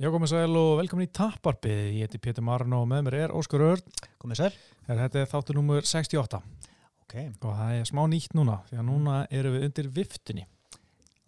Já, 0.00 0.08
komið 0.08 0.30
sæl 0.32 0.54
og 0.56 0.70
velkomin 0.80 1.04
í 1.08 1.12
Tapparpið. 1.12 1.80
Ég 1.98 2.06
heiti 2.08 2.20
Pétur 2.22 2.44
Marn 2.46 2.72
og 2.72 2.86
með 2.88 3.02
mér 3.08 3.16
er 3.26 3.34
Óskar 3.36 3.60
Örn. 3.66 3.90
Komið 4.22 4.40
sér. 4.40 4.56
Þetta 4.88 5.20
er 5.20 5.28
þáttur 5.30 5.58
numur 5.60 5.84
68 5.86 6.40
Ok, 7.04 7.14
og 7.44 7.52
það 7.58 7.74
er 7.76 7.86
smá 7.90 8.00
nýtt 8.08 8.32
núna 8.38 8.56
því 8.70 8.78
að 8.80 8.86
núna 8.88 9.14
erum 9.34 9.56
við 9.56 9.66
undir 9.68 9.88
viftunni. 9.98 10.44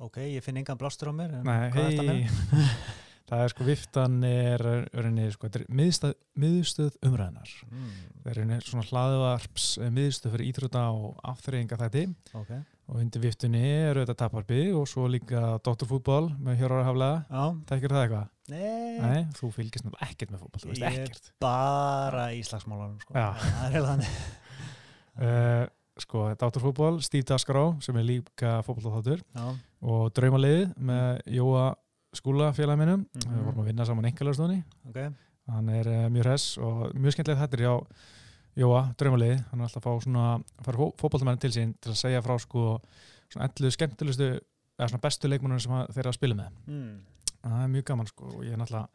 ok, 0.02 0.16
ég 0.32 0.42
finn 0.42 0.56
engan 0.62 0.78
blástur 0.78 1.10
á 1.10 1.14
mér. 1.14 1.34
Nei, 1.42 1.70
hei, 1.74 2.26
það 3.28 3.42
er 3.44 3.52
sko 3.52 3.66
viftan 3.66 4.16
er 4.26 4.64
örinni, 4.94 5.28
sko, 5.34 5.50
er 5.50 5.66
miðstöð, 5.68 6.14
miðstöð 6.38 6.96
umræðinar. 7.06 7.52
Mm, 7.68 7.90
Það 8.22 8.30
er 8.32 8.40
örinni 8.42 8.58
svona 8.66 8.86
hlaðvarps 8.88 9.66
eh, 9.82 9.90
miðstöð 9.94 10.36
fyrir 10.36 10.48
íþrótta 10.52 10.84
og 10.94 11.18
afþreyinga 11.34 11.78
þætti 11.82 12.04
ok, 12.40 12.52
og 12.88 13.00
undir 13.02 13.24
viftunni 13.26 13.62
eru 13.90 14.02
þetta 14.06 14.18
Tapparpið 14.24 14.72
og 14.80 14.86
svo 14.90 15.06
líka 15.10 15.56
Dótturfútból 15.66 16.30
með 16.38 16.62
Hjórar 16.62 16.86
Haflega. 16.86 17.24
já, 17.30 17.44
Þekkir 17.72 17.94
það 17.96 18.04
eitthvað? 18.06 18.28
Nei, 18.52 18.98
Nei, 19.02 19.20
þú 19.38 19.50
fylgist 19.56 19.84
náttúrulega 19.86 20.08
ekkert 20.12 20.32
með 20.34 20.42
fútból, 20.44 20.62
þú 20.62 20.70
veist 20.72 20.82
Ég- 20.84 20.98
ekkert. 21.02 21.30
bara 21.42 22.26
í 22.36 22.40
slagsmálanum, 22.46 22.98
sko. 23.02 23.14
Já. 23.16 23.28
Það 23.58 23.76
er 23.80 23.86
þannig. 23.90 24.16
Uh, 25.18 25.66
sko, 26.04 26.22
Dátturfútból, 26.40 27.00
Steve 27.04 27.26
Daskaró 27.28 27.66
sem 27.84 27.96
er 28.00 28.06
líka 28.08 28.54
Já, 28.64 29.44
og 29.82 30.12
Draumalið 30.16 30.72
með 30.78 31.20
Jóa 31.36 31.66
Skúla 32.16 32.50
félagin 32.52 32.78
minnum 32.82 33.02
Mhm. 33.16 33.34
við 33.36 33.44
vorum 33.46 33.60
að 33.62 33.68
vinna 33.70 33.84
saman 33.88 34.04
einhverjastóni 34.08 34.58
ok, 34.88 34.98
hann 35.52 35.68
er 35.72 35.86
uh, 35.88 36.08
mjög 36.12 36.24
hress 36.26 36.58
og 36.58 36.92
mjög 36.94 37.12
skemmtilegt 37.16 37.54
er 37.54 37.62
hjá 37.64 37.74
Jóa, 38.56 38.82
Draumalið 39.00 39.38
hann 39.50 39.60
er 39.60 39.64
alltaf 39.68 39.80
að 39.80 39.86
fá 39.86 40.02
svona, 40.04 40.24
fara 40.64 40.76
fó 40.80 40.90
fótballtamenn 41.00 41.40
til 41.40 41.50
sín 41.54 41.72
til 41.80 41.92
að 41.94 42.00
segja 42.02 42.20
frá 42.24 42.34
sko 42.40 42.64
svona 43.32 43.48
ellu 43.48 43.70
skemmtilegustu 43.72 44.26
eða 44.78 44.88
svona 44.90 45.00
bestu 45.06 45.28
leikmennir 45.32 45.60
sem 45.64 45.72
að 45.72 45.88
þeir 45.94 46.02
eru 46.04 46.12
að 46.12 46.18
spila 46.18 46.34
með 46.36 46.50
mm, 46.68 46.98
það 47.50 47.64
er 47.66 47.72
mjög 47.74 47.84
gaman 47.90 48.06
sko 48.10 48.30
og 48.36 48.44
ég 48.46 48.52
er 48.54 48.60
náttúrulega 48.62 48.88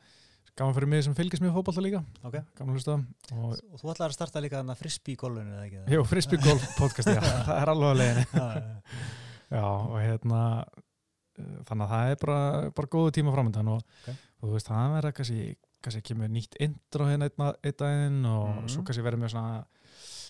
gaman 0.57 0.73
fyrir 0.73 0.89
mig 0.89 1.03
sem 1.05 1.13
fylgist 1.13 1.43
með 1.43 1.53
fótballta 1.53 1.81
líka 1.85 1.99
ok. 2.25 2.35
gaman 2.57 2.73
að 2.73 2.77
hlusta 2.79 2.93
og 2.97 3.51
Og 3.53 3.77
þú 3.81 3.91
ætlaði 3.93 4.07
að 4.09 4.15
starta 4.17 4.41
líka 4.41 4.57
þarna 4.61 4.75
frisbee 4.79 5.13
í 5.13 5.19
golfinu, 5.21 5.53
eða 5.53 5.67
ekki? 5.67 5.83
Jú, 5.93 6.03
frisbee 6.09 6.39
golf 6.41 6.65
podcast, 6.81 7.11
já, 7.13 7.21
það 7.21 7.61
er 7.61 7.71
alveg 7.73 7.91
að 7.93 7.99
leiðinni 8.01 8.25
Já, 8.33 8.47
já, 8.47 8.65
já. 8.65 9.05
Já, 9.47 9.63
og 9.63 9.97
hérna 10.01 10.41
uh, 10.65 11.59
þannig 11.69 11.85
að 11.85 11.91
það 11.93 12.11
er 12.11 12.19
bara, 12.25 12.39
bara 12.81 12.91
góðu 12.97 13.13
tíma 13.19 13.33
framöndan 13.35 13.69
og, 13.75 13.83
Ok. 14.01 14.09
og 14.41 14.49
þú 14.49 14.55
veist, 14.57 14.71
það 14.73 14.95
verður 14.97 15.15
kannski, 15.21 15.45
kannski 15.85 16.01
kemur 16.09 16.33
nýtt 16.33 16.57
intro 16.65 17.05
hérna 17.07 17.29
einn, 17.29 17.45
einn 17.61 17.77
daginn 17.83 18.25
og 18.31 18.47
Mhm. 18.57 18.67
svo 18.73 18.83
kannski 18.87 19.05
verður 19.05 19.21
með 19.23 19.31
svona 19.35 19.65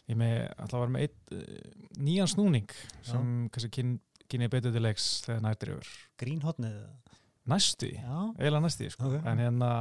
ég 0.08 0.16
með, 0.20 0.36
alltaf 0.60 0.80
verður 0.84 0.94
með 0.98 1.08
einn 1.08 1.40
uh, 1.40 1.88
nýjan 2.04 2.30
snúning 2.36 2.70
sem 3.02 3.32
kannski 3.56 3.72
kyn, 3.80 3.96
kynni 4.28 4.52
betur 4.52 4.76
til 4.76 4.84
leiks 4.84 5.08
þegar 5.26 5.42
nættir 5.48 5.74
yfir 5.78 5.90
Grínhotnið. 6.20 6.78
Næstu, 7.52 7.90
eiginlega 7.94 8.64
næstu 8.66 8.90
sko. 8.94 9.12
Ok. 9.12 9.18
en 9.24 9.42
hérna 9.44 9.72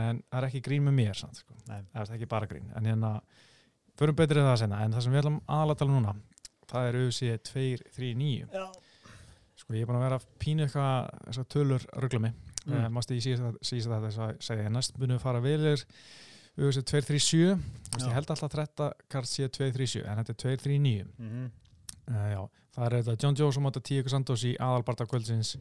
en 0.00 0.20
það 0.30 0.38
er 0.40 0.48
ekki 0.48 0.62
grín 0.66 0.84
með 0.86 0.98
mér 1.00 1.18
samt, 1.18 1.40
sko. 1.42 1.56
það 1.66 2.02
er 2.04 2.12
ekki 2.16 2.28
bara 2.30 2.50
grín 2.50 2.68
en 2.78 2.86
hérna, 2.86 3.14
förum 3.98 4.18
betur 4.18 4.42
í 4.42 4.46
það 4.46 4.60
senna 4.64 4.84
en 4.84 4.94
það 4.94 5.06
sem 5.06 5.16
við 5.16 5.22
ætlum 5.24 5.40
aðalega 5.46 5.76
að 5.76 5.82
tala 5.82 5.90
um 5.90 5.98
núna 5.98 6.14
það 6.70 6.88
er 6.88 7.00
UFC 7.00 7.34
239 7.50 8.54
já, 8.54 8.66
Sko 9.60 9.76
ég 9.76 9.84
er 9.84 9.88
búin 9.90 9.98
að 9.98 10.06
vera 10.06 10.16
að 10.20 10.28
pínu 10.40 10.64
eitthvað 10.64 11.48
tölur 11.52 11.82
ruggla 12.00 12.20
mig. 12.24 12.36
Mm. 12.64 12.70
Mm. 12.72 12.76
Uh, 12.78 12.88
Mástu 12.96 13.16
ég 13.16 13.26
síðast 13.26 13.92
að 13.92 14.38
segja 14.40 14.68
að 14.68 14.74
næst 14.76 14.96
munum 14.96 15.18
við 15.18 15.24
fara 15.24 15.42
vilir 15.44 15.84
auðvitað 16.56 16.86
237. 16.88 17.58
Mástu 17.90 18.00
Já. 18.00 18.06
ég 18.08 18.16
held 18.16 18.32
alltaf 18.32 18.48
að 18.48 18.56
þetta 18.56 18.88
kart 19.12 19.30
sé 19.30 19.48
237 19.48 20.06
en 20.06 20.22
þetta 20.22 20.36
er 20.36 20.40
239. 20.46 21.10
mhm, 21.18 21.50
Uh, 22.10 22.26
já, 22.32 22.40
það 22.76 22.86
er 22.86 22.96
þetta 23.02 23.16
John 23.24 23.36
Jones 23.38 23.56
og 23.56 23.62
Mata 23.62 23.80
Tíu 23.80 24.08
Santos 24.08 24.44
í 24.44 24.54
aðalbarta 24.58 25.06
kvöldsins 25.10 25.56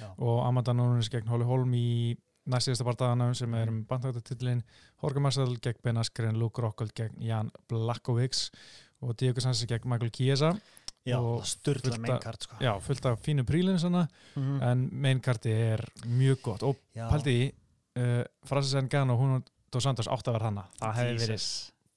já, 0.00 0.08
og 0.18 0.44
Amanda 0.46 0.72
Nunes 0.72 1.10
gegn 1.12 1.28
Holly 1.28 1.44
Holm 1.48 1.74
í 1.74 2.16
næstíðasta 2.50 2.84
bardaðanum 2.84 3.34
sem 3.36 3.54
er 3.56 3.68
um 3.72 3.82
bandhægtatitlin 3.88 4.62
Jorge 5.02 5.20
Marcel 5.20 5.56
gegn 5.64 5.80
Ben 5.82 5.96
Askren, 5.96 6.36
Luke 6.38 6.60
Rockhold 6.60 6.92
gegn 6.96 7.20
Jan 7.24 7.50
Blackovics 7.68 8.50
og 9.04 9.16
Diego 9.20 9.40
Sanchez 9.40 9.66
gegn 9.68 9.88
Michael 9.88 10.10
Chiesa. 10.12 10.54
já, 11.04 11.18
fullt 11.20 11.98
meinkart, 12.00 12.42
sko. 12.46 12.56
Já, 12.64 12.78
fullt 12.80 13.04
af 13.06 13.18
fínu 13.20 13.44
prílinn 13.44 13.78
svona 13.78 14.06
Mhm. 14.36 14.62
en 14.62 14.88
mainkarti 14.92 15.50
er 15.52 15.84
mjög 16.06 16.40
gott 16.42 16.62
og 16.62 16.76
í 17.26 17.52
uh, 17.96 18.24
Francis 18.44 18.74
Ngannou 18.74 19.14
og 19.14 19.20
hún 19.20 19.42
og 19.74 19.82
Santos 19.82 20.06
átt 20.08 20.28
að 20.28 20.32
vera 20.38 20.44
hana 20.48 20.64
það 20.80 20.94
hefði 20.94 21.18
verið, 21.26 21.44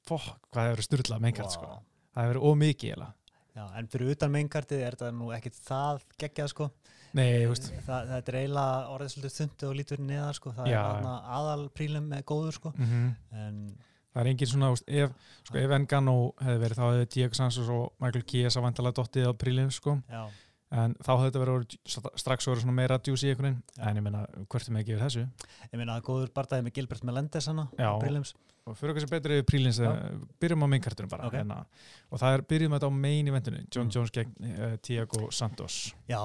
fokk, 0.08 0.40
hvað 0.52 0.64
hefði 0.66 0.76
verið 0.76 0.88
styrla 0.88 1.20
mainkart 1.20 1.48
Vá. 1.48 1.54
sko, 1.54 1.68
það 2.16 2.24
hefði 2.24 2.34
verið 2.34 2.48
ómikið 2.52 2.90
eiginlega. 2.90 3.14
Já, 3.58 3.64
en 3.80 3.90
fyrir 3.90 4.14
utan 4.14 4.34
meinkartið 4.34 4.84
er 4.86 4.98
þetta 4.98 5.12
nú 5.18 5.32
ekkit 5.34 5.60
það 5.66 6.06
geggjað 6.22 6.54
sko. 6.54 6.70
nei, 7.18 7.28
þú 7.42 7.52
veist 7.56 7.70
Það, 7.88 8.10
það 8.12 8.32
er 8.32 8.40
eiginlega 8.44 9.12
svolítið 9.14 9.38
þundu 9.40 9.70
og 9.70 9.78
lítur 9.80 10.04
niðar 10.06 10.38
sko. 10.38 10.54
Það 10.58 10.72
Já. 10.72 10.78
er 10.78 10.90
þarna 10.92 11.14
aðalprílum 11.40 12.10
með 12.14 12.26
góður 12.32 12.58
sko. 12.60 12.74
mm 12.78 13.08
En 13.34 13.62
það 14.14 14.22
er 14.24 14.32
engin 14.32 14.52
svona, 14.52 14.74
veist, 14.74 14.90
ef, 14.90 15.32
sko, 15.46 15.62
ef 15.62 15.78
Ngannou 15.84 16.20
hefði 16.42 16.60
verið, 16.66 16.80
þá 16.80 16.86
hefði 16.88 17.08
Diego 17.16 17.38
Santos 17.38 17.72
og 17.74 17.88
Michael 18.02 18.28
Chiesa 18.30 18.64
vantilega 18.66 18.98
dottið 18.98 19.30
á 19.30 19.34
prílinn 19.38 19.74
sko, 19.74 19.98
já, 20.10 20.24
en 20.74 20.96
þá 21.00 21.12
hefði 21.14 21.28
þetta 21.30 21.42
verið 21.44 21.76
strax 22.24 22.50
verið 22.50 22.64
svona 22.66 22.76
meira 22.76 22.98
djús 23.00 23.24
í 23.24 23.32
einhvern 23.32 23.60
Já. 23.78 23.84
en 23.88 24.00
ég 24.00 24.04
meina, 24.04 24.26
hvert 24.52 24.68
er 24.68 24.76
með 24.76 24.84
ekki 24.84 24.96
yfir 24.96 25.04
þessu 25.06 25.24
ég 25.72 25.80
meina 25.80 26.00
góður 26.04 26.34
bardaði 26.36 26.66
með 26.66 26.76
Gilbert 26.80 27.06
Melendez 27.08 27.48
hana 27.48 27.68
Já. 27.78 27.92
Og 28.68 28.76
fyrir 28.78 28.92
okkur 28.94 29.06
sem 29.06 29.10
betri 29.16 29.38
yfir 29.40 29.48
prílins 29.52 29.80
Já. 29.80 29.92
byrjum 30.42 30.64
á 30.64 30.68
mainkartunum 30.74 31.10
bara 31.10 31.28
Ok. 31.28 31.34
hérna. 31.40 31.66
og 32.12 32.20
það 32.20 32.34
er, 32.38 32.42
byrjum 32.52 32.76
þetta 32.78 32.90
á 32.90 32.94
main 32.94 33.28
eventinu 33.32 33.64
John 33.74 33.88
Mm. 33.88 33.92
Jones 33.96 34.12
gegn 34.12 34.34
uh, 34.44 34.78
Diego 34.84 35.32
Santos 35.32 35.94
Já, 36.10 36.22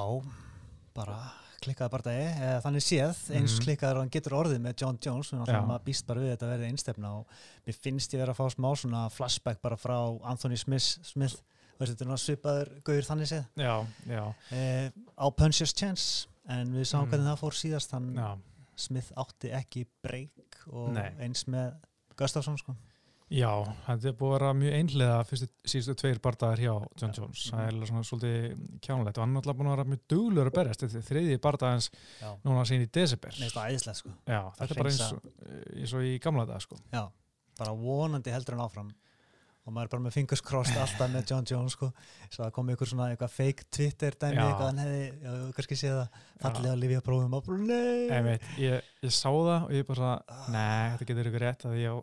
bara 0.94 1.18
klikkaði 1.62 1.92
bardaði, 1.94 2.22
eða 2.42 2.62
þannig 2.64 2.82
séð 2.82 3.18
eins 3.38 3.52
Mhm. 3.54 3.62
klikkaður 3.64 3.98
hann 4.02 4.10
getur 4.10 4.34
orðið 4.34 4.58
með 4.64 4.74
John 4.82 4.98
Jones 5.00 5.32
og 5.32 5.46
maður 5.46 5.84
býst 5.86 6.06
bara 6.06 6.20
við 6.20 6.32
þetta 6.36 6.48
verði 6.50 6.70
einstefna 6.72 7.12
og 7.20 7.26
mér 7.66 7.74
finnst 7.78 8.12
ég 8.14 8.18
vera 8.18 8.32
að 8.34 8.40
fá 8.40 8.50
smá 8.50 8.72
svona 8.76 9.08
flashback 9.10 9.62
bara 9.62 9.76
frá 9.76 10.18
Anthony 10.24 10.56
Smith, 10.56 10.98
Smith. 11.04 11.36
Þetta 11.78 12.04
er 12.04 12.06
náttúrulega 12.06 12.36
svipaður 12.36 12.68
gauður 12.82 13.06
þannig 13.08 13.28
séð 13.30 13.46
já, 13.56 13.86
já, 14.06 14.34
eh, 14.52 14.90
á 15.18 15.26
Puncher's 15.34 15.72
Chance 15.74 16.26
en 16.48 16.72
við 16.74 16.84
sáum 16.86 17.06
Mm. 17.06 17.10
hvernig 17.10 17.26
það 17.30 17.38
fór 17.38 17.54
síðast 17.58 17.90
hann 17.92 18.40
Smith 18.76 19.12
átti 19.16 19.50
ekki 19.52 19.86
breyk 20.02 20.66
og 20.72 20.92
Nei. 20.92 21.10
eins 21.20 21.44
með 21.46 21.74
Gustafsson 22.22 22.58
sko. 22.60 22.74
Já, 23.32 23.48
þetta 23.86 24.10
er 24.10 24.16
búið 24.18 24.28
að 24.28 24.34
vera 24.34 24.48
mjög 24.58 24.74
einhlega 24.76 25.20
fyrstu 25.24 25.46
síðustu 25.72 25.94
tveir 26.02 26.18
bardagar 26.20 26.60
hjá 26.60 26.72
John. 27.00 27.14
Jones. 27.16 27.44
Það 27.48 27.62
er 27.64 27.86
svona 27.88 28.02
svolítið 28.04 28.42
kjánulegt 28.84 29.20
og 29.20 29.24
hann 29.24 29.32
er 29.32 29.40
alltaf 29.40 29.56
búin 29.56 29.70
að 29.70 29.76
vera 29.78 29.86
mjög 29.88 30.02
duglur 30.12 30.50
að 30.50 30.56
berjast 30.58 30.84
þetta 30.84 30.98
er 31.00 31.06
þriðji 31.06 31.38
bardagans 31.46 31.88
Já. 32.20 32.28
núna 32.44 32.64
sín 32.68 32.84
í 32.84 32.90
desember. 32.92 33.32
Mér 33.38 33.46
finnst 33.46 33.56
það 33.56 33.70
æðislega 33.70 34.00
sko. 34.02 34.12
Já, 34.28 34.40
þetta 34.58 34.68
er 34.68 34.82
bara 34.82 34.92
eins 34.92 35.06
og, 35.06 35.30
eins 35.78 35.94
og 35.96 36.04
í 36.10 36.12
gamla 36.26 36.44
dag 36.50 36.66
sko. 36.66 36.80
Já, 36.92 37.02
bara 37.62 37.74
vonandi 37.80 38.34
heldur 38.36 38.58
hann 38.58 38.66
áfram 38.66 38.92
og 39.64 39.72
maður 39.72 39.84
er 39.86 39.92
bara 39.94 40.02
með 40.02 40.14
fingers 40.16 40.42
crossed 40.42 40.76
alltaf 40.76 41.10
með 41.12 41.30
John 41.30 41.44
Jones 41.46 41.72
sko. 41.76 41.92
svo 42.30 42.44
að 42.44 42.52
komi 42.56 42.74
ykkur 42.74 42.88
svona 42.90 43.10
eitthvað 43.12 43.30
fake 43.36 43.64
Twitter 43.70 44.16
dæmi 44.18 44.36
eitthvað 44.42 44.66
hann 44.66 44.78
hefði, 44.82 45.02
já, 45.22 45.30
þú 45.38 45.52
kannski 45.58 45.78
séð 45.78 45.98
það 46.00 46.22
fallið 46.42 46.70
að 46.72 46.80
lifja 46.82 47.00
prófum 47.06 47.34
og 47.38 47.50
Einmitt, 48.12 48.42
ég, 48.58 48.82
ég 49.06 49.12
sá 49.14 49.28
það 49.30 49.58
og 49.68 49.72
ég 49.76 49.86
bara 49.86 50.12
nei, 50.50 50.96
þetta 50.96 51.10
getur 51.12 51.30
ykkur 51.30 51.46
rétt 51.46 51.66
að 51.70 51.76
ég 51.78 52.02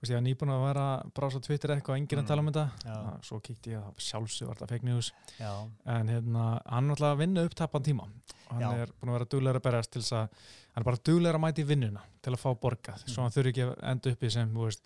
ég 0.00 0.16
var 0.16 0.22
nýbúin 0.24 0.48
að 0.54 0.62
vera 0.64 0.84
bara 1.14 1.28
svo 1.30 1.40
Twitter 1.44 1.74
eitthvað 1.74 1.92
og 1.92 1.98
enginn 2.00 2.18
Mm. 2.18 2.24
að 2.24 2.28
tala 2.30 2.40
um 2.40 2.46
þetta. 2.48 2.62
Ná, 2.88 3.20
svo 3.22 3.38
kíkti 3.44 3.74
ég 3.74 3.82
að 3.84 3.98
sjálfsög 4.00 4.46
var 4.48 4.56
þetta 4.56 4.68
fake 4.72 4.86
news 4.88 5.10
Já, 5.38 5.50
en 5.86 6.08
hérna, 6.08 6.44
hann 6.66 6.86
er 6.88 6.94
alltaf 6.96 7.10
að 7.14 7.18
vinna 7.20 7.44
upptappan 7.44 7.84
tíma 7.84 8.06
hann 8.50 8.60
Já. 8.64 8.70
er 8.80 8.88
búin 8.96 9.12
að 9.12 9.18
vera 9.18 9.28
duglegur 9.30 9.60
að 9.60 9.66
berjast 9.68 9.90
til 9.92 10.00
þess 10.02 10.12
að 10.16 10.40
hann 10.72 10.80
er 10.80 10.88
bara 10.88 10.96
duglegur 11.04 11.36
að 11.36 11.44
mæta 11.44 11.60
í 11.62 11.66
vinnuna 11.68 12.00
til 12.22 12.32
að 12.32 12.40
fá 12.40 12.50
borgað, 12.58 13.04
svo 13.04 13.20
Mhm. 13.20 13.22
hann 13.28 13.36
þurfi 13.36 13.52
ekki 13.52 13.66
að 13.68 13.76
enda 13.92 14.10
uppi 14.16 14.30
sem, 14.32 14.48
þú 14.56 14.64
veist, 14.64 14.82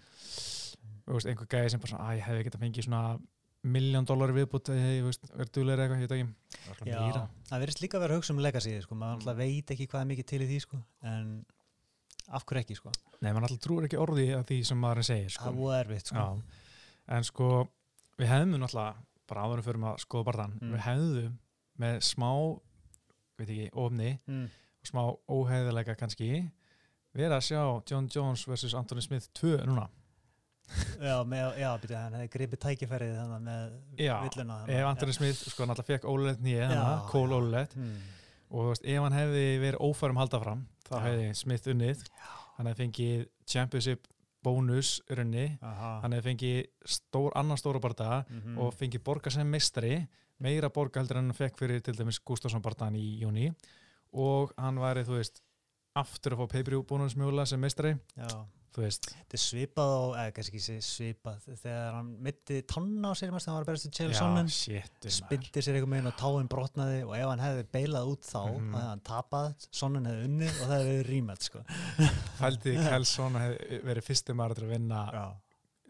veist 1.13 1.27
einhver 1.29 1.47
gæði 1.53 1.71
sem 1.71 1.81
bara 1.81 1.91
svona, 1.93 2.05
að 2.09 2.17
ég 2.19 2.25
hefði 2.29 2.45
getað 2.49 2.61
fengið 2.65 2.85
svona 2.89 3.19
miljón 3.65 4.05
dólar 4.09 4.33
viðbútt 4.37 4.69
eða 4.75 4.89
ég 4.93 5.05
veist, 5.07 5.23
verið 5.33 5.53
duglegur 5.57 5.83
eitthvað, 5.85 6.01
ég 6.01 6.09
veit 6.09 6.15
ekki 6.85 6.91
já. 6.91 7.01
meira. 7.01 7.23
það 7.49 7.63
verðist 7.65 7.81
líka 7.81 7.97
að 7.97 8.03
vera 8.05 8.15
að 8.15 8.19
hugsa 8.21 8.33
um 8.35 8.41
legacy 8.45 8.75
sko. 8.85 8.95
maður 8.95 9.21
Mm. 9.21 9.29
mm. 9.29 9.39
veit 9.39 9.71
ekki 9.71 9.87
hvað 9.89 10.01
er 10.01 10.09
mikið 10.11 10.27
til 10.27 10.41
í 10.43 10.49
því 10.51 10.59
sko. 10.61 10.81
en 11.03 11.31
af 12.29 12.45
hverju 12.45 12.61
ekki 12.65 12.77
sko. 12.77 12.93
Nei, 13.21 13.33
mann 13.33 13.45
alltaf 13.45 13.61
trúir 13.61 13.85
ekki 13.85 14.01
orði 14.01 14.27
að 14.37 14.45
því 14.49 14.59
sem 14.65 14.79
maður 14.81 15.03
segir 15.05 15.31
sko. 15.31 15.45
það 15.45 15.53
er 15.53 15.59
voða 15.61 15.81
erfitt 15.85 16.07
sko. 16.13 16.17
Já, 16.17 16.43
en 17.17 17.25
sko 17.25 17.49
við 18.19 18.29
hefðum 18.29 18.61
náttúrulega, 18.61 18.95
bara 19.29 19.45
áður 19.49 19.63
fyrir 19.65 19.89
að 19.89 19.99
skoða 20.05 20.25
barðan, 20.29 20.59
Mm. 20.61 20.73
við 20.73 20.81
hefðum 20.89 21.39
með 21.79 22.01
smá, 22.01 22.31
veit 23.39 23.49
ekki, 23.49 23.71
ofni 23.73 24.19
mm. 24.27 24.45
og 24.81 24.87
smá 24.87 25.03
óheiðilega 25.29 25.97
kannski 25.97 26.51
verið 27.15 27.33
að 27.33 27.45
sjá 27.49 27.63
John 27.91 28.09
Jones 28.13 28.45
vs. 28.47 28.75
Anthony 28.75 29.01
Smith 29.01 29.29
2 29.35 29.65
núna 29.67 29.89
já, 31.01 31.15
með, 31.29 31.59
já 31.61 31.69
byrja, 31.83 31.99
hann 32.07 32.15
hefði 32.19 32.31
gripið 32.35 32.61
tækifærið 32.65 33.15
þannig 33.19 33.43
með 33.49 34.05
Já, 34.05 34.15
villuna 34.25 34.57
ef 34.69 34.87
Anthony 34.89 35.13
Smith 35.17 35.43
sko 35.53 35.67
náttúrulega 35.69 35.91
fekk 35.99 36.09
ólulegt 36.11 36.41
nýja 36.45 36.69
Já, 36.71 36.81
já. 36.81 37.21
ólulegt 37.21 37.77
mm. 37.77 37.99
og 38.51 38.71
veist, 38.73 38.85
ef 38.89 39.03
hann 39.05 39.19
hefði 39.19 39.45
verið 39.63 39.85
ófærum 39.89 40.21
halda 40.23 40.41
fram 40.43 40.65
þá 40.89 40.95
Já. 40.97 41.03
hefði 41.09 41.29
Smith 41.43 41.71
unnið 41.75 42.03
hann 42.57 42.71
hefði 42.71 42.81
fengið 42.85 43.25
championship 43.55 44.09
bónus 44.45 44.99
runni, 45.17 45.47
Aha. 45.65 45.93
hann 46.03 46.13
hefði 46.13 46.27
fengið 46.31 46.59
stór, 46.97 47.31
annan 47.41 47.57
stóra 47.61 47.81
barða 47.81 48.25
Mhm. 48.29 48.59
og 48.61 48.75
fengið 48.77 49.05
borga 49.05 49.31
sem 49.33 49.49
meistari 49.49 50.07
meira 50.41 50.69
borga 50.69 51.01
heldur 51.01 51.17
en 51.21 51.31
hann 51.31 51.39
fekk 51.39 51.57
fyrir 51.59 51.81
til 51.83 51.95
dæmis 51.97 52.19
Gustafsson 52.25 52.61
barðan 52.63 52.97
í 52.99 53.21
júni 53.23 53.55
og 54.13 54.53
hann 54.59 54.77
væri, 54.77 55.05
þú 55.07 55.17
veist 55.21 55.41
aftur 55.97 56.35
að 56.35 56.43
fá 56.45 56.49
pay-per-view 56.57 56.83
bónus 56.85 57.15
mjögulega 57.17 57.47
sem 57.47 57.61
meistari, 57.61 57.95
já. 58.19 58.29
Þetta 58.75 59.37
er 59.39 59.43
svipað 59.45 59.93
á, 59.95 60.03
eða 60.25 60.33
kannski 60.35 60.59
ekki 60.61 60.79
svipað, 60.83 61.45
þegar 61.63 61.93
hann 61.95 62.09
mitti 62.27 62.57
tanna 62.67 63.11
á 63.11 63.15
sér, 63.15 63.31
mest 63.35 63.47
þegar 63.47 63.55
hann 63.55 63.61
var 63.61 63.65
að 63.65 63.71
berast 63.71 63.87
til 63.87 64.09
maður. 64.11 65.13
spildi 65.19 65.63
sér 65.63 65.79
einhvern 65.79 65.95
veginn 65.95 66.11
og 66.11 66.17
táin 66.19 66.49
brotnaði 66.51 66.99
og 67.07 67.15
ef 67.19 67.29
hann 67.31 67.45
hefði 67.45 67.65
beilað 67.77 68.11
út 68.15 68.27
þá, 68.27 68.41
Mhm. 68.51 68.73
þá 68.75 68.77
hefði 68.81 68.91
hann 68.91 69.05
tapað, 69.11 69.69
Sonnen 69.71 70.07
hefði 70.11 70.27
unnið 70.29 70.53
og 70.61 70.67
það 70.69 70.77
hefði 70.83 71.07
rímætt, 71.13 71.43
sko. 71.49 71.65
fældi 72.43 72.77
Kelsson 72.89 73.35
hefði 73.41 73.81
verið 73.85 74.09
fyrsti 74.11 74.35
maður 74.35 74.55
til 74.59 74.65
að 74.69 74.75
vinna 74.79 75.03
Já. 75.15 75.25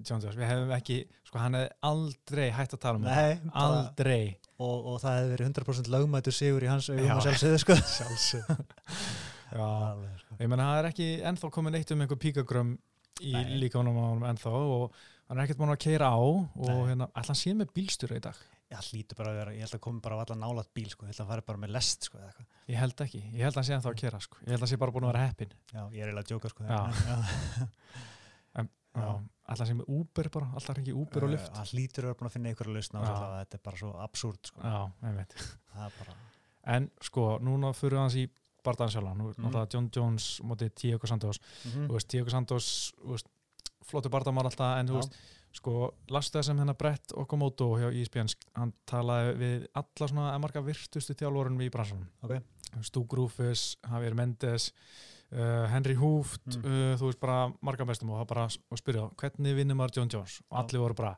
John 0.04 0.20
Jones, 0.20 0.34
við 0.36 0.48
hefum 0.50 0.72
ekki 0.74 0.96
sko 1.24 1.38
hann 1.38 1.54
hefði 1.54 1.70
aldrei 1.86 2.50
hægt 2.50 2.72
að 2.74 2.80
tala 2.82 2.98
um 2.98 3.04
það 3.04 3.52
aldrei 3.54 4.36
og, 4.58 4.86
og 4.90 4.96
það 5.02 5.18
hefði 5.20 5.30
verið 5.36 5.46
100% 5.52 5.90
lögmætur 5.94 6.34
sigur 6.34 6.62
í 6.66 6.68
hans 6.68 6.88
augum 6.90 7.06
Já. 7.06 7.14
að 7.14 7.28
sjálfsögðu, 7.28 7.58
sko. 7.62 7.74
Alveg, 9.52 10.16
sko. 10.24 10.36
ég 10.40 10.48
menna 10.50 10.70
það 10.70 10.78
er 10.82 10.88
ekki 10.90 11.08
ennþá 11.30 11.50
komin 11.54 11.74
eitt 11.78 11.92
um 11.94 12.00
einhver 12.04 12.20
píkagrömm 12.24 12.72
í 13.22 13.34
líkaunum 13.62 13.98
á 14.00 14.04
honum 14.08 14.24
ennþá 14.30 14.50
og 14.54 14.96
hann 15.28 15.38
er 15.38 15.44
ekkert 15.44 15.60
búin 15.60 15.74
að 15.74 15.82
keira 15.84 16.08
á 16.10 16.18
og 16.18 16.48
hérna, 16.88 17.06
ætla 17.14 17.30
hann 17.34 17.38
sé 17.42 17.54
með 17.54 17.70
bílstjóra 17.76 18.16
í 18.18 18.24
dag? 18.24 18.40
Já, 18.72 18.78
hlýtur 18.90 19.14
bara 19.20 19.30
að 19.30 19.36
vera, 19.38 19.52
ég 19.54 19.60
held 19.66 19.76
að 19.76 19.82
komi 19.84 20.00
bara 20.02 20.16
að 20.18 20.22
alla 20.24 20.36
nálat 20.40 20.70
bíl, 20.74 20.88
sko, 20.90 21.04
ég 21.06 21.12
held 21.12 21.20
að 21.20 21.24
hann 21.28 21.32
fari 21.34 21.44
bara 21.46 21.60
með 21.62 21.70
lest, 21.76 22.08
sko, 22.08 22.18
eða 22.18 22.30
eitthvað. 22.32 22.46
ég 22.72 22.78
held 22.80 23.02
ekki, 23.04 23.20
ég 23.28 23.44
held 23.44 23.52
að 23.54 23.60
hann 23.60 23.68
sé 23.68 23.74
ennþá 23.76 23.90
að 23.92 23.98
keira 24.00 24.20
sko. 24.24 24.36
ég 24.40 24.48
held 24.50 24.56
að 24.58 24.64
hann 24.64 24.72
sé 24.72 24.78
bara 24.82 24.94
búin 24.96 25.04
að 25.06 25.12
vera 25.12 25.26
heppin 25.28 25.52
Já, 25.70 25.82
ég 25.84 26.00
er 26.00 26.08
eiginlega 26.10 26.24
að 26.24 26.30
djóka, 26.32 26.48
sko. 26.50 26.60
Hann 29.44 29.58
sé 29.60 29.74
með 29.76 29.88
Uber 29.92 30.28
bara, 30.32 30.46
alltaf 30.56 30.78
ekki 30.80 30.92
Uber 30.96 31.26
og 31.26 31.28
Eh, 31.28 31.34
Lyft? 31.34 31.50
Hann 31.58 31.66
hlýtur 31.68 32.06
að 32.06 32.08
vera 32.12 32.18
búin 32.20 32.28
að 32.30 32.34
finna 32.36 32.48
einhverja 32.52 32.74
lausna 32.78 33.00
þetta 33.04 33.58
er 33.58 33.62
bara 33.66 33.80
svo 33.80 33.90
absúrt, 34.00 34.48
sko. 34.48 34.60
já, 34.64 34.78
Það 35.74 36.12
en 36.76 36.86
sko, 37.04 37.24
núna 37.44 37.72
fyrir 37.76 37.98
hans 38.00 38.14
í 38.16 38.24
bardaðan 38.64 38.92
sjálf, 38.94 39.14
Mhm. 39.16 39.44
náttúrulega 39.44 39.72
John 39.74 39.90
Jones 39.94 40.40
mótið 40.42 40.74
Diego 40.82 41.06
Santos. 41.06 41.38
Mm 41.64 41.88
veist, 41.88 42.08
Diego 42.10 42.30
Santos 42.30 42.92
flottu 43.84 44.08
barndamar 44.10 44.44
alltaf 44.48 44.78
en 44.80 44.88
þú 44.88 44.94
veist, 45.00 45.12
sko, 45.54 45.94
lastu 46.10 46.38
það 46.38 46.44
sem 46.44 46.58
hennar 46.58 46.76
Brett 46.80 47.12
Okamoto 47.14 47.68
hjá 47.78 47.90
ESPN 47.92 48.26
hann 48.56 48.72
talaði 48.86 49.34
við 49.38 49.66
alla 49.74 50.08
svona 50.08 50.38
marga 50.40 50.62
virtustu 50.64 51.14
þjálfurinn 51.14 51.60
í 51.62 51.70
bransanum. 51.70 52.08
Ok. 52.22 52.40
Stu 52.82 53.04
Grúfus, 53.06 53.76
Javier 53.88 54.14
Mendes 54.14 54.72
uh, 55.32 55.66
Henry 55.68 55.94
Hooft 55.94 56.40
Mm. 56.46 56.64
uh, 56.64 56.96
þú 56.98 57.06
veist 57.10 57.20
bara 57.20 57.52
marga 57.62 57.84
bestum 57.86 58.10
og 58.10 58.26
bara 58.26 58.44
og 58.46 58.78
spyrja 58.78 59.10
hvernig 59.16 59.54
vinnur 59.56 59.76
maður 59.76 59.96
John 59.96 60.08
Jones? 60.10 60.40
Og 60.50 60.58
allir 60.58 60.80
voru 60.80 60.94
bara 60.94 61.16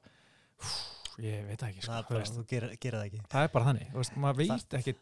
"Hú, 0.60 1.22
ég 1.22 1.46
veit 1.46 1.58
ekki 1.62 1.82
sko, 1.82 1.92
það 1.92 2.08
bara, 2.08 2.44
gerir 2.44 2.98
það 2.98 3.06
ekki. 3.06 3.20
það 3.28 3.42
er 3.44 3.48
bara 3.48 3.64
þannig 3.64 3.92
veist, 3.92 4.16
maður 4.16 4.36
veit 4.36 4.68
ekki 4.80 4.94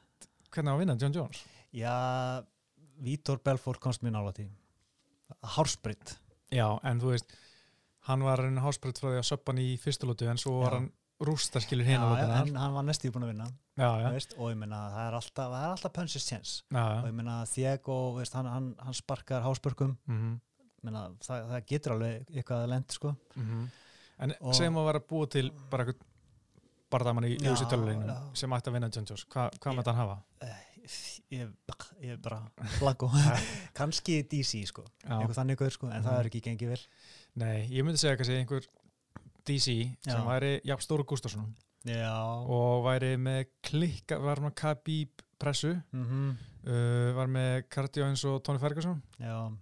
hvernig 0.51 0.71
á 0.71 0.75
að 0.75 0.79
vinna 0.79 0.97
John 1.01 1.13
Jones 1.13 1.45
Já, 1.75 2.45
Vítor 3.03 3.41
Belfort 3.45 3.81
komst 3.83 4.03
mér 4.07 4.15
nála 4.15 4.33
tí. 4.37 4.47
Hársbrytt. 5.57 6.17
Já, 6.55 6.69
en 6.87 7.01
þú 7.03 7.15
veist 7.15 7.33
hann 8.07 8.23
var 8.23 8.43
hann 8.45 8.61
hásbreytt 8.61 9.01
frá 9.01 9.09
því 9.11 9.19
að 9.23 9.27
söppa 9.31 9.53
hann 9.55 9.63
í 9.65 9.71
fyrstulótu 9.81 10.29
en 10.31 10.39
svo 10.41 10.59
var 10.61 10.75
Já. 10.75 10.79
hann 10.79 10.91
rústa 11.25 11.61
skilur 11.65 11.87
Já, 11.87 11.95
hérna 11.95 12.11
lótuna 12.13 12.41
en 12.45 12.57
hann 12.61 12.75
var 12.77 12.85
næstíð 12.85 13.15
búin 13.15 13.25
að 13.25 13.31
vinna. 13.33 13.47
já, 13.79 13.89
já, 14.03 14.11
Veist, 14.13 14.35
og 14.39 14.51
ég 14.53 14.59
meina, 14.61 14.81
það 14.93 15.07
er 15.09 15.15
alltaf, 15.19 15.55
alltaf 15.73 15.93
chance. 16.21 16.63
já, 16.71 16.85
Og 16.85 17.05
já. 17.05 17.09
ég 17.09 17.15
meina, 17.15 17.37
Diego, 17.55 18.15
veist, 18.19 18.35
hann, 18.35 18.47
hann, 18.47 18.75
hann 18.79 18.95
sparkar 18.95 19.43
háspörkum. 19.43 19.97
Mm 20.07 20.41
Meina, 20.85 21.09
það, 21.25 21.47
það 21.49 21.63
getur 21.67 21.93
alveg 21.95 22.27
eitthvað 22.29 22.63
að 22.65 22.69
lend, 22.69 22.91
sko. 22.93 23.17
en 24.19 24.35
Og- 24.41 24.55
segjum 24.55 24.77
að 24.77 24.85
vera 24.91 25.01
búa 25.01 25.27
til 25.31 25.51
bara 25.71 25.85
eitthvað 25.87 26.03
barðamann 26.91 27.25
í 27.25 27.39
Já, 27.39 27.49
ljósi 27.51 27.65
töluleginu 27.71 28.07
já. 28.07 28.37
sem 28.37 28.51
ætti 28.51 28.69
að 28.69 28.73
vinna 28.75 28.91
John 28.93 29.07
Jones 29.09 29.25
Hva, 29.25 29.51
hvað 29.59 29.75
með 29.79 29.87
hann 29.87 29.97
hafa? 29.97 30.19
Ég, 31.33 31.49
er 32.05 32.17
bara 32.23 32.43
blanko. 32.79 33.09
Kanski 33.77 34.19
DC, 34.29 34.65
sko. 34.69 34.85
Eitthvað 35.07 35.37
þannig 35.39 35.57
gaur, 35.61 35.71
sko, 35.75 35.89
en 35.91 36.03
Mhm. 36.03 36.09
það 36.09 36.19
er 36.21 36.29
ekki 36.31 36.43
gengið 36.45 36.69
vel. 36.75 36.81
Nei, 37.37 37.69
ég 37.73 37.85
myndi 37.87 37.99
segja 38.03 38.17
kannski 38.21 38.37
einhver 38.43 38.67
DC 39.45 39.65
sem 40.05 40.21
Já. 40.21 40.25
væri 40.29 40.61
Jafn 40.65 40.83
Stóru 40.85 41.05
Gustafsson 41.05 41.55
og 42.49 42.85
væri 42.87 43.17
með 43.21 43.47
klikka, 43.63 44.19
var 44.21 44.37
með 44.41 44.55
Khabib 44.55 45.25
pressu. 45.39 45.75
Mm 45.93 46.37
uh, 46.67 47.13
var 47.13 47.27
með 47.29 47.65
cardio 47.69 48.05
eins 48.09 48.23
og 48.25 48.43
Tony 48.43 48.59
Ferguson. 48.59 49.03
Já, 49.21 49.53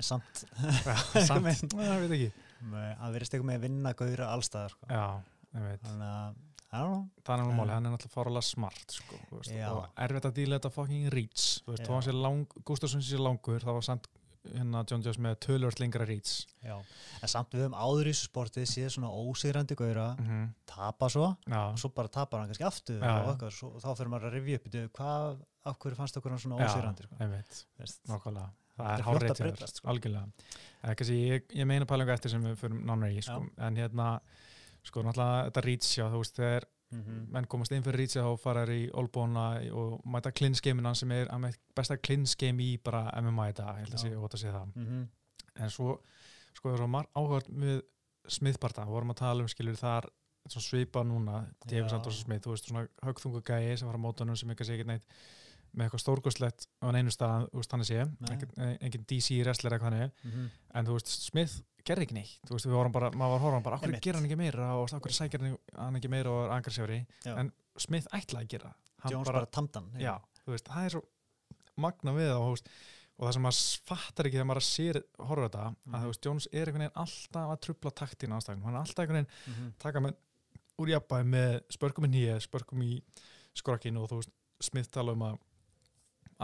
samt. 0.00 0.44
Samt, 1.28 1.72
það 1.72 2.02
veit 2.02 2.12
ekki. 2.18 2.32
Með- 2.68 2.98
að 3.00 3.14
verðist 3.14 3.32
eitthvað 3.32 3.48
með 3.48 3.56
að 3.56 3.64
vinna 3.64 3.92
gauðra 3.96 4.26
allstaðar 4.34 4.74
sko. 4.74 4.86
já, 4.90 5.22
ég 5.56 5.62
veit. 5.64 5.80
Þannig 5.86 6.10
að, 6.10 6.34
það 6.70 7.32
er 7.34 7.42
nú 7.42 7.50
En- 7.50 7.58
máli, 7.58 7.74
hann 7.74 7.86
er 7.86 7.94
náttúrulega 7.96 8.14
fáralega 8.14 8.46
smart 8.46 8.94
sko, 8.94 9.18
veist, 9.32 9.52
og 9.70 9.88
erfitt 9.96 10.28
að 10.28 10.36
díla 10.38 10.58
þetta 10.58 10.72
fucking 10.76 11.10
reach, 11.12 11.60
þú 11.64 11.74
veist, 11.74 11.84
þó 11.86 11.92
hann 11.96 12.06
sé 12.06 12.14
lang 12.14 12.58
Gustafsson 12.64 13.02
sé 13.02 13.18
langur, 13.18 13.60
það 13.60 13.78
var 13.78 13.86
samt 13.88 14.06
hérna 14.48 14.84
John 14.88 15.02
Jones 15.04 15.18
með 15.20 15.34
tölvört 15.44 15.80
lengra 15.82 16.06
reach. 16.08 16.46
Já. 16.64 16.78
en 17.20 17.28
samt 17.28 17.52
við 17.52 17.66
höfum 17.66 17.76
áður 17.76 18.08
í 18.08 18.14
sportið 18.16 18.68
séð 18.70 18.88
svona 18.94 19.10
ósigrandi 19.12 19.76
gauðra 19.76 20.16
mm 20.16 20.26
-hmm. 20.26 20.46
tapa 20.66 21.08
svo 21.08 21.36
já, 21.46 21.72
og 21.72 21.78
svo 21.78 21.90
bara 21.94 22.08
tapar 22.08 22.40
hann 22.40 22.48
kannski 22.48 22.64
aftur 22.64 23.00
Já, 23.00 23.20
og, 23.20 23.34
okkar, 23.34 23.50
svo, 23.52 23.72
þá 23.80 23.96
fyrir 23.96 24.08
maður 24.08 24.26
að 24.30 24.32
rifja 24.32 24.56
upp 24.56 24.92
hvað, 24.92 25.38
af 25.64 25.78
hverju 25.78 25.96
fannst 25.96 26.16
okkur 26.16 26.30
hann 26.30 26.38
svona 26.40 26.56
já, 26.56 26.66
ósigrandi 26.66 27.02
sko. 27.02 27.16
ég 27.20 27.30
veit 27.30 27.66
Þetta 28.80 28.96
það 28.96 28.98
er 28.98 29.02
fljótt 29.02 29.06
að 29.06 29.20
hárreitt 29.20 29.30
hjá 29.30 29.44
þér, 29.44 29.50
breytast, 29.50 29.76
sko. 29.76 29.88
algjörlega. 29.88 30.26
Eh, 30.82 31.40
ég 31.52 31.66
meina 31.66 31.84
pælingu 31.84 32.12
eftir 32.12 32.30
sem 32.30 32.42
við 32.42 32.56
fyrir 32.56 32.80
nánar 32.80 33.10
í 33.12 33.20
sko. 33.20 33.46
en 33.58 33.76
hérna, 33.76 34.20
sko, 34.86 35.04
náttúrulega 35.06 35.48
þetta 35.48 35.64
já, 35.96 36.04
þú 36.10 36.22
veist, 36.22 36.36
þegar 36.36 36.66
mm 36.90 37.02
menn 37.30 37.46
komast 37.46 37.72
inn 37.72 37.84
fyrir 37.86 38.00
reachið 38.00 38.24
þá 38.26 38.40
fara 38.42 38.64
þær 38.66 38.72
í 38.74 38.90
olbóna 38.98 39.44
og 39.72 40.00
mæta 40.04 40.32
klinsgeiminan 40.32 40.96
sem 40.98 41.10
er 41.12 41.28
besta 41.76 41.96
klinsgeim 41.96 42.60
í 42.60 42.78
bara 42.82 43.10
MMA 43.20 43.50
í 43.50 43.52
dag, 43.52 43.78
ég 43.78 43.86
held 43.86 43.94
að 43.94 44.02
sé 44.02 44.16
ótt 44.16 44.34
að 44.34 44.40
sé 44.40 44.50
það. 44.50 44.72
-hmm. 44.86 45.08
en 45.62 45.70
svo, 45.70 46.00
sko, 46.52 46.68
það 46.68 46.72
er 46.72 46.78
svo 46.78 46.86
margt 46.86 47.10
áhört 47.14 47.48
með 47.48 47.82
smiðbarta, 48.26 48.84
við 48.84 48.96
vorum 48.96 49.10
að 49.10 49.16
tala 49.22 49.42
um 49.42 49.48
skilur 49.48 49.76
þar, 49.76 50.10
svipa 50.48 51.02
núna. 51.04 51.46
Santos 51.88 52.18
og 52.18 52.26
smið, 52.26 52.40
þú 52.42 52.50
veist, 52.50 52.66
svona 52.66 52.88
högþungu 53.02 53.42
gæi 53.42 53.76
sem 53.76 53.88
var 53.88 53.96
á 53.96 54.04
mótunum 54.06 54.36
sem 54.36 54.50
ekki 54.50 54.64
sé 54.64 54.74
ekki 54.74 54.86
neitt 54.88 55.06
með 55.74 55.86
eitthvað 55.86 56.02
stórgóðslegt 56.04 56.66
á 56.82 56.84
einu 56.96 57.10
stað, 57.14 57.48
veist, 57.52 57.72
hann 57.72 57.84
sé. 57.84 58.04
Nei. 58.20 58.30
engin, 58.34 58.78
engin 58.80 59.04
DC 59.06 59.40
wrestler 59.44 59.72
eitthvað 59.76 59.90
hann 59.92 60.00
Mm 60.24 60.50
en 60.74 60.86
þú 60.86 60.92
veist, 60.98 61.08
smið 61.30 61.62
gerði 61.84 62.02
ekki 62.06 62.14
neitt. 62.14 62.38
Þú 62.46 62.52
veist, 62.54 62.66
við 62.66 62.72
vorum 62.76 62.92
bara, 62.92 63.10
maður 63.10 63.30
var 63.32 63.40
horfum 63.40 63.62
bara, 63.62 63.76
okkur 63.76 64.00
gera 64.00 64.18
hann 64.18 64.26
ekki 64.28 64.36
meira 64.36 64.74
og 64.76 64.88
okkur 64.92 65.12
sækir 65.12 65.40
hann- 65.40 65.58
ekki 65.96 66.08
meira 66.10 66.30
og 66.30 66.44
er 66.44 66.50
angarsjári 66.58 67.06
Já. 67.24 67.36
en 67.38 67.52
Smith 67.78 68.06
ætlaði 68.12 68.44
að 68.44 68.48
gera 68.48 68.74
hann 69.02 69.12
Jones 69.12 69.26
bara, 69.26 69.46
tamdan 69.46 69.90
já, 69.98 70.20
þú 70.44 70.52
veist, 70.52 70.66
það 70.68 70.84
er 70.84 70.90
svo 70.90 71.02
magna 71.76 72.12
við 72.12 72.30
þú 72.44 72.50
veist, 72.54 72.68
og 73.18 73.26
það 73.26 73.32
sem 73.32 73.42
maður 73.42 73.80
fattar 73.86 74.26
ekki 74.26 74.36
þegar 74.36 74.48
maður 74.50 74.66
sér, 74.68 75.02
horfur 75.18 75.48
þetta 75.48 75.64
að 75.64 75.74
Mhm. 75.86 76.02
þú 76.02 76.06
veist, 76.10 76.24
Jones 76.26 76.48
er 76.52 76.66
einhvern 76.66 76.84
veginn 76.84 77.00
alltaf 77.04 77.50
að 77.50 77.60
trubla 77.60 77.90
taktin 77.94 78.30
ástæðum, 78.36 78.62
hann 78.64 78.74
er 78.74 78.80
alltaf 78.80 78.98
einhvern 78.98 79.24
veginn 79.24 79.30
mm 79.46 79.54
-hmm. 79.54 79.72
taka 79.78 80.00
með 80.00 80.14
úr 80.78 80.88
jafnbæði 80.88 81.24
með 81.26 81.60
spörkum 81.70 82.04
í 82.04 82.08
nýja, 82.08 82.40
spörkum 82.40 82.82
í 82.82 83.02
skrokkinu 83.54 84.02
og 84.02 84.08
þú 84.10 84.16
veist, 84.16 84.30
Smith 84.60 84.90
tala 84.90 85.12
um 85.12 85.22
að 85.22 85.38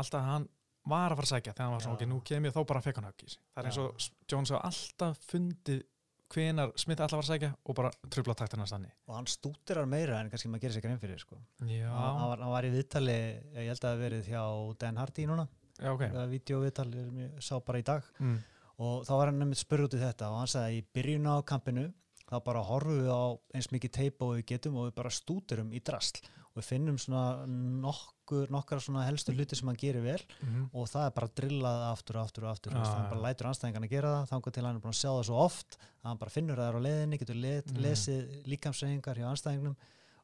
alltaf 0.02 0.24
hann 0.26 0.48
var 0.86 1.12
að 1.12 1.18
fara 1.18 1.26
að 1.26 1.32
sækja 1.34 1.52
þegar 1.52 1.66
hann 1.66 1.74
var 1.74 1.84
svona, 1.84 1.98
ok, 1.98 2.08
nú 2.10 2.22
kem 2.26 2.46
ég 2.46 2.54
þá 2.54 2.62
bara 2.62 2.82
að 2.82 2.88
fekk 2.88 3.02
hann 3.02 3.12
sig 3.18 3.38
það 3.42 3.60
er 3.62 3.68
eins 3.70 3.82
og 3.82 4.08
Jones 4.30 4.52
hafa 4.54 4.70
alltaf 4.70 5.22
fundið 5.32 5.84
hvenar 6.32 6.72
Smith 6.78 7.02
alltaf 7.02 7.20
var 7.20 7.26
að 7.26 7.32
sækja 7.32 7.50
og 7.62 7.76
bara 7.78 7.90
trubla 8.12 8.34
taktina 8.38 8.66
stanni 8.66 8.90
og 9.06 9.14
hann 9.14 9.28
stútirar 9.30 9.86
meira 9.90 10.18
en 10.20 10.30
kannski 10.30 10.50
maður 10.50 10.66
gerir 10.66 10.76
sér 10.76 10.84
grein 10.86 11.00
fyrir 11.02 11.22
sko. 11.22 11.38
Hann, 11.60 12.24
var, 12.30 12.42
hann 12.42 12.52
var 12.52 12.66
í 12.66 12.72
viðtali 12.74 13.16
ég 13.16 13.70
held 13.70 13.76
að 13.76 13.84
það 13.84 13.94
hafi 13.94 14.04
verið 14.04 14.30
hjá 14.32 14.42
Dan 14.82 15.00
Hardy 15.00 15.26
núna. 15.30 15.46
Já, 15.76 15.90
ok. 15.92 16.02
Okay. 16.06 16.26
videoviðtal 16.32 16.88
sem 16.94 17.20
ég 17.22 17.36
sá 17.44 17.54
bara 17.62 17.82
í 17.82 17.86
dag. 17.86 18.10
Mm. 18.18 18.40
og 18.82 19.06
þá 19.08 19.12
var 19.16 19.30
hann 19.30 19.38
nefnir 19.40 19.60
spurð 19.60 19.86
út 19.86 19.96
í 19.96 20.02
þetta 20.02 20.32
og 20.32 20.40
hann 20.42 20.50
sagði 20.52 20.66
að 20.66 20.78
í 20.78 20.82
byrjun 20.96 21.30
á 21.32 21.36
kampinu 21.48 21.86
þá 22.26 22.36
bara 22.44 22.64
horfum 22.66 22.98
við 22.98 23.12
á 23.12 23.24
eins 23.56 23.70
mikið 23.72 23.94
teipa 24.00 24.26
og 24.26 24.34
við 24.36 24.48
getum 24.50 24.80
og 24.80 24.88
við 24.88 24.96
bara 24.98 25.14
stúturum 25.14 25.70
í 25.72 25.80
drasl 25.80 26.20
og 26.56 26.62
við 26.62 26.68
finnum 26.70 26.96
svona 26.98 27.44
nokkur, 27.84 28.48
nokkar 28.54 28.80
svona 28.80 29.02
helstu 29.06 29.34
hluti 29.36 29.56
sem 29.58 29.68
hann 29.68 29.76
gerir 29.80 30.00
vel 30.04 30.22
Mm 30.42 30.62
og 30.72 30.88
það 30.88 31.04
er 31.06 31.12
bara 31.18 31.28
drillað 31.40 31.82
aftur 31.92 32.16
og 32.16 32.22
aftur 32.24 32.44
og 32.46 32.50
aftur 32.54 32.72
ah, 32.74 32.86
hann 32.94 33.04
já. 33.04 33.10
bara 33.10 33.22
lætur 33.26 33.48
anstæðingarna 33.50 33.88
gera 33.92 34.12
það 34.16 34.30
þangar 34.32 34.54
til 34.56 34.64
hann 34.66 34.76
er 34.76 34.82
búin 34.86 34.94
að 34.94 35.00
sjá 35.02 35.10
það 35.12 35.26
svo 35.28 35.36
oft 35.44 35.76
að 35.80 36.08
hann 36.10 36.18
bara 36.24 36.30
finnur 36.34 36.56
það 36.62 36.78
á 36.80 36.80
leiðinni, 36.86 37.18
getur 37.20 37.36
le 37.42 37.54
Mm. 37.66 37.78
lesið 37.84 38.34
líkamsreyfingar 38.50 39.16
hjá 39.20 39.28
anstæðingnum 39.30 39.76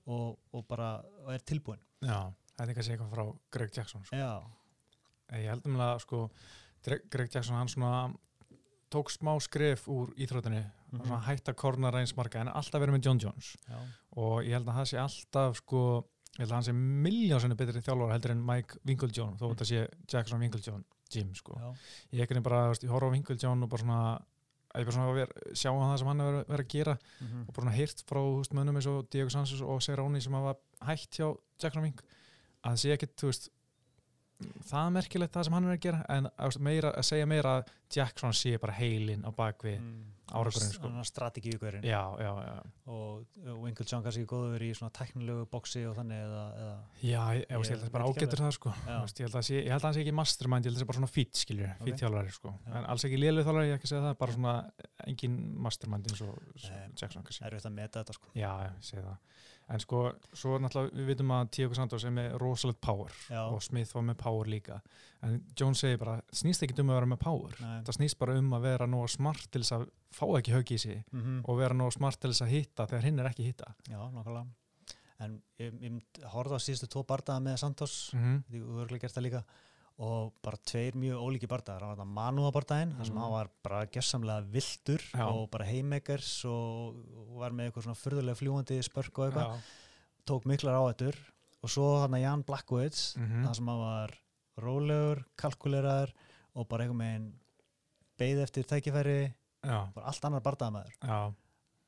og, 0.06 0.38
og 0.52 0.66
bara 0.68 0.90
og 1.22 1.30
er 1.36 1.44
tilbúin 1.46 1.80
Já, 2.02 2.32
þetta 2.58 2.68
er 2.70 2.74
kannski 2.74 2.92
eitthvað 2.96 3.14
frá 3.14 3.24
Greg 3.52 3.76
Jackson 3.76 4.04
sko. 4.04 4.16
Já, 4.16 4.42
ég 5.38 5.48
held 5.52 5.66
um 5.66 5.76
að 5.80 5.98
sko, 6.06 6.30
Greg 6.82 7.28
Jackson 7.34 7.56
hann 7.56 7.68
svona 7.68 8.12
tók 8.92 9.08
smá 9.14 9.36
skref 9.40 9.86
úr 9.88 10.10
íþrótinni 10.16 10.64
Mhm. 10.92 11.00
og 11.00 11.06
svona 11.06 11.22
hætta 11.24 11.54
kornar 11.56 11.94
eins 11.96 12.12
marga 12.16 12.40
en 12.42 12.48
alltaf 12.48 12.80
verið 12.82 12.92
með 12.98 13.04
John 13.06 13.18
Jones 13.22 13.56
já, 13.68 13.78
og 14.16 14.42
ég 14.44 14.52
held 14.52 14.66
að 14.68 14.74
það 14.76 14.88
sé 14.90 14.98
alltaf 15.00 15.56
sko, 15.56 16.04
ég 16.32 16.42
held 16.42 16.50
að 16.50 16.56
hann 16.56 16.66
sé 16.66 16.74
miljónsenni 16.76 17.56
betri 17.58 17.82
þjálfur 17.84 18.12
heldur 18.14 18.32
en 18.34 18.44
Mike 18.48 18.80
Winklejohn 18.88 19.38
þó 19.40 19.46
þetta 19.50 19.68
sé 19.68 19.86
Jackson 20.08 20.40
Winklejohn 20.40 20.84
Jim 21.12 21.32
sko. 21.36 21.58
já, 21.60 21.72
ég 22.16 22.24
ekki 22.24 22.40
bara, 22.44 22.66
þú 22.66 22.72
veist, 22.72 22.86
ég 22.86 22.94
horf 22.94 23.10
á 23.10 23.14
Winklejohn 23.14 23.66
og 23.66 23.72
bara 23.72 23.84
svona, 23.84 24.02
ég 24.72 24.88
bara 24.88 24.96
svona 24.96 25.10
að 25.10 25.18
vera, 25.20 25.42
sjá 25.52 25.68
á 25.68 25.76
það 25.76 25.96
sem 26.00 26.10
hann 26.12 26.24
er 26.24 26.38
verið 26.40 26.64
að 26.64 26.70
gera 26.72 26.94
mhm, 27.20 27.42
og 27.44 27.56
bara 27.58 27.74
heyrt 27.76 28.04
frá 28.08 28.20
veist, 28.22 28.56
mönnum 28.56 28.80
eins 28.80 28.88
og 28.88 29.02
Diego 29.12 29.34
Sanchez 29.34 29.60
og 29.60 29.82
Serroni 29.84 30.22
sem 30.24 30.38
hafa 30.38 30.56
hætt 30.88 31.20
hjá 31.20 31.26
Jackson 31.60 31.84
Wink 31.84 32.00
að 32.62 32.70
það 32.70 32.80
sé 32.84 32.94
ekkit, 32.96 33.14
þú 33.20 33.32
veist 33.32 33.50
það 34.68 34.86
er 34.86 34.96
merkilegt 34.98 35.36
það 35.36 35.44
sem 35.48 35.56
hann 35.58 35.68
er 35.68 35.76
að 35.76 35.84
gera 35.86 36.02
en 36.16 36.30
meira, 36.66 36.94
að 36.96 37.06
segja 37.08 37.28
meira 37.30 37.58
að 37.60 37.70
Jackson 37.92 38.32
sé 38.36 38.56
bara 38.60 38.72
heilin 38.72 39.24
á 39.28 39.30
bakvið 39.36 39.78
mm. 39.78 40.04
árangurinn, 40.32 40.72
sko. 40.72 40.90
Strategíugurinn 41.04 41.84
og 42.88 43.58
Winkle 43.62 43.86
John 43.88 44.02
kannski 44.04 44.24
góður 44.28 44.64
í 44.64 44.70
svona 44.76 44.92
teknilegu 44.96 45.44
boksi 45.52 45.84
og 45.88 45.96
þannig 45.98 46.22
eða, 46.24 46.44
eða 46.62 46.76
já 47.04 47.20
ég, 47.36 47.42
ég, 47.42 47.52
ég 47.52 47.68
held 47.72 47.76
að 47.76 47.84
það 47.84 47.94
bara 47.98 48.08
ágættur 48.08 48.42
það 48.42 48.54
sko 48.56 48.74
veist, 48.86 49.20
ég 49.20 49.28
held 49.28 49.38
að 49.42 49.46
sé- 49.50 49.60
ég 49.60 49.70
held 49.74 49.82
að 49.82 49.88
hann 49.88 49.96
sé 49.98 50.04
ekki 50.06 50.16
mastermind, 50.22 50.64
ég 50.64 50.72
held 50.72 50.76
að 50.76 50.80
það 50.80 50.86
sé 50.86 50.90
bara 50.92 51.00
svona 51.02 51.12
fít 51.12 51.42
skiljur, 51.42 51.72
Ok. 51.76 51.84
fít 51.88 52.02
þjálfari 52.02 52.36
sko 52.38 52.54
en 52.72 52.88
alls 52.94 53.06
ekki 53.08 53.20
lélu 53.20 53.44
þjálfari, 53.46 53.68
ég 53.68 53.76
hef 53.76 53.82
ekki 53.82 53.90
að 53.90 53.94
segja 53.94 54.06
það 54.08 54.18
bara 54.24 54.36
svona 54.38 54.56
engin 55.06 55.38
mastermind 55.68 56.10
eins 56.12 56.24
og 56.24 56.38
Nei. 56.64 56.88
Jackson 56.96 57.22
kannski 57.28 57.44
er 57.44 57.52
auðvitað 57.58 57.72
að 57.72 57.78
meta 57.82 58.02
þetta 58.02 58.16
sko 58.18 58.32
Já, 58.38 58.50
ég 58.66 58.78
segi 58.88 59.04
það. 59.04 59.18
En 59.72 59.80
sko, 59.80 60.02
svo 60.36 60.58
náttúrulega, 60.60 60.92
við 60.98 61.06
vitum 61.12 61.30
að 61.32 61.50
Tiago 61.56 61.76
Santos 61.78 62.04
er 62.04 62.12
með 62.12 62.34
rosalegt 62.42 62.80
power 62.84 63.14
Já. 63.30 63.40
og 63.46 63.62
Smith 63.64 63.94
var 63.96 64.04
með 64.04 64.18
power 64.20 64.50
líka. 64.52 64.80
En 65.24 65.38
Jones 65.58 65.80
segir 65.80 66.00
bara, 66.02 66.18
snýst 66.34 66.66
ekki 66.66 66.76
um 66.82 66.90
að 66.92 66.98
vera 66.98 67.10
með 67.14 67.22
power. 67.22 67.56
Nei. 67.62 67.78
Það 67.86 67.98
snýst 67.98 68.18
bara 68.20 68.36
um 68.36 68.52
að 68.52 68.66
vera 68.66 68.88
nóg 68.90 69.08
smart 69.08 69.46
til 69.48 69.62
þess 69.62 69.76
að 69.78 69.86
fá 70.12 70.26
ekki 70.38 70.52
högg 70.52 70.74
í 70.76 70.78
sig 70.82 71.04
mm 71.12 71.44
og 71.48 71.58
vera 71.58 71.74
nóg 71.74 71.94
smart 71.94 72.20
til 72.20 72.30
þess 72.34 72.44
að 72.44 72.52
hitta 72.52 72.86
þegar 72.90 73.08
hinn 73.08 73.22
er 73.22 73.30
ekki 73.30 73.48
hitta. 73.48 73.72
Já, 73.88 74.00
nákvæmlega 74.12 74.46
en 75.22 75.36
ég, 75.60 75.74
ég 75.82 76.22
horfði 76.32 76.58
á 76.58 76.64
síðustu 76.64 76.88
tvo 76.92 77.04
bardaða 77.08 77.44
með 77.44 77.60
Santos 77.62 77.94
Mm 78.12 78.22
-hmm. 78.22 78.42
því 78.48 78.62
þú 78.62 78.80
örgulega 78.82 79.02
gert 79.02 79.14
það 79.16 79.26
líka 79.26 79.44
og 79.98 80.32
bara 80.42 80.56
tveir 80.66 80.94
mjög 80.96 81.20
ólíki 81.20 81.48
bardaðar 81.50 81.82
það 81.82 81.88
var 81.88 81.96
þetta 81.96 82.14
Manúa 82.16 82.52
bardaginn, 82.52 82.94
þar 82.96 83.04
sem 83.06 83.14
Mhm. 83.14 83.22
hann 83.22 83.32
var 83.32 83.50
bara 83.62 83.86
gessamlega 83.86 84.46
vildur 84.52 85.02
Já. 85.12 85.26
og 85.28 85.50
bara 85.50 85.64
heimekers 85.64 86.44
og, 86.44 86.96
var 87.36 87.50
með 87.50 87.70
eitthvað 87.70 87.84
svona 87.84 88.00
furðulega 88.02 88.38
fljúandi 88.40 88.82
spörk 88.82 89.18
og 89.18 89.26
eitthvað, 89.32 89.60
tók 90.26 90.44
miklar 90.46 90.74
áættur 90.80 91.14
og 91.62 91.70
svo 91.70 92.00
hann 92.00 92.12
að 92.14 92.22
Jan 92.22 92.42
Blackwoods 92.42 93.14
þar 93.16 93.54
sem 93.54 93.66
hann 93.66 93.78
var 93.78 94.10
rólegur, 94.58 95.24
kalkuleraður 95.36 96.12
og 96.54 96.68
bara 96.68 96.84
einhver 96.84 96.96
meginn 96.96 97.32
beið 98.18 98.42
eftir 98.42 98.64
tækifæri, 98.64 99.34
Já, 99.64 99.92
bara 99.94 100.06
allt 100.06 100.24
annar 100.24 100.40
bardaðamæður 100.42 100.92
já, 101.02 101.34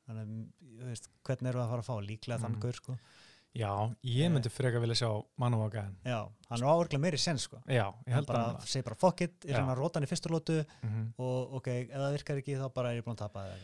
þannig, 0.07 0.23
að, 0.23 0.79
þú 0.79 0.85
veist, 0.89 1.09
hvernig 1.23 1.49
eru 1.49 1.59
að 1.59 1.69
fara 1.69 1.81
að 1.81 1.89
fá? 1.89 1.95
Líklega 2.07 2.39
þann 2.39 2.55
Mhm. 2.55 2.61
gaur, 2.61 2.73
sko 2.73 2.97
já, 3.55 3.71
ég 4.03 4.31
myndi 4.33 4.49
frekar 4.51 4.81
vilja 4.83 4.95
sjá 4.99 5.09
Manuvagaðin. 5.41 5.95
Já, 6.05 6.19
hann 6.49 6.61
er 6.61 6.67
áverglega 6.67 7.01
meiri 7.05 7.17
sen, 7.21 7.37
sko 7.39 7.61
Já, 7.67 7.87
ég 7.87 8.11
hann 8.11 8.17
held 8.19 8.27
bara, 8.27 8.43
að 8.57 8.67
segir 8.67 8.83
bara 8.89 8.95
fuck 8.99 9.21
it, 9.21 9.37
er 9.45 9.53
Já. 9.55 9.61
svona 9.61 9.75
rótan 9.79 10.03
í 10.03 10.09
fyrstu 10.11 10.29
lótu 10.33 10.59
mm 10.65 10.89
-hmm. 10.91 11.07
og 11.17 11.53
ok, 11.61 11.67
ef 11.67 11.95
það 11.95 12.11
virkar 12.17 12.37
ekki 12.43 12.57
þá 12.59 12.67
bara 12.73 12.91
er 12.91 12.97
ég 13.01 13.05
búin 13.05 13.15
að 13.15 13.23
tapa 13.25 13.45
það 13.47 13.57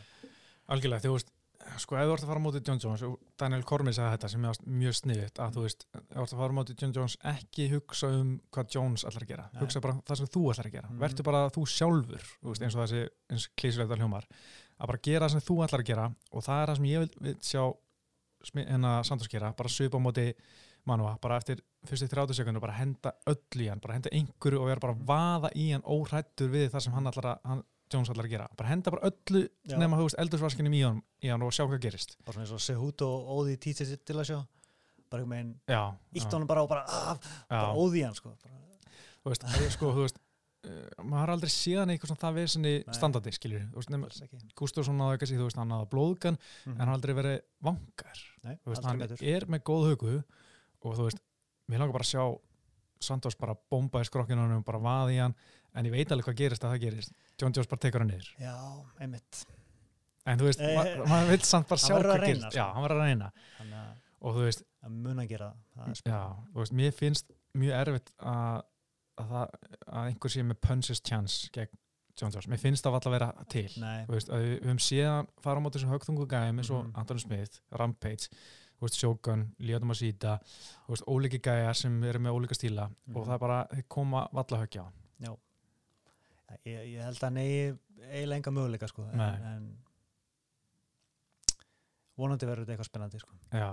Algjörlega, 0.72 1.02
þú 1.04 1.12
veist, 1.12 1.30
sko, 1.78 1.96
ef 1.96 2.06
þú 2.08 2.12
ert 2.14 2.22
að 2.24 2.26
fara 2.32 2.40
móti 2.40 2.60
John 2.66 2.78
Jones, 2.82 3.02
og 3.02 3.18
Daniel 3.38 3.62
Cormier 3.64 3.92
sagði 3.94 4.16
þetta 4.16 4.28
sem 4.28 4.44
er 4.44 4.56
mjög 4.66 4.94
sniðið, 4.98 5.32
að 5.38 5.52
þú 5.54 5.62
veist, 5.66 5.86
ef 5.94 6.00
þú 6.16 6.22
ert 6.22 6.32
að 6.32 6.38
fara 6.42 6.52
móti 6.52 6.74
John 6.80 6.92
Jones, 6.96 7.16
ekki 7.24 7.68
hugsa 7.70 8.06
um 8.08 8.40
hvað 8.52 8.66
Jones 8.74 9.04
ætlar 9.04 9.22
að 9.22 9.28
gera, 9.28 9.48
Nei. 9.52 9.60
hugsa 9.62 9.80
bara 9.80 9.94
það 10.06 10.16
sem 10.16 10.26
þú 10.26 10.42
ætlar 10.52 10.66
að 10.66 10.72
gera, 10.72 10.88
Mhm. 10.88 10.98
verður 10.98 11.22
bara 11.24 11.48
þú 11.50 11.66
sjálfur, 11.66 12.22
þú 12.42 12.48
veist, 12.48 12.62
eins 12.62 12.74
og 12.74 12.88
þessi, 12.88 13.08
eins 13.30 13.48
klísulegta 13.56 13.96
hljómar, 13.96 14.24
að 14.80 14.86
bara 14.86 14.98
gera 15.02 15.26
það 15.26 15.30
sem 15.30 15.40
þú 15.40 15.56
ætlar 15.64 15.80
að 15.80 15.86
gera 15.86 16.14
og 16.32 16.42
það 16.42 16.62
er 16.62 16.66
það 16.66 16.76
sem 16.76 16.84
ég 16.84 16.98
vil, 16.98 17.10
vil 17.20 17.34
sjá 17.40 17.74
Santos 19.06 19.28
gera, 19.30 19.52
bara 19.56 19.68
svipa 19.68 19.98
á 19.98 20.02
móti 20.02 20.32
Manua, 20.84 21.12
bara 21.22 21.36
eftir 21.38 21.60
fyrstu 21.86 22.08
30 22.10 22.34
sekundur 22.34 22.60
bara 22.64 22.72
henda 22.74 23.12
öll 23.30 23.38
í 23.62 23.68
hann, 23.70 23.78
bara 23.78 23.94
henda 23.94 24.10
einhverju 24.10 24.58
og 24.58 24.66
vera 24.66 24.80
bara 24.82 24.94
að 24.96 25.04
vaða 25.06 25.50
í 25.54 25.68
hann 25.70 25.84
óhrættur 25.86 26.50
við 26.50 26.72
það 26.72 26.80
sem 26.88 26.92
hann 26.96 27.06
ætlar 27.06 27.28
að, 27.30 27.44
hann, 27.46 27.60
Jones 27.92 28.10
ætlar 28.10 28.26
að 28.26 28.32
gera, 28.32 28.48
bara 28.58 28.68
henda 28.72 28.90
bara 28.90 29.06
öllu 29.12 29.44
Já. 29.68 29.76
nema 29.78 30.00
þú 30.00 30.08
veist 30.08 30.18
eldursvaskinum 30.24 30.74
í 30.74 30.80
hann, 30.82 30.98
í 31.22 31.30
hann 31.30 31.42
og 31.46 31.52
sjá 31.54 31.62
hvað 31.68 31.84
gerist. 31.84 32.16
Bara 32.24 32.34
svona 32.34 32.46
eins 32.48 32.54
og 32.56 32.64
Sehut 32.64 33.04
og 33.06 33.30
Óði 33.36 33.54
títið 33.62 33.94
til 34.02 34.16
að 34.18 34.26
sjá. 34.32 34.38
Bara 35.12 35.22
einhvern 35.22 35.36
veginn, 35.36 35.54
ítt 36.16 36.24
já, 36.26 36.32
honum 36.34 36.48
bara 36.50 36.62
og 36.66 36.70
bara, 36.72 36.82
ah, 36.88 37.22
bara 37.52 37.72
Óði 37.78 38.02
hann 38.08 38.18
sko. 38.18 38.34
Bara, 38.42 39.36
þú 39.36 39.36
veist, 39.36 39.76
sko, 39.76 39.92
þú 39.94 40.06
veist 40.08 40.18
uh, 40.18 41.04
maður 41.04 41.20
har 41.22 41.34
aldrei 41.36 41.52
séðan 41.52 41.92
eitthvað 41.94 42.10
svona 42.14 42.24
það 42.24 42.38
vesenni 42.40 42.74
Nei. 42.80 42.96
standandi, 42.96 43.36
skiljur, 43.38 43.68
nema 43.92 44.08
alls 44.10 44.22
ekki. 44.26 44.40
Gustafsson 44.58 44.98
náði 44.98 45.20
kannski, 45.22 45.38
þú 45.38 45.46
veist, 45.50 45.60
hann 45.62 45.70
náði 45.76 45.90
blóðgan 45.94 46.40
Mhm. 46.40 46.72
en 46.72 46.78
hann 46.80 46.88
har 46.88 46.96
aldrei 46.98 47.14
verið 47.20 47.40
vangar 47.62 48.24
Nei, 48.42 48.56
veist, 48.66 48.84
hann 48.84 48.98
betur. 48.98 49.22
er 49.22 49.46
með 49.46 49.62
góð 49.68 49.84
hugu 49.92 50.14
og 50.82 50.96
þú 50.98 51.04
veist, 51.08 51.20
mér 51.70 51.78
langar 51.82 51.92
bara 51.98 52.06
að 52.06 52.12
sjá 52.12 52.24
Santos 53.02 53.34
bara 53.38 53.54
bomba 53.70 54.00
í 54.02 54.06
skrokkinu 54.06 54.44
og 54.56 54.64
bara 54.66 54.78
vaði 54.82 55.16
í 55.16 55.20
hann, 55.22 55.34
en 55.74 55.86
ég 55.88 55.94
veit 55.94 56.12
alveg 56.14 56.28
hvað 56.28 56.36
gerist 56.38 56.64
að 56.66 56.74
það 56.76 56.82
gerist, 56.84 57.12
John 57.40 57.52
Jones 57.56 57.70
bara 57.70 57.82
tekur 57.82 58.04
hann 58.04 58.10
niður. 58.12 58.28
Já, 58.38 58.54
einmitt. 59.02 59.40
En 60.26 60.38
þú 60.38 60.46
veist, 60.46 60.60
Eh, 60.62 60.76
ma 60.76 60.84
maður 61.10 61.30
vil 61.32 61.40
samt 61.48 61.66
bara 61.68 61.80
sjá 61.82 61.94
hvað 61.98 62.26
gerist. 62.26 62.44
sko. 62.46 62.56
já, 62.60 62.66
hann 62.76 62.84
verður 62.84 63.00
að 63.02 63.08
reyna. 63.08 63.32
Þannig 63.58 63.78
að 63.80 63.96
og 64.22 64.36
þú 64.36 64.44
veist, 64.46 64.62
að 64.86 64.90
mun 65.02 65.18
að 65.24 65.28
gera 65.32 65.48
það, 65.74 65.88
er 65.88 66.12
Já, 66.12 66.20
þú 66.52 66.60
veist, 66.62 66.72
mér 66.78 66.92
finnst 66.94 67.32
mjög 67.58 67.74
erfitt 67.80 68.12
að, 68.22 68.62
að, 69.18 69.34
að 69.88 70.06
einhver 70.12 70.30
sé 70.36 70.42
með 70.46 70.60
punches 70.62 71.00
chance 71.02 71.50
gegn 71.52 71.74
John 72.22 72.30
Jones. 72.32 72.46
Mér 72.52 72.60
finnst 72.62 72.84
það 72.86 72.94
alltaf 72.96 73.10
að 73.10 73.16
vera 73.18 73.30
til. 73.50 73.66
Veist, 74.08 74.30
að 74.32 74.42
við, 74.46 74.52
við 74.62 74.66
höfum 74.70 74.82
séðan 74.86 75.28
fara 75.42 75.58
á 75.58 75.62
móti 75.66 75.78
þessum 75.80 75.92
högþungu 75.96 76.26
gæðum 76.30 76.58
eins 76.62 76.70
og 76.72 76.84
Mhm. 76.86 76.92
Anton 77.02 77.18
Smith, 77.22 77.60
Rampage, 77.72 78.28
Shogun, 78.82 79.42
Ljóðum 79.62 79.92
að 79.94 79.98
síta, 80.00 80.38
ólíki 81.06 81.38
gæjar 81.38 81.76
sem 81.78 82.02
eru 82.04 82.18
með 82.18 82.34
ólíka 82.34 82.54
stíla 82.58 82.88
og 82.90 82.94
Mhm. 83.14 83.26
það 83.28 83.34
er 83.34 83.38
bara, 83.38 83.58
þeir 83.74 83.84
koma 83.88 84.28
valla 84.32 84.58
höggja 84.66 84.82
á. 84.86 84.88
ég, 86.66 86.94
ég 86.94 87.00
held 87.02 87.16
að 87.22 87.38
eigi 87.40 87.78
eiginlega 88.12 88.36
enga 88.36 88.50
möguleika 88.52 88.88
sko 88.88 89.02
en, 89.12 89.20
en 89.20 89.76
vonandi 92.20 92.46
verður 92.48 92.66
þetta 92.66 92.74
eitthvað 92.74 92.88
spennandi 92.90 93.20
sko 93.22 93.36
Já, 93.52 93.68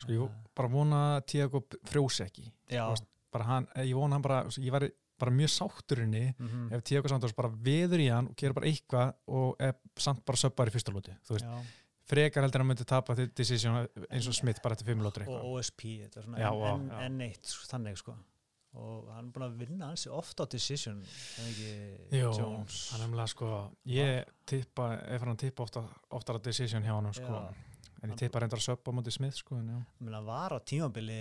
sko, 0.00 0.12
ég 0.14 0.30
bara 0.56 0.68
vona 0.72 1.00
Tiago 1.28 1.60
frjósi 1.90 2.24
ekki. 2.26 2.46
Já, 2.72 2.86
Bara 3.32 3.44
hann, 3.50 3.66
ég 3.84 3.92
vona 3.98 4.14
hann 4.16 4.22
bara, 4.24 4.44
ég 4.48 4.72
væri 4.72 4.88
bara 5.18 5.32
mjög 5.34 5.50
sátturinni 5.54 6.24
mhm, 6.36 6.68
ef 6.76 6.84
Tiago 6.86 7.10
Santos 7.12 7.34
bara 7.36 7.50
veður 7.50 8.02
í 8.04 8.10
hann 8.12 8.30
og 8.30 8.36
gerir 8.38 8.56
bara 8.56 8.70
eitthvað 8.70 9.14
og 9.26 9.60
er 9.62 9.74
samt 9.98 10.24
bara 10.28 10.40
söpbar 10.40 10.70
í 10.70 10.74
fyrsta 10.74 10.94
lóti 10.94 11.16
þú 11.26 11.38
veist, 11.38 11.50
já. 11.50 11.82
Frekar 12.06 12.44
heldur 12.46 12.62
en 12.62 12.66
að 12.68 12.70
myndi 12.70 12.84
tapa 12.86 13.16
því 13.18 13.24
decision 13.34 13.80
eins 14.06 14.28
og 14.30 14.36
Smith 14.38 14.62
bara 14.62 14.76
eftir 14.76 14.86
fimm 14.86 15.00
lótur 15.02 15.24
og 15.24 15.32
eitthvað 15.32 15.52
OSP, 15.56 15.82
þetta 16.04 16.20
er 16.20 16.26
svona 16.28 16.38
Já, 16.38 16.50
en, 16.52 16.60
já, 16.62 16.72
en, 16.76 16.90
en 17.08 17.16
neitt 17.18 17.50
sko, 17.50 17.66
þannig 17.72 17.98
sko. 17.98 18.14
Og 18.76 19.06
hann 19.08 19.24
er 19.24 19.32
búin 19.32 19.46
að 19.46 19.56
vinna 19.62 19.88
hansi 19.88 20.10
ofta 20.12 20.44
á 20.44 20.46
decision 20.52 20.98
er 21.00 21.46
ekki 21.48 22.18
Jó, 22.20 22.28
Jones? 22.36 22.76
hann 22.92 23.02
er 23.02 23.08
umlega 23.08 23.32
sko 23.32 23.48
ég 23.88 24.30
tippa, 24.46 24.90
ef 25.16 25.24
hann 25.24 25.40
tippa 25.40 25.64
ofta, 25.64 25.82
oftar 26.14 26.38
að 26.38 26.50
decision 26.50 26.84
hjá 26.84 26.92
hann 26.94 27.08
sko. 27.16 27.40
Já. 27.40 27.65
En 28.06 28.14
ég 28.14 28.20
tippa 28.22 28.40
reyndar 28.42 28.58
að 28.60 28.66
söpba 28.68 28.92
á 28.92 28.96
móti 28.96 29.12
Smith 29.14 29.36
sko, 29.40 29.56
hann 29.56 30.24
var 30.26 30.54
á 30.54 30.58
tímabili 30.62 31.18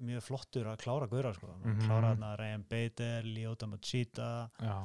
mjög 0.00 0.22
flottur 0.28 0.66
að 0.70 0.78
klára 0.84 1.08
gauðra 1.08 1.34
sko. 1.34 1.46
mm 1.64 1.72
Mhm. 1.72 1.86
klára 1.86 2.12
hann 2.14 2.22
að 2.22 2.38
Ryan 2.38 2.64
Bader, 2.70 3.22
Lyoto 3.24 3.66
Machida 3.66 4.50
já, 4.60 4.76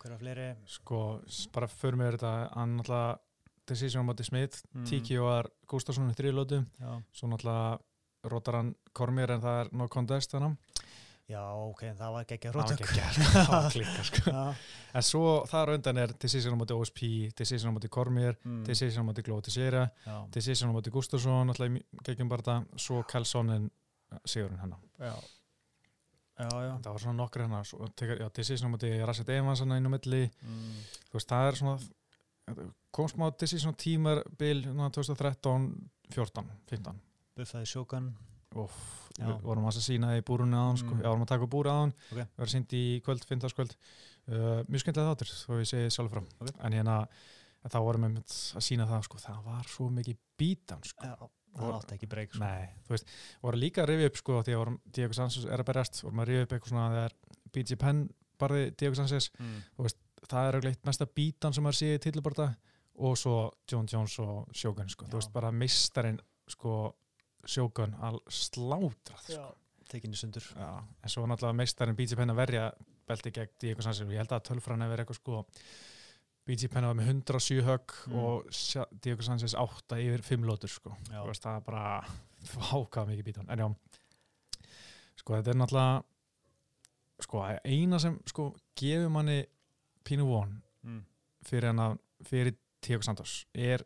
hverja 0.00 0.18
fleiri 0.18 0.48
sko 0.66 1.20
bara 1.52 1.66
fyrir 1.68 2.02
er 2.06 2.16
þetta 2.18 2.34
hann 2.54 2.76
náttúrulega 2.78 3.18
decision 3.66 4.04
á 4.04 4.08
móti 4.12 4.24
Smith 4.24 4.62
Mm. 4.74 4.84
Tiki 4.86 5.18
var 5.18 5.48
Gustafsson 5.66 6.10
í 6.10 6.14
þrjulótu 6.14 6.64
já. 6.80 7.02
svo 7.12 7.28
náttúrulega 7.28 7.78
rótar 8.24 8.54
hann 8.54 8.74
Kormir 8.92 9.30
en 9.30 9.40
það 9.40 9.60
er 9.64 9.68
no 9.72 9.88
contest 9.88 10.30
þannig 10.32 10.56
já, 11.28 11.42
ok, 11.42 11.82
en 11.90 11.96
það 11.98 12.12
var 12.14 12.26
geggja 12.30 12.50
það 12.52 12.58
var 12.60 12.68
rótök 12.70 12.84
ekki 12.86 13.00
að 13.02 13.16
það 13.34 13.48
var 13.52 13.70
klikka 13.74 14.04
sko. 14.08 14.34
En 14.96 15.06
svo 15.06 15.30
þar 15.50 15.72
undan 15.74 16.00
er 16.02 16.12
decision 16.22 16.54
á 16.54 16.58
móti 16.60 16.76
OSP, 16.76 17.00
decision 17.36 17.72
á 17.72 17.76
móti 17.76 17.90
Kormir, 17.92 18.36
mm, 18.44 18.60
decision 18.68 19.02
á 19.02 19.08
móti 19.08 19.24
Glóti 19.26 19.54
já, 20.06 20.16
decision 20.34 20.70
á 20.70 20.72
móti 20.76 20.92
Gustafsson, 20.94 21.50
alltaf 21.50 21.66
í 21.66 21.82
geggjum 22.06 22.30
bara 22.30 22.42
þetta, 22.46 22.78
svo 22.78 23.02
Kallssonin 23.02 23.70
sigurinn 24.24 24.62
hennar. 24.62 24.78
já. 24.98 25.16
Já, 26.36 26.48
já. 26.52 26.72
Það 26.84 26.92
var 26.92 27.00
svona 27.00 27.16
nokkur 27.16 27.42
tekur, 27.96 28.18
já, 28.20 28.28
decision 28.36 28.68
á 28.68 28.72
móti 28.74 28.90
Rasset 29.08 29.28
Evans 29.32 29.60
hann 29.60 29.72
inn 29.72 29.88
á 29.88 29.90
milli, 29.90 30.26
mm, 30.28 30.80
þú 31.08 31.16
veist, 31.16 31.30
það 31.32 31.48
er 31.48 31.56
svona, 31.56 31.76
kom 32.92 33.08
smá 33.08 33.30
decision 33.40 33.72
á 33.72 33.80
tímar 33.80 34.22
bil 34.38 34.62
2013, 34.62 35.70
14, 36.12 36.50
15. 36.68 37.00
buffaði 37.36 37.66
sjókan 37.72 38.12
Já. 39.16 39.30
við 39.30 39.46
vorum 39.48 39.64
að 39.64 39.78
sína 39.80 40.10
í 40.18 40.22
búrunni 40.28 40.56
aðan, 40.58 40.76
sko, 40.76 40.92
Mm. 40.92 41.00
já, 41.00 41.08
vorum 41.08 41.22
að 41.24 41.30
taka 41.30 41.46
búrið 41.48 41.72
aðan, 41.72 41.92
Ok. 42.12 42.16
við 42.18 42.36
varum 42.36 42.52
sínd 42.52 42.68
í 42.76 42.82
kvöld, 43.02 43.24
fimmtagskvöld, 43.24 43.76
uh, 44.28 44.60
mjög 44.68 44.82
skemmtilega 44.82 45.08
þáttur, 45.14 45.30
þó 45.40 45.52
ég 45.56 45.68
segi 45.70 45.88
sjálf 45.94 46.10
frá, 46.12 46.20
Ok. 46.40 46.50
en 46.60 46.72
hérna, 46.72 47.08
en 47.64 47.70
þá 47.70 47.78
vorum 47.80 48.04
við 48.04 48.20
að 48.20 48.60
sína 48.66 48.86
það, 48.86 49.02
sko, 49.08 49.16
það 49.18 49.44
var 49.44 49.64
svo 49.64 49.88
mikið 49.90 50.16
bítan, 50.38 50.84
sko, 50.84 51.04
já, 51.06 51.16
það 51.56 51.72
átti 51.80 51.94
ekki 51.96 52.08
breyk 52.08 52.30
sko. 52.34 52.44
nei, 52.44 52.68
þú 52.84 52.88
veist, 52.92 53.06
voru 53.42 53.56
líka 53.56 53.82
að 53.82 53.88
rifja 53.88 54.06
upp, 54.06 54.16
sko, 54.16 54.42
því 54.42 54.52
að 54.52 54.60
vorum 54.60 54.80
Diego 54.92 55.12
Sanchez 55.14 55.44
er 55.46 55.58
að 55.58 55.64
berjast, 55.72 56.02
vorum 56.04 56.20
að 56.20 56.26
rifja 56.28 56.42
upp 56.42 56.52
eitthvað 56.52 56.68
svona 56.68 56.90
þegar 56.92 57.12
BG 57.52 57.76
Penn 57.78 58.10
barði 58.38 58.76
Diego 58.76 58.94
Sanchez, 58.94 59.30
mm, 59.40 59.62
það 60.28 60.48
er 60.48 60.60
auðvitað 60.60 60.84
mesta 60.84 61.06
bítan 61.06 61.54
sem 61.54 61.64
sé 61.72 61.94
í 61.96 61.98
tilbarta 61.98 62.56
og 62.98 63.16
svo 63.16 63.50
John 63.66 63.86
Jones 63.86 64.18
og 64.18 64.48
Shogun, 64.52 64.88
sko, 64.88 65.06
þú 65.06 65.12
veist, 65.20 65.32
bara 65.32 65.50
meistarinn, 65.50 66.20
sko, 66.46 66.94
Shogun 67.46 67.94
að 68.02 68.18
slátra, 68.32 69.18
sko. 69.22 69.48
tekinni 69.90 70.18
sundur 70.18 70.42
Já, 70.56 70.70
en 71.02 71.12
svo 71.12 71.26
náttúrulega 71.30 71.58
meistarinn 71.60 71.96
BG 71.98 72.16
Penn 72.18 72.32
að 72.34 72.40
verja 72.42 72.64
belti 73.06 73.30
gegn 73.30 73.52
Diego 73.62 73.84
Sanchez 73.86 74.02
og 74.02 74.10
ég 74.14 74.18
held 74.22 74.32
að 74.34 74.48
tölfræðan 74.48 74.82
hefur 74.82 74.94
verið 74.96 75.04
eitthvað 75.04 75.20
sko 75.20 75.44
BG 76.46 76.68
Penn 76.70 76.86
var 76.88 76.96
með 76.98 77.12
107 77.12 77.62
högg 77.66 77.94
Mm. 78.06 78.18
og 78.18 78.50
Diego 79.02 79.22
Sanchez 79.22 79.54
8 79.54 79.98
yfir 80.02 80.22
5 80.22 80.46
lótur 80.46 80.70
sko 80.70 80.92
veist, 81.10 81.42
það 81.42 81.56
er 81.60 81.64
bara 81.66 81.86
vákað 82.70 83.08
mikið 83.12 83.24
bítan 83.30 83.50
en 83.50 83.62
já, 83.62 83.68
sko 85.22 85.38
þetta 85.38 85.50
er 85.54 85.58
náttúrulega 85.62 86.02
sko, 87.26 87.42
eina 87.64 87.98
sem 88.02 88.18
sko, 88.28 88.50
gefur 88.78 89.10
manni 89.10 89.40
pínu 90.06 90.26
von 90.28 90.52
mm. 90.82 91.00
fyrir 91.46 91.70
hann 91.72 91.82
að 91.86 91.98
fyrir 92.26 92.58
Tíok 92.86 93.02
Santos 93.06 93.46
er 93.54 93.82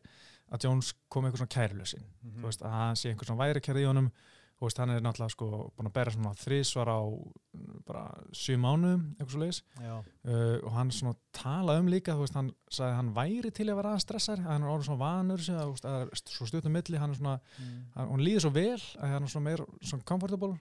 að 0.50 0.66
Jones 0.66 0.92
kom 1.08 1.26
eitthvað 1.26 1.44
svona 1.44 1.56
kærlösin 1.56 2.04
mm 2.04 2.36
þú 2.40 2.50
veist, 2.50 2.62
að 2.66 2.76
hann 2.76 2.98
sé 2.98 3.10
einhver 3.10 3.28
svona 3.28 3.44
væri 3.44 3.64
kærði 3.64 3.82
í 3.84 3.90
honum. 3.90 4.12
Þú 4.60 4.66
veist, 4.66 4.78
hann 4.82 4.90
er 4.92 5.00
náttúrulega 5.00 5.32
sko 5.32 5.46
búin 5.72 5.88
að 5.88 5.94
bera 5.96 6.12
svona 6.12 6.30
þrísvar 6.36 6.88
á 6.92 7.00
mm, 7.00 7.76
bara 7.88 8.02
sjö 8.36 8.58
mánuðum, 8.60 9.06
eitthvað 9.14 9.32
svo 9.32 9.40
leiðis 9.40 9.60
uh, 9.80 10.56
og 10.58 10.74
hann 10.74 10.90
svona 10.92 11.14
tala 11.32 11.78
um 11.80 11.88
líka 11.88 12.12
þú 12.12 12.26
veist, 12.26 12.36
hann 12.36 12.50
sagði 12.68 12.90
að 12.90 12.98
hann 12.98 13.12
væri 13.16 13.52
til 13.56 13.66
að 13.70 13.78
vera 13.78 13.94
aðeins 13.94 14.04
stressar 14.04 14.42
að 14.42 14.50
hann 14.50 14.66
er 14.66 14.72
orðin 14.74 14.88
svona 14.90 15.00
vanur 15.00 15.44
sig, 15.46 15.56
að, 15.56 15.72
að 15.88 16.12
svo 16.20 16.48
stuttum 16.50 16.76
milli, 16.76 17.00
hann 17.00 17.14
er 17.14 17.20
svona 17.22 17.38
mm. 17.40 17.78
hann, 17.94 18.10
hann 18.12 18.26
líður 18.26 18.44
svo 18.44 18.52
vel 18.58 18.76
að 18.76 19.14
hann 19.14 19.30
er 19.30 19.32
svona 19.32 19.48
meir 19.48 19.64
svona 19.80 20.08
comfortable. 20.12 20.52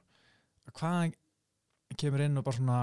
Að 0.69 0.77
hvað 0.79 1.19
kemur 1.99 2.23
inn 2.23 2.39
og 2.39 2.47
bara 2.47 2.61
svona 2.61 2.79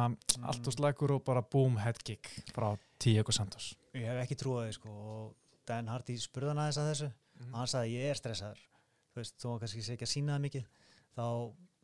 allt 0.51 0.69
og 0.69 0.77
slagur 0.77 1.17
og 1.17 1.25
bara 1.25 1.41
boom 1.41 1.81
head 1.81 2.03
kick 2.05 2.29
frá 2.53 2.75
Tíok 3.01 3.33
Santos. 3.33 3.73
Ég 3.97 4.05
hef 4.09 4.23
ekki 4.27 4.37
trúið 4.41 4.75
sko 4.77 4.93
og 4.93 5.35
Dan 5.67 5.89
Hardy 5.93 6.17
spurði 6.23 6.53
hann 6.55 6.63
aðeins 6.65 6.81
að 6.83 6.91
þessu 6.93 7.13
Mhm. 7.37 7.53
og 7.53 7.59
hann 7.61 7.69
sagði 7.69 7.95
ég 8.01 8.11
er 8.11 8.17
stressaður 8.17 8.61
þú 9.13 9.21
veist, 9.21 9.43
hann 9.45 9.59
kannski 9.61 9.83
sé 9.85 9.93
ekki 9.97 10.07
að 10.07 10.13
sína 10.15 10.37
það 10.37 10.45
mikið 10.47 10.65
þá, 11.17 11.25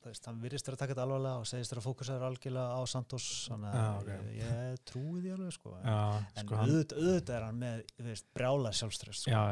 þú 0.03 0.09
veist, 0.09 0.27
hann 0.27 0.39
virðist 0.41 0.67
þér 0.67 0.73
að 0.77 0.79
taka 0.83 0.93
þetta 0.95 1.05
alvarlega 1.07 1.41
og 1.43 1.47
segist 1.51 1.73
þér 1.73 1.81
að 1.83 1.87
fókusaður 1.89 2.25
algjörlega 2.29 2.73
á 2.73 2.81
Santos 2.89 3.27
þannig 3.51 3.75
að 3.77 3.99
ok. 4.01 4.09
ég, 4.09 4.41
ég 4.41 4.79
trúi 4.89 5.21
því 5.23 5.33
alveg 5.37 5.53
sko 5.59 5.75
Já, 5.85 5.99
en 6.37 6.47
sko 6.47 6.57
hann 6.57 6.71
auðvitað, 6.73 7.03
auðvitað 7.03 7.37
er 7.37 7.45
hann 7.49 7.61
með, 7.61 7.83
þú 7.99 8.07
veist, 8.09 8.27
brjála 8.35 8.73
sjálfstress 8.81 9.21
sko. 9.27 9.31
já, 9.31 9.43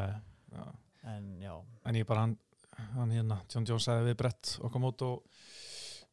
já, 0.57 0.65
en 1.15 1.29
já, 1.45 1.55
en 1.85 1.95
ég 2.01 2.07
bara 2.07 2.21
hann, 2.27 2.37
hann 2.97 3.11
hérna, 3.19 3.41
John 3.53 3.67
Jones 3.69 3.85
sagði 3.85 4.09
við 4.11 4.17
brett 4.25 4.55
okkar 4.65 4.81
mót 4.81 5.03
og 5.03 5.23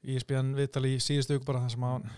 ég 0.04 0.20
spíðan 0.24 0.52
viðtal 0.56 0.84
í 0.86 0.98
síðustu 1.00 1.38
ykkur 1.40 1.46
bara 1.54 1.64
það 1.64 1.72
sem 1.78 1.88
hann 1.88 2.10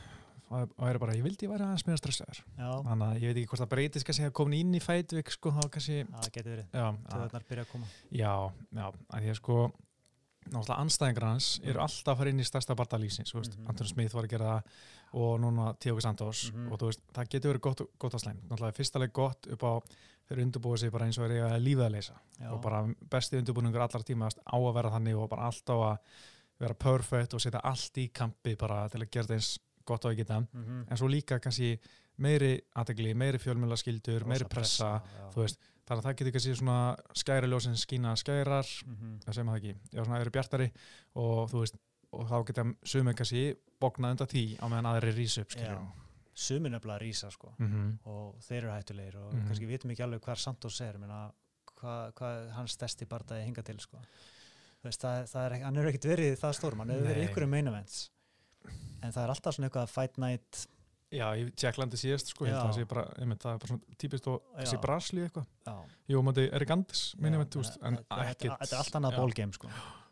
og 0.49 0.71
væri 0.77 0.99
bara, 1.03 1.13
ég 1.13 1.23
vildi 1.23 1.45
ég 1.45 1.51
væri 1.51 1.65
aðeins 1.65 1.85
meira 1.87 1.99
stressaður. 2.01 2.39
Þannig 2.57 3.05
að 3.09 3.19
ég 3.21 3.27
veit 3.29 3.37
ekki 3.43 3.49
hvort 3.51 3.61
það 3.63 3.69
breytist 3.75 4.05
kannski 4.07 4.25
að 4.29 4.33
komin 4.39 4.59
inn 4.63 4.73
í 4.79 4.81
fætvik 4.81 5.29
sko, 5.35 5.51
þá 5.51 5.61
kannski 5.69 5.99
það 6.09 6.31
getur 6.37 6.51
verið. 6.55 6.65
Já, 6.73 6.87
að, 6.89 7.11
töðunar 7.13 7.45
byrja 7.51 7.65
að 7.67 7.71
koma. 7.73 7.85
Já, 8.11 8.33
já, 8.79 8.85
að 9.13 9.27
ég 9.29 9.35
sko 9.39 9.59
náttúrulega 10.49 10.79
anstæðingar 10.81 11.27
hans 11.29 11.47
eru 11.63 11.81
alltaf 11.83 12.13
að 12.15 12.17
fara 12.23 12.31
inn 12.33 12.39
í 12.41 12.47
stærsta 12.47 12.75
þú 12.75 13.39
veist, 13.39 13.57
Mhm. 13.59 13.67
Anton 13.69 13.87
Smith 13.87 14.13
var 14.15 14.23
að 14.23 14.29
gera 14.29 14.45
það 14.45 14.63
og 15.13 15.39
núna 15.41 15.77
Tíoki 15.77 16.01
Santos 16.01 16.51
Mhm. 16.51 16.71
og 16.71 16.79
þú 16.79 16.85
veist, 16.89 17.01
það 17.13 17.29
getur 17.29 17.53
verið 17.53 17.61
gott, 17.61 17.81
gott 17.99 18.13
að 18.13 18.23
slæm 18.23 18.39
náttúrulega 18.49 18.75
fyrsta 18.75 18.99
leik 18.99 19.13
gott 19.13 19.47
upp 19.51 19.61
á 19.63 19.73
þeir 20.29 20.41
undirbúið 20.45 20.79
sig 20.79 20.91
bara 20.91 21.05
eins 21.05 21.17
og 21.19 21.29
er 21.29 21.43
að 21.49 21.63
lífið 21.63 21.85
að 21.85 21.91
leysa. 21.91 22.13
Já, 22.39 22.51
og 22.53 22.61
bara 22.61 22.87
besti 23.09 23.37
undirbúningur 23.37 23.81
allar 23.81 24.03
tíma 24.03 24.29
á 24.29 24.55
að 24.57 24.73
vera 24.73 24.89
þannig 24.89 25.17
og 25.17 25.29
bara 25.29 25.41
allt 25.43 25.65
á 25.69 25.75
að 25.77 25.97
vera 26.59 26.73
perfect 26.73 27.33
og 27.33 27.39
setja 27.41 27.61
allt 27.63 27.93
í 27.97 28.11
kampi 28.11 28.55
bara 28.57 28.87
til 28.89 29.01
að 29.01 29.09
gera 29.11 29.25
þetta 29.25 29.33
eins 29.33 29.59
gott 29.89 30.05
á 30.05 30.09
að 30.11 30.17
geta 30.21 30.39
mm 30.53 30.85
en 30.89 30.97
svo 31.01 31.09
líka 31.11 31.39
kannski 31.43 31.73
meiri 32.19 32.53
aðtegli, 32.75 33.13
meiri 33.15 33.39
fjölmjöla 33.39 33.77
skildur, 33.79 34.25
meiri 34.27 34.45
pressa, 34.51 34.97
já. 35.01 35.29
þú 35.33 35.43
veist 35.45 35.59
þannig 35.87 36.01
að 36.03 36.07
það 36.09 36.17
getur 36.19 36.33
kannski 36.35 36.55
svona 36.59 36.79
skæri 37.15 37.47
ljósin 37.49 37.77
skína 37.79 38.11
skærar, 38.19 38.67
Mhm. 38.85 39.19
það 39.25 39.33
sem 39.37 39.47
það 39.47 39.55
ekki 39.61 39.75
já 39.95 40.03
svona 40.05 40.19
eru 40.21 40.29
bjartari 40.35 40.71
og 41.15 41.49
þú 41.51 41.59
veist 41.63 41.75
og 42.11 42.27
þá 42.29 42.45
geta 42.47 42.63
sumið 42.83 43.15
kannski 43.15 43.43
bóknað 43.81 44.11
undan 44.15 44.27
því 44.27 44.43
á 44.59 44.65
meðan 44.67 44.89
aðri 44.91 45.11
rís 45.15 45.37
upp 45.41 45.49
skilur 45.53 45.77
Já. 45.77 45.91
sumir 46.33 46.71
nefnilega 46.71 46.99
rísa 47.03 47.31
sko 47.31 47.53
mm 47.57 47.67
-hmm. 47.67 47.97
og 48.09 48.35
þeir 48.41 48.57
eru 48.63 48.71
hættulegir 48.71 49.15
og 49.15 49.33
Mhm. 49.33 49.47
kannski 49.47 49.65
vitum 49.67 49.91
ekki 49.91 50.03
alveg 50.03 50.21
hvar 50.21 50.35
Santos 50.37 50.81
er 50.81 50.97
menna, 50.97 51.31
hvað 51.79 52.13
hva 52.13 52.51
hans 52.51 52.71
stærsti 52.77 53.05
bardaði 53.05 53.43
hinga 53.45 53.61
til 53.61 53.79
sko. 53.79 53.97
Veist, 54.83 55.01
það, 55.03 55.27
það 55.27 55.45
er, 55.51 55.63
hann 55.63 55.75
hefur 55.75 55.89
ekkert 55.89 56.05
verið 56.05 56.37
það 56.39 56.53
stórum, 56.55 56.77
hann 56.79 56.89
hefur 56.89 57.07
verið 57.07 57.29
ykkur 57.29 57.43
um 57.43 57.49
main 57.49 57.67
events 57.67 58.09
en 59.03 59.11
það 59.11 59.23
er 59.23 59.29
alltaf 59.33 59.55
svona 59.55 59.69
eitthvað 59.69 59.89
fight 59.93 60.17
night 60.17 60.67
Já, 61.09 61.25
í 61.33 61.47
Tjekklandi 61.57 61.97
síðast 61.97 62.27
sko, 62.29 62.45
það 62.45 62.73
sé 62.75 62.83
bara, 62.85 63.03
einmitt, 63.17 63.39
það 63.41 63.55
er 63.55 63.61
bara 63.63 63.67
svona 63.71 63.95
típist 63.97 64.27
og 64.29 64.43
þessi. 64.59 64.77
Brasli 64.83 65.23
eitthvað 65.25 65.47
Jú, 66.07 66.19
maður 66.21 66.51
Erik 66.53 66.69
Andis, 66.75 67.15
minni 67.17 67.37
já, 67.37 67.41
með, 67.41 67.55
veist, 67.63 67.79
en 67.81 67.95
þetta- 67.97 68.17
þetta 68.19 68.29
ekkert 68.35 68.59
þetta 68.61 68.75
er 68.75 68.79
allt 68.83 68.97
annað 68.99 69.17
ballgame 69.17 69.53
sko. 69.57 69.69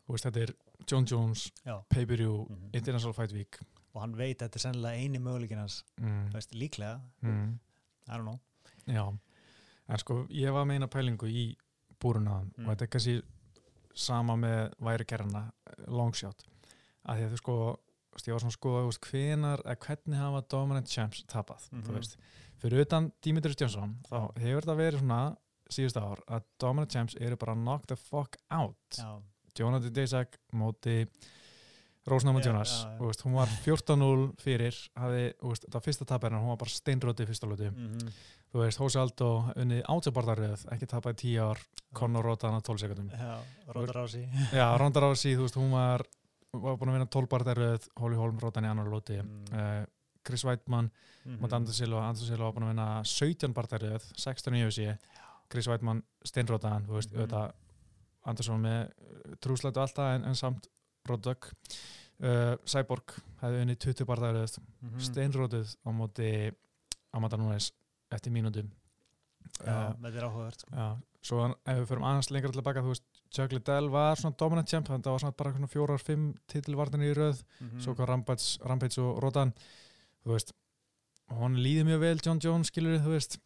veist, 0.09 0.25
þetta 0.25 0.41
er 0.47 0.53
John 0.89 1.05
Jones, 1.05 1.51
pay-per-view, 1.89 2.47
Mhm. 2.49 2.69
International 2.73 3.13
Fight 3.13 3.31
Week 3.33 3.59
og 3.93 4.01
hann 4.01 4.15
veit 4.15 4.39
að 4.41 4.49
þetta 4.49 4.55
er 4.55 4.65
sennilega 4.65 4.97
eini 4.97 5.19
möguleikin 5.19 5.57
hans 5.59 5.83
mm. 6.01 6.31
líklega, 6.53 6.99
Mm. 7.21 7.59
I 8.09 8.11
don't 8.17 8.23
know 8.23 8.39
Já, 8.87 9.17
en 9.89 9.97
sko 9.97 10.25
ég 10.31 10.51
var 10.51 10.65
meina 10.65 10.87
pælingu 10.87 11.27
í 11.29 11.55
búruna 11.99 12.41
Mm. 12.57 12.67
og 12.67 12.75
þetta 12.75 12.81
er 12.81 12.87
kannski 12.87 13.21
sama 13.93 14.33
með 14.35 14.73
væri 14.81 15.05
gerðana 15.05 15.51
longshot, 15.87 16.43
að 17.05 17.17
því 17.17 17.23
að 17.27 17.31
þú 17.33 17.37
sko 17.37 17.79
veist, 18.17 18.27
ég 18.29 18.35
var 18.35 18.43
svona 18.43 18.53
að 18.53 18.57
skoða, 18.57 18.83
veist, 18.89 19.09
hvenar 19.11 19.63
hvernig 19.85 20.21
hafa 20.21 20.43
dominant 20.53 20.91
champs 20.91 21.23
tapað 21.31 21.69
þú 21.71 21.97
veist, 21.97 22.17
fyrir 22.61 22.85
utan 22.85 23.11
Dimitris 23.23 23.59
Johnson 23.61 23.97
þá 24.09 24.19
hefur 24.41 24.65
þetta 24.65 24.77
verið 24.81 25.03
svona 25.03 25.21
síðustu 25.71 26.03
ár 26.03 26.21
að 26.31 26.45
dominant 26.63 26.93
champs 26.93 27.17
eru 27.19 27.37
bara 27.39 27.55
knock 27.57 27.87
the 27.89 27.97
fuck 27.99 28.37
out. 28.49 28.97
Já, 28.97 29.19
Jonathan 29.57 29.93
Daysack 29.93 30.39
móti 30.53 31.01
Rósnáma 32.07 32.39
Jonas 32.39 32.71
já, 32.85 32.91
já. 32.93 32.99
veist, 33.03 33.21
hún 33.25 33.35
var 33.35 33.51
14-0 33.65 34.27
fyrir 34.39 34.71
veist, 34.71 34.91
það 34.95 35.73
var 35.75 35.83
fyrsta 35.83 36.07
tapar 36.07 36.37
hún 36.37 36.51
var 36.53 36.59
bara 36.61 36.71
steinróti 36.71 37.25
í 37.25 37.29
fyrsta 37.29 37.49
lóti 37.49 37.71
mm 37.71 38.11
þú 38.47 38.61
veist, 38.61 38.79
Hósi 38.79 38.99
Aldó 39.01 39.29
unnið 39.59 39.81
átjabardaröð 39.91 40.61
ekki 40.71 40.87
tapað 40.87 41.17
í 41.17 41.33
10 41.35 41.41
ár, 41.43 41.63
Conor 41.97 42.23
Rotan 42.23 42.55
á 42.55 42.63
12 42.63 42.79
sekundum 42.79 43.09
á 43.11 44.07
sí 44.07 44.23
já, 44.55 44.67
Ronda 44.79 45.03
Rási, 45.03 45.35
þú 45.35 45.43
veist, 45.49 45.59
hún 45.59 45.73
var 45.75 46.05
var 46.61 46.77
búin 46.77 46.89
að 46.89 46.97
vinna 46.97 47.09
12 47.09 47.27
bardaröð 47.29 47.87
Hóli 47.99 48.15
Holm 48.15 48.39
Rotan 48.39 48.63
í 48.65 48.67
annar 48.71 48.85
lóti 48.91 49.21
Mm. 49.21 49.45
uh, 49.53 49.85
Chris 50.23 50.43
Weidmann, 50.43 50.91
Mhm. 51.25 51.39
móti 51.41 51.53
Andersson 51.55 51.85
Silva 51.85 52.01
Andersson 52.07 52.27
Silva 52.27 52.45
var 52.45 52.53
búin 52.53 52.65
að 52.67 52.73
vinna 52.73 53.03
17 53.03 53.53
bardaröð 53.53 54.03
16 54.17 54.53
í 54.55 54.63
UFC, 54.65 54.97
Chris 55.49 55.67
Weidmann 55.67 56.03
steinrótaðan, 56.25 56.85
þú 56.87 56.93
veist, 56.97 57.11
Mhm. 57.13 57.21
auðvitað 57.21 57.51
Andersson 58.25 58.61
með 58.61 58.91
trúslætu 59.39 59.79
alltaf 59.79 60.15
en, 60.15 60.25
en 60.25 60.35
samt 60.35 60.67
Roddök 61.07 61.51
uh, 62.19 62.55
Cyborg 62.65 63.13
hefði 63.41 63.61
unni 63.61 63.75
20 63.75 64.05
barðaröð 64.05 64.57
Mhm. 64.81 64.99
steinrótuð 64.99 65.75
á 65.85 65.89
móti 65.91 66.51
Amanda 67.13 67.37
Núnes 67.37 67.71
eftir 68.11 68.31
mínútum 68.33 68.69
já, 69.63 69.95
þetta 69.95 70.17
er 70.17 70.23
áhugavert 70.23 70.59
sko. 70.59 70.71
já, 70.75 70.97
svo 71.27 71.41
ef 71.51 71.79
við 71.81 71.87
förum 71.89 72.05
aðeins 72.07 72.29
lengra 72.31 72.51
tilbaka 72.55 72.83
þú 72.85 72.93
veist, 72.93 73.03
Chuck 73.35 73.51
Liddell 73.51 73.89
var 73.91 74.15
svona 74.19 74.37
dominant 74.39 74.69
champ 74.71 74.87
þannig 74.87 75.01
að 75.03 75.07
það 75.09 75.15
var 75.17 75.23
svona 75.25 75.37
bara 75.41 75.53
svona 75.57 75.71
fjórar, 75.73 75.99
fimm 76.03 76.27
titilvarnir 76.47 77.09
í 77.11 77.17
röð 77.17 77.43
Mhm. 77.59 77.81
svo 77.83 77.95
hvað 77.97 78.07
Rampage, 78.13 78.47
Rampage 78.63 79.01
og 79.03 79.19
Rodan 79.23 79.51
þú 80.23 80.31
veist 80.37 80.53
hún 81.37 81.57
líði 81.59 81.83
mjög 81.89 81.99
vel 82.05 82.19
John 82.23 82.39
Jones 82.43 82.71
skilur 82.71 82.99
þú 83.03 83.11
veist, 83.17 83.37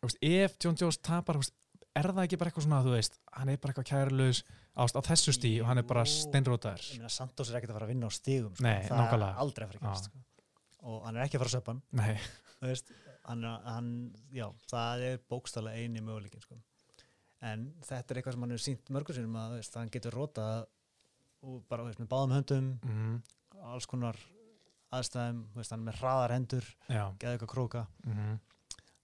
þú 0.00 0.08
veist 0.08 0.18
ef 0.22 0.56
John 0.64 0.76
Jones 0.80 0.98
tapar 0.98 1.36
þú 1.38 1.44
veist, 1.44 1.54
er 1.96 2.08
það 2.10 2.24
ekki 2.26 2.38
bara 2.40 2.50
eitthvað 2.50 2.66
svona 2.66 2.82
þú 2.86 2.94
veist 2.96 3.18
hann 3.36 3.48
er 3.52 3.56
bara 3.62 3.72
eitthvað 3.74 3.90
kærlaus 3.92 4.42
á, 4.74 4.82
á 4.86 5.00
þessu 5.10 5.32
stí 5.36 5.52
og 5.60 5.66
hann 5.70 5.78
er 5.78 5.86
bara 5.86 6.02
steinrótaður 6.06 6.82
ég 6.90 6.98
meina 6.98 7.08
Santos 7.14 7.50
er 7.50 7.58
ekkert 7.60 7.70
að 7.74 7.78
fara 7.78 7.86
að 7.86 7.92
vinna 7.94 8.06
á 8.06 8.12
stigum 8.14 8.54
sko. 8.54 8.62
Nei, 8.66 8.82
það 8.88 9.14
er 9.14 9.24
aldrei 9.44 9.66
að 9.66 9.70
fara 9.70 9.78
að 9.78 9.86
gerast 9.86 10.10
sko. 10.10 10.18
og 10.82 11.04
hann 11.06 11.16
er 11.16 11.22
ekki 11.26 11.38
að 11.38 11.42
fara 11.44 11.50
að 11.50 11.56
söpa 11.58 11.74
hann 11.74 11.82
þú 12.60 12.66
veist, 12.70 12.90
hann, 13.26 13.42
hann 13.66 13.88
já, 14.34 14.46
það 14.70 15.02
er 15.10 15.18
bókstæðlega 15.30 15.82
eini 15.84 16.00
möguleikin 16.02 16.42
sko. 16.42 16.58
En 17.46 17.70
þetta 17.86 18.12
er 18.12 18.20
eitthvað 18.20 18.36
sem 18.36 18.44
hann 18.44 18.54
hefur 18.54 18.66
sínt 18.66 18.92
mörgur 18.92 19.16
sinum 19.16 19.38
að 19.40 19.56
veist, 19.56 19.78
hann 19.78 19.92
getur 19.92 20.16
rotað 20.16 20.66
og 21.46 21.62
bara 21.70 21.86
veist, 21.86 22.00
með 22.02 22.10
báðum 22.10 22.36
höndum 22.36 22.70
mm, 22.84 23.16
alls 23.72 23.88
konar 23.88 24.18
aðstæðum 24.96 25.42
veist, 25.56 25.72
hann 25.72 25.82
er 25.82 25.88
með 25.88 26.00
hraðar 26.02 26.34
hendur, 26.34 26.70
já. 26.90 27.04
geða 27.22 27.36
eitthvað 27.36 27.52
króka. 27.52 27.84
Mm, 28.04 28.40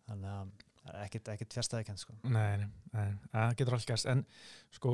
þannig 0.08 0.32
að 0.32 0.50
það 0.86 0.96
er 0.96 1.04
ekkit, 1.06 1.30
ekkit 1.34 1.56
fjärstæði 1.56 1.88
kent 1.88 2.02
sko. 2.02 2.16
nei, 2.26 2.58
nei, 2.60 2.68
nei, 2.92 3.08
það 3.32 3.56
getur 3.60 3.78
allt 3.78 3.88
gæst 3.90 4.10
en 4.10 4.22
sko, 4.74 4.92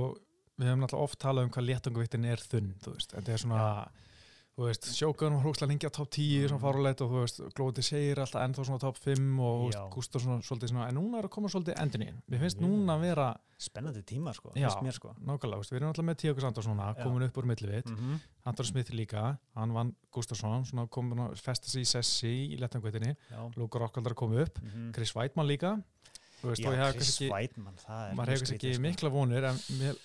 við 0.57 0.71
höfum 0.71 0.85
náttúrulega 0.85 1.11
oft 1.11 1.21
talað 1.21 1.49
um 1.49 1.53
hvað 1.57 1.69
léttungavittin 1.69 2.29
er 2.29 2.45
þunn 2.53 2.73
þú 2.85 2.95
veist, 2.97 3.17
þetta 3.17 3.35
er 3.35 3.43
svona 3.43 3.67
þú 4.63 4.69
veist, 4.71 4.89
sjókan 4.95 5.35
var 5.37 5.43
hrókslega 5.43 5.71
lengi 5.73 5.89
á 5.89 5.93
top 5.93 6.11
10 6.15 6.49
svona 6.49 6.59
Mm. 6.59 6.65
fárulegt 6.65 7.01
og 7.03 7.11
þú 7.11 7.21
veist, 7.23 7.41
Glóti 7.57 7.83
segir 7.83 8.21
alltaf 8.23 8.43
ennþá 8.43 8.65
svona 8.65 8.81
top 8.81 8.99
5 8.99 9.41
og 9.41 9.59
þú 9.59 9.67
veist, 9.67 9.79
Já. 9.79 9.91
Gústur 9.91 10.21
svona 10.23 10.39
svolítið 10.43 10.69
svona, 10.71 10.89
en 10.89 10.95
núna 10.97 11.19
er 11.19 11.25
að 11.27 11.35
koma 11.35 11.49
svolítið 11.49 11.81
endin 11.83 12.03
í 12.03 12.11
mér 12.31 12.41
finnst 12.41 12.61
núna 12.63 12.97
að 12.97 13.01
vera 13.01 13.27
spennandi 13.59 14.03
tíma 14.03 14.35
sko, 14.35 14.53
Já. 14.55 14.69
finnst 14.69 14.83
mér 14.83 14.93
sko. 14.93 15.15
nákvæmlega, 15.19 15.71
við 15.71 15.77
erum 15.77 15.89
alltaf 15.91 16.05
með 16.05 16.17
núna, 16.73 16.95
Já. 16.97 17.03
komin 17.03 17.23
upp 17.27 17.37
úr 17.37 17.45
millivit 17.45 17.87
mm 17.87 17.97
-hmm. 17.97 18.19
Anton 18.45 18.67
Smith 18.67 18.91
líka, 18.91 19.39
hann 19.55 19.73
vann 19.73 19.95
Gustafsson 20.13 20.65
svona 20.65 20.89
komin 20.89 21.19
að 21.19 21.39
festa 21.39 21.69
sig 21.69 21.83
í 21.83 21.87
sessi 21.87 22.55
í 22.55 22.59
léttungavittinni, 22.59 23.17
Luke 23.57 23.79
Rockaldar 23.79 24.15
kom 24.15 24.33
upp 24.33 24.59
mm 24.63 24.69
-hmm. 24.69 24.93
Chris 24.95 25.15
Weidmann 25.15 25.47
líka 25.47 25.83
veist, 26.51 26.67
og 26.67 26.75
Já, 26.75 26.93
Chris 26.93 27.21
Weidmann, 27.31 27.77
maður 28.19 28.33
hefur 28.35 28.55
ekki 28.57 28.75
sko. 28.75 28.83
mikla 28.83 29.11
vonir 29.15 29.45
en 29.45 29.57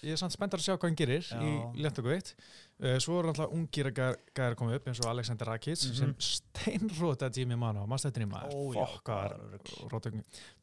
ég 0.05 0.11
er 0.13 0.19
samt 0.21 0.33
spenntar 0.35 0.59
að 0.59 0.65
sjá 0.67 0.75
hvað 0.77 0.87
hann 0.89 0.95
gerir 1.01 1.23
Já. 1.27 1.41
í 1.41 1.81
léttugveitt 1.83 2.33
uh, 2.83 2.97
svo 2.99 3.19
eru 3.19 3.31
alltaf 3.33 3.51
ungir 3.53 3.89
að 3.91 4.17
gæra 4.35 4.55
koma 4.55 4.75
upp 4.77 4.87
eins 4.87 4.99
og 5.03 5.09
Alexander 5.11 5.45
Rakic 5.51 5.77
Mhm. 5.87 5.95
sem 5.95 6.15
steinróta 6.19 7.29
Jimmy 7.35 7.55
Mano, 7.55 7.85
maður 7.87 8.05
stættin 8.11 8.27
í 8.27 8.31
maður 8.31 8.73
fokkar 8.73 9.37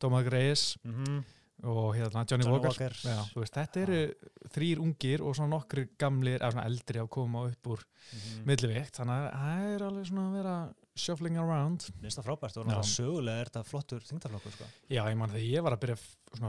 Dómar 0.01 0.25
Greis 0.27 0.77
Mhm. 0.85 1.25
og 1.65 1.95
hérna 1.97 2.25
Johnny, 2.29 2.45
Johnny 2.45 2.51
Walker, 2.51 2.69
Walker. 2.69 2.93
Já, 3.05 3.25
veist, 3.35 3.55
þetta 3.55 3.83
eru 3.83 4.15
þrýr 4.55 4.79
ungir 4.83 5.21
og 5.23 5.35
svona 5.37 5.55
nokkri 5.57 5.89
gamlir 5.99 6.39
eða 6.41 6.53
svona 6.53 6.67
eldri 6.67 7.01
að 7.01 7.09
koma 7.11 7.45
upp 7.49 7.63
úr 7.67 7.81
Mhm. 8.13 8.45
millivikt, 8.45 8.99
þannig 8.99 9.21
að 9.21 9.35
það 9.35 9.75
er 9.75 9.81
alveg 9.89 10.07
svona 10.11 10.29
að 10.29 10.35
vera 10.43 10.75
shuffling 10.97 11.39
around 11.43 11.89
minnst 12.03 12.21
það 12.21 12.29
frábært 12.29 12.57
Já. 12.69 12.71
náttúrulega 12.71 12.91
sögulega 12.95 13.45
er 13.45 13.51
þetta 13.51 13.65
flottur 13.67 14.05
þingtaflokkur 14.09 14.53
sko. 14.55 14.69
Já, 14.93 15.03
ég 15.11 15.17
man 15.19 15.33
þegar 15.33 15.49
ég 15.51 15.65
var 15.67 15.75
að 15.77 15.83
byrja 15.85 15.97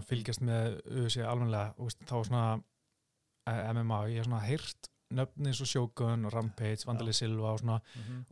að 0.02 0.10
fylgjast 0.12 0.44
með 0.46 0.76
UFC 1.02 1.22
veist, 1.90 2.04
þá 2.06 2.14
var 2.20 2.28
svona 2.30 2.44
eh, 3.50 3.64
MMA, 3.74 4.02
ég 4.14 4.20
hef 4.22 4.28
svona 4.30 4.44
heyrt 4.46 4.92
nöfni 5.16 5.52
eins 5.52 5.60
og 5.62 5.70
Shogun 5.70 6.26
og 6.26 6.34
Rampage, 6.34 6.82
Vandali 6.90 7.14
Silva 7.14 7.52
og 7.54 7.60
svona, 7.62 7.76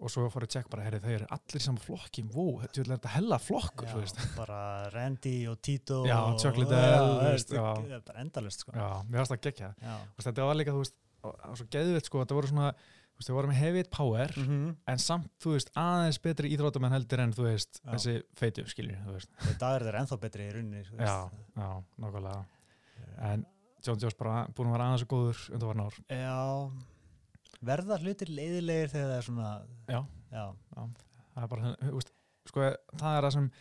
og 0.01 0.09
svo 0.09 0.23
fór 0.33 0.41
ég 0.43 0.49
að 0.49 0.53
tjekka 0.55 0.71
bara, 0.73 0.85
herri, 0.87 0.99
þau 1.03 1.11
eru 1.13 1.27
allir 1.35 1.59
í 1.59 1.63
saman 1.63 1.83
flokki, 1.83 2.23
wow, 2.33 2.55
þetta 2.63 2.81
er 2.81 3.13
hella 3.13 3.37
flokkur, 3.39 3.89
þú 3.91 4.01
veist. 4.01 4.23
bara 4.41 4.57
Randy 4.91 5.35
og 5.51 5.59
Tito 5.63 5.99
Já, 6.09 6.17
og, 6.25 6.39
Chuck 6.41 6.57
Liddell, 6.57 7.13
það 7.21 7.29
er- 7.29 7.45
það 7.53 7.93
bara 8.09 8.23
endalist 8.25 8.65
sko. 8.65 8.73
Já, 8.73 8.89
mér 9.05 9.21
varst 9.21 9.35
það 9.35 9.43
veist, 10.17 10.27
Þetta 10.31 10.49
var 10.49 10.59
líka, 10.59 10.73
þú 10.73 10.81
veist, 10.83 10.97
og- 11.23 11.37
og 11.51 11.61
svo 11.61 11.69
geðvitt, 11.77 12.09
sko, 12.09 12.23
þetta 12.25 12.39
voru 12.41 12.51
svona, 12.51 12.73
veist, 13.23 13.29
þau 13.31 13.37
voru 13.39 13.49
með 13.53 13.59
heavy 13.61 13.83
power, 13.89 14.33
Mhm. 14.37 14.75
en 14.87 14.97
samt, 14.99 15.29
þú 15.39 15.55
veist, 15.55 15.71
aðeins 15.79 16.19
betri 16.21 16.51
íþróttum 16.51 16.85
en 16.85 16.91
heldur 16.97 17.19
en, 17.23 17.31
þú 17.33 17.43
veist, 17.47 17.79
Já. 17.85 17.91
þessi 17.93 18.23
feitu, 18.35 18.65
skiljur, 18.67 18.99
þú 19.07 19.13
veist. 19.15 19.59
dag 19.59 19.81
er 19.81 19.87
þeir 19.87 19.99
ennþá 20.01 20.19
betri 20.19 20.49
í 20.49 20.53
runni 20.53 20.83
þú 20.83 20.99
Já, 20.99 21.29
veist. 21.29 21.33
já, 21.55 21.83
nákvæmlega. 21.99 22.45
En 23.19 23.45
John 23.85 23.97
Jones 23.99 24.15
bara 24.19 24.47
búin 24.53 24.67
að 24.67 24.71
vera 24.77 24.83
aðeins 24.89 25.01
og 25.03 25.07
góður 25.07 25.49
undan 25.53 25.67
varna 25.67 25.87
ár. 25.87 25.97
já 26.09 26.71
verða 27.63 27.97
hlutir 28.01 28.27
leiðilegir 28.33 28.89
þegar 28.91 29.09
það 29.09 29.17
er 29.17 29.27
svona 29.27 29.51
Já. 29.89 30.01
já, 30.31 30.55
það 31.35 31.43
er 31.43 31.47
bara, 31.47 31.75
þú 31.81 31.93
veist, 31.97 32.11
sko, 32.49 32.59
það 32.99 33.17
er 33.17 33.27
það 33.27 33.31
sem 33.37 33.51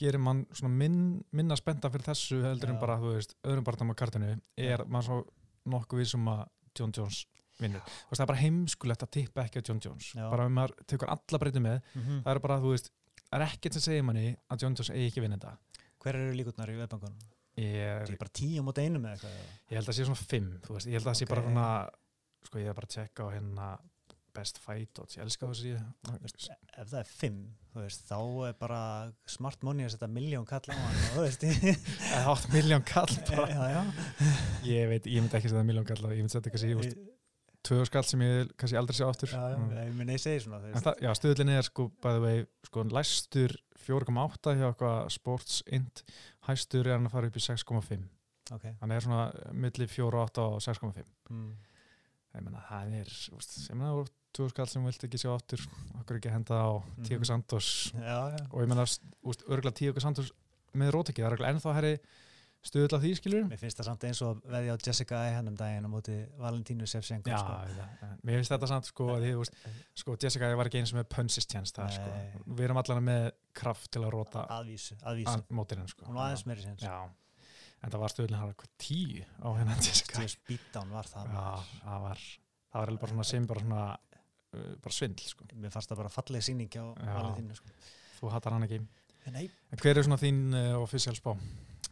gerir 0.00 0.20
mann 0.20 0.46
svona 0.56 0.72
minn, 0.80 1.24
minna 1.32 1.56
spenta 1.56 1.90
fyrir 1.92 2.06
þessu 2.08 2.42
heldur 2.42 2.70
en 2.72 2.76
Já. 2.78 2.80
bara, 2.80 2.96
þú 3.02 3.14
veist, 3.16 3.34
öðrum 3.44 3.64
barndam 3.64 3.90
á 3.92 3.94
kartinu 4.00 4.40
er 4.56 4.84
mann 4.86 5.02
svo 5.02 5.26
nokkuð 5.68 6.00
við 6.00 6.06
sem 6.14 6.24
að 6.32 6.46
John 6.78 6.92
Jones 6.96 7.26
vinnur. 7.60 7.82
Það 8.10 8.20
er 8.24 8.30
bara 8.32 8.40
heimskulegt 8.42 9.04
að 9.06 9.10
tippa 9.16 9.44
ekki 9.46 9.60
á 9.60 9.66
John 9.68 9.80
Jones. 9.84 10.12
Já. 10.16 10.24
Bara 10.30 10.46
ef 10.48 10.54
maður 10.56 10.74
tekur 10.86 11.08
alla 11.14 11.38
breytið 11.44 11.64
með, 11.66 11.80
Mhm. 11.94 12.22
það 12.24 12.32
er 12.34 12.40
bara, 12.46 12.58
þú 12.60 12.70
veist, 12.74 12.90
það 13.30 13.40
er 13.40 13.46
ekkert 13.46 13.72
sem 13.78 13.82
segir 13.88 14.04
manni 14.04 14.36
að 14.50 14.62
John 14.62 14.74
Jones 14.78 14.90
eigi 14.90 15.10
ekki 15.12 15.20
vinna 15.26 15.38
þetta. 15.38 15.56
hver 16.00 16.14
eru 16.16 16.32
líkurnar 16.32 16.70
í 16.72 16.78
veðbankunum? 16.80 17.18
Ég, 17.60 17.74
Er 17.76 18.00
er, 18.00 18.06
það 18.06 18.18
bara 18.18 18.30
tíu 18.32 18.62
mót 18.64 18.78
einum 18.80 19.02
eða 19.04 19.14
eitthvað? 19.18 19.32
eða? 19.36 19.56
ég 19.70 19.76
held 19.76 19.84
að 19.84 19.90
það 19.92 19.98
sé 19.98 20.04
svona 20.06 20.26
fimm, 20.30 20.60
þú 20.64 20.72
veist, 20.76 20.86
ég 20.86 20.92
held 20.96 21.04
að 21.04 21.10
það 21.10 21.18
sé 21.20 21.26
bara 21.28 21.42
svona, 21.42 21.90
sko, 22.46 22.58
ég 22.58 22.68
er 22.70 22.72
bara 22.74 22.86
að 22.86 22.94
tjekka 22.94 23.20
á 23.20 23.28
hérna 23.34 23.78
best 24.32 24.58
fight 24.62 24.98
odds, 25.02 25.16
ég 25.16 25.22
elska 25.26 25.46
þessi 25.50 25.74
ef 26.78 26.88
það 26.88 27.00
er 27.00 27.08
fimm, 27.10 27.40
þú 27.74 27.82
veist, 27.82 28.04
þá 28.08 28.48
er 28.48 28.52
bara 28.60 29.12
smart 29.26 29.62
money 29.66 29.84
að 29.84 29.90
setja 29.96 30.08
miljón 30.08 30.46
kall 30.46 30.62
á 30.70 30.72
hann 30.72 31.18
og 31.18 31.26
er 31.26 32.26
8 32.30 32.48
miljón 32.54 32.84
kall 32.86 33.10
já, 33.28 33.44
já. 33.74 33.82
Ég 34.64 34.88
veit, 34.88 35.04
ég 35.10 35.20
myndi 35.20 35.36
ekki 35.36 35.50
setja 35.50 35.66
miljón 35.66 35.84
kall 35.84 35.98
ég 36.14 36.22
myndi 36.22 36.30
setja 36.32 36.52
veist, 36.78 36.96
tvö 37.66 37.84
skall 37.88 38.06
sem 38.08 38.22
ég 38.24 38.52
kannski 38.56 38.78
aldrei 38.80 38.96
sjá 38.96 39.06
aftur. 39.08 39.32
Já, 39.32 39.56
Mm. 39.56 39.70
svona 40.44 40.60
það, 40.86 41.02
já, 41.04 41.10
stuðlinni 41.18 41.56
er 41.58 41.66
sko, 41.66 41.88
by 42.00 42.14
the 42.16 42.20
way, 42.24 42.46
sko, 42.66 42.84
læstur 42.84 43.56
4,8 43.80 44.54
hjá 44.56 44.66
eitthvað 44.70 45.10
sports 45.10 45.62
int, 45.66 46.02
hæstur 46.48 46.86
er 46.86 46.96
hann 46.98 47.06
að 47.06 47.16
fara 47.16 47.26
upp 47.30 47.36
í 47.36 47.44
6,5 47.44 48.08
ok. 48.54 48.64
Hann 48.80 48.94
er 48.94 49.04
svona 49.04 49.26
milli 49.52 49.86
4,8 49.86 50.46
og 50.46 50.60
6,5 50.64 51.04
mm. 51.30 51.52
ég 52.36 52.46
menna, 52.46 52.64
það 52.68 52.96
er, 53.00 53.12
ég 53.36 53.76
menna, 53.76 54.06
tvö 54.36 54.48
skall 54.52 54.68
sem 54.70 54.84
vilt 54.86 55.04
ekki 55.08 55.18
sjá 55.18 55.32
aftur, 55.34 55.62
okkur 56.00 56.20
ekki 56.20 56.32
henda 56.32 56.62
á 56.62 56.70
Santos. 57.26 57.92
Já, 57.94 58.18
já. 58.36 58.42
og 58.50 58.62
ég 58.62 58.70
menna, 58.70 58.86
úst, 59.26 59.46
örgulega 59.48 59.76
Tíoko 59.80 60.02
Santos 60.02 60.32
með 60.78 60.92
rótekki, 60.94 61.24
það 61.24 61.38
er 61.40 61.48
ennþá 61.50 61.74
herri 61.74 61.94
stuðla 62.60 62.98
því, 63.00 63.10
skilur 63.16 63.46
mér 63.48 63.60
finnst 63.60 63.78
það 63.80 63.86
samt 63.88 64.04
eins 64.04 64.18
og 64.24 64.34
að 64.34 64.50
veðja 64.52 64.74
á 64.76 64.78
Jessica 64.84 65.20
I 65.24 65.30
hennum 65.38 65.54
daginn 65.56 65.86
á 65.88 65.90
móti 65.90 66.16
Valentínu 66.40 66.84
Já, 66.84 67.38
sko. 67.40 67.54
veit 67.64 67.78
það. 68.02 68.10
mér 68.20 68.36
finnst 68.36 68.52
þetta 68.52 68.68
samt 68.68 68.90
sko, 68.90 69.06
að 69.14 69.24
veist, 69.38 69.56
sko, 70.02 70.16
Jessica 70.20 70.50
var 70.60 70.68
ekki 70.68 70.82
eins 70.82 70.92
með 70.96 71.08
chance 71.48 71.72
það, 71.72 71.94
sko. 71.96 72.42
Við 72.50 72.66
erum 72.66 72.82
allan 72.82 73.06
með 73.06 73.30
kraft 73.56 73.88
til 73.94 74.04
að 74.04 74.12
róta 74.12 74.44
aðvísu, 74.58 74.98
aðvísu 75.00 75.32
að 75.32 75.56
mótirinn 75.56 75.88
sko. 75.88 76.04
hún 76.04 76.20
var 76.20 76.28
aðeins 76.28 76.44
meiri 76.50 76.66
séns 76.66 76.84
Já, 76.84 76.98
en 77.80 77.94
það 77.94 78.04
var 78.04 78.14
stöðlinn 78.14 78.40
hann 78.42 78.54
hvað 78.60 78.76
tíu 78.84 79.24
á 79.40 79.48
hennan 79.56 79.80
Jessica 79.80 80.20
Steve 80.20 80.44
Beatdown 80.52 80.92
var 80.98 81.08
það 81.08 81.32
Já, 81.32 81.48
það 81.80 82.06
var 82.10 82.28
það 82.70 82.84
var 82.84 82.94
bara 83.00 83.14
svona 83.14 83.28
sem 83.30 83.48
bara 83.48 83.64
svona 83.64 83.82
uh, 83.96 84.70
bara 84.84 84.94
svindl 85.00 85.32
sko. 85.32 85.48
mér 85.56 85.72
fannst 85.72 85.90
það 85.90 86.04
bara 86.04 86.12
falleg 86.12 86.44
síning 86.44 86.76
á 86.76 86.84
Já. 86.92 87.10
Valentínu 87.16 87.56
sko. 87.56 87.72
þú 88.20 88.36
hattar 88.36 88.58
hann 88.58 88.68
ekki 88.68 88.82
nei, 89.30 89.48
en 89.48 89.80
hver 89.80 89.96
er 89.96 90.04
svona 90.06 90.20
þín 90.20 90.44
uh, 90.52 90.76
official 90.84 91.16
spá? 91.16 91.32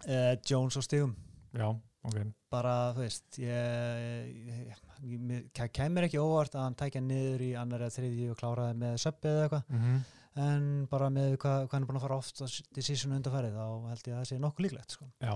Uh, 0.06 0.34
Jones 0.46 0.78
og 0.78 0.86
Stigum 0.86 1.16
Já, 1.56 1.68
ok 2.06 2.18
bara, 2.52 2.74
þú 2.96 3.04
veist 3.04 3.38
ég, 3.42 4.28
ég, 4.48 4.78
ég, 5.04 5.50
kemur 5.74 6.06
ekki 6.06 6.20
óvart 6.20 6.56
að 6.56 6.64
hann 6.64 6.78
tækja 6.78 7.02
niður 7.04 7.44
í 7.44 7.50
annar 7.60 7.84
eða 7.84 7.96
þriðji 7.98 8.30
og 8.32 8.40
kláraði 8.40 8.78
með 8.80 8.96
söppi 9.04 9.30
eða 9.30 9.44
eitthvað 9.44 9.68
mm 9.68 9.82
-hmm. 9.82 9.98
en 10.46 10.68
bara 10.90 11.10
með 11.12 11.36
hvað, 11.36 11.58
hvað 11.66 11.76
hann 11.76 11.82
er 11.82 11.90
búin 11.90 12.00
að 12.00 12.06
fara 12.06 12.18
oft 12.22 12.42
til 12.74 12.84
sísonu 12.86 13.18
undarfærið 13.18 13.58
þá 13.58 13.66
held 13.90 14.08
ég 14.08 14.14
að 14.14 14.18
það 14.18 14.28
sé 14.30 14.38
nokkuð 14.38 14.64
líklegt 14.64 14.96
sko. 14.96 15.10
Já, 15.20 15.32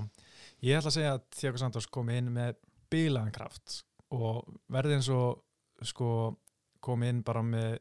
ég 0.62 0.78
ætla 0.78 0.92
að 0.92 0.96
segja 0.96 1.14
að 1.14 1.22
Thiago 1.38 1.58
Santos 1.58 1.86
komi 1.86 2.18
inn 2.18 2.32
með 2.32 2.54
bílaðan 2.92 3.36
kraft 3.36 3.84
og 4.12 4.48
verði 4.68 4.96
eins 4.96 5.08
og 5.12 5.42
sko 5.82 6.36
komi 6.80 7.08
inn 7.08 7.22
bara 7.22 7.42
með 7.42 7.78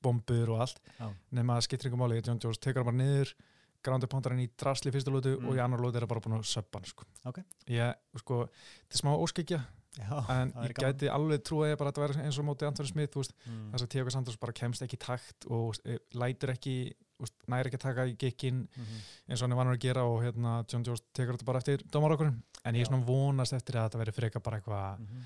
bombur 0.00 0.54
og 0.54 0.60
allt 0.64 0.80
Já. 0.98 1.12
nema 1.30 1.58
að 1.58 1.66
skiptir 1.68 1.90
ykkur 1.90 2.00
máli, 2.00 2.22
John 2.24 2.40
Jones 2.40 2.58
tekur 2.58 2.80
hann 2.80 2.96
bara 2.96 3.04
niður 3.04 3.34
grándi 3.82 4.06
pándarinn 4.06 4.42
í 4.44 4.48
drasli 4.56 4.90
fyrstu 4.92 5.10
lótu 5.14 5.36
Mm. 5.38 5.48
og 5.48 5.54
í 5.56 5.60
annar 5.64 5.78
lótu 5.80 5.96
er 5.96 6.02
það 6.04 6.08
bara 6.08 6.20
búin 6.20 6.38
að 6.38 6.44
söppa 6.48 6.78
hann 6.78 6.84
sko. 6.84 7.04
Ok. 7.26 7.38
ég, 7.68 7.94
sko, 8.18 8.48
þetta 8.88 8.94
er 8.94 9.00
smá 9.02 9.12
óskikja 9.16 9.60
Já, 9.98 10.16
en 10.30 10.52
ég 10.52 10.72
gaman. 10.74 10.94
gæti 10.94 11.08
alveg 11.10 11.42
trúa 11.42 11.66
ég 11.72 11.76
bara 11.78 11.90
að 11.90 11.94
þetta 11.94 12.06
væri 12.08 12.24
eins 12.24 12.38
og 12.38 12.44
móti 12.46 12.66
Anthony 12.66 12.88
Smith, 12.88 13.16
mm. 13.16 13.72
þess 13.72 13.82
að 13.82 13.88
Thiago 13.88 14.10
Santos 14.10 14.36
bara 14.36 14.52
kemst 14.52 14.82
ekki 14.82 14.98
takt 14.98 15.46
og 15.50 15.74
e, 15.84 15.98
lætur 16.14 16.50
ekki 16.54 16.92
veist, 17.20 17.34
næri 17.48 17.68
ekki 17.68 17.76
að 17.76 17.86
taka 17.88 18.06
í 18.06 18.14
gekkin 18.16 18.68
Mhm. 18.76 19.00
eins 19.28 19.42
og 19.42 19.48
hann 19.48 19.52
er 19.52 19.56
vanur 19.64 19.74
að 19.76 19.80
gera 19.80 20.04
og 20.04 20.22
hérna 20.22 20.64
John 20.70 20.84
Jones 20.84 21.02
tekur 21.12 21.34
þetta 21.36 21.44
bara 21.44 21.58
eftir 21.58 21.78
dómar 21.90 22.12
okkur 22.16 22.26
en 22.64 22.74
ég 22.74 22.80
er 22.80 22.86
Já. 22.86 22.88
svona 22.88 23.04
vonast 23.04 23.52
eftir 23.52 23.74
að 23.76 23.90
þetta 23.90 23.98
veri 23.98 24.12
freka 24.12 24.40
bara 24.42 24.60
eitthvað 24.60 24.98
Mhm. 25.00 25.22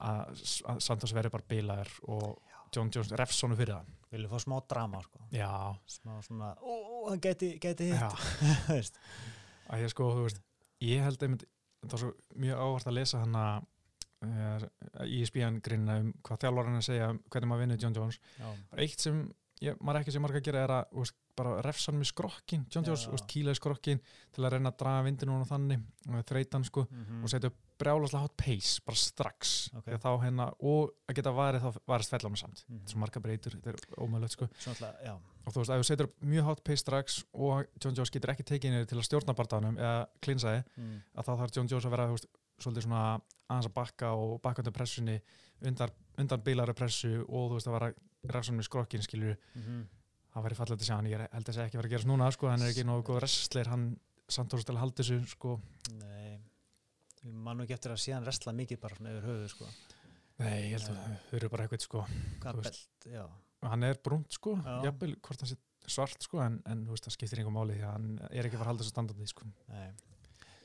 að, 0.00 0.62
að 0.66 0.80
Santos 0.82 1.12
veri 1.12 1.28
bara 1.30 1.44
bilaður 1.48 1.90
og 2.08 2.38
John 2.74 2.90
Jones 2.90 3.12
refsonu 3.12 3.54
fyrir 3.56 3.74
það 3.76 3.84
Vilju 4.12 4.28
fá 4.28 4.38
smá 4.40 4.60
drama 4.68 5.00
sko. 5.02 5.18
já, 5.32 5.76
smá 5.86 6.18
svona, 6.24 6.56
ó, 6.62 6.95
hann 7.10 7.20
geti, 7.24 7.52
geti 7.62 7.90
hitt. 7.92 8.98
Ég 9.82 9.88
sko, 9.90 10.10
veist, 10.22 10.38
ég 10.84 11.02
held 11.02 11.22
einmitt 11.26 11.46
það 11.86 11.92
var 11.96 12.02
svo 12.04 12.12
mjög 12.42 12.60
ávart 12.66 12.86
að 12.90 12.96
lesa 13.00 13.22
hann 13.24 13.34
að 13.40 13.66
í 15.06 15.18
spíðan 15.28 15.58
grinna 15.62 15.98
um 16.02 16.12
hvað 16.24 16.40
þjálfur 16.44 16.70
hann 16.70 16.78
að 16.80 16.86
segja 16.88 17.10
um 17.12 17.18
hvernig 17.30 17.50
maður 17.50 17.62
vinnur 17.66 17.82
John 17.82 17.96
Jones. 17.98 18.18
Eitt 18.80 19.02
sem 19.04 19.18
ég, 19.62 19.76
maður 19.80 20.00
ekki 20.02 20.14
sem 20.14 20.24
marga 20.24 20.40
að 20.40 20.46
gera 20.48 20.62
er 20.66 20.72
að 20.78 20.96
veist, 21.00 21.16
bara 21.36 21.52
refsa 21.66 21.90
hann 21.92 22.00
með 22.00 22.10
skrokkin 22.12 22.64
John 22.72 22.86
Jones, 22.88 23.04
kýlaði 23.28 23.58
skrokkin 23.60 24.00
til 24.34 24.46
að 24.46 24.54
reyna 24.56 24.72
að 24.72 24.78
draga 24.82 25.04
vindinu 25.06 25.36
og 25.36 25.46
þannig 25.50 25.84
og 26.08 26.26
þreytan 26.30 26.64
sko 26.66 26.86
Mhm. 26.90 27.22
og 27.22 27.32
setja 27.32 27.50
upp 27.52 27.58
brjálaslega 27.76 28.22
hot 28.24 28.36
pace 28.40 28.80
bara 28.86 28.96
strax. 28.96 29.70
Ok. 29.74 29.82
okay. 29.82 29.98
þá 30.00 30.10
hérna, 30.24 30.46
og 30.64 30.94
að 31.10 31.18
geta 31.18 31.32
varist 31.36 32.10
fellanum 32.14 32.36
samt. 32.40 32.64
Mhm. 32.68 32.78
þetta 32.78 32.88
er 32.88 32.94
svo 32.94 33.02
marga 33.04 33.20
breytur, 33.20 33.52
þetta 33.60 33.68
er 33.74 34.00
ómögulegt 34.00 34.32
sko. 34.32 34.48
Svona 34.56 34.76
alltaf, 34.78 35.02
já, 35.04 35.14
og 35.46 35.54
þú 35.54 35.62
veist, 35.62 35.70
ef 35.70 35.80
þú 35.82 35.86
setur 35.86 36.08
mjög 36.26 36.44
hot 36.48 36.62
pace 36.66 36.82
strax 36.82 37.20
og 37.32 37.66
John 37.82 37.94
Jones 37.96 38.10
getur 38.10 38.32
ekki 38.34 38.46
tekið 38.48 38.72
niður 38.74 38.88
til 38.90 38.98
að 38.98 39.06
stjórna 39.08 39.34
barndanum 39.38 39.78
eða 39.78 40.06
klinsaði, 40.24 40.64
mm. 40.76 40.96
að 41.14 41.28
þá 41.28 41.32
þarf 41.40 41.56
John 41.56 41.68
Jones 41.70 41.86
að 41.86 41.94
vera 41.96 42.06
þú 42.10 42.16
veist, 42.18 42.26
svolítið 42.64 42.86
svona 42.86 43.02
aðeins 43.46 43.68
að 43.70 43.74
bakka 43.76 44.10
og 44.16 44.40
bakka 44.42 44.62
undan 44.64 44.74
pressunni 44.74 45.18
undan, 45.66 45.92
undan 46.18 46.42
bílari 46.42 46.74
pressu 46.76 47.12
og 47.28 47.50
þú 47.52 47.58
veist 47.60 47.68
að 47.70 47.76
vera 47.78 47.90
refsanum 48.32 48.60
í 48.60 48.66
skrokkin 48.66 49.04
skilur, 49.06 49.36
Mhm. 49.54 49.84
það 50.34 50.42
væri 50.48 50.56
fallið 50.58 50.78
til 50.78 50.84
að 50.84 50.88
sjá 50.90 50.96
hann 50.96 51.06
ég 51.06 51.20
held 51.20 51.44
að 51.44 51.46
það 51.46 51.54
sé 51.54 51.64
ekki 51.66 51.76
vera 51.78 51.88
að 51.88 51.92
gerast 51.94 52.08
núna 52.10 52.32
sko, 52.32 52.48
hann 52.50 52.62
er 52.62 52.72
ekki 52.72 52.84
nógu 52.84 53.04
góð 53.06 53.20
wrestler, 53.20 53.68
hann 53.68 53.86
Santos 54.28 54.64
til 54.66 54.74
að 54.74 54.80
halda 54.82 55.02
þessu 55.04 55.20
sko, 55.30 55.60
Nei 56.00 56.40
Ég 57.26 57.32
man 57.32 57.56
nú 57.58 57.62
ekki 57.64 57.74
eftir 57.74 57.90
að 57.94 58.00
sé 58.02 58.12
hann 58.14 58.24
restla 58.26 58.52
mikið 58.54 58.80
bara 58.80 58.94
svona 58.96 59.10
yfir 59.14 59.24
höfuð 59.28 59.48
sko. 59.50 59.66
nei, 60.38 60.70
ég 60.70 60.78
held 60.80 60.90
að 60.90 60.96
þau 61.30 61.36
eru 61.38 61.48
bara 61.48 61.64
eitthvað 61.66 61.80
sko 61.86 62.02
Hvað 62.42 62.62
belt, 62.62 62.80
já 63.06 63.24
hann 63.72 63.82
er 63.84 63.98
brúnt 64.04 64.32
sko, 64.32 64.56
jafnvel 64.84 65.16
hvort 65.20 65.40
hann 65.44 65.48
sé 65.52 65.56
svart 65.86 66.22
sko, 66.26 66.40
en, 66.42 66.60
en 66.66 66.84
þú 66.86 66.90
veist, 66.96 67.04
það 67.06 67.14
skiptir 67.14 67.38
einhver 67.38 67.54
máli 67.54 67.76
því 67.78 67.84
að 67.86 67.92
hann 67.92 68.18
er 68.30 68.44
ekki 68.48 68.56
að 68.56 68.60
fara 68.60 68.66
að 68.66 68.72
halda 68.72 68.82
þessu 68.84 68.94
standandi 68.96 69.26
sko. 69.30 69.46
Nei. 69.70 69.88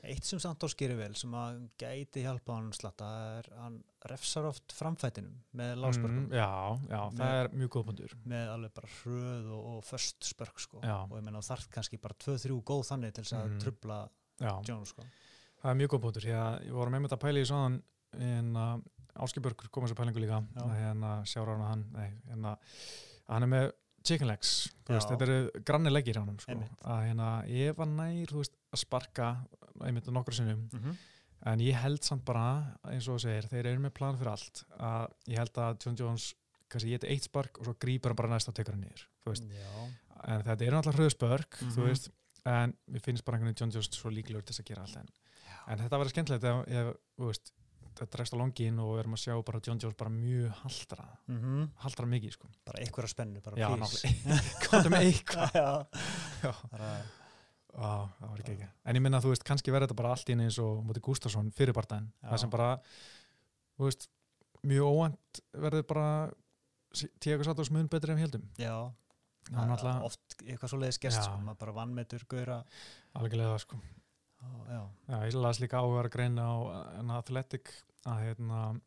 Eitt 0.02 0.24
sem 0.26 0.40
Santos 0.42 0.74
gerir 0.74 0.96
vel 0.98 1.12
sem 1.14 1.30
að 1.38 1.60
gæti 1.78 2.24
hjálpa 2.24 2.56
hann 2.56 2.72
slatta 2.74 3.06
er 3.38 3.46
hann 3.54 3.76
refsar 4.10 4.48
oft 4.48 4.72
framfætinum 4.74 5.36
með 5.54 5.76
lásbörgum 5.78 6.24
Mm, 6.26 6.32
já, 6.34 6.48
já, 6.90 6.98
það 7.14 7.20
Með- 7.20 7.36
er 7.44 7.48
mjög 7.60 7.70
góð 7.76 7.84
pundur 7.86 8.14
með 8.26 8.50
alveg 8.56 8.72
bara 8.74 8.90
hröð 8.96 9.46
og, 9.54 9.68
og 9.76 9.84
först 9.86 10.26
spörk 10.26 10.58
sko. 10.58 10.80
Já. 10.82 10.96
og 11.06 11.14
ég 11.20 11.22
menna 11.22 11.38
þarf 11.38 11.68
kannski 11.70 12.00
bara 12.02 12.14
2-3 12.18 12.58
góð 12.66 12.82
þannig 12.90 13.14
til 13.14 13.22
þess 13.24 13.32
að 13.38 13.46
Mhm. 13.46 13.60
trubla 13.62 14.00
Jones 14.66 14.88
sko. 14.88 15.02
það 15.62 15.70
er 15.70 15.78
mjög 15.78 15.88
góð 15.94 16.18
að 16.18 16.66
ég 16.66 16.72
voru 16.72 16.90
með 16.90 17.06
þetta 17.06 17.18
að 17.20 17.24
pæla 17.28 17.38
í 17.38 17.46
svoðan 17.46 17.82
en 18.18 18.52
að 18.58 18.82
Áskibörgur 19.20 19.68
kom 19.70 19.84
þessu 19.84 19.94
pælingu 19.98 20.20
líka 20.22 20.42
að 20.56 20.74
hérna 20.78 21.12
sjára 21.28 21.56
hann 21.56 21.62
að 21.62 21.68
hann 21.68 21.86
nei, 21.92 22.10
hérna, 22.30 22.56
að 23.28 23.34
hann 23.34 23.42
er 23.42 23.52
með 23.52 23.72
chicken 24.02 24.26
legs 24.28 24.52
veist, 24.88 25.08
þetta 25.08 25.26
eru 25.28 25.62
granni 25.64 25.90
leggir 25.92 26.18
á 26.18 26.22
hann 26.24 26.38
sko. 26.42 26.56
Að 26.84 27.02
hérna, 27.06 27.30
ef 27.46 27.76
hann 27.78 27.96
nær 27.96 28.32
veist, 28.38 28.56
að 28.72 28.78
sparka 28.82 29.28
einmitt 29.82 30.08
á 30.08 30.12
nokkru 30.12 30.34
sinnum 30.34 30.68
mm 30.72 30.78
-hmm. 30.80 30.96
En 31.44 31.58
ég 31.58 31.74
held 31.74 32.04
samt 32.04 32.24
bara, 32.24 32.76
eins 32.86 33.08
og 33.08 33.18
segir, 33.20 33.48
þeir 33.50 33.66
eru 33.66 33.80
með 33.80 33.90
plan 33.90 34.14
fyrir 34.16 34.30
allt. 34.30 34.64
Að 34.78 35.08
ég 35.26 35.38
held 35.38 35.58
að 35.58 35.78
John 35.84 35.96
Jones 35.98 36.34
kannski 36.70 36.90
geti 36.90 37.08
eitt 37.10 37.24
spark 37.24 37.58
og 37.58 37.64
svo 37.64 37.74
grípur 37.74 38.12
hann 38.12 38.16
bara 38.16 38.28
næst 38.28 38.48
og 38.48 38.54
tekur 38.54 38.74
hann 38.74 38.84
Já, 38.86 39.88
en 40.24 40.42
þetta 40.46 40.64
er 40.64 40.72
náttúrulega 40.72 40.98
hröðspörk 40.98 41.58
þú 41.58 41.80
Mhm. 41.80 41.88
veist, 41.88 42.10
en 42.46 42.74
mér 42.90 43.00
finnst 43.02 43.24
bara 43.24 43.36
einhvern 43.38 43.50
veginn 43.54 43.60
John 43.60 43.70
Jones 43.74 43.90
svo 43.90 44.10
líklegur 44.10 44.44
til 44.44 44.54
þess 44.54 44.60
að 44.62 44.68
gera 44.70 44.82
allt 44.82 44.96
en, 44.96 45.08
en 45.68 45.78
þetta 45.78 45.98
verður 45.98 46.10
skemmtilegt 46.14 46.44
ef, 46.44 46.68
ef 46.68 46.96
veist, 47.18 47.52
þetta 47.98 48.16
dregst 48.16 48.34
á 48.34 48.40
longin 48.40 48.78
og 48.82 48.90
við 48.94 49.00
erum 49.02 49.16
að 49.16 49.22
sjá 49.22 49.34
bara 49.48 49.60
John 49.66 49.80
Jones 49.82 49.96
bara 50.00 50.12
mjög 50.14 50.52
haldra 50.62 51.06
mm 51.28 51.64
haldra 51.84 52.06
mikið 52.12 52.34
sko. 52.36 52.50
Bara 52.68 52.82
einhverja 52.84 53.12
spennu, 53.12 53.42
bara 53.44 53.56
Já, 53.60 53.68
please. 53.72 54.88
með 54.94 55.06
eitthvað. 55.08 55.54
Já, 55.60 55.68
Já, 56.42 56.52
bara, 56.72 56.90
á, 57.72 57.90
það 58.18 58.28
var 58.32 58.42
ekki 58.44 58.54
ekki. 58.56 58.68
En 58.84 58.98
ég 59.00 59.04
minna 59.04 59.20
að 59.20 59.26
þú 59.28 59.34
veist, 59.34 59.46
kannski 59.48 59.74
verður 59.74 59.88
þetta 59.90 60.00
bara 60.02 60.14
allt 60.16 60.28
í 60.32 60.36
einu 60.36 60.46
eins 60.48 60.58
og 60.62 60.82
mútið 60.88 61.06
Gustafsson 61.08 61.52
fyrir 61.56 61.76
partæn 61.76 62.10
Já. 62.22 62.28
það 62.32 62.42
sem 62.44 62.52
bara, 62.56 62.70
þú 63.78 63.88
veist 63.88 64.08
mjög 64.62 64.90
óvænt 64.92 65.42
verður 65.66 65.86
bara 65.90 66.08
Tíago 67.24 67.44
Santos 67.46 67.70
mun 67.72 67.88
betri 67.88 68.12
en 68.12 68.20
heldum 68.20 68.42
já. 68.60 68.74
Það 69.48 69.62
er 69.64 69.70
náttúrulega- 69.72 70.04
oft 70.06 70.36
eitthvað 70.44 70.70
svo 70.70 70.78
leiðis 70.78 71.00
gest 71.02 71.18
Já. 71.18 71.24
sko, 71.26 71.38
maður 71.42 71.58
bara 71.64 71.72
vannmetur, 71.80 72.22
gauðra 72.30 72.58
algjörlega 73.18 73.56
sko 73.64 73.78
já, 74.68 74.80
Já, 75.08 75.16
ég 75.28 75.34
las 75.38 75.60
líka 75.60 75.78
áhuga 75.82 76.04
að 76.04 76.12
greina 76.16 76.46
á 76.48 76.56
Athletic 77.18 77.70
að 78.06 78.22
hérna 78.26 78.80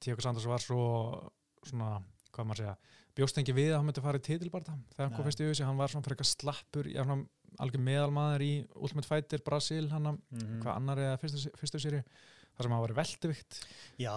Tíago 0.00 0.20
Santos 0.22 0.46
var 0.46 0.60
svo 0.60 1.30
svona, 1.66 2.02
hvað 2.32 2.46
maður 2.46 2.62
segja 2.62 2.76
bjóst 3.16 3.38
ekki 3.40 3.54
við 3.56 3.70
að 3.72 3.78
hann 3.80 3.86
myndi 3.88 4.02
fara 4.04 4.18
í 4.20 4.26
titilbarta 4.26 4.74
þegar 4.92 5.06
hann 5.08 5.16
kom 5.16 5.24
fyrst 5.24 5.40
í 5.40 5.44
auðvitað, 5.46 5.66
hann 5.66 5.80
var 5.80 5.88
svona 5.88 6.04
frekar 6.06 6.28
slappur 6.28 6.88
já, 6.92 7.02
svona 7.02 7.24
algjör 7.64 7.80
meðalmaður 7.86 8.42
í 8.44 8.52
Ultimate 8.76 9.08
Fighter 9.08 9.40
Brasil, 9.46 9.86
hann 9.90 10.10
mm 10.12 10.58
hvað 10.60 10.74
annar 10.76 10.98
eða 10.98 11.20
fyrstu, 11.22 11.52
fyrstu 11.56 11.80
séri 11.80 12.02
þar 12.56 12.66
sem 12.66 12.72
hann 12.76 12.82
var 12.84 12.92
í 12.92 12.96
veldivikt 12.96 13.58
já, 14.00 14.12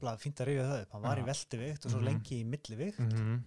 bara 0.00 0.16
fínt 0.22 0.40
að 0.42 0.48
rifja 0.50 0.68
það 0.70 0.80
upp. 0.84 0.92
Hann 0.94 1.02
var 1.02 1.18
Já. 1.18 1.22
í 1.22 1.26
veldivikt 1.28 1.84
og 1.84 1.90
svo 1.92 1.98
Mhm. 2.00 2.06
lengi 2.08 2.38
í 2.40 2.44
millivikt 2.44 2.98
mm 2.98 3.10
-hmm. 3.10 3.42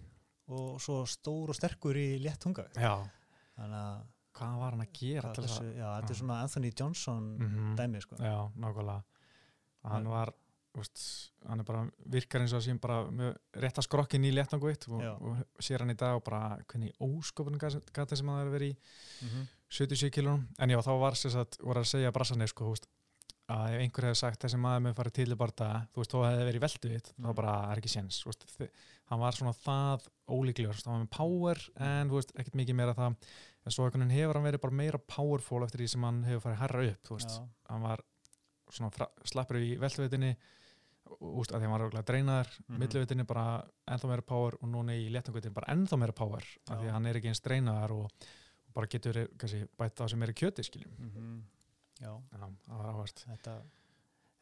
og 0.48 0.80
svo 0.80 1.04
stór 1.06 1.48
og 1.48 1.56
sterkur 1.56 1.96
í 1.96 2.18
létt 2.20 2.38
tungavikt. 2.40 2.76
Já, 2.76 3.08
þannig 3.56 3.80
að 3.80 4.06
hvað 4.38 4.58
var 4.62 4.70
hann 4.76 4.84
að 4.86 4.92
gera 5.00 5.32
til 5.34 5.44
þess 5.44 5.58
þessu, 5.58 5.68
að 5.72 5.78
já, 5.82 5.88
þetta 6.00 6.14
er 6.14 6.20
svona 6.22 6.40
Anthony 6.42 6.72
Johnson 6.80 7.24
Mhm. 7.38 7.76
dæmi 7.78 8.00
sko. 8.04 8.16
Já, 8.22 8.36
nákvæmlega 8.56 9.02
hann 9.88 10.08
var 10.12 10.32
úst, 10.78 11.30
hann 11.48 11.60
er 11.60 11.64
bara 11.66 11.84
virkar 12.06 12.40
eins 12.44 12.52
og 12.54 12.62
sem 12.62 12.78
bara 12.78 13.00
með 13.10 13.32
rétta 13.58 13.82
skrokkin 13.82 14.24
í 14.28 14.30
léttanguitt 14.32 14.84
og, 14.92 15.00
Já. 15.02 15.12
og 15.18 15.40
sér 15.64 15.80
hann 15.82 15.90
í 15.90 15.96
dag 15.98 16.14
og 16.16 16.24
bara 16.24 16.58
hvernig 16.68 16.92
ósköpunum 17.00 17.58
gata 17.92 18.14
sem 18.16 18.28
hann 18.28 18.44
hefur 18.44 18.58
verið 18.58 18.74
í 18.74 18.76
mm 19.22 19.28
-hmm. 19.28 19.48
77 19.70 20.10
kilónum 20.10 20.46
en 20.58 20.70
já, 20.70 20.78
þá 20.78 21.00
var 21.00 21.12
sér 21.12 21.30
satt, 21.32 21.58
voru 21.60 21.80
að 21.80 21.86
segja 21.90 22.12
brassanir 22.12 22.48
sko, 22.48 22.64
húst, 22.70 22.86
að 23.48 23.74
ef 23.74 23.80
einhver 23.80 24.04
hefði 24.04 24.16
sagt 24.16 24.40
þessi 24.44 24.58
maður 24.60 24.82
með 24.82 24.94
farið 24.94 25.12
til 25.12 25.32
í 25.32 25.36
barða, 25.36 25.88
þú 25.92 25.96
veist, 25.96 26.10
þó 26.12 26.18
hefði 26.28 26.44
verið 26.52 26.60
veldu 26.60 26.88
þitt, 26.94 27.12
þá 27.18 27.28
Mm. 27.30 27.34
bara 27.34 27.72
er 27.72 27.76
ekki 27.80 27.88
séns 27.88 28.22
þú 28.22 28.26
veist, 28.26 28.44
þi- 28.58 28.70
hann 29.06 29.20
var 29.20 29.32
svona 29.32 29.52
það 29.54 30.00
ólíklegur 30.28 30.74
þú 30.74 30.76
veist, 30.76 30.86
hann 30.86 30.98
var 30.98 31.04
með 31.06 31.10
power 31.10 31.58
en 31.76 32.08
þú 32.10 32.14
veist, 32.14 32.32
ekkert 32.36 32.54
mikið 32.54 32.74
meira 32.74 32.94
það 32.94 33.16
en 33.68 33.74
svo 33.74 33.84
hefur 33.88 34.38
hann 34.38 34.46
verið 34.48 34.62
bara 34.64 34.78
meira 34.80 34.98
powerful 34.98 35.62
eftir 35.66 35.82
því 35.84 35.88
sem 35.94 36.06
hann 36.08 36.22
hefur 36.28 36.46
farið 36.48 36.62
herra 36.64 36.86
upp 36.92 37.12
veist, 37.14 37.34
hann 37.68 37.84
var 37.84 38.02
slappur 39.28 39.60
í 39.60 39.74
velduvitinni 39.80 40.32
úst, 41.24 41.52
að 41.54 41.62
því 41.62 41.64
hann 41.68 41.72
var 41.72 41.84
örugglega 41.86 42.08
dreinaður 42.10 42.50
mm 42.58 42.66
Mhm. 42.74 42.78
millivitinni 42.82 43.24
bara 43.28 43.44
ennþá 43.88 44.08
meira 44.10 44.22
power 44.28 44.56
og 44.60 44.68
núna 44.68 44.92
í 44.96 45.06
léttangutin 45.12 45.54
bara 45.56 45.72
ennþá 45.72 45.98
meira 45.98 46.12
power 46.12 46.42
af 46.68 46.76
því 46.78 46.84
Já. 46.84 46.88
að 46.90 46.92
hann 46.98 47.06
er 47.06 47.16
ekki 47.20 47.28
eins 47.32 47.40
dreinaðar 47.44 47.94
og, 47.96 48.04
og 48.68 48.74
bara 48.74 48.86
getur 48.86 49.22
kannski, 49.38 49.62
bætt 49.78 49.96
það 49.96 50.10
sem 50.12 50.22
er 50.22 50.28
í 50.34 50.36
kjöti 50.42 50.64
skiljum. 50.68 50.92
Mm 50.98 51.42
já. 52.00 52.12
Já, 52.32 52.44
það 52.68 52.76
var 52.78 52.90
áhvert. 52.92 53.24
þetta 53.26 53.54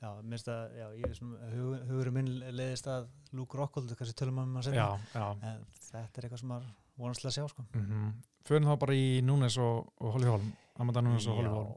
já, 0.03 0.09
mér 0.23 0.35
finnst 0.37 0.49
að, 0.53 0.75
já, 0.77 0.87
ég 0.99 1.07
er 1.09 1.15
svona 1.15 1.53
hug, 1.55 1.87
hugurum 1.89 2.15
minn 2.19 2.33
leiðist 2.53 2.87
að 2.93 3.07
Luke 3.33 3.57
Rockhold 3.57 3.95
kannski 3.97 4.15
tölum 4.19 4.39
um 4.43 4.57
að 4.61 4.67
segja 4.69 4.89
en 5.15 5.65
þetta 5.87 6.19
er 6.21 6.27
eitthvað 6.27 6.43
sem 6.43 6.49
maður 6.49 6.67
vonast 6.97 7.21
til 7.23 7.31
að 7.31 7.37
sjá 7.39 7.49
sko. 7.53 7.67
Mm 7.75 8.15
Förum 8.47 8.63
þá 8.69 8.77
bara 8.79 8.95
í 8.95 9.21
Núnes 9.27 9.57
og, 9.59 9.89
og 9.99 10.13
Holly 10.15 10.29
Holm. 10.31 10.53
Amanda 10.79 11.01
Núnes 11.03 11.27
og 11.27 11.35
Holly 11.41 11.49
Já. 11.49 11.55
Holm. 11.55 11.73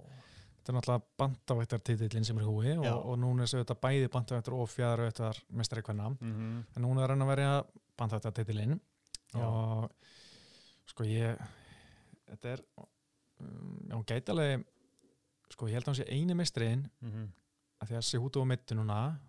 Þetta 0.60 0.72
er 0.72 0.76
náttúrulega 0.76 1.06
bandavættartitillin 1.18 2.26
sem 2.28 2.38
er 2.38 2.46
húi 2.46 2.76
og, 2.78 2.86
og 3.10 3.16
Núnes 3.18 3.56
auðvitað 3.56 3.80
bæði 3.82 4.12
bandavættar 4.14 4.54
og 4.54 4.70
fjæðarvættar 4.70 5.40
mestari 5.50 5.82
kvenna. 5.82 6.10
mm 6.10 6.18
-hmm. 6.22 6.64
En 6.76 6.84
núna 6.84 7.04
er 7.04 7.10
hann 7.10 7.22
að 7.22 7.28
verja 7.28 7.64
bandavættartitillin 7.98 8.80
og 9.34 9.90
sko 10.86 11.04
ég, 11.04 11.38
þetta 12.28 12.54
er, 12.54 12.64
um, 12.78 13.90
hún 13.92 14.06
gæti 14.06 14.32
alveg, 14.32 14.66
sko 15.50 15.68
ég 15.68 15.74
held 15.74 15.88
að 15.88 15.94
hún 15.94 16.02
sé 16.02 16.06
eini 16.10 16.34
mestriðin 16.34 16.90
Mm 17.02 17.12
-hmm. 17.12 17.28
að 17.82 17.88
því 17.88 17.96
að 17.96 18.08
Sihútu 18.10 18.42
á 18.42 18.46
mitti 18.46 18.76
núna 18.76 19.20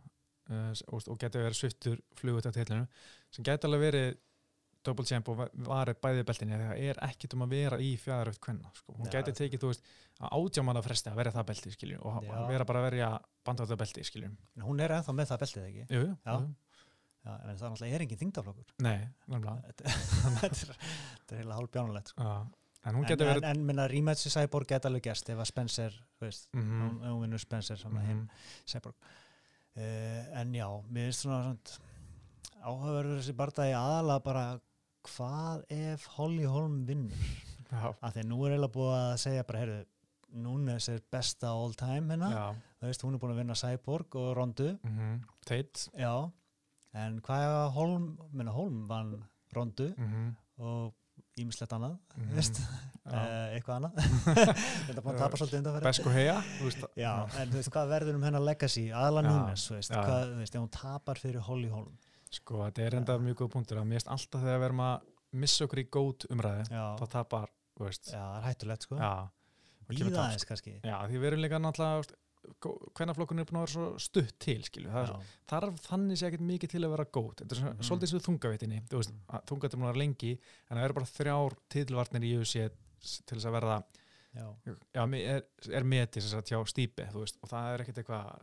uh, 0.50 0.72
og, 0.88 1.02
og 1.08 1.18
geti 1.18 1.38
verið 1.38 1.56
sviftur 1.56 2.00
flugut 2.14 2.46
af 2.46 2.52
tillinu 2.52 2.86
sem 3.30 3.44
geti 3.44 3.66
alveg 3.66 3.80
verið 3.80 4.16
double 4.84 5.04
champ 5.04 5.28
og 5.28 5.36
va- 5.36 5.48
varið 5.52 5.98
bæði 6.00 6.22
beltinni 6.24 6.56
það 6.56 6.78
er 6.88 7.00
ekkit 7.04 7.34
um 7.36 7.42
að 7.44 7.50
vera 7.52 7.76
í 7.78 7.90
fjæðaröft 8.00 8.40
kvenna 8.40 8.70
sko. 8.74 8.94
hún 8.96 9.06
Já. 9.10 9.18
geti 9.18 9.32
tekið, 9.42 9.60
þú 9.60 9.68
veist, 9.72 9.82
að 10.20 10.32
átjámanna 10.38 10.82
fresti 10.82 11.10
að 11.10 11.16
vera 11.20 11.30
það 11.34 11.46
belti, 11.50 11.70
skiljum, 11.74 12.00
og 12.06 12.22
Já. 12.24 12.30
að 12.38 12.48
vera 12.48 12.64
bara 12.64 12.80
að 12.80 12.86
verja 12.90 13.10
bandvæta 13.44 13.76
belti, 13.76 14.04
skiljum 14.08 14.36
hún 14.64 14.80
er 14.80 14.90
ennþá 14.96 15.12
með 15.18 15.26
það 15.32 15.42
beltið 15.44 15.66
ekki 15.68 15.84
jú, 15.90 16.00
jú, 16.00 16.06
jú. 16.08 16.14
já, 16.24 16.36
en 16.40 16.56
það 17.26 17.50
er 17.50 17.70
náttúrulega 17.70 17.94
er 17.94 18.00
engin 18.06 18.18
þingdaflokkur 18.22 18.72
nei, 18.80 19.08
nefnilega 19.28 19.74
þetta 20.40 21.34
er, 21.36 21.38
heila 21.42 21.54
hálf 21.60 21.70
bjánulegt 21.76 22.08
sko. 22.14 22.30
En 22.88 22.94
hún 22.96 23.04
en, 23.04 23.10
geti 23.12 23.24
en, 23.26 23.28
verið 23.28 23.44
en 23.50 23.66
minna 23.68 23.84
rematch 23.92 24.24
í 24.24 24.30
Cyborg 24.32 24.66
geta 24.70 24.88
alveg 24.88 25.02
gerst 25.04 25.28
ef 25.28 25.36
að 25.36 25.44
Spencer, 25.50 25.92
veist, 26.22 26.46
Mhm. 26.56 26.80
hún, 26.80 26.94
hún 27.04 27.20
vinnur 27.26 27.38
Spencer 27.42 27.76
hinn 27.76 27.92
Mhm. 28.00 28.28
Cyborg 28.64 28.94
uh, 29.76 30.40
en 30.40 30.54
já, 30.54 30.66
mér 30.88 31.10
finnst 31.10 31.26
svona, 31.26 31.58
áhugaverður 32.64 33.20
þessi 33.20 33.34
bardagi 33.36 33.74
aðalega 33.76 34.22
bara 34.24 34.44
hvað 35.08 35.62
ef 35.76 36.06
Holly 36.16 36.44
Holm 36.50 36.82
vinnur? 36.88 37.30
Af 37.70 38.12
því 38.14 38.24
að 38.24 38.28
nú 38.30 38.40
er 38.46 38.52
eiginlega 38.56 38.74
búið 38.74 38.92
að 38.98 39.16
segja 39.24 39.46
bara, 39.46 39.64
heyrðu, 39.64 39.80
Núnes 40.30 40.84
er 40.92 41.00
besta 41.10 41.48
all 41.50 41.72
time 41.74 42.12
hérna, 42.14 42.28
þú 42.78 42.86
veist, 42.86 43.02
hún 43.02 43.14
er 43.16 43.18
búin 43.22 43.32
að 43.34 43.38
vinna 43.40 43.54
Cyborg 43.58 44.14
og 44.20 44.28
Rondu, 44.38 44.68
Mm 44.86 45.16
Tate. 45.46 45.88
Já. 45.98 46.30
En 46.94 47.20
hvað 47.20 47.42
ef 47.48 47.72
Holm, 47.74 48.04
minna 48.32 48.52
Holm 48.54 48.84
vann 48.90 49.16
Rondu 49.56 49.88
mm 49.96 50.30
og 50.60 50.92
ímislegt 51.40 51.72
annað, 51.72 51.96
Mhm. 52.16 52.28
þú 52.30 52.34
veist 52.36 52.58
uh, 52.60 53.48
eitthvað 53.56 53.76
annað? 53.78 53.94
Þetta 54.86 55.02
búin 55.02 55.14
að 55.14 55.18
tapa 55.22 55.36
svolítið 55.40 55.58
undan 55.62 55.82
Besko 55.86 56.10
Heia 56.14 56.34
þú 56.58 56.64
veist, 56.68 56.84
Já, 57.00 57.12
en 57.40 57.50
þú 57.50 57.56
veist, 57.58 57.70
hvað 57.74 57.88
verður 57.94 58.14
um 58.18 58.22
hennar 58.28 58.44
legacy? 58.44 58.86
Aðla 58.92 59.22
Já, 59.24 59.28
Núnes, 59.30 59.64
þú 59.70 59.74
veist, 59.78 59.94
hvað, 59.94 60.24
þú 60.34 60.38
veist, 60.44 60.54
ef 60.54 60.60
hún 60.62 60.70
tapar 60.76 61.18
fyrir 61.22 61.40
Holly 61.48 61.68
Holm 61.72 61.94
sko, 62.30 62.60
þetta 62.66 62.82
er 62.86 62.94
enda 63.00 63.18
mjög 63.18 63.36
góð 63.42 63.50
punktur 63.56 63.80
að 63.80 63.88
mér 63.90 64.00
finnst 64.00 64.12
alltaf 64.14 64.40
þegar 64.44 64.60
við 64.62 64.68
erum 64.70 64.82
að 64.86 65.08
missa 65.32 65.64
okkur 65.66 65.82
í 65.82 65.86
góð 65.90 66.26
umræði 66.30 66.64
Já, 66.70 66.84
þá 67.00 67.06
tapar, 67.16 67.50
veist. 67.80 68.10
Já, 68.12 68.20
það 68.22 68.38
er 68.40 68.48
hættulegt, 68.48 68.82
sko. 68.86 68.96
Já, 69.00 69.12
og 69.30 69.94
kemur 69.94 70.10
Íða 70.10 70.16
tap, 70.16 70.24
aðeins 70.30 70.48
kannski. 70.50 70.74
Já, 70.84 70.96
því 71.10 71.20
við 71.22 71.30
erum 71.30 71.44
líka 71.44 71.60
náttúrulega 71.62 72.18
hvernig 72.96 73.16
flokkurinn 73.18 73.42
er 73.42 73.48
búin 73.50 73.58
að 73.60 73.64
vera 73.66 73.72
svo 73.74 73.86
stutt 74.00 74.30
til 74.40 74.62
skilju, 74.64 74.88
það 74.90 75.10
þarf 75.52 75.80
þannig 75.84 76.16
sé 76.16 76.26
ekkert 76.30 76.44
mikið 76.48 76.70
til 76.72 76.80
að 76.86 76.92
vera 76.94 77.04
góð, 77.12 77.34
þetta 77.42 77.52
er 77.56 77.60
Mhm. 77.60 77.82
svolítið 77.84 78.10
svo 78.14 78.20
þungavitinni, 78.26 78.78
þú 78.88 78.96
veist, 78.96 79.12
Mhm. 79.12 79.42
þungavitin 79.50 79.88
er 79.90 79.98
lengi, 80.00 80.38
en 80.70 80.76
það 80.78 80.84
eru 80.84 80.94
bara 80.94 81.06
þrjár 81.06 81.56
titilvarnir 81.68 82.24
í 82.24 82.32
UFC 82.40 82.70
til 83.26 83.36
þess 83.38 83.44
að 83.44 83.52
verða 83.60 83.84
já, 84.34 84.46
já, 84.94 85.04
er, 85.20 85.44
er 85.70 85.84
metið 85.84 86.22
þess 86.22 86.34
að 86.34 86.48
hjá 86.48 86.64
stípi, 86.66 87.06
þú 87.12 87.20
veist, 87.20 87.36
og 87.42 87.48
það 87.50 87.74
er 87.74 87.84
ekkert 87.84 87.98
eitthvað 87.98 88.42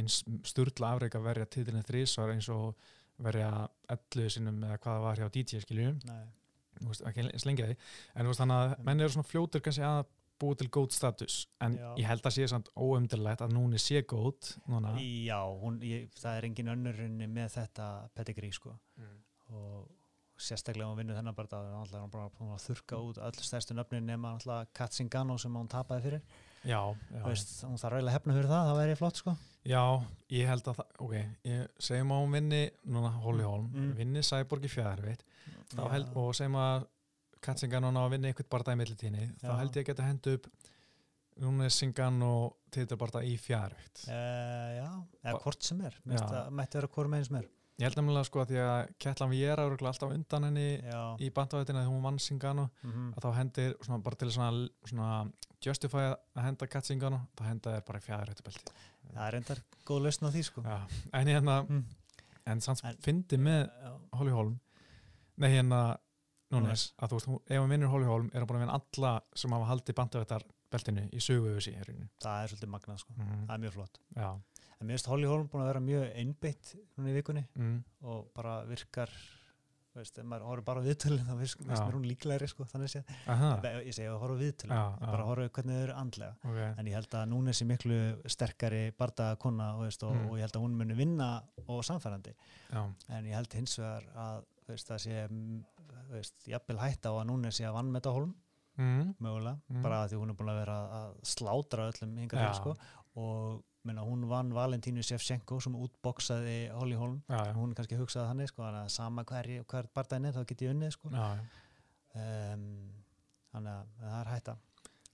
eins 0.00 0.20
sturla 0.48 0.94
afreik 0.94 1.16
að 1.18 1.26
verja 1.28 1.50
titilin 1.50 1.86
þrísvar 1.86 2.34
eins 2.34 2.48
og 2.54 2.90
verja 3.22 3.50
11 3.90 4.34
sinum 4.36 4.60
eða 4.62 4.78
hvað 4.78 4.98
það 4.98 5.06
var 5.08 5.22
hjá 5.22 5.30
DJ 5.34 5.64
skilju 5.64 5.94
nei. 6.06 6.22
Þú 6.78 6.92
veist, 6.92 7.02
ekki 7.10 7.24
eins 7.26 7.46
lengi 7.48 7.64
að 7.64 7.72
því 7.72 7.76
en 7.80 8.22
þú 8.22 8.32
veist 8.32 8.42
þannig 8.44 8.62
að 8.62 8.86
menn 8.86 9.04
eru 9.04 9.14
svona 9.16 9.30
fljótur 9.32 9.64
kannski 9.64 9.86
að 9.88 10.02
búa 10.38 10.54
til 10.54 10.68
góð 10.70 10.92
status. 10.94 11.36
En 11.64 11.74
Já. 11.74 11.88
ég 11.98 12.06
held 12.06 12.26
að 12.28 12.34
sé 12.36 12.48
samt 12.50 12.68
óumdilegt 12.78 13.42
að 13.42 13.54
núni 13.56 13.80
sé 13.82 14.04
góð 14.06 14.52
núna. 14.70 14.94
Já, 15.02 15.40
hún, 15.62 15.80
ég, 15.82 16.08
það 16.14 16.36
er 16.38 16.46
engin 16.46 16.72
önnurinn 16.74 17.16
með 17.34 17.56
þetta 17.56 17.88
pedigree, 18.14 18.54
sko. 18.54 18.76
Og 19.50 19.88
sérstaklega 20.38 20.86
ef 20.86 20.92
hún 20.92 21.00
vinnur 21.00 21.18
þennan 21.18 21.34
bara 21.34 21.58
er 21.58 21.72
náttúrulega 21.72 22.10
bara 22.12 22.54
að 22.54 22.66
þurka 22.68 23.00
út 23.08 23.20
öll 23.26 23.42
stærstu 23.42 23.74
nöfnin 23.74 24.06
nema 24.06 24.36
Katzingano 24.76 25.38
sem 25.38 25.56
hún 25.58 25.70
tapaði 25.70 26.04
fyrir 26.04 26.44
já, 26.64 26.80
já, 27.12 27.22
veist, 27.26 27.52
hún 27.64 27.78
þarf 27.80 27.98
eiginlega 27.98 28.16
hefna 28.18 28.34
fyrir 28.38 28.50
það, 28.50 28.68
það 28.70 28.80
væri 28.82 28.96
flott 28.98 29.16
sko. 29.22 29.36
Já, 29.68 29.82
ég 30.32 30.48
held 30.48 30.68
að 30.70 30.78
það 30.78 31.02
ok, 31.04 31.14
ég 31.44 31.66
segjum 31.88 32.12
að 32.14 32.22
hún 32.24 32.32
vinni 32.38 32.62
núna 32.88 33.10
Holly 33.22 33.44
Holm, 33.44 33.66
Mm. 33.74 33.90
vinni 33.98 34.22
Cyborg 34.24 34.64
í 34.64 34.70
fjæðarveit 34.72 35.22
þá 35.74 35.82
Já. 35.82 35.90
held, 35.92 36.08
og 36.16 36.34
segjum 36.34 36.56
að 36.62 36.86
Katsingan 37.40 37.84
og 37.84 37.92
ná 37.94 38.00
að 38.06 38.10
vinna 38.16 38.28
eitthvað 38.32 38.48
barða 38.50 38.72
í 38.74 38.78
millitíni 38.80 39.26
þá 39.42 39.52
held 39.60 39.76
ég 39.76 39.84
að 39.84 39.90
geta 39.92 40.02
hendu 40.08 40.32
upp 40.38 40.48
núna 41.38 41.68
Singan 41.70 42.22
og 42.26 42.56
titilbarða 42.74 43.22
í 43.28 43.36
fjæðarveit 43.38 44.00
Uh, 44.08 44.70
já, 44.78 44.88
eða 45.24 45.42
hvort 45.44 45.62
sem 45.62 45.80
er. 45.86 45.94
Mætti 46.04 46.78
vera 46.80 46.88
hvort 46.88 47.10
meginn 47.12 47.28
sem 47.28 47.36
er 47.42 47.46
ég 47.78 47.86
held 47.86 47.96
nefnilega 48.00 48.26
sko 48.26 48.40
að 48.42 48.48
því 48.52 48.58
að 48.64 48.88
Kettlan 48.98 49.30
Viera 49.30 49.62
er 49.62 49.68
örugglega 49.70 49.92
alltaf 49.92 50.14
undan 50.14 50.46
henni 50.48 50.66
Já, 50.82 51.02
í 51.22 51.28
bandvætina 51.34 51.82
þegar 51.84 51.92
hún 51.92 52.02
vann 52.08 52.18
Singano 52.18 52.64
mm 52.82 53.12
að 53.16 53.22
þá 53.26 53.28
hendir 53.38 53.76
svona 53.86 54.02
bara 54.02 54.16
til 54.18 54.30
svona, 54.34 54.68
svona 54.84 55.10
justify 55.64 56.08
að 56.10 56.42
henda 56.48 56.66
Katsingano 56.70 57.20
þá 57.38 57.44
henda 57.48 57.76
þér 57.76 57.86
bara 57.86 57.98
í 58.02 58.06
fjæðarveitabelti 58.08 58.74
það 59.14 59.22
er 59.28 59.32
reyndar 59.38 59.62
góð 59.88 60.02
lausn 60.04 60.26
á 60.28 60.30
því 60.34 60.42
sko. 60.44 60.62
Já, 60.66 60.78
en 61.14 61.26
hérna 61.32 61.62
Mm. 61.68 61.84
en 62.46 62.60
En- 62.84 62.96
fyndi 63.04 63.36
með 63.36 63.70
Holly 64.12 64.30
Holm. 64.32 64.58
Nei 65.36 65.48
hérna 65.50 65.98
Núnes, 66.50 66.92
að 66.98 67.08
þú 67.10 67.16
veist, 67.18 67.28
ef 67.50 67.58
hann 67.60 67.68
vinnur 67.70 67.90
Holly 67.92 68.06
Holm 68.08 68.30
er 68.32 68.38
hann 68.40 68.46
búin 68.48 68.56
að 68.56 68.64
vinna 68.66 68.80
alla 68.80 69.22
sem 69.36 69.50
hafa 69.52 69.66
haldið 69.68 69.94
bandavættar 69.94 70.42
beltinu 70.70 71.02
í 71.12 71.20
sögu 71.20 71.50
yfir 71.52 71.60
sig 71.62 71.74
það 72.20 72.42
er 72.42 72.48
svolítið 72.48 72.70
magnað 72.72 72.98
sko. 72.98 73.12
mm 73.16 73.46
það 73.46 73.54
er 73.54 73.58
mjög 73.58 73.72
flott. 73.72 73.98
Já, 74.16 74.30
en 74.80 74.86
mér 74.86 74.94
finnst 74.98 75.08
Holly 75.10 75.26
Holm 75.26 75.48
búin 75.50 75.64
að 75.64 75.72
vera 75.72 75.80
mjög 75.82 76.06
einbytt 76.14 76.74
núna 76.96 77.10
í 77.10 77.16
vikunni 77.18 77.44
mm, 77.56 77.76
og 78.04 78.28
bara 78.36 78.60
virkar 78.68 79.10
veist, 79.98 80.18
maður 80.22 80.44
horfður 80.46 80.64
bara 80.68 80.80
á 80.80 80.86
viðtölin 80.86 81.24
þá 81.26 81.32
finnst 81.40 81.62
mér 81.82 81.96
hún 81.96 82.04
líklegri 82.06 82.46
sko, 82.46 82.62
þannig 82.70 82.92
séð. 82.92 83.08
Ég 83.82 83.94
segi 83.96 84.06
að 84.06 84.20
ég 84.22 84.22
já. 85.02 85.08
bara 85.10 85.24
horfa 85.26 85.46
á 85.48 85.54
hvernig 85.56 85.74
þau 85.74 85.82
eru 85.88 85.96
andlega. 85.98 86.36
Ok. 86.44 86.60
En 86.78 86.86
ég 86.86 86.94
held 86.94 87.16
að 87.18 87.24
núna 87.32 87.54
sé 87.58 87.66
miklu 87.66 87.98
sterkari 88.30 88.82
bardagakonna 88.94 89.72
og, 89.74 89.82
veist, 89.88 90.04
og, 90.06 90.14
Mm. 90.14 90.28
og 90.30 90.36
ég 90.38 90.46
held 90.46 90.54
að 90.60 90.62
hún 90.68 90.76
muni 90.78 90.94
vinna 90.94 91.30
og 91.66 91.82
samfærandi 91.82 92.34
en 93.08 93.24
ég 93.26 93.34
held 93.34 93.52
hins 93.58 93.74
vegar 93.80 94.06
að 94.14 94.44
veist, 94.68 94.86
það 94.86 95.02
sé 95.02 95.26
jafnvel 96.46 96.78
hætta 96.78 97.10
á 97.10 97.14
að 97.18 97.26
núna 97.32 97.50
sé 97.50 97.64
að 97.66 97.74
vann 97.80 97.90
með 97.90 98.00
þetta 98.02 98.14
hólm. 98.14 98.34
Mm, 98.78 99.14
mögulega, 99.18 99.58
Mm. 99.68 99.82
bara 99.82 100.06
því 100.06 100.14
hún 100.20 100.30
er 100.30 100.34
búin 100.38 100.50
að 100.52 100.60
vera 100.62 100.78
að 101.00 101.14
slátra 101.26 101.90
öllum 101.90 102.14
Já. 102.38 102.52
til 102.52 102.54
sko. 102.60 102.76
Og 103.16 103.64
minna, 103.88 104.04
hún 104.06 104.26
vann 104.30 104.52
Valentínu 104.54 105.02
Shevchenko 105.06 105.58
sem 105.64 105.76
útboksaði 105.78 106.56
Holly 106.76 106.98
Holm. 107.00 107.18
Já, 107.28 107.40
já, 107.48 107.54
hún 107.56 107.74
kannski 107.76 107.98
hugsaði 108.00 108.30
þannig 108.32 108.52
sko, 108.52 108.70
sama 108.94 109.24
hverju 109.28 109.66
hver 109.72 109.90
bardaginn 109.96 110.30
er 110.30 110.36
þá 110.36 110.42
get 110.52 110.64
ég 110.66 110.74
unnið 110.74 110.94
sko. 110.96 111.12
um, 111.14 112.66
þannig 113.54 113.72
að 113.74 113.96
það 114.04 114.18
er 114.20 114.32
hætta. 114.34 114.58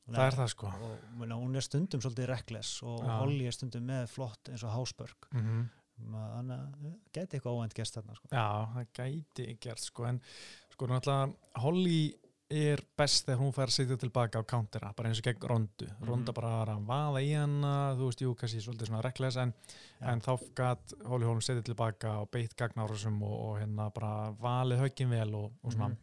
Það 0.04 0.26
er 0.26 0.36
það 0.36 0.50
sko. 0.52 0.74
Og 0.84 1.06
minna, 1.22 1.38
hún 1.40 1.56
er 1.56 1.64
stundum 1.64 2.02
svolítið 2.04 2.28
reckless 2.28 2.82
og 2.84 3.00
Já. 3.00 3.14
Holly 3.22 3.48
er 3.48 3.56
stundum 3.56 3.88
með 3.88 4.10
flott 4.12 4.52
eins 4.52 4.66
og 4.66 4.74
Hásbörg 4.74 5.30
mm 5.32 5.64
þannig 6.02 6.56
að 6.58 6.86
eh, 6.88 6.94
geti 7.14 7.38
eitthvað 7.38 7.58
óvænt 7.58 7.76
gest 7.78 7.98
þarna 7.98 8.16
sko. 8.18 8.30
Já, 8.32 8.46
það 8.74 8.88
gæti 8.98 9.46
gert 9.62 9.82
sko. 9.82 10.06
En 10.08 10.20
sko 10.74 10.88
náttúrulega 10.90 11.62
Holly 11.62 11.98
er 12.54 12.80
best 12.96 13.26
þegar 13.26 13.40
hún 13.40 13.52
fær 13.56 13.66
að 13.70 13.74
sitja 13.76 13.96
tilbaka 14.00 14.40
á 14.40 14.44
countera, 14.46 14.92
bara 14.96 15.08
eins 15.10 15.18
og 15.20 15.24
gegn 15.28 15.46
rondu 15.50 15.86
ronda 16.06 16.32
Mhm. 16.32 16.34
bara 16.34 16.50
var 16.64 16.68
að 16.74 16.86
vaða 16.86 17.22
í 17.24 17.32
hana 17.34 17.72
þú 17.98 18.06
veist, 18.08 18.20
jú, 18.24 18.34
kannski 18.34 18.60
svolítið 18.64 18.86
svona 18.90 19.02
reckless 19.02 19.36
en, 19.36 19.52
Já. 20.00 20.08
en 20.12 20.20
þá 20.20 20.38
gæt 20.54 20.94
Holly 21.06 21.24
Holm 21.26 21.40
setja 21.40 21.62
tilbaka 21.62 22.20
og 22.20 22.30
beitt 22.30 22.56
gagnárusum 22.56 23.22
og, 23.22 23.40
og 23.40 23.58
hérna 23.60 23.90
bara 23.94 24.32
valið 24.32 24.80
höggin 24.84 25.10
vel 25.10 25.34
og, 25.34 25.52
og 25.64 25.72
svona 25.72 25.88
Mhm. 25.88 25.96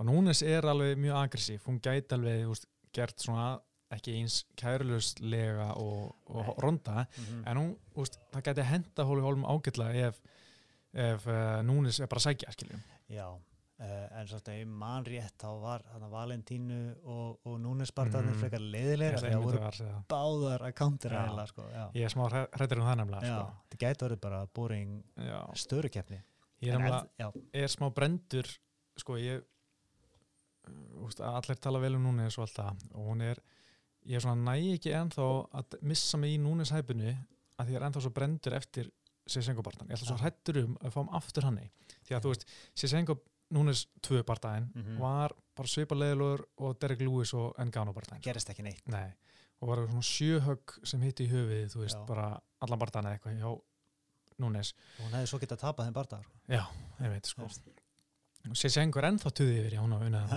og 0.00 0.06
Núnes 0.06 0.42
er 0.42 0.62
alveg 0.62 0.96
mjög 0.96 1.28
aggressív 1.28 1.60
hún 1.66 1.80
gæti 1.80 2.12
alveg, 2.14 2.44
þú 2.44 2.48
veist, 2.48 2.66
gert 2.92 3.16
svona 3.20 3.60
ekki 3.92 4.14
eins 4.20 4.44
kærluslega 4.56 5.76
og, 5.76 6.14
og 6.30 6.54
ronda 6.62 7.06
Mhm. 7.18 7.42
en 7.46 7.56
hún, 7.56 7.76
þú 7.94 8.04
veist, 8.04 8.18
það 8.32 8.42
gæti 8.42 8.64
henda 8.64 9.04
Hóli 9.04 9.20
Hólm 9.22 9.44
ágætlega 9.44 10.08
ef, 10.08 10.20
ef 10.94 11.26
uh, 11.26 11.62
Núnis 11.62 12.00
er 12.00 12.06
bara 12.06 12.18
að 12.20 12.34
sækja, 12.34 12.52
skiljum 12.52 12.82
Já, 13.10 13.26
en 13.80 14.26
svo 14.28 14.36
að 14.44 14.58
ég 14.60 14.66
man 14.66 15.04
rétt 15.08 15.36
þá 15.40 15.48
var 15.62 15.84
Valentínu 16.12 16.80
og, 17.04 17.38
og 17.48 17.54
Núnes 17.62 17.92
barðarnir 17.96 18.34
Mhm. 18.34 18.40
frekar 18.42 18.60
leiðilega 18.60 19.20
það 19.22 19.42
voru 19.44 19.60
ég 19.60 20.02
báðar 20.10 20.64
að 20.68 20.74
counter 20.76 21.10
Já. 21.16 21.22
eða 21.30 21.46
sko, 21.48 21.62
já. 21.72 21.84
er 22.04 22.08
smá 22.12 22.24
hrættur 22.30 22.78
um 22.82 22.86
það 22.90 22.98
nefnilega 23.00 23.30
sko. 23.30 23.46
það 23.70 23.78
gæti 23.84 24.04
verið 24.06 24.20
bara 24.20 24.46
boring 24.46 25.02
Já. 25.16 25.40
störukeppni 25.54 26.20
ég 26.62 26.74
er 26.74 26.80
En 26.80 26.86
ef- 26.92 27.08
já, 27.18 27.32
er 27.54 27.68
smá 27.68 27.88
brendur 27.94 28.44
sko 29.00 29.16
ég 29.16 29.42
úst, 31.00 31.20
allir 31.24 31.56
tala 31.60 31.80
vel 31.80 31.96
um 31.96 32.04
Núnis 32.04 32.36
og 32.38 32.44
allt 32.46 32.56
það 32.60 32.84
og 32.94 33.06
hún 33.10 33.22
er, 33.22 33.40
ég 34.06 34.16
er 34.16 34.20
svona 34.24 34.44
næ 34.52 34.74
ekki 34.76 34.92
ennþá 34.94 35.26
að 35.56 35.78
missa 35.82 36.18
mig 36.20 36.36
í 36.36 36.40
Núnis 36.42 36.70
hæpinu 36.74 37.14
að 37.58 37.66
því 37.66 37.72
ég 37.74 37.80
er 37.80 37.86
ennþá 37.88 38.02
svo 38.04 38.12
brendur 38.16 38.52
eftir 38.60 38.90
Sisengo 39.30 39.62
barndan, 39.62 39.86
ég 39.88 39.94
ætla 39.94 40.08
svo 40.08 40.16
hrættur 40.18 40.56
um 40.64 40.76
að 40.82 40.90
fáum 40.94 41.10
aftur 41.14 41.44
hann 41.46 41.58
því 42.08 42.14
að 42.16 42.22
þú 42.24 42.30
veist, 42.32 42.46
Sisengo 42.74 43.14
Núnis 43.50 43.86
2 44.06 44.22
barndaginn 44.24 44.68
Mhm. 44.74 44.98
var 45.02 45.32
bara 45.56 45.68
svipa 45.68 45.94
leiðilegur 45.98 46.44
og 46.58 46.78
Derek 46.80 47.00
Lewis 47.00 47.34
og 47.34 47.54
Engano 47.58 47.92
barndaginn 47.92 48.22
gerist 48.22 48.48
ekki 48.52 48.62
neitt 48.62 48.86
Nei, 48.86 49.08
og 49.60 49.68
var 49.68 49.82
svona 49.88 50.02
sjöhögg 50.06 50.78
sem 50.86 51.02
hitti 51.02 51.26
í 51.26 51.30
höfuðið, 51.32 51.68
þú 51.74 51.82
veist, 51.84 51.98
Já. 51.98 52.06
bara 52.06 52.40
allan 52.62 52.78
barndaginn 52.78 53.10
eða 53.10 53.18
eitthvað 53.18 53.38
hjá 53.40 53.60
Núnes 54.40 54.72
og 54.98 55.04
hún 55.04 55.12
hefði 55.18 55.28
svo 55.28 55.38
getað 55.42 55.58
tapað 55.66 55.86
þeim 55.90 55.96
barðar 55.98 56.26
Já, 56.48 56.62
ég 57.04 57.10
veit, 57.12 57.26
sko 57.26 57.48
og 58.48 58.56
sér 58.56 58.72
sé 58.72 58.80
einhver 58.80 59.04
ennþá 59.04 59.30
tuði 59.36 59.58
yfir, 59.60 59.74
hún 59.82 59.92
á 59.92 59.98
unnað 60.00 60.30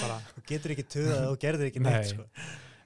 bara, 0.00 0.20
þú 0.32 0.44
getur 0.48 0.72
ekki 0.72 0.86
tuðað 0.94 1.26
og 1.28 1.40
gerðir 1.42 1.68
ekki 1.68 1.82
Nei. 1.82 1.90
neitt 1.92 2.12
sko. 2.14 2.24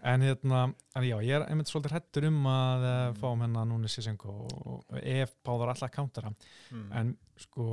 en 0.02 0.20
hérna, 0.26 0.62
en 0.96 1.06
já, 1.06 1.16
ég 1.22 1.36
er 1.36 1.44
einmitt 1.46 1.70
svolítið 1.70 1.94
hrettur 1.94 2.26
um 2.26 2.40
að 2.50 2.82
mm. 2.88 3.12
Mm. 3.12 3.20
fáum 3.20 3.44
hennar 3.46 3.68
Núnes 3.70 3.94
Sisenko 3.94 4.34
og, 4.48 4.82
ef 4.98 5.36
báðar 5.46 5.74
alltaf 5.76 5.92
countera, 5.94 6.32
mm. 6.72 6.88
en 6.92 7.14
sko 7.38 7.68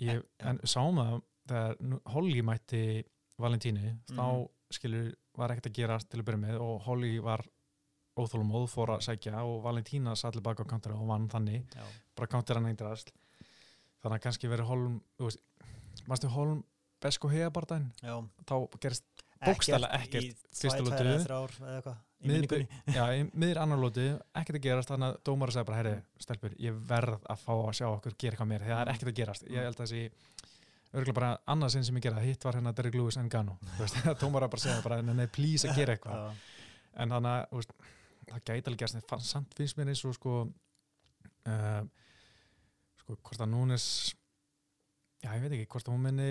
ég, 0.00 0.22
En- 0.40 0.58
sáum 0.64 0.96
það 1.00 1.22
þegar 1.48 2.00
Holly 2.12 2.42
mætti 2.42 3.04
Valentínu, 3.38 3.98
þá 4.08 4.22
Mhm. 4.22 4.48
skilur 4.72 5.14
var 5.36 5.50
ekkert 5.50 5.66
að 5.70 5.72
gera 5.74 5.98
til 5.98 6.20
að 6.20 6.24
byrja 6.24 6.40
með 6.40 6.60
og 6.60 6.80
Holly 6.82 7.18
var 7.20 7.44
óþólumóð, 8.16 8.68
fór 8.72 8.88
að 8.96 9.02
sækja 9.04 9.42
og 9.44 9.62
Valentína 9.62 10.14
til 10.32 10.40
baka 10.40 10.64
á 10.64 10.66
countera 10.66 10.94
og 10.96 11.06
vann 11.06 11.28
þannig 11.28 11.66
já, 11.74 11.82
bara 12.16 12.26
countera 12.26 12.60
neyndrast 12.60 13.12
þannig 14.02 14.16
að 14.18 14.22
kannski 14.24 14.48
verið 14.48 14.64
Holm 14.66 15.02
mástu 16.08 16.28
Holm 16.28 16.64
Besko 17.00 17.28
hega 17.28 17.50
barndaginn, 17.50 17.92
já. 18.02 18.16
þá 18.46 18.54
gerist 18.80 19.04
Bókstaflega 19.44 19.92
ekkert 20.00 20.22
í 20.24 20.34
lotu. 20.80 20.96
tvær 20.96 21.06
eða 21.06 21.26
þrjár 21.26 21.52
eða 21.60 21.74
eitthvað 21.82 21.96
miður 23.36 23.58
annar 23.62 23.78
lóti, 23.82 24.06
ekkert 24.40 24.58
að 24.58 24.64
gerast 24.64 24.90
þannig 24.92 25.12
að 25.12 25.18
dómar 25.28 25.52
sagði 25.52 25.68
bara, 25.68 25.80
herri, 25.82 25.94
stelpur 26.24 26.54
ég 26.62 26.78
verð 26.88 27.18
að 27.28 27.42
fá 27.42 27.52
að 27.56 27.74
sjá 27.78 27.86
okkur 27.90 28.16
gera 28.16 28.32
eitthvað 28.36 28.50
meira 28.52 28.64
því 28.64 28.72
að 28.72 28.78
það 28.78 28.86
er 28.86 28.92
ekkert 28.94 29.10
að 29.12 29.18
gerast, 29.20 29.46
ég 29.52 29.66
held 29.66 29.76
að 29.76 29.82
þessi 29.84 30.02
örgulega 30.96 31.18
bara 31.18 31.30
annað 31.52 31.74
sinn 31.74 31.84
sem 31.84 31.98
ég 31.98 32.06
gera 32.06 32.22
hitt 32.24 32.46
var 32.46 32.56
hérna 32.56 32.72
Derek 32.72 32.96
Lewis 32.96 33.18
en 33.20 33.28
Gano, 33.28 33.58
þú 33.76 33.82
veist, 33.84 34.00
dómar 34.22 34.46
bara 34.48 34.62
segja 34.64 34.82
bara, 34.86 35.00
nei, 35.04 35.26
please 35.28 35.68
að 35.68 35.80
gera 35.82 35.96
eitthvað. 35.96 36.40
En 36.96 37.12
þannig 37.12 37.32
að 37.34 37.48
þú 37.50 37.60
veist, 37.60 37.74
það 38.30 38.44
gæti 38.48 38.70
alveg 38.70 38.80
gerst 38.82 38.96
en 38.98 39.26
samt 39.28 39.56
finnst 39.58 39.76
mér 39.78 39.92
eins 39.92 40.04
og 40.08 40.16
sko 40.16 40.36
uh, 41.46 41.82
sko 43.02 43.18
hvort 43.20 43.42
að 43.44 43.52
Núnes 43.52 43.86
já 45.22 45.30
ég 45.36 45.44
veit 45.44 45.52
ekki 45.58 45.68
hvort 45.74 45.88
að 45.90 45.94
hún 45.94 46.06
minni 46.08 46.30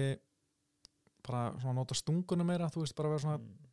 bara 1.26 1.48
svona 1.62 1.78
nota 1.80 1.96
stungunum 1.98 2.48
meira 2.50 2.68
þú 2.74 2.84
veist 2.84 2.98
bara 2.98 3.14
vera 3.14 3.24
svona 3.24 3.40
Mm. 3.40 3.65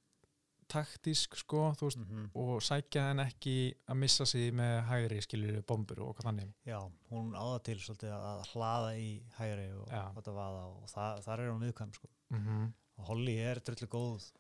Taktísk 0.73 1.37
sko 1.37 1.63
veist 1.81 1.99
Mhm. 2.03 2.31
og 2.35 2.61
sækja 2.65 3.11
en 3.11 3.21
ekki 3.27 3.75
að 3.89 3.97
missa 4.03 4.25
sig 4.27 4.53
með 4.55 4.75
hægri 4.89 5.21
skilur 5.23 5.63
bombur 5.69 6.01
og 6.07 6.17
hvað 6.17 6.31
þannig 6.31 6.53
Já, 6.67 6.79
hún 7.11 7.33
áða 7.37 7.63
til 7.63 7.79
svolítið 7.79 8.13
að 8.17 8.47
hlaða 8.53 8.93
í 8.99 9.09
hægri 9.39 9.69
og 9.79 9.89
Já. 9.89 10.05
þetta 10.17 10.33
vaða 10.39 10.63
og 10.71 10.89
það, 10.89 11.23
þar 11.27 11.41
er 11.41 11.51
hún 11.53 11.67
viðkvæm 11.67 11.95
sko. 11.95 12.09
mm 12.31 12.73
og 12.99 13.05
Holly 13.09 13.37
er 13.41 13.59
drullu 13.65 13.89
góð 13.89 14.31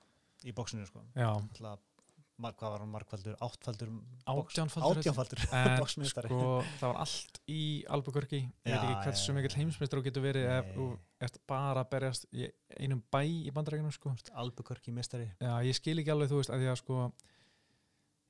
í 0.45 0.53
bóksinu 0.53 0.87
sko. 0.87 1.01
já 1.16 1.31
hvað 2.40 2.73
var 2.73 2.83
hann 2.83 2.92
markfaldur, 2.92 3.37
áttfaldur 3.45 3.90
en 3.92 3.99
boxmeistari. 5.83 6.31
sko 6.31 6.52
það 6.81 6.87
var 6.92 7.00
allt 7.04 7.40
í 7.52 7.63
Albuquerque. 7.96 8.40
Ég 8.42 8.73
veit 8.73 8.79
ekki 8.87 9.04
hversu 9.09 9.37
já. 9.37 9.37
heimsmeistur 9.61 10.00
þú 10.00 10.07
getur 10.09 10.27
verið 10.27 10.48
ef 10.57 10.73
þú 10.77 10.88
ert 11.23 11.38
bara 11.46 11.85
að 11.85 11.92
berjast 11.92 12.27
í 12.33 12.48
einum 12.81 13.02
bæ 13.13 13.23
í 13.27 13.52
bandarækjunum 13.54 13.94
sko. 13.94 14.15
Albuquerque 14.33 14.94
meistari. 14.94 15.29
Já, 15.42 15.54
ég 15.67 15.77
skil 15.79 15.98
ekki 16.00 16.15
alveg, 16.15 16.33
þú 16.33 16.40
veist, 16.40 16.54
að 16.54 16.65
því 16.65 16.73
að 16.73 16.81
sko 16.83 16.98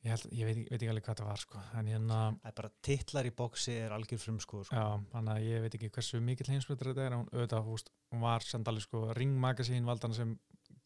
ég, 0.02 0.10
held, 0.10 0.28
ég 0.34 0.48
veit, 0.48 0.60
veit 0.66 0.78
ekki 0.80 0.90
alveg 0.92 1.06
hvað 1.06 1.20
það 1.20 1.28
var 1.30 1.42
sko, 1.42 1.60
en 1.78 1.90
hérna, 1.92 2.20
Það 2.42 2.50
er 2.50 2.56
bara 2.58 2.70
titlar 2.88 3.28
í 3.28 3.34
bóksi 3.38 3.76
er 3.84 3.94
algjör 3.94 4.22
frumsku 4.22 4.62
sko. 4.66 4.74
já, 4.76 4.86
þannig 5.12 5.34
að 5.34 5.46
ég 5.46 5.64
veit 5.66 5.76
ekki 5.78 5.90
hversu 5.94 6.20
mikill 6.24 6.50
heimsmyndur 6.50 6.90
þetta 6.90 7.04
er, 7.06 7.16
en 7.16 7.28
hún 7.28 7.76
veist 7.76 7.92
hún 8.12 8.24
var 8.24 8.46
sendali 8.46 8.82
sko, 8.82 9.04
Ring 9.16 9.36
Magazine 9.40 9.86
valdan 9.86 10.16
sem 10.16 10.34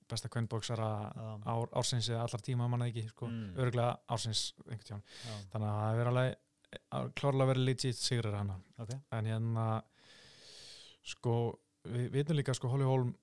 besta 0.09 0.29
kvennbóksara 0.33 0.89
Já. 1.15 1.29
ár, 1.53 1.69
ársins 1.81 2.09
eða 2.13 2.23
allar 2.27 2.43
tíma 2.47 2.69
manna 2.71 2.87
ekki, 2.91 3.07
sko, 3.11 3.27
Mm. 3.27 3.55
örgulega 3.57 3.99
ársins 4.09 4.53
einhvern 4.67 4.87
tján, 4.89 5.03
Já, 5.27 5.35
þannig 5.53 5.69
að 5.69 5.79
það 5.83 6.01
er 6.01 6.11
alveg 6.13 6.37
að 6.93 7.13
klárlega 7.15 7.51
verið 7.53 7.65
legit 7.65 7.97
sigrar 7.97 8.35
hana. 8.41 8.57
Ok. 8.79 8.91
En 9.13 9.25
hérna 9.25 9.83
sko, 11.07 11.37
við 11.87 12.11
vitum 12.17 12.37
líka 12.37 12.55
sko 12.57 12.69
Holly 12.73 12.85
Holm 12.89 13.15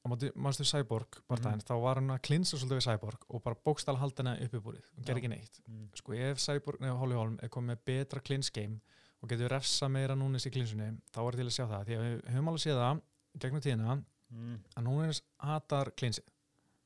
á 0.00 0.08
mannstu 0.40 0.64
Cyborg 0.64 1.18
barndaginn, 1.28 1.60
þá 1.66 1.74
var 1.82 2.00
hann 2.00 2.08
að 2.14 2.22
klinsa 2.24 2.56
svolítið 2.56 2.78
við 2.80 2.86
Cyborg 2.88 3.26
og 3.28 3.42
bara 3.44 3.58
bókstala 3.66 4.00
haldina 4.00 4.32
upp 4.40 4.54
í 4.56 4.60
búrið. 4.64 4.86
Og 4.96 5.02
Já. 5.02 5.04
gerði 5.10 5.20
ekki 5.20 5.28
neitt. 5.34 5.60
Mm. 5.68 5.90
sko 5.94 6.12
ef 6.16 6.38
Cyborg 6.40 6.80
nefnir 6.80 6.98
Holly 7.02 7.14
Holm 7.18 7.38
er 7.42 7.48
komið 7.52 7.74
með 7.74 7.84
betra 7.84 8.20
klinsgeim 8.24 8.80
og 9.22 9.28
getur 9.28 9.50
refsa 9.52 9.88
meira 9.92 10.14
núnis 10.16 10.46
í 10.48 10.50
klinsunni 10.54 10.94
þá 11.12 11.20
er 11.26 11.36
til 11.36 11.46
að 11.46 11.52
sjá 11.58 11.66
það, 11.68 11.84
því 11.86 11.96
að 11.98 12.04
við 12.06 12.22
höfum 12.32 12.48
alveg 12.48 12.64
séð 12.64 12.80
það 12.80 13.02
gegnum 13.44 13.60
tíðina 13.66 14.04
Mm. 14.30 14.58
að 14.76 14.82
núnis 14.86 15.22
hatar 15.42 15.90
klinsið 15.98 16.24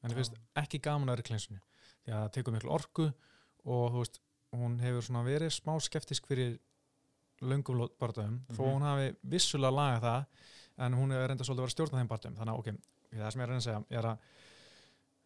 en 0.03 0.11
Já. 0.11 0.15
finnst 0.17 0.35
ekki 0.57 0.79
gaman 0.81 1.09
að 1.09 1.13
vera 1.17 1.25
í 1.25 1.29
klinsunni 1.29 1.61
því 2.05 2.13
að 2.13 2.23
það 2.23 2.33
tekur 2.33 2.53
miklu 2.55 2.71
orku 2.73 3.07
og 3.65 3.93
þú 3.93 3.99
veist, 4.01 4.21
hún 4.55 4.79
hefur 4.81 5.03
svona 5.03 5.25
verið 5.27 5.51
smá 5.53 5.75
skeptisk 5.81 6.27
fyrir 6.27 6.59
löngum 7.43 7.89
barndöfum, 8.01 8.41
þó 8.55 8.61
Mhm. 8.65 8.73
hún 8.75 8.83
hafi 8.83 9.17
vissulega 9.29 9.73
lagað 9.75 10.01
það 10.03 10.27
en 10.87 10.93
hún 10.95 11.11
hefur 11.13 11.29
reynda 11.29 11.45
svolítið 11.45 11.61
að 11.61 11.65
vera 11.65 11.73
að 11.73 11.77
stjórna 11.77 11.99
þeim 12.01 12.09
barndöfum 12.09 12.37
þannig 12.39 12.55
að 12.55 12.59
ok, 12.59 12.69
það 13.13 13.33
sem 13.33 13.41
ég 13.41 13.45
er 13.45 13.49
að 13.49 13.53
reyna 13.53 13.63
að 13.63 13.69
segja 13.69 13.85
er 13.99 14.05
að 14.05 14.19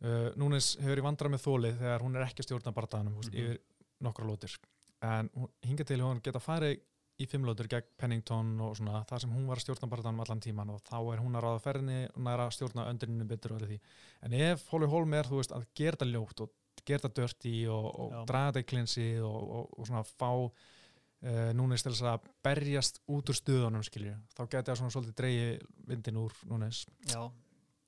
uh, 0.01 0.31
Núnes 0.39 0.77
hefur 0.81 0.99
í 0.99 1.03
vandra 1.03 1.29
með 1.29 1.43
þólið 1.47 1.79
þegar 1.79 2.01
hún 2.07 2.17
er 2.17 2.27
ekki 2.27 2.43
að 2.43 2.47
stjórna 2.49 2.73
barndöfum 2.75 3.13
mm 3.15 3.19
Mhm. 3.19 3.39
yfir 3.43 3.59
nokkra 4.01 4.27
lótir 4.27 4.59
en 5.03 5.31
hún, 5.37 5.49
hinga 5.63 5.85
til 5.85 5.99
hún 6.01 6.21
geta 6.23 6.39
farið 6.41 6.81
í 7.19 7.27
fimmlótur 7.27 7.67
gegn 7.71 7.89
Pennington 7.99 8.53
og 8.63 8.77
svona 8.79 9.03
það 9.09 9.25
sem 9.25 9.35
hún 9.35 9.49
var 9.51 9.59
að 9.59 9.65
stjórna 9.67 9.91
barðanum 9.91 10.23
allan 10.23 10.43
tíman 10.45 10.71
og 10.71 10.81
þá 10.87 10.97
er 11.01 11.23
hún 11.25 11.39
að 11.39 11.45
ráða 11.47 11.63
ferðinni 11.65 11.99
og 12.13 12.23
næra 12.29 12.47
að 12.47 12.55
stjórna 12.55 12.87
önduninu 12.93 13.27
betur 13.29 13.57
og 13.57 13.65
því. 13.67 13.79
En 14.27 14.37
ef 14.39 14.65
Holly 14.71 14.89
Holm 14.93 15.17
er, 15.19 15.27
þú 15.27 15.41
veist, 15.41 15.55
að 15.57 15.67
gera 15.79 15.99
þetta 15.99 16.11
ljótt 16.13 16.43
og 16.45 16.55
gera 16.87 17.03
þetta 17.03 17.23
dörti 17.23 17.55
og, 17.75 17.89
og 17.89 18.19
draga 18.29 18.53
þetta 18.53 18.63
í 18.63 18.69
klinsi 18.73 19.07
og, 19.25 19.39
og, 19.59 19.73
og 19.75 19.89
svona 19.91 20.05
fá 20.07 20.31
uh, 20.31 21.51
núnes 21.59 21.85
til 21.85 21.93
þess 21.93 22.07
að 22.13 22.29
berjast 22.47 23.03
út 23.11 23.33
úr 23.33 23.39
stuðunum 23.39 23.85
skilju, 23.87 24.15
þá 24.37 24.43
geti 24.47 24.71
það 24.71 24.81
svona 24.83 24.95
svolítið 24.95 25.19
dreigi 25.19 25.49
vindin 25.91 26.21
úr 26.23 26.37
núnes 26.51 26.85
Já, 27.11 27.25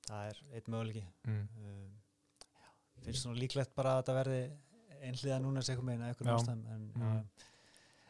það 0.09 0.27
er 0.33 0.41
eitt 0.57 0.67
möguleiki 0.71 1.05
mm. 1.27 1.45
um, 1.63 1.95
finnst 3.05 3.25
svona 3.25 3.39
líklegt 3.39 3.73
bara 3.77 3.95
að 3.95 4.03
þetta 4.03 4.17
verði 4.19 4.41
einhliða 5.01 5.39
núna 5.41 5.63
segjum 5.65 5.87
meginn 5.87 6.03
að 6.05 6.11
Já. 6.11 6.13
einhverjum 6.13 6.35
ástæðum 6.35 6.67
en, 6.75 6.83
Mm. 7.01 7.47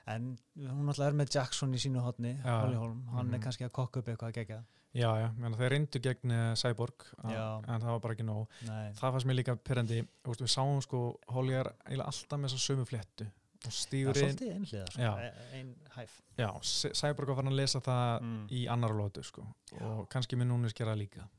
En 0.08 0.38
hún 0.58 0.88
alltaf 0.90 1.08
er 1.08 1.14
með 1.14 1.30
Jackson 1.36 1.74
í 1.74 1.80
sínu 1.82 2.02
hotni, 2.02 2.36
Já. 2.44 2.62
Holly 2.62 2.76
Holm 2.76 3.06
hann 3.14 3.28
Mhm. 3.28 3.34
er 3.36 3.40
kannski 3.40 3.66
að 3.66 3.72
kokka 3.72 4.00
upp 4.00 4.08
eitthvað 4.08 4.30
að 4.32 4.34
gegja 4.34 4.64
Já, 4.94 5.08
já, 5.22 5.28
þeir 5.56 5.70
reyndu 5.72 6.00
gegn 6.04 6.32
uh, 6.32 6.54
Cyborg 6.56 7.06
að- 7.24 7.32
Já. 7.32 7.58
en 7.68 7.80
það 7.82 7.92
var 7.94 8.00
bara 8.00 8.14
ekki 8.14 8.26
nóg 8.28 8.48
Nei, 8.68 8.92
það 8.92 9.12
fannst 9.14 9.26
mér 9.30 9.36
líka 9.40 9.56
pyrrandi 9.56 10.08
við 10.26 10.48
sáum 10.52 10.82
sko, 10.82 11.20
Holly 11.30 11.54
er 11.54 11.70
alltaf 11.88 12.40
með 12.40 12.50
þessa 12.50 12.66
sömu 12.66 12.86
fléttu 12.86 13.28
og 13.64 13.72
er 14.18 14.24
inn 14.26 14.36
svolítið 14.36 14.52
einhliða 14.56 14.92
sko, 14.92 15.02
Já. 15.02 15.14
e- 15.20 15.60
ein 15.60 15.76
hæf 15.96 16.22
já, 16.38 16.50
Cyborg 16.94 17.28
var 17.28 17.36
farin 17.36 17.52
að 17.54 17.56
lesa 17.62 17.80
það 17.80 18.22
mm. 18.22 18.48
í 18.50 18.68
annar 18.68 18.90
lótu 18.92 19.24
sko 19.24 19.46
og 19.80 20.10
kannski 20.10 20.36
minn 20.36 20.50
núnes 20.50 20.74
gera 20.74 20.92
það 20.96 20.98
líka 21.08 21.30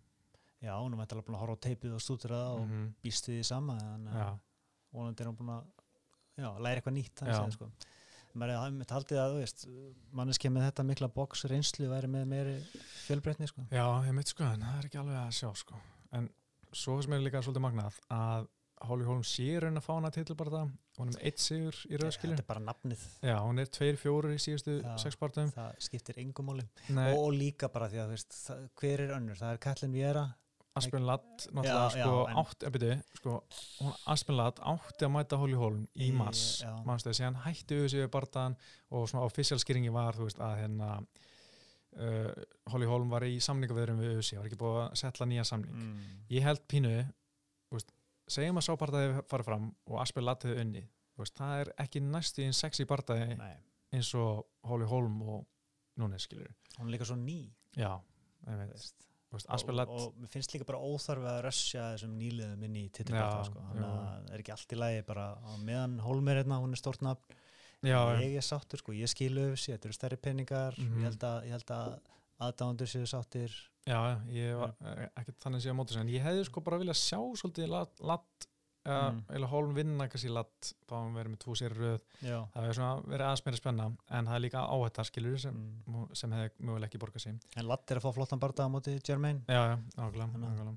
Já, 0.63 0.79
hún 0.79 0.93
er 0.95 0.97
mættilega 1.03 1.27
búin 1.27 1.35
að 1.37 1.41
horfa 1.43 1.57
á 1.59 1.65
teipið 1.67 1.95
og 1.95 2.01
stútur 2.01 2.31
það 2.31 2.55
og 2.55 2.67
Mhm. 2.69 2.95
býst 3.03 3.27
við 3.29 3.41
því 3.41 3.45
sama 3.45 3.77
en 3.83 4.05
Já, 4.07 4.29
uh, 4.33 4.39
vonandi 4.95 5.21
er 5.21 5.27
hún 5.27 5.37
búin 5.37 5.51
að 5.51 5.65
já, 6.39 6.59
læra 6.63 6.81
eitthvað 6.81 6.95
nýtt 6.95 7.17
Já. 7.21 7.27
þannig 7.27 7.51
séð, 7.51 7.53
sko. 7.53 7.71
Maður 8.39 8.55
er 8.67 8.75
mitt 8.77 8.95
haldið 8.95 9.21
að 9.23 9.35
þú 9.35 9.41
veist, 9.43 9.67
manneski 10.21 10.51
með 10.53 10.67
þetta 10.69 10.87
mikla 10.89 11.09
box 11.13 11.45
reynslu 11.51 11.91
væri 11.91 12.11
með 12.13 12.27
meiri 12.33 12.57
fjölbreytni 13.07 13.49
sko. 13.51 13.67
Já, 13.73 13.85
ég 14.07 14.17
mitt 14.17 14.33
sko, 14.33 14.47
en 14.49 14.65
það 14.65 14.81
er 14.81 14.89
ekki 14.91 15.01
alveg 15.03 15.21
að 15.21 15.37
sjá 15.41 15.51
sko. 15.63 15.81
En 16.17 16.29
svo 16.73 16.99
sem 17.05 17.13
er 17.17 17.25
líka 17.27 17.43
svolítið 17.45 17.67
magnað 17.67 17.99
að 18.17 18.51
Holly 18.83 19.05
Holm 19.07 19.21
sé 19.23 19.45
raun 19.63 19.79
að 19.79 19.85
fá 19.87 19.93
hana 19.95 20.09
titil 20.11 20.35
bara 20.35 20.51
það, 20.51 20.71
hún 20.99 21.11
er 21.13 21.15
með 21.15 21.27
eitt 21.29 21.39
sigur 21.45 21.77
í 21.87 21.99
rauðskilu. 22.01 22.33
þetta 22.35 22.43
er 22.43 22.49
bara 22.49 22.63
nafnið 22.67 23.03
Já, 23.23 23.37
hún 23.45 23.63
er 23.63 23.69
tveir 23.71 23.99
fjórir 24.01 24.33
í 24.35 24.41
síðustu 24.43 24.75
Já. 24.81 24.97
sex 24.99 25.19
partum. 25.21 25.53
það 25.55 25.77
skiptir 25.87 26.19
engum 26.19 26.49
máli 26.51 26.65
Nei, 26.89 27.13
og, 27.13 27.29
og 27.29 27.37
líka 27.37 27.69
bara 27.71 27.87
því 27.93 28.01
að 28.03 28.11
þú 28.11 28.17
veist, 28.17 28.39
hver 28.83 29.05
er 29.05 29.15
önnur, 29.15 29.39
það 29.39 29.55
er 29.55 29.61
Katlin 29.69 29.95
Viera 29.95 30.25
Aspen 30.79 31.05
Ladd, 31.05 31.27
sko, 31.45 32.13
átti, 32.41 32.65
að 32.65 32.77
byrju, 32.77 32.95
sko, 33.19 33.35
Aspen 34.09 34.39
Ladd 34.39 34.61
átti 34.73 35.05
að 35.05 35.13
mæta 35.13 35.37
Holly 35.41 35.59
Holm 35.61 35.83
í 36.01 36.09
mars, 36.17 36.63
mannstu 36.87 37.11
þess, 37.11 37.21
síðan 37.21 37.41
hætti 37.45 37.77
auðvitað 37.77 38.01
við 38.01 38.13
bardaðan 38.15 38.57
og 38.89 39.05
svona 39.11 39.27
official 39.29 39.59
skýringi 39.61 39.93
var, 39.93 40.17
þú 40.17 40.29
veist, 40.31 40.41
að 40.41 40.55
hérna 40.63 40.89
uh, 40.97 42.31
Holly 42.73 42.89
Holm 42.89 43.13
var 43.13 43.27
í 43.29 43.37
samningaveðurum 43.45 44.01
við 44.01 44.15
auðvitað, 44.15 44.41
var 44.41 44.49
ekki 44.49 44.61
búið 44.63 44.81
að 44.85 44.97
setla 45.03 45.29
nýja 45.29 45.45
samning. 45.49 45.77
mm. 45.77 46.17
ég 46.33 46.49
held 46.49 46.65
pínu 46.73 46.95
veist, 47.77 47.93
segjum 48.33 48.61
að 48.61 48.69
sápartaði 48.71 49.23
farið 49.29 49.51
fram 49.51 49.71
og 49.91 50.01
Asper 50.03 50.25
Latt 50.25 50.49
hefði 50.49 50.65
unni 50.65 50.87
veist, 51.21 51.37
það 51.37 51.61
er 51.61 51.73
ekki 51.85 52.05
næstu 52.07 52.49
sexy 52.57 52.89
partaði 52.89 53.37
Nei, 53.37 53.55
eins 53.93 54.13
og 54.17 54.47
Holly 54.69 54.89
Holm 54.89 55.21
og 55.27 55.45
Núnes 56.01 56.25
skilur 56.25 56.49
hún 56.79 56.89
er 56.89 56.95
líka 56.95 57.09
svo 57.09 57.19
ný 57.21 57.43
já, 57.77 57.93
veit, 58.47 58.71
veist. 58.73 59.12
Og, 59.33 59.93
og 59.97 60.19
mér 60.21 60.31
finnst 60.33 60.55
líka 60.55 60.67
bara 60.69 60.81
óþarfi 60.83 61.29
að 61.31 61.41
rössja 61.47 61.87
þessum 61.95 62.15
nýliðum 62.21 62.67
inn 62.69 62.77
í 62.77 62.85
Já, 62.87 62.93
titilbarta 62.99 63.45
sko. 63.49 63.65
þannig 63.71 63.87
að 63.89 63.97
það 64.03 64.33
er 64.37 64.45
ekki 64.45 64.55
allt 64.57 64.75
í 64.75 64.79
lagi 64.81 65.05
bara 65.09 65.27
á 65.41 65.53
meðan 65.65 65.99
Holm 66.05 66.31
er 66.33 66.41
hérna, 66.43 66.61
hún 66.63 66.77
er 66.77 66.83
stórt 66.83 67.05
nafn. 67.07 67.39
Já, 67.83 67.99
ég 68.23 68.37
er 68.39 68.47
sáttur, 68.47 68.79
sko, 68.79 68.95
ég 68.95 69.11
skilu 69.11 69.49
öfsi 69.57 69.73
þetta 69.73 69.89
eru 69.89 69.97
stærri 69.97 70.19
peningar, 70.23 70.77
ég 70.79 71.07
held 71.09 71.25
að, 71.27 71.49
ég 71.49 71.57
held 71.57 71.73
að 71.75 71.97
aðdándur 72.47 72.91
séu 72.91 73.09
sáttir. 73.11 73.57
Já, 73.89 73.99
ég 74.31 74.55
var 74.61 74.77
eh, 74.87 75.09
ekkert 75.19 75.41
þannig 75.43 75.65
séð 75.65 75.75
á 75.75 75.79
móti 75.81 75.97
sig, 75.97 76.05
en 76.05 76.13
ég 76.13 76.23
hefði 76.23 76.45
sko 76.47 76.63
bara 76.63 76.79
viljað 76.79 77.01
sjá 77.01 77.19
svolítið 77.41 77.73
Latt 78.07 78.47
Mm. 78.83 79.19
uh, 79.31 79.49
Holm 79.53 79.75
vinna 79.77 80.09
kannski 80.11 80.31
Latt 80.33 80.73
þá 80.89 80.95
hann 80.97 81.13
verið 81.15 81.35
með 81.35 81.43
tvo 81.45 81.55
sér 81.59 81.75
röð 81.79 81.99
já, 82.25 82.39
það 82.55 82.71
svona 82.75 82.93
verið 83.07 83.27
aðeins 83.29 83.45
meira 83.47 83.61
spenna 83.61 83.85
en 84.11 84.27
það 84.31 84.35
er 84.39 84.43
líka 84.47 84.63
áhættar 84.67 85.07
skilur 85.07 85.37
sem, 85.39 85.61
mm. 85.87 86.09
sem 86.19 86.33
hefði 86.35 86.67
mögulega 86.67 86.89
ekki 86.91 86.99
borgað 87.05 87.27
sig 87.29 87.37
en 87.57 87.69
Latt 87.71 87.91
er 87.95 88.01
að 88.01 88.07
fá 88.09 88.17
flottan 88.17 88.43
barða 88.43 88.67
á 88.67 88.75
móti 88.75 88.97
Jermaine 88.99 89.45
Já, 89.47 89.79
nákvæmlega. 89.97 90.75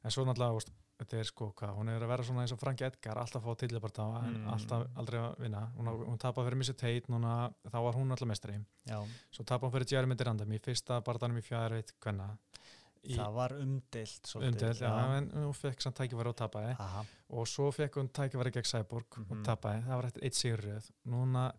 En 0.00 0.10
svo 0.14 0.22
náttúrulega, 0.24 0.70
þetta 1.00 1.16
er 1.20 1.24
sko 1.28 1.50
hvað, 1.56 1.74
hún 1.76 1.88
er 1.92 2.00
að 2.04 2.08
vera 2.12 2.24
svona 2.24 2.42
eins 2.44 2.52
og 2.54 2.60
Franki 2.60 2.84
Edgar, 2.86 3.18
alltaf 3.20 3.42
fá 3.44 3.54
tillibarta 3.58 4.04
en 4.22 4.34
Mm. 4.40 4.48
alltaf 4.52 4.86
aldrei 4.96 5.18
að 5.20 5.38
vinna. 5.40 5.72
Hún, 5.76 5.86
hún 6.06 6.18
tapaði 6.18 6.46
fyrir 6.48 6.56
Missy 6.60 6.72
Tate, 6.72 7.08
núna, 7.12 7.50
þá 7.66 7.78
var 7.84 7.94
hún 7.98 8.10
alltaf 8.14 8.28
mestri. 8.28 8.54
já, 8.86 8.98
Svo 9.32 9.44
tapaði 9.44 9.66
hún 9.68 9.72
fyrir 9.74 9.90
Jeremy 9.92 10.14
Durandam 10.14 10.52
í 10.52 10.58
fyrsta 10.60 11.00
barðanum 11.02 11.38
í 11.38 11.42
fjæðar 11.42 11.70
veit 11.76 11.92
hvenna. 12.00 12.30
Í 12.60 12.79
það 13.08 13.32
var 13.34 13.52
umdeilt 13.56 14.28
svolítið, 14.28 14.52
umdelt, 14.52 14.80
já, 14.84 15.16
en 15.16 15.30
hún 15.30 15.54
fekk 15.56 15.80
samt 15.82 15.96
tækifæri 15.96 16.28
og 16.28 16.36
tapaði. 16.36 16.76
Aha, 16.78 17.04
Og 17.30 17.46
svo 17.46 17.70
fekk 17.72 17.94
hún 18.00 18.08
tækifæri 18.12 18.50
gegn 18.52 18.66
Cyborg 18.66 19.18
og 19.20 19.30
Mhm. 19.36 19.44
tapaði. 19.46 19.82
Það 19.86 19.96
var 19.96 20.04
eftir 20.10 20.24
eitt 20.24 20.34
sigurröð. 20.34 20.90
Núna 21.06 21.52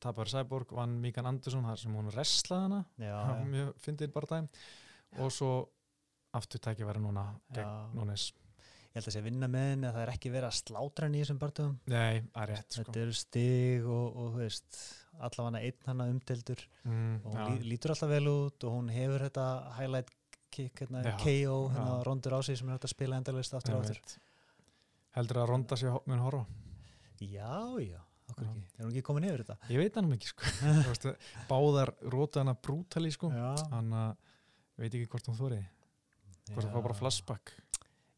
tapaði 0.00 0.30
Cyborg, 0.34 0.72
vann 0.72 1.00
Míkan 1.02 1.26
Andersson, 1.26 1.62
þar 1.64 1.78
sem 1.78 1.94
hún 1.94 2.10
wrestlaði 2.10 2.62
hana 2.66 2.84
já, 2.98 3.04
Já, 3.06 3.38
já, 3.38 3.44
mjög 3.46 3.74
fyndið 3.84 4.12
bara 4.12 4.26
dæm 4.26 4.48
og 5.18 5.30
svo 5.32 5.68
aftur 6.34 6.58
tækifæri 6.60 7.00
núna 7.00 7.24
gegn 7.54 7.64
Já. 7.64 7.94
Núnes 7.94 8.32
ég 8.88 8.94
held 8.98 9.06
að 9.06 9.14
sé 9.14 9.20
að 9.20 9.28
vinna 9.28 9.46
með 9.48 9.66
henni 9.70 9.86
að 9.88 9.94
það 9.94 10.02
er 10.02 10.12
ekki 10.16 10.30
verið 10.34 10.48
að 10.48 10.58
slátra 10.58 11.06
henni 11.06 11.20
í 11.20 11.24
þessum 11.24 11.38
barðum 11.38 11.78
Nei, 11.86 12.20
það 12.34 12.42
er 12.42 12.52
rétt 12.54 12.72
sko. 12.72 12.82
þetta 12.88 13.02
eru 13.04 13.12
stig 13.12 13.86
og, 13.86 14.16
og 14.16 14.32
þú 14.34 14.42
veist 14.42 14.78
allavega 15.20 15.62
einn 15.64 15.86
hana 15.86 16.04
umdeildur 16.12 16.62
mm, 16.84 17.16
og 17.24 17.32
já, 17.34 17.46
hún 17.46 17.58
lí, 17.58 17.68
lítur 17.72 17.90
alltaf 17.94 18.08
vel 18.12 18.28
út 18.32 18.64
og 18.68 18.72
hún 18.76 18.90
hefur 18.92 19.24
þetta 19.28 19.46
highlight 19.78 20.10
kick, 20.50 20.82
hérna, 20.82 21.02
Já, 21.04 21.14
KO, 21.20 21.56
hérna 21.74 21.94
já. 21.98 22.04
rondur 22.06 22.36
á 22.36 22.40
sig 22.42 22.58
sem 22.58 22.68
er 22.68 22.76
hægt 22.76 22.86
að 22.88 22.94
spila 22.94 23.18
endalist 23.20 23.54
aftur 23.54 23.76
og 23.76 23.84
aftur. 23.84 23.98
Einmitt. 23.98 24.18
Heldur 25.18 25.40
að 25.42 25.48
ronda 25.52 25.78
sér 25.78 25.96
mun 26.06 26.22
horfa? 26.24 26.44
já, 27.18 27.52
já, 27.82 28.00
okkur 28.30 28.44
ekki. 28.46 28.64
Er 28.78 28.84
hún 28.84 28.92
ekki 28.92 29.02
komin 29.06 29.26
yfir 29.26 29.42
þetta? 29.44 29.56
Ég 29.74 29.82
veit 29.82 29.96
hann 29.98 30.12
ekki 30.14 30.30
sko. 30.30 31.14
Báðar 31.50 31.94
róta 32.14 32.44
hana 32.44 32.54
brútali 32.54 33.10
sko. 33.14 33.32
Ég 33.34 34.84
veit 34.84 34.94
ekki 34.94 35.08
hvort 35.10 35.32
hún 35.32 35.38
þóri 35.38 35.64
Hvort 36.48 36.64
það 36.64 36.72
fá 36.72 36.84
bara 36.84 36.94
flashback. 36.96 37.50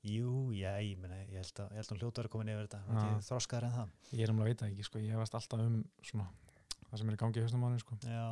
Jú, 0.06 0.52
já, 0.56 0.76
ég, 0.80 0.94
meni, 1.00 1.16
ég 1.32 1.42
held 1.42 1.58
að, 1.64 1.72
að 1.82 1.98
hljóta 1.98 2.22
vera 2.22 2.30
komin 2.32 2.52
yfir 2.52 2.68
þetta. 2.68 2.78
Hún 2.86 3.00
er 3.02 3.24
þroskaðar 3.26 3.66
en 3.66 3.74
það. 3.74 3.90
Ég 4.12 4.22
er 4.22 4.32
um 4.32 4.38
að 4.40 4.48
veita 4.52 4.68
ekki 4.70 4.86
sko. 4.86 5.00
Ég 5.02 5.18
veist 5.18 5.34
alltaf 5.36 5.64
um 5.64 5.80
svona 6.06 6.28
Það 6.90 6.98
sem 6.98 7.10
er 7.10 7.14
í 7.14 7.18
gangi 7.20 7.38
í 7.38 7.42
haustum 7.44 7.60
mánu 7.62 7.78
sko. 7.78 7.96
Já, 8.02 8.24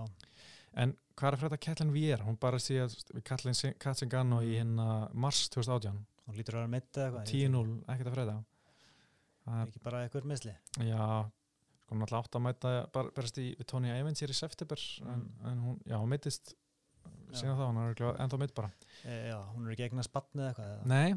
En 0.74 0.92
hvað 1.18 1.28
er 1.28 1.36
að 1.36 1.40
frétta 1.42 1.58
Kætlin 1.64 1.92
Viera? 1.92 2.24
Hún 2.24 2.36
bara 2.40 2.58
sé 2.62 2.76
að 2.84 2.94
Kætlin 3.26 3.56
Katsingano 3.80 4.40
í 4.44 4.54
hérna 4.58 5.08
mars 5.14 5.48
2018 5.54 5.98
hún 6.28 6.36
lítur 6.36 6.58
að 6.58 6.60
vera 6.64 6.68
meitt 6.74 6.92
eða 7.00 7.06
eitthvað 7.08 7.32
10-0, 7.32 7.74
ekkert 7.88 8.10
að 8.12 8.16
er 9.62 9.70
ekki 9.72 9.80
bara 9.82 10.00
eitthvað 10.04 10.26
misli. 10.28 10.52
Já, 10.84 11.04
sko 11.80 11.94
hún 11.94 12.04
alltaf 12.04 12.26
átt 12.26 12.36
að 12.36 12.42
mæta 12.44 12.72
bara 12.92 13.12
berast 13.16 13.38
í 13.40 13.46
Tony 13.64 13.88
Evans 13.94 14.20
hér 14.20 14.34
í 14.34 14.36
september 14.36 14.82
en, 15.06 15.22
Mm. 15.22 15.46
en 15.50 15.58
hún, 15.64 15.78
já, 15.86 15.96
hún 15.96 16.08
mittist 16.12 16.52
síðan 17.32 17.56
þá, 17.56 17.64
hún 17.64 17.78
er 17.80 18.20
ennþá 18.20 18.38
mitt 18.38 18.54
bara. 18.54 18.70
E, 19.04 19.28
já, 19.30 19.38
hún 19.54 19.66
er 19.66 19.72
ekki 19.72 19.88
eignan 19.88 20.04
spatni 20.04 20.42
eða 20.42 20.52
eitthvað? 20.52 20.86
Nei, 20.86 21.14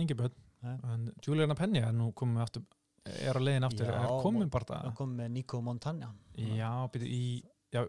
engi 0.00 0.14
börn. 0.16 0.32
En 0.64 1.12
Juliana 1.20 1.54
Penny 1.54 1.78
er 1.84 1.92
nú 1.92 2.10
komið 2.16 2.40
aftur 2.40 2.62
er 3.04 3.36
á 3.36 3.40
leiðin 3.44 3.66
aftur, 3.68 3.84
Já, 3.84 4.00
er 4.00 4.22
komin 4.24 4.48
bara 4.48 4.64
hún 4.64 4.88
það 4.88 4.94
kom 4.96 5.16
með 5.18 5.28
Nico 5.30 5.60
Montagna. 5.60 6.08
Já, 6.40 6.70
byrju 6.88 7.06
í 7.06 7.44
Já, 7.74 7.82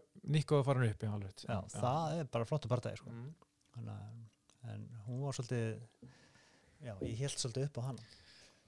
er 0.60 0.66
farin 0.66 0.90
upp, 0.90 1.04
já, 1.06 1.12
alveg 1.14 1.30
rétt. 1.30 1.46
já, 1.48 1.58
það 1.80 2.20
er 2.20 2.30
bara 2.34 2.46
flottu 2.50 2.72
partæði 2.72 2.98
sko. 3.04 3.12
Mm. 3.14 3.34
Þannig 3.76 3.92
að- 3.96 4.72
en 4.74 4.86
hún 5.06 5.20
var 5.22 5.36
svolítið 5.38 5.82
já, 6.86 6.94
ég 7.06 7.18
held 7.22 7.38
svolítið 7.42 7.68
upp 7.70 7.78
á 7.78 7.82
hann 7.90 8.00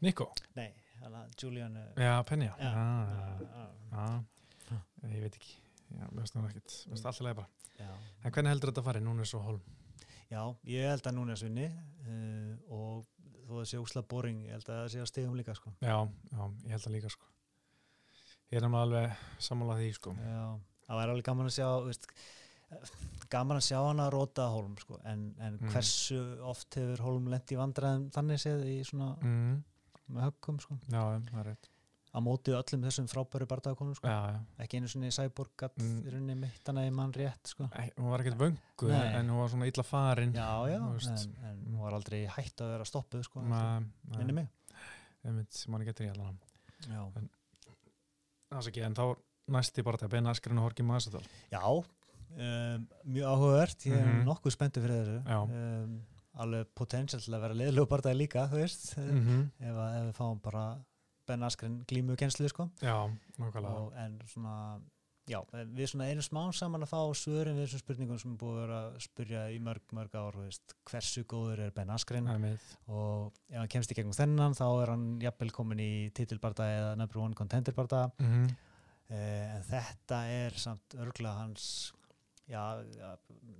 Nico, 0.06 0.28
nei, 0.56 0.68
að 1.02 1.32
Julian 1.42 1.78
eh, 1.78 1.88
já, 2.06 2.24
Penny 2.30 2.46
já, 2.46 2.54
Já. 2.60 2.70
já, 2.70 2.84
já, 3.10 3.70
já, 3.92 4.24
já. 4.70 4.82
ég 5.16 5.22
veit 5.26 5.36
ekki 5.40 5.56
Já, 5.88 6.04
mér 6.12 6.20
finnst 6.22 6.36
það 6.36 6.48
ekkert, 6.50 6.74
mér 6.86 6.94
finnst 6.94 7.06
alltaf 7.08 7.26
leið 7.26 7.36
bara 7.40 7.48
já. 7.80 7.92
En 8.24 8.32
hvernig 8.36 8.52
heldur 8.52 8.72
þetta 8.72 8.82
að 8.84 8.88
fara? 8.90 9.00
Núna 9.08 9.24
er 9.24 9.30
svo 9.32 9.40
hólm 9.46 9.62
já, 10.30 10.42
ég 10.68 10.90
held 10.92 11.08
að 11.10 11.16
núna 11.18 11.32
er 11.34 11.42
svinni 11.42 11.68
uh, 11.72 12.54
og 12.78 13.06
þó 13.48 13.54
að 13.62 13.68
sé 13.72 13.80
úsla 13.82 14.04
boring 14.04 14.42
ég 14.46 14.52
held 14.58 14.68
að 14.70 14.82
það 14.84 14.90
sé 14.94 15.02
að 15.02 15.10
stegum 15.14 15.38
líka 15.40 15.56
sko. 15.56 15.72
Já, 15.82 15.98
já, 16.34 16.42
ég 16.68 16.76
held 16.76 16.84
það 16.86 16.96
líka 16.98 17.10
sko 17.16 17.34
Ég 18.52 18.60
er 18.62 18.64
nefnilega 18.64 18.84
alveg 18.86 19.44
sammálað 19.44 19.82
því 19.82 19.94
sko 19.98 20.14
já, 20.20 20.44
það 20.88 21.00
væri 21.02 21.14
alveg 21.16 21.28
gaman 21.30 21.50
að 21.52 21.56
sjá 21.58 21.70
veist, 21.86 22.10
gaman 23.32 23.58
að 23.62 23.66
sjá 23.70 23.78
hann 23.84 24.00
að 24.04 24.12
róta 24.16 24.50
Holm 24.52 24.76
sko. 24.82 25.00
en, 25.06 25.24
en 25.40 25.58
Mm. 25.62 25.70
hversu 25.72 26.20
oft 26.44 26.76
hefur 26.76 27.02
Holm 27.06 27.28
lent 27.32 27.52
í 27.52 27.58
vandræðum 27.60 28.10
þannig 28.12 28.40
séð 28.44 28.66
í 28.68 28.78
svona 28.88 29.14
mm. 29.22 29.58
með 30.16 30.24
höggum 30.30 30.60
sko. 30.64 30.78
Já, 30.92 31.02
það 31.32 31.42
er 31.44 31.50
rétt 31.54 31.70
á 32.18 32.20
móti 32.24 32.50
öllum 32.56 32.82
þessum 32.88 33.08
frábæru 33.12 33.46
bardaðakonum 33.46 33.94
sko. 34.00 34.08
Ekki 34.64 34.80
einu 34.80 34.88
svona 34.90 35.10
í 35.12 35.14
Cyborg 35.14 35.52
gatt 35.60 35.76
Mm. 35.78 36.00
í 36.08 36.10
rauninni 36.14 36.36
mitt 36.40 36.66
hana 36.72 36.86
í 36.88 36.92
mann 36.92 37.12
rétt 37.14 37.52
sko. 37.52 37.68
Æ, 37.76 37.92
Hún 37.98 38.10
var 38.10 38.24
ekkert 38.24 38.40
vöngu 38.40 38.88
Nei. 38.90 39.14
en 39.20 39.28
hún 39.30 39.38
var 39.38 39.50
svona 39.52 39.68
illa 39.70 39.84
farin 39.84 40.34
já, 40.34 40.48
já, 40.72 40.80
en, 40.82 41.36
en 41.46 41.60
hún 41.68 41.80
var 41.84 41.94
aldrei 41.94 42.26
hætt 42.26 42.56
að 42.64 42.72
vera 42.74 42.86
stoppuð 42.88 43.24
sko, 43.28 43.42
minni 43.44 44.34
mig 44.34 44.48
Ég 45.26 45.34
mynd, 45.36 45.52
sem 45.52 45.74
hann 45.74 45.86
getur 45.86 46.08
í 46.08 46.10
allan 46.16 46.40
Það 48.48 48.62
er 48.62 48.70
ekki, 48.72 48.84
en 48.88 48.96
þá 48.96 49.04
næsti 49.48 49.84
Askren 50.28 50.58
og 50.58 50.64
Horki 50.64 50.84
Massadal 50.84 51.24
Já, 51.52 51.64
um, 52.38 52.88
mjög 53.08 53.26
áhugavert, 53.32 53.86
ég 53.86 53.94
er 53.98 54.06
Mhm. 54.06 54.26
nokkuð 54.28 54.52
spenntur 54.52 54.82
fyrir 54.84 55.06
þessu. 55.06 55.24
Um, 55.52 56.02
alveg 56.38 56.68
potensial 56.76 57.22
til 57.22 57.34
að 57.34 57.42
vera 57.42 57.54
liðlegu 57.54 57.88
bara 57.90 58.14
líka, 58.14 58.48
þú 58.50 58.60
veist, 58.62 58.98
mm 58.98 59.26
-hmm. 59.26 59.50
ef, 59.60 59.76
ef 59.98 60.04
við 60.08 60.14
fáum 60.18 60.42
bara 60.42 60.78
Ben 61.28 61.44
Askren 61.44 61.84
glímu 61.86 62.16
kenslu, 62.16 62.48
sko. 62.48 62.70
Já, 62.82 63.10
Og, 63.40 63.94
en 63.98 64.22
svona, 64.28 64.80
já, 65.28 65.44
við 65.52 65.88
svona 65.90 66.06
einu 66.06 66.22
smá 66.22 66.52
saman 66.54 66.82
að 66.84 66.90
fá 66.90 67.14
svörin 67.14 67.56
við 67.58 67.66
þessum 67.68 67.80
spurningum 67.80 68.20
sem 68.20 68.32
er 68.32 68.38
búið 68.38 68.58
að 68.58 68.62
vera 68.68 68.80
að 68.92 69.00
spurja 69.02 69.50
í 69.52 69.60
mörg, 69.60 69.82
mörg 69.92 70.16
ár, 70.16 70.34
þú 70.34 70.46
veist, 70.46 70.74
hversu 70.90 71.24
góður 71.26 71.60
er 71.60 71.72
Ben 71.72 71.90
Askren 71.90 72.28
og 72.88 73.34
ef 73.50 73.58
hann 73.58 73.68
kemst 73.68 73.92
í 73.92 73.96
gegnum 73.96 74.14
þennan 74.14 74.54
þá 74.56 74.84
er 74.84 74.88
hann 74.90 75.20
jafnvel 75.20 75.52
komin 75.52 75.80
í 75.80 76.12
titilbarda 76.14 76.64
eða 76.64 76.96
number 76.98 77.18
one 77.20 77.34
contenderbarda 77.34 78.12
Mm 78.20 78.26
-hmm. 78.48 78.56
Eh, 79.08 79.56
en 79.56 79.64
þetta 79.64 80.18
er 80.28 80.58
samt 80.60 80.96
örgla 81.00 81.32
hans 81.38 81.94
já, 82.50 82.60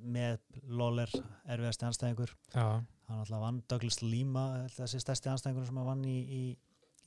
með 0.04 0.42
Lawler 0.68 1.12
erfiðasti 1.48 1.88
anstæðingur 1.88 2.34
Já, 2.52 2.82
hann 3.08 3.22
alltaf 3.22 3.44
vann 3.46 3.62
Douglas 3.72 4.02
Lima 4.04 4.44
þessi 4.76 5.00
stærsti 5.04 5.32
anstæðingur 5.32 5.70
sem 5.70 5.80
hann 5.80 5.88
vann 5.88 6.04
í, 6.08 6.18
í, 6.20 6.42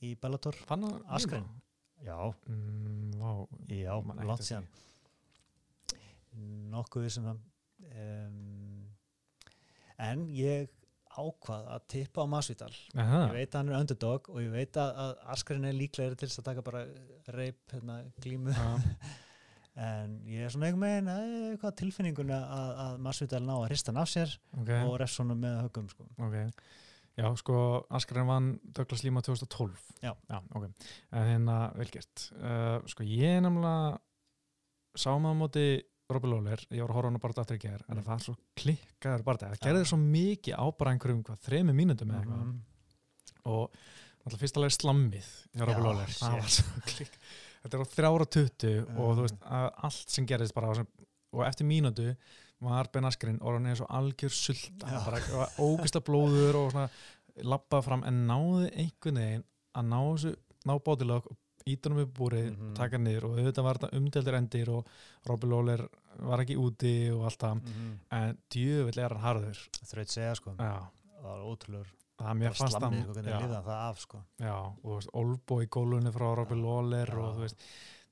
í 0.09 0.15
Bellator. 0.21 0.57
Askren. 1.13 1.45
Já, 2.01 2.17
mm, 2.49 3.11
Vá, 3.21 3.31
já, 3.69 3.93
látt 4.25 4.45
síðan. 4.47 4.65
nokkuð 6.73 7.09
sem 7.13 7.27
það. 7.27 7.41
Um, 7.91 8.87
en 10.01 10.25
ég 10.33 10.69
ákvað 11.17 11.67
að 11.75 11.87
tippa 11.93 12.23
á 12.23 12.31
Masvidal. 12.31 12.71
Ég 12.95 13.33
veit 13.35 13.49
að 13.51 13.57
hann 13.59 13.71
er 13.71 13.79
underdog 13.79 14.29
og 14.31 14.39
ég 14.43 14.53
veit 14.53 14.79
að, 14.79 15.01
Askren 15.33 15.67
er 15.67 15.75
líklegri 15.77 16.19
til 16.19 16.29
þess 16.29 16.41
að 16.41 16.47
taka 16.51 16.63
bara 16.65 16.85
reip 17.35 17.75
hérna, 17.75 17.97
glímu. 18.23 18.53
Já, 18.55 18.69
en 19.87 20.19
ég 20.27 20.45
er 20.45 20.53
svona 20.53 20.69
einhvern 20.69 20.85
veginn 20.87 21.11
eh, 21.15 21.73
tilfinninguna 21.81 22.39
að, 22.57 22.71
að 22.85 23.01
Masvidal 23.07 23.43
ná 23.45 23.55
að 23.57 23.67
hrista 23.69 23.93
hann 23.93 24.01
af 24.03 24.11
sér 24.11 24.37
ok, 24.59 24.71
og 24.83 24.95
Refssonu 25.01 25.37
með 25.39 25.59
högum 25.65 25.91
sko. 25.91 26.07
ok. 26.19 26.39
Já, 27.19 27.27
sko, 27.35 27.55
Askren 27.91 28.27
vann 28.27 28.53
Douglas 28.63 29.03
Lima 29.03 29.21
2012 29.21 29.79
Já. 30.01 30.13
ok, 30.55 30.69
en 31.11 31.27
hérna 31.27 31.57
velgert 31.75 32.29
uh, 32.39 32.79
Sko, 32.87 33.03
ég 33.03 33.41
nefnilega 33.43 33.99
sá 34.95 35.11
maður 35.19 35.35
á 35.35 35.41
móti 35.41 35.65
Robby 36.15 36.27
Lawler, 36.31 36.61
ég 36.71 36.81
var 36.83 36.91
að 36.91 36.97
horfa 36.97 37.07
á 37.07 37.11
hann 37.11 37.21
bara 37.23 37.41
aftur 37.43 37.57
í 37.57 37.63
gerð, 37.63 37.85
en 37.89 37.97
Mm. 37.97 38.03
það 38.03 38.11
var 38.11 38.25
svo 38.25 38.35
klikkaður 38.61 39.23
bara 39.23 39.37
það 39.37 39.59
gerði 39.65 39.85
svo 39.91 39.97
mikið 40.01 40.55
á 40.57 40.65
bara 40.77 40.91
einhverjum 40.91 41.23
þremi 41.47 41.73
mínútum 41.77 42.11
eða 42.11 42.21
eitthvað. 42.21 42.45
Mhm. 42.45 42.61
og 43.45 43.71
alltaf 44.25 44.39
fyrst 44.39 44.57
alveg 44.57 44.75
slammið 44.75 45.29
hjá 45.55 46.49
svo 46.55 46.81
klikk 46.85 47.15
þetta 47.63 47.73
er 47.77 47.81
á 47.81 47.93
þrjára 47.95 48.27
tuttu 48.29 48.73
og 48.97 49.17
þú 49.17 49.21
veist 49.25 49.39
að 49.41 49.67
allt 49.89 50.09
sem 50.09 50.25
gerðist 50.29 50.53
bara 50.53 50.69
á 50.69 50.73
sem, 50.75 50.87
og 51.33 51.45
eftir 51.47 51.65
mínútu 51.65 52.15
var 52.61 52.87
Ben 52.93 53.05
Askren 53.05 53.39
orðan 53.41 53.65
eins 53.71 53.81
og 53.81 53.87
algjör 53.89 54.29
sulta. 54.29 54.85
Bara 54.85 55.47
ógista 55.57 55.99
blóður 56.05 56.55
og 56.59 56.71
svona 56.75 56.89
lappaði 57.41 57.83
fram 57.87 58.03
en 58.05 58.27
náði 58.27 58.67
einhvern 58.75 59.17
veginn 59.17 59.45
að 59.73 59.87
ná 59.89 60.35
ná 60.69 60.75
bótilög 60.85 61.25
ítunum 61.67 62.01
upp 62.05 62.13
búrið, 62.17 62.51
Mhm. 62.57 62.73
taka 62.75 62.97
niður 62.97 63.23
og 63.25 63.37
auðvitað 63.39 63.63
var 63.63 63.77
þetta 63.77 63.93
umdeldir 63.97 64.37
endir 64.37 64.69
og 64.69 64.87
Robby 65.27 65.47
Lawler 65.47 65.87
var 66.19 66.39
ekki 66.39 66.55
úti 66.57 67.11
og 67.11 67.23
allt 67.25 67.39
það. 67.39 67.61
Mhm. 67.61 67.97
en 68.11 68.37
djöfull 68.49 68.97
er 68.97 69.09
hann 69.09 69.23
harður. 69.23 69.57
Þraut 69.85 70.07
segja 70.09 70.35
sko. 70.35 70.55
Já, 70.57 70.87
það 71.17 71.23
var 71.23 71.39
ótrúlur 71.39 71.87
það 72.19 72.55
slammið 72.55 73.05
hann. 73.05 73.13
sko, 73.13 73.63
það 73.65 73.89
af 73.89 73.99
sko. 73.99 74.23
Já, 74.39 74.55
og 74.83 75.03
Olbo 75.13 75.61
í 75.63 75.67
gólunni 75.67 76.11
frá 76.11 76.35
Robby 76.37 76.55
Lawler 76.55 77.07
já. 77.07 77.17
og 77.17 77.35
þú 77.35 77.39
veist, 77.39 77.55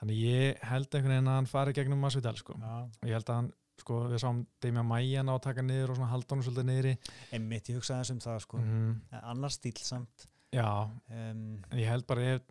þannig 0.02 0.18
ég 0.24 0.60
held 0.64 0.90
einhvern 0.90 1.14
veginn 1.14 1.28
að 1.28 1.36
hann 1.36 1.46
fari 1.46 1.74
gegnum 1.74 2.00
Masvidal 2.00 2.36
sko. 2.38 2.54
Já. 2.54 2.90
Ég 3.04 3.14
held 3.14 3.26
að 3.26 3.36
hann, 3.36 3.54
sko, 3.78 3.94
við 4.10 4.20
sáum 4.20 4.46
Damian 4.62 4.86
Maia 4.86 5.22
ná 5.24 5.36
að 5.38 5.42
taka 5.42 5.62
niður 5.62 5.90
og 5.92 5.96
svona 5.98 6.10
halda 6.10 6.36
hann 6.36 6.44
svolítið 6.44 6.66
niðri. 6.66 6.98
einmitt 7.32 7.70
ég 7.70 7.76
hugsaði 7.78 8.00
þess 8.02 8.12
um 8.12 8.20
það 8.20 8.42
sko. 8.42 8.58
Mm, 8.58 9.02
en 9.12 9.22
annar 9.24 9.50
stíl 9.50 9.78
samt. 9.78 10.26
Já, 10.52 10.66
um, 11.12 11.64
en 11.72 11.78
ég 11.78 11.86
held 11.88 12.08
bara 12.08 12.22
ef, 12.22 12.42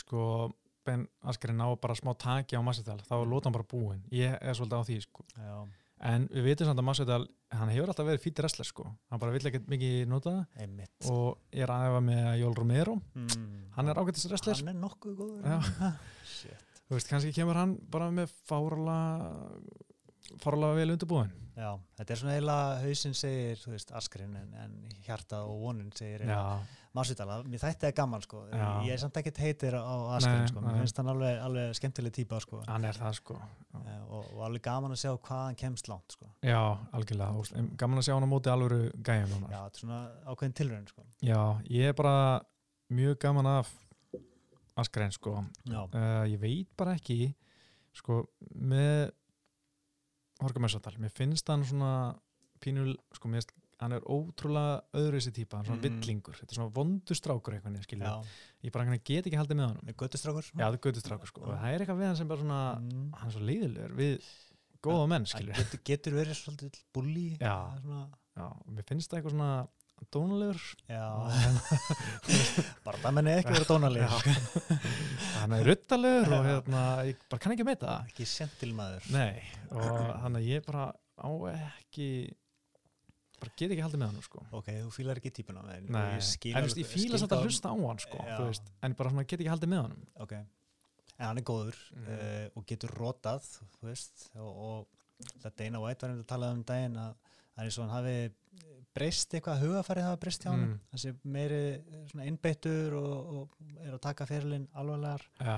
sko, 0.00 0.52
Ben 0.86 1.02
Askren 1.26 1.58
ná 1.58 1.66
bara 1.82 1.96
smá 1.98 2.12
taki 2.14 2.54
á 2.54 2.62
Masvidal, 2.62 3.00
þá 3.02 3.16
er 3.18 3.26
lótan 3.30 3.54
bara 3.54 3.66
búin. 3.66 4.04
Ég 4.14 4.36
er 4.38 4.54
svolítið 4.54 4.78
á 4.78 4.86
því, 4.86 4.98
sko. 5.02 5.24
En 6.06 6.28
við 6.28 6.44
vitum 6.50 6.68
samt 6.68 6.78
að 6.82 6.86
Masvidal, 6.86 7.22
hann 7.56 7.72
hefur 7.72 7.90
alltaf 7.90 8.06
verið 8.06 8.22
fýttir 8.22 8.44
wrestler, 8.44 8.68
sko. 8.68 8.84
Hann 9.10 9.22
bara 9.22 9.32
vill 9.34 9.48
ekkert 9.48 9.66
mikið 9.72 9.96
nota 10.12 10.34
það 10.36 10.62
einmitt 10.66 11.08
og 11.10 11.40
er 11.50 11.72
að 11.72 11.88
efa 11.88 12.02
með 12.10 12.28
Jól 12.42 12.54
Romero. 12.58 12.98
mm. 13.16 13.56
Hann 13.78 13.88
er 13.90 13.98
ágættis 14.02 14.28
wrestler. 14.30 14.60
hann 14.60 14.74
er 14.74 14.78
nokkuð 14.80 15.16
góður 15.18 15.42
veist, 16.92 17.08
kannski 17.10 17.32
kemur 17.34 17.58
hann 17.58 17.74
bara 17.90 18.12
með 18.14 18.30
fárala 18.46 18.98
fárala 20.42 20.72
vel 20.76 20.94
undirbúin. 20.94 21.32
Já, 21.56 21.70
þetta 21.96 22.12
er 22.12 22.20
svona 22.20 22.34
eiginlega 22.36 22.80
hausinn 22.82 23.14
segir, 23.16 23.60
þú 23.62 23.70
veist, 23.72 23.92
Askrin 23.96 24.34
en, 24.36 24.50
en 24.60 24.74
hjartað 25.06 25.48
og 25.48 25.62
vonin 25.62 25.92
segir 25.96 26.26
Masvidal, 26.96 27.42
mér 27.44 27.60
þætti 27.60 27.84
það 27.84 27.94
gaman 27.98 28.22
sko. 28.24 28.42
Já. 28.48 28.66
ég 28.86 28.94
er 28.94 29.00
samt 29.02 29.18
ekkert 29.20 29.38
heitir 29.42 29.74
á 29.76 29.94
Askren 30.16 30.38
Nei, 30.40 30.48
sko, 30.48 30.62
mér 30.64 30.78
finnst 30.80 31.00
hann 31.00 31.10
alveg, 31.12 31.40
alveg 31.44 31.74
skemmtileg 31.76 32.14
típa 32.16 32.38
sko. 32.40 32.60
Hann 32.68 32.86
er 32.88 32.96
það 32.96 33.18
sko. 33.18 33.36
Eh, 33.82 33.98
og, 34.06 34.30
og 34.32 34.44
alveg 34.46 34.64
gaman 34.64 34.94
að 34.94 35.02
sjá 35.02 35.10
hvað 35.12 35.42
hann 35.42 35.58
kemst 35.60 35.90
langt 35.92 36.16
sko. 36.16 36.30
Já, 36.46 36.60
algjörlega, 36.96 37.44
em, 37.60 37.68
gaman 37.80 38.00
að 38.00 38.06
sjá 38.08 38.14
hann 38.14 38.24
á 38.24 38.30
móti 38.32 38.52
alvöru 38.52 38.80
gæjum 39.04 39.34
núna. 39.34 39.50
Já, 39.52 39.58
þetta 39.58 39.80
er 39.80 39.84
svona 39.84 40.00
ákveðin 40.24 40.56
tilraun 40.62 40.88
sko. 40.92 41.04
Já, 41.28 41.42
ég 41.76 41.92
er 41.92 41.98
bara 42.00 42.16
mjög 42.96 43.20
gaman 43.26 43.50
af 43.58 43.74
Askren 44.80 45.12
sko. 45.12 45.38
Uh, 45.68 46.24
ég 46.28 46.40
veit 46.40 46.72
bara 46.80 46.96
ekki 46.96 47.34
sko 47.96 48.22
með 48.56 49.10
Horka 50.42 50.60
Messadal, 50.60 50.96
mér 51.00 51.12
finnst 51.14 51.48
hann 51.48 51.64
svona 51.64 51.92
pínul, 52.60 52.94
sko 53.16 53.28
mér 53.28 53.40
finnst 53.42 53.54
hann 53.80 53.92
er 53.92 54.04
ótrúlega 54.08 54.80
öðru 54.96 55.18
þessi 55.20 55.32
típa, 55.36 55.58
hann 55.58 55.66
er 55.66 55.70
svona 55.70 55.80
Mhm. 55.82 56.00
villingur. 56.00 56.36
Þetta 56.38 56.52
er 56.52 56.56
svona 56.56 56.72
vondustrákur 56.72 57.52
eitthvað, 57.56 57.82
skilja 57.84 58.12
ég 58.64 58.72
bara 58.72 58.84
veginn 58.84 59.04
get 59.04 59.26
ekki 59.26 59.36
haldið 59.36 59.56
með 59.56 59.68
honum. 59.68 59.84
Með 59.84 59.96
göttustrákur 60.00 60.44
Já, 60.44 60.64
það 60.64 60.72
er 60.72 60.84
göttustrákur 60.86 61.26
sko, 61.26 61.40
og 61.42 61.58
það 61.60 61.74
er 61.74 61.80
eitthvað 61.84 62.00
við 62.00 62.06
hann 62.06 62.16
sem 62.16 62.28
bara 62.28 62.40
svona 62.40 62.60
mm. 62.80 63.12
hann 63.12 63.28
er 63.28 63.32
svo 63.36 63.40
leiðilegur 63.44 63.96
við 63.96 64.24
góða 64.82 65.08
menn, 65.08 65.26
Hann 65.26 65.32
skilju 65.32 65.54
getur, 65.56 65.80
getur 65.84 66.12
verið 66.16 66.36
svolítið 66.40 66.80
bulli 66.94 67.38
Já. 67.38 67.56
svona, 67.82 68.08
Já, 68.36 68.48
mér 68.70 68.84
finnst 68.88 69.10
það 69.10 69.18
eitthvað 69.20 69.36
svona 69.36 69.68
og 69.96 71.30
bara 72.86 72.98
það 73.02 73.14
menni 73.16 73.32
ekki 73.40 73.54
verið 73.56 73.68
dónaleg 73.70 74.02
Já. 74.04 74.10
hann 75.40 75.54
er 75.56 75.68
ruttalegur 75.70 76.34
og 76.36 76.48
hérna, 76.50 76.82
ég 77.08 77.22
bara 77.30 77.42
kann 77.42 77.54
ekki 77.56 77.64
að 77.64 77.70
meita 77.70 77.94
ekki 78.10 78.26
sentilmaður. 78.28 79.08
Og 79.72 80.10
hann 80.24 80.38
að 80.40 80.48
ég 80.50 80.66
bara 80.66 80.88
á 81.16 81.28
ekki 81.80 82.08
bara 83.36 83.52
get 83.60 83.72
ekki 83.74 83.84
haldið 83.84 84.00
með 84.00 84.12
hann 84.12 84.24
sko. 84.24 84.42
ok, 84.56 84.68
þú 84.86 84.90
fílar 84.96 85.18
ekki 85.20 85.32
típuna 85.40 85.62
með 85.64 85.74
henni 85.78 85.92
Nei, 85.92 86.04
ég 86.16 86.24
skil 86.24 87.18
samt 87.20 87.34
að 87.36 87.42
hlusta 87.44 87.68
á 87.72 87.76
hann 87.76 88.00
sko, 88.00 88.20
veist, 88.46 88.70
en 88.86 88.94
bara 88.96 89.12
svona 89.12 89.26
get 89.28 89.40
ekki 89.42 89.50
haldið 89.52 89.72
með 89.74 89.82
hann 89.84 89.96
ok, 90.24 90.32
en 91.16 91.24
hann 91.26 91.40
er 91.42 91.46
góður 91.48 91.76
Mhm. 91.96 92.06
uh, 92.16 92.46
og 92.56 92.64
getur 92.68 92.92
rotað 92.96 93.44
þú 93.80 93.90
veist, 93.90 94.28
og, 94.40 94.52
og 94.56 95.32
það 95.44 95.54
Dana 95.60 95.80
White 95.84 96.04
var 96.06 96.12
einnig 96.14 96.24
að 96.24 96.30
tala 96.32 96.50
um 96.56 96.64
daginn 96.68 96.96
að 97.00 97.12
það 97.56 97.60
er 97.60 97.68
eins 97.70 97.78
og 97.78 97.84
hann 97.84 97.96
hafi 97.96 98.16
breyst 98.96 99.34
eitthvað 99.36 99.60
hugafærið 99.62 100.06
hafa 100.08 100.20
breyst 100.24 100.44
hjá 100.46 100.50
hann 100.54 100.64
Mm. 100.66 101.00
sé 101.02 101.12
meiri 101.24 101.60
innbeittur 102.24 102.96
og, 102.98 103.34
og 103.36 103.48
er 103.84 103.92
að 103.96 104.00
taka 104.08 104.26
ferilinn 104.26 104.68
alvarlegar. 104.74 105.22
Já, 105.40 105.56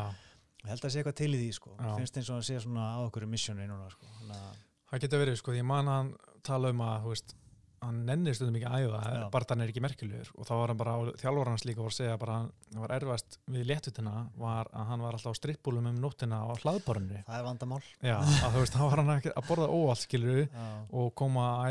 ég 0.65 0.71
held 0.73 0.85
að 0.85 0.91
sé 0.95 1.03
eitthvað 1.03 1.19
til 1.23 1.33
í 1.35 1.39
því 1.43 1.51
sko. 1.55 1.75
Já. 1.79 1.97
finnst 1.97 2.17
eins 2.19 2.31
og 2.31 2.35
hann 2.39 2.47
sé 2.49 2.61
svona 2.61 2.87
á 2.95 2.99
okkur 3.07 3.27
missioni 3.31 3.67
núna 3.71 3.91
sko. 3.95 4.07
Þannig 4.21 4.37
að- 4.37 4.57
það 4.91 5.01
getur 5.05 5.23
verið 5.25 5.37
sko, 5.41 5.53
því 5.53 5.63
ég 5.63 5.69
man 5.71 5.87
að 5.87 5.97
hann 5.99 6.15
tala 6.43 6.71
um 6.75 6.81
að, 6.81 7.05
veist 7.09 7.35
hann 7.83 8.01
nennir 8.09 8.35
stundum 8.37 8.57
ekki 8.59 8.69
að 8.69 8.85
æfa, 8.89 9.01
Já. 9.15 9.25
barðan 9.35 9.63
er 9.65 9.71
ekki 9.73 9.83
merkilegur. 9.85 10.31
Og 10.39 10.47
þá 10.49 10.53
var 10.59 10.73
hann 10.73 10.81
bara, 10.81 10.95
þjálfur 11.23 11.51
hans 11.53 11.65
líka 11.69 11.83
var 11.85 11.93
að 11.93 11.97
segja 11.99 12.17
bara, 12.19 12.39
það 12.73 12.83
var 12.85 12.95
erfast 12.99 13.39
við 13.55 13.67
léttutina 13.71 14.15
var 14.37 14.71
að 14.73 14.91
hann 14.93 15.05
var 15.07 15.19
alltaf 15.19 15.37
á 15.37 15.41
strippbúlum 15.41 15.87
um 15.93 16.01
nóttina 16.03 16.41
á 16.43 16.53
hlaðborunni 16.63 17.23
það 17.29 17.39
er 17.39 17.47
vandamál. 17.49 17.83
Já, 18.03 18.17
að 18.19 18.57
þú 18.59 18.65
veist, 18.65 18.77
þá 18.79 18.85
var 18.89 19.03
hann 19.05 19.15
að 19.19 19.49
borða 19.49 19.71
óallt 19.79 20.05
skilur 20.05 20.43
Já. 20.49 20.67
og 20.91 21.15
koma 21.15 21.47
á, 21.63 21.67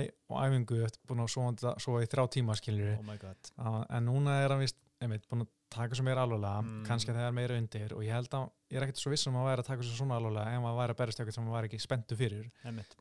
æfingu 0.47 0.82
búin 1.08 1.24
að 1.26 1.32
sofa, 1.36 1.76
sofa 1.84 2.03
í 2.03 2.10
þrjá 2.12 2.26
tíma 2.39 2.55
skilur 2.60 2.95
oh 2.97 3.05
my 3.08 3.18
god. 3.22 3.53
En 3.89 4.05
núna 4.08 4.41
er 4.43 4.53
hann 4.55 4.64
vist, 4.64 4.78
einmitt, 5.01 5.28
búin 5.30 5.43
að 5.45 5.53
taka 5.70 5.97
svo 5.97 6.03
meira 6.08 6.24
alvarlega, 6.24 6.62
Mm. 6.64 6.84
kannski 6.88 7.12
er 7.12 7.32
meira 7.36 7.58
undir 7.60 7.91
og 7.93 7.99
ég 8.01 8.14
held 8.16 8.30
að, 8.32 8.45
ég 8.72 8.78
er 8.80 8.86
ekkert 8.86 9.01
svo 9.01 9.12
viss 9.12 9.28
um 9.28 9.36
að 9.36 9.49
væri 9.49 9.60
að 9.64 9.68
taka 9.68 9.84
svo 9.84 9.97
svona 9.97 10.16
alvarlega 10.16 10.53
ef 10.55 10.62
maður 10.64 10.78
væri 10.80 10.93
að 10.95 10.99
berist 11.01 11.20
eitthvað 11.20 11.36
sem 11.36 11.43
maður 11.43 11.58
væri 11.58 11.68
ekki 11.68 11.80
spenntu 11.84 12.16
fyrir. 12.16 12.45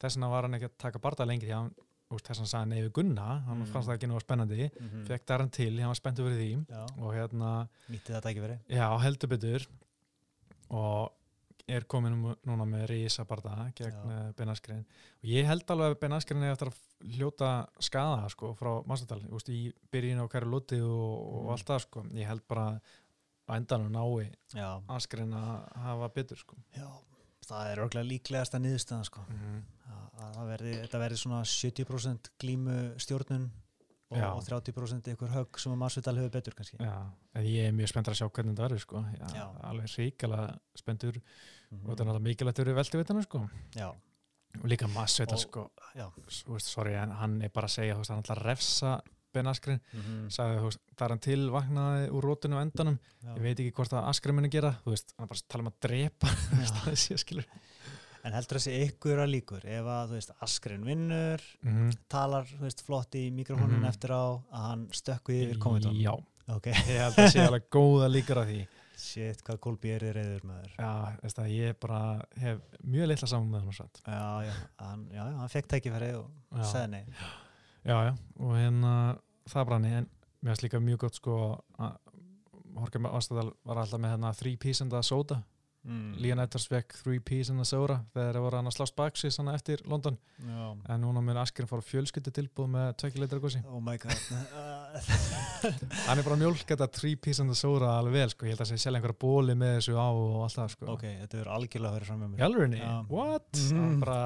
Þess 0.03 0.17
vegna 0.19 0.31
var 0.33 0.43
hann 0.49 0.55
ekki 0.59 0.67
að 0.67 0.75
taka 0.83 0.99
barða 0.99 1.27
lengi 1.31 1.47
því 1.47 1.53
að 1.55 1.61
hann, 1.63 1.71
þess 2.11 2.39
vegna 2.39 2.51
sagði 2.53 2.69
neyfi 2.73 2.93
Gunna 2.93 3.27
hann 3.47 3.59
Mm. 3.65 3.67
fannst 3.73 3.89
það 3.89 3.97
ekki 3.99 4.09
nú 4.09 4.21
spennandi, 4.21 4.71
Mhm. 4.81 5.07
fekk 5.07 5.25
það 5.27 5.39
hann 5.39 5.51
til 5.51 5.79
hann 5.81 5.89
var 5.89 5.95
spenntu 5.95 6.23
fyrir 6.23 6.39
því 6.39 6.67
Já, 6.69 6.87
og 7.03 7.15
hérna, 7.15 7.69
nýtti 7.91 8.13
þetta 8.15 8.31
ekki 8.31 8.43
verið 8.45 8.59
já, 8.69 8.99
heldur 9.01 9.29
betur. 9.29 9.67
Og 10.71 11.13
er 11.69 11.81
komin 11.85 12.13
nú- 12.23 12.37
núna 12.47 12.65
með 12.65 12.87
Rísa 12.91 13.25
barða 13.27 13.73
gegn 13.75 13.93
Já. 13.93 14.05
uh, 14.29 14.33
Ben 14.37 14.49
Askren. 14.49 14.85
Og 15.23 15.25
ég 15.29 15.45
held 15.45 15.67
alveg 15.67 15.95
að 15.97 16.01
Ben 16.01 16.13
Askren 16.13 16.43
er 16.45 16.53
eftir 16.55 16.69
að 16.69 17.17
hljóta 17.17 17.69
skada 17.81 18.29
sko 18.31 18.55
frá 18.55 18.85
Massadal, 18.87 19.21
í 19.49 19.73
byrjun 19.93 20.21
á 20.23 20.29
hverju 20.29 20.47
lúti 20.51 20.81
og, 20.81 21.35
og 21.35 21.45
Mm. 21.45 21.51
allt 21.51 21.67
það 21.67 21.81
sko. 21.81 22.03
Ég 22.15 22.27
held 22.27 22.47
bara 22.49 22.81
að 23.49 23.57
endanum 23.67 23.91
nái 23.91 24.33
Já, 24.55 24.81
Askren 24.89 25.33
að 25.35 25.73
hafa 25.77 26.09
betur 26.15 26.37
sko. 26.39 26.57
Já, 26.77 26.87
það 27.47 27.71
er 27.73 27.83
örglega 27.85 28.09
líklegasta 28.11 28.59
niðurstaðan 28.63 29.05
sko. 29.09 29.21
Mhm. 29.29 29.63
að, 29.87 30.09
að 30.25 30.35
það 30.37 30.49
verði, 30.51 30.75
þetta 30.83 30.99
verði 31.05 31.21
svona 31.23 31.41
70% 31.45 32.31
glímu 32.43 32.77
stjórnun 33.03 33.47
og, 34.11 34.23
og 34.23 34.43
30% 34.47 35.09
ykkur 35.13 35.33
högg 35.35 35.59
sem 35.59 35.73
að 35.75 35.81
Masvidal 35.83 36.17
hefur 36.21 36.31
betur 36.37 36.55
kannski 36.59 36.79
ég 36.79 37.67
er 37.69 37.73
mjög 37.75 37.91
spenntur 37.91 38.15
að 38.15 38.21
sjá 38.21 38.29
hvernig 38.31 38.55
þetta 38.55 38.67
verður 38.69 38.83
sko. 38.85 39.05
Alveg 39.67 39.97
ríkala 39.99 40.43
spenntur 40.79 41.21
Mhm. 41.67 41.81
og 41.83 41.89
þetta 41.91 42.03
er 42.03 42.07
náttúrulega 42.07 42.27
mikilvægt 42.29 42.59
að 42.61 42.65
vera 42.65 42.77
velti 42.79 42.99
vitana 43.01 43.23
sko. 43.27 43.41
Já, 43.75 43.89
og 43.91 44.67
líka 44.71 44.87
Masvidal 44.89 45.35
Og- 45.35 46.31
sko, 46.31 46.59
sorry, 46.63 46.95
hann 46.95 47.43
er 47.43 47.49
bara 47.49 47.67
að 47.67 47.75
segja, 47.75 47.95
hann 47.95 48.23
ætlar 48.23 48.39
að 48.39 48.45
refsa 48.47 49.01
Ben 49.37 49.51
Askren, 49.53 49.81
Mhm. 49.93 50.27
sagði, 50.33 50.59
þú 50.63 50.71
veist, 50.71 50.83
það 50.97 51.07
er 51.07 51.15
hann 51.15 51.25
tilvaknaði 51.29 52.11
úr 52.17 52.29
rótinu 52.31 52.57
á 52.59 52.65
endanum, 52.65 52.99
Já. 53.23 53.35
ég 53.37 53.43
veit 53.45 53.59
ekki 53.63 53.73
hvort 53.77 53.93
að 53.97 54.09
Askren 54.11 54.35
muni 54.41 54.49
gera, 54.53 54.75
þú 54.85 54.95
veist, 54.97 55.13
hann 55.19 55.29
bara 55.31 55.39
að 55.41 55.49
tala 55.53 55.67
um 55.67 55.73
að 55.73 55.81
drepa, 55.89 56.27
það 56.87 56.97
sé 57.05 57.19
skilur. 57.23 57.47
En 58.27 58.33
heldur 58.35 58.59
þessi 58.59 58.73
ykkur 58.89 59.21
að 59.23 59.29
líkur? 59.31 59.63
Ef 59.71 59.85
að, 59.87 60.09
þú 60.11 60.17
veist, 60.19 60.31
Askren 60.43 60.83
vinnur 60.89 61.43
mm 61.63 61.93
talar, 62.11 62.49
þú 62.51 62.65
veist, 62.67 62.83
flott 62.83 63.15
í 63.15 63.29
mikrofónin 63.31 63.79
Mhm. 63.79 63.87
eftir 63.93 64.11
á 64.11 64.25
að 64.51 64.65
hann 64.67 64.89
stökku 64.91 65.31
yfir 65.37 65.59
kommentum 65.63 65.95
Já, 65.95 66.17
Ok, 66.49 66.67
ég 66.71 66.99
held 67.03 67.15
að 67.19 67.31
sé 67.33 67.41
alveg 67.47 67.65
góða 67.77 68.09
líkar 68.11 68.39
að 68.43 68.51
því. 68.51 68.67
Shit, 68.97 69.43
hvað 69.45 69.59
Kolbi 69.61 69.91
er 69.93 70.01
í 70.09 70.11
reyður 70.15 70.45
með 70.49 70.61
þér 70.63 70.77
Já, 70.81 71.19
veist 71.23 71.37
það, 71.37 71.49
ég 71.53 71.75
bara 71.85 71.99
hef 72.41 72.61
mjög 72.83 73.09
litla 73.11 73.29
saman 73.29 73.51
með 73.53 73.61
hann 73.61 73.69
og 73.69 73.75
satt 73.77 74.01
Já, 74.07 74.43
já, 74.47 74.53
hann, 74.81 75.03
já, 75.13 75.23
hann 75.37 75.49
fekk 75.53 75.69
tækifæri 75.69 76.09
og 76.17 76.31
Já. 76.57 76.63
sagði 76.71 76.91
nei. 76.95 77.05
Já, 77.85 77.97
já, 78.09 78.13
og 78.41 78.55
hérna 78.57 78.93
það 79.51 79.69
branni, 79.71 79.93
en 80.01 80.09
mér 80.41 80.55
finnst 80.55 80.67
líka 80.67 80.83
mjög 80.83 81.05
gott 81.07 81.21
sko 81.21 81.37
að 81.79 81.99
Horka 82.77 83.01
Vastadal 83.01 83.51
var 83.65 83.81
alltaf 83.81 84.01
með 84.03 84.25
three 84.37 84.57
piece 84.61 84.85
and 84.85 84.93
a 84.93 85.03
soda. 85.03 85.43
Mm. 85.87 86.17
Lían 86.19 86.41
Edwards 86.43 86.67
three 86.99 87.21
piece 87.23 87.53
and 87.53 87.63
a 87.63 87.65
soda 87.65 88.01
þegar 88.11 88.35
það 88.35 88.43
voru 88.43 88.59
hann 88.59 88.67
að 88.67 88.75
slást 88.75 88.95
baksis 88.99 89.37
hann 89.39 89.51
eftir 89.53 89.83
London. 89.87 90.17
Já, 90.43 90.65
en 90.91 91.05
núna 91.05 91.23
mun 91.23 91.39
Askren 91.39 91.69
fór 91.71 91.85
fjölskyldu 91.87 92.33
tilbúð 92.35 92.73
með 92.73 92.89
tvekki 93.03 93.23
leitra 93.23 93.39
gósi 93.43 93.61
oh 93.71 93.79
my 93.79 93.95
god. 94.03 94.25
Hann 96.09 96.19
er 96.19 96.25
bara 96.27 96.35
að 96.35 96.43
mjólka 96.43 96.67
þetta 96.73 96.89
three 96.91 97.15
piece 97.15 97.43
and 97.45 97.55
a 97.55 97.59
soda 97.59 97.93
alveg 98.01 98.19
vel 98.19 98.33
sko, 98.35 98.49
ég 98.49 98.57
held 98.57 98.65
að 98.65 98.73
sé 98.73 98.81
sjálf 98.83 98.99
einhverja 98.99 99.21
bóli 99.23 99.57
með 99.59 99.77
þessu 99.77 99.95
á 99.95 100.09
og 100.11 100.43
allt 100.49 100.59
það 100.59 100.75
sko. 100.75 100.89
Ok, 100.97 101.07
þetta 101.23 101.39
verður 101.39 101.53
algjörlega 101.55 101.93
að 101.93 101.99
vera 102.01 102.11
fram 102.11 102.25
með 102.25 102.33
mér. 102.33 102.43
Hjálfurinni, 102.43 102.83
Já. 102.83 102.93
what? 103.13 103.63
Mhm. 103.63 103.85
Hann 103.85 104.03
bara, 104.03 104.19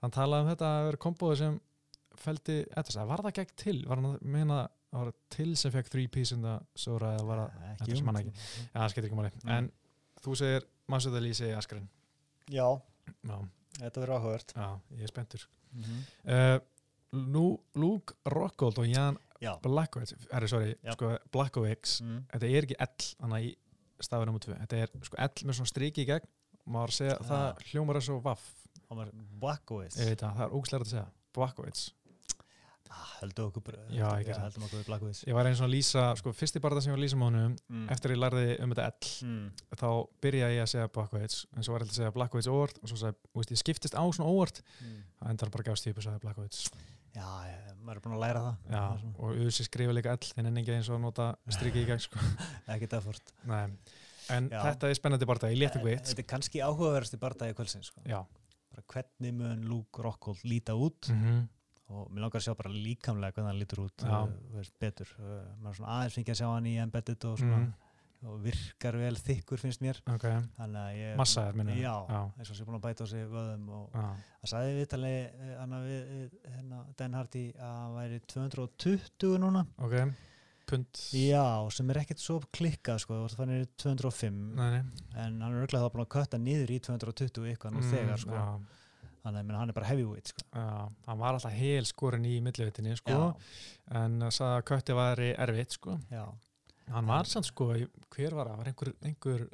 hann 0.00 0.16
talaði 0.16 0.46
um 0.46 0.52
þetta 0.54 0.72
að 0.72 0.88
vera 0.88 1.02
kombóðu 1.04 1.40
sem 1.42 1.60
feldi, 2.22 2.58
þetta 2.72 3.06
var 3.08 3.24
það 3.26 3.36
gegn 3.40 3.56
til 3.62 3.76
var 3.88 4.00
hann 4.00 4.10
að 4.12 4.26
meina 4.34 4.58
að 4.92 5.06
var 5.06 5.12
til 5.32 5.54
sem 5.56 5.72
fekk 5.72 5.88
three 5.92 6.10
piece 6.12 6.36
in 6.36 6.44
the 6.44 6.58
soda 6.78 7.14
eða 7.16 7.24
var 7.28 7.42
það, 7.42 7.64
þetta 7.80 7.96
sem 7.98 8.10
hann 8.10 8.20
ekki. 8.20 8.34
Já, 8.36 8.76
það 8.76 8.90
skeytir 8.92 9.08
ekki 9.08 9.18
máli, 9.18 9.32
Mm. 9.42 9.52
en 9.56 9.70
þú 10.22 10.36
segir 10.42 10.68
Masudal 10.92 11.24
í 11.24 11.32
segi 11.34 11.56
Askren 11.56 11.88
Já, 12.52 12.66
já, 13.24 13.36
þetta 13.78 14.02
verður 14.02 14.14
áhugavert. 14.18 14.52
Já, 14.56 14.80
ég 14.98 15.02
er 15.02 15.12
spenntur. 15.12 15.48
Mm 15.72 15.82
-hmm. 15.82 16.02
uh, 16.34 16.58
Lú, 17.12 17.60
Luke 17.74 18.14
Rockhold 18.24 18.78
og 18.78 18.86
Jan 18.88 19.18
Já. 19.42 19.56
Blackovich 19.62 20.14
herri, 20.32 20.48
sorry, 20.48 20.74
sko, 20.92 21.16
Blackovich 21.32 22.00
mm. 22.02 22.26
þetta 22.32 22.46
er 22.46 22.62
ekki 22.62 22.76
L, 22.78 23.16
hann 23.20 23.38
í 23.42 23.56
stafi 24.00 24.26
nr. 24.26 24.38
2 24.38 24.58
þetta 24.60 24.76
er 24.76 24.92
sko 25.02 25.16
L 25.18 25.46
með 25.46 25.54
svona 25.58 25.72
striki 25.72 26.02
í 26.02 26.06
gegn. 26.06 26.28
Maður 26.66 26.94
segja, 26.94 27.16
Já. 27.18 27.26
það 27.26 27.62
hljómar 27.70 27.98
þessu 27.98 28.20
vaff 28.22 28.44
Hann 28.88 28.98
var 28.98 29.10
Bakowitz 29.40 29.96
ég 29.96 30.12
veit 30.12 30.20
það, 30.20 30.34
það 30.36 30.44
er 30.44 30.54
ógæslega 30.56 30.84
að 30.84 30.90
segja. 30.92 31.06
Blackovich 31.32 31.82
ah, 32.92 33.08
Heldur 33.22 33.48
okkur 33.50 33.64
bara 33.66 33.82
Já, 33.88 34.04
ég 34.20 34.26
gerði 34.28 34.36
það. 34.36 34.44
Heldum 34.46 34.66
okkur 34.68 34.84
Bakowitz 34.92 35.22
ég 35.28 35.36
var 35.38 35.48
eins 35.50 35.60
og 35.62 35.66
að 35.68 35.72
lýsa, 35.74 36.04
sko, 36.20 36.32
fyrsti 36.36 36.62
barða 36.64 36.82
sem 36.84 36.92
ég 36.92 36.96
var 36.96 37.00
að 37.00 37.06
lýsa 37.06 37.18
með 37.20 37.28
honum 37.30 37.56
mm. 37.72 37.84
eftir 37.96 38.12
að 38.12 38.16
ég 38.16 38.22
lærði 38.22 38.46
um 38.66 38.74
þetta 38.74 38.88
L 38.92 39.28
mm. 39.28 39.44
þá 39.82 39.88
byrjaði 40.26 40.56
ég 40.58 40.64
að 40.66 40.72
segja 40.74 40.92
Blackovich 40.96 41.38
en 41.56 41.66
svo 41.66 41.76
var 41.76 41.84
ég 41.86 41.92
að 41.92 41.98
segja 42.00 42.14
Blackovich 42.18 42.50
óvart 42.52 42.80
og 42.82 42.92
svo 42.92 43.00
sagði, 43.02 43.18
þú 43.32 43.42
veist, 43.42 43.54
ég 43.56 43.62
skiptist 43.64 43.96
á 43.98 44.04
svona 44.12 44.30
óvart 44.32 44.62
Mm. 44.82 45.02
það 45.20 45.30
endar 45.34 45.50
bara 45.52 45.64
gafst 45.68 45.86
típu 45.86 46.02
sagði 46.02 46.22
Blackovich 46.24 46.62
Já, 47.12 47.28
já, 47.44 47.56
maður 47.84 47.98
er 47.98 48.02
búin 48.06 48.14
að 48.16 48.22
læra 48.22 48.40
það 48.42 48.54
já, 48.72 48.82
Það 48.82 49.02
og 49.12 49.32
auðvitað 49.36 49.66
skrifa 49.68 49.94
líka 49.98 50.14
L 50.16 50.28
þinn 50.32 50.48
en 50.48 50.60
ekki 50.62 50.72
eins 50.78 50.88
og 50.88 51.00
nota 51.02 51.26
strikið 51.52 51.82
í 51.82 51.88
gegn 51.90 52.00
sko. 52.00 52.22
Ekkert 52.72 52.94
Nei. 53.50 53.66
en 54.32 54.48
Já. 54.48 54.60
þetta 54.64 54.88
er 54.88 54.96
spennandi 54.96 55.28
barða, 55.28 55.50
ég 55.52 55.60
leti 55.60 55.80
Eh, 55.82 55.84
hvít 55.84 56.08
Þetta 56.08 56.24
er 56.24 56.28
sko. 57.84 58.00
já, 58.08 58.22
bara 58.72 58.86
hvernig 58.94 59.34
mun 59.42 59.66
Luke 59.68 60.02
Rockhold 60.06 60.40
líta 60.48 60.72
út 60.72 61.10
mm 61.12 61.42
og 61.92 62.10
mér 62.10 62.26
langar 62.26 62.40
að 62.40 62.48
sjá 62.48 62.56
bara 62.58 62.74
líkamlega 62.74 63.36
hvernig 63.36 63.52
hann 63.52 63.62
lítur 63.62 63.84
út 63.84 64.04
uh, 64.08 64.26
veist, 64.56 64.74
betur. 64.82 65.14
Uh, 65.20 65.40
maður 65.60 65.72
er 65.72 65.80
svona 65.80 65.96
aðeins 65.98 66.18
fengið 66.18 66.34
að 66.34 66.40
sjá 66.42 66.48
hann 66.50 66.68
í 66.68 66.76
embedded 66.82 67.28
og, 67.30 67.40
svona, 67.42 67.62
mm 67.62 67.72
og 68.28 68.42
virkar 68.42 68.96
vel 69.00 69.14
þykkur 69.18 69.60
finnst 69.60 69.82
mér. 69.82 69.98
Ok, 70.10 70.26
þannig 70.56 70.80
að 70.80 70.98
ég 70.98 71.14
massaðar 71.18 71.56
minna 71.58 71.74
já, 71.74 71.94
eins 72.38 72.50
og 72.52 72.58
sé 72.58 72.66
búin 72.66 72.78
að 72.78 72.84
bæta 72.84 73.06
á 73.06 73.06
sig 73.10 73.24
vöðum 73.30 73.70
og 73.74 73.96
það 73.96 74.52
sagði 74.52 74.74
viðtali 74.78 75.14
við 75.86 76.36
hérna, 76.46 76.82
Dan 76.98 77.16
Hardy 77.18 77.46
að 77.56 77.72
hann 77.80 77.96
væri 77.96 78.20
220 78.34 79.40
núna. 79.42 79.64
Ok, 79.82 79.96
já, 81.18 81.46
sem 81.74 81.90
er 81.92 82.02
ekkert 82.04 82.22
svo 82.22 82.38
klikkað 82.54 83.02
sko, 83.02 83.18
þannig 83.34 83.64
er 83.64 83.72
205 83.82 84.38
nei, 84.60 84.68
nei. 84.78 85.08
en 85.24 85.42
hann 85.42 85.58
er 85.58 85.74
þá 85.74 85.88
búin 85.90 86.06
að 86.06 86.12
kötta 86.14 86.40
niður 86.40 86.76
í 86.76 86.78
220 86.86 87.50
eitthvað 87.50 87.74
nú 87.74 87.82
þegar 87.90 88.22
sko. 88.22 88.38
Mm, 88.38 88.70
já, 88.70 88.78
þannig 89.22 89.52
að 89.52 89.58
hann 89.60 89.72
er 89.72 89.76
bara 89.76 89.90
heavyweight 89.90 90.32
sko. 90.32 90.44
já, 90.52 90.68
hann 91.06 91.20
var 91.20 91.36
alltaf 91.36 91.52
hel 91.56 91.84
skorin 91.88 92.24
í 92.26 92.36
millivitinni 92.44 92.96
sko, 92.98 93.18
já, 93.18 93.50
en 94.02 94.16
sagði 94.30 94.54
að 94.56 94.64
kötti 94.72 94.96
væri 94.98 95.28
erfitt 95.46 95.76
sko. 95.78 95.98
já, 96.10 96.24
hann 96.94 97.10
var 97.10 97.30
sann 97.30 97.46
sko, 97.46 97.68
hver 98.14 98.34
var 98.38 98.50
það 98.50 98.62
var 98.62 98.72
einhver, 98.72 98.92
einhver 99.06 99.44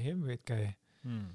hefveit 0.00 0.44
gæði 0.48 0.70
mm. 1.04 1.26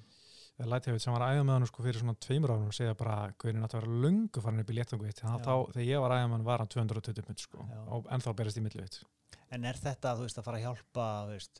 eða 0.60 0.70
lætihefveit 0.74 1.04
sem 1.06 1.14
var 1.16 1.26
að 1.26 1.36
æða 1.36 1.46
með 1.48 1.58
hann 1.60 1.70
sko 1.70 1.86
fyrir 1.86 2.02
svona 2.02 2.16
tveimur 2.26 2.54
árum 2.56 2.70
og 2.72 2.78
segja 2.78 2.96
bara 2.98 3.16
að 3.26 3.36
hvernig 3.44 3.66
þetta 3.66 3.80
var 3.82 3.90
lungu 4.06 4.44
farin 4.46 4.64
upp 4.64 4.72
í 4.74 4.78
léttangveit 4.80 5.22
Já. 5.22 5.30
þá 5.46 5.54
þegar 5.76 5.88
ég 5.90 6.04
var 6.04 6.16
að 6.16 6.22
æða 6.24 6.30
með 6.32 6.36
hann 6.38 6.48
var 6.50 6.64
hann 6.64 6.72
220 6.76 7.28
pund 7.28 7.44
sko 7.46 7.68
Já. 7.70 7.80
og 7.98 8.10
ennþá 8.16 8.34
berist 8.42 8.60
í 8.62 8.66
milliveit 8.66 9.02
En 9.54 9.64
er 9.70 9.78
þetta, 9.78 10.16
þú 10.18 10.26
veist, 10.26 10.38
að 10.40 10.46
fara 10.48 10.58
að 10.58 10.64
hjálpa, 10.66 11.04
þú 11.28 11.34
veist, 11.36 11.60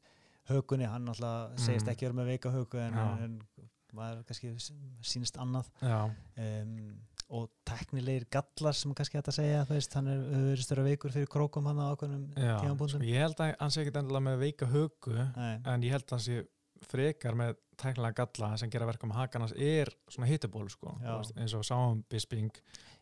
högunni, 0.50 0.88
hann 0.90 1.12
alltaf 1.12 1.52
segist 1.62 1.86
Mm. 1.86 1.92
ekki 1.92 2.08
vera 2.08 2.16
með 2.18 2.30
veika 2.32 2.52
högu 2.52 2.80
en, 2.82 2.98
en 2.98 3.36
maður 3.96 4.24
kannski 4.30 4.54
sínst 5.06 5.38
annað 5.42 5.70
um, 5.82 6.96
og 7.36 7.50
teknilegir 7.66 8.28
gallar 8.34 8.78
sem 8.78 8.94
kannski 8.96 9.18
hægt 9.18 9.32
að 9.32 9.40
segja, 9.40 9.64
þú 9.66 9.78
veist, 9.78 9.96
hann 9.98 10.10
er 10.12 10.26
verið 10.30 10.66
störa 10.68 10.86
veikur 10.86 11.14
fyrir 11.16 11.30
krókum 11.32 11.70
hann 11.72 11.82
á 11.82 11.90
ákveðnum 11.90 12.26
já 12.38 12.58
tímabúndum. 12.62 13.00
sko, 13.00 13.08
ég 13.10 13.24
held 13.26 13.42
að 13.42 13.56
hann 13.60 13.74
sé 13.74 13.82
ekki 13.82 13.96
endilega 13.96 14.28
með 14.28 14.44
veika 14.44 14.70
högu 14.70 15.16
Nei, 15.16 15.56
en 15.58 15.88
ég 15.88 15.96
held 15.96 16.06
að 16.06 16.18
hann 16.18 16.26
sé 16.28 16.44
frekar 16.86 17.38
með 17.40 17.56
tæknilega 17.80 18.22
galla 18.22 18.52
sem 18.60 18.72
gera 18.72 18.88
verkum 18.88 19.14
að 19.14 19.24
hakan 19.24 19.46
hans 19.46 19.56
er 19.58 19.92
svona 20.12 20.30
hittuból 20.30 20.68
sko, 20.72 20.94
eins 21.02 21.56
og 21.58 21.66
sáum 21.68 22.04
Bisping 22.12 22.52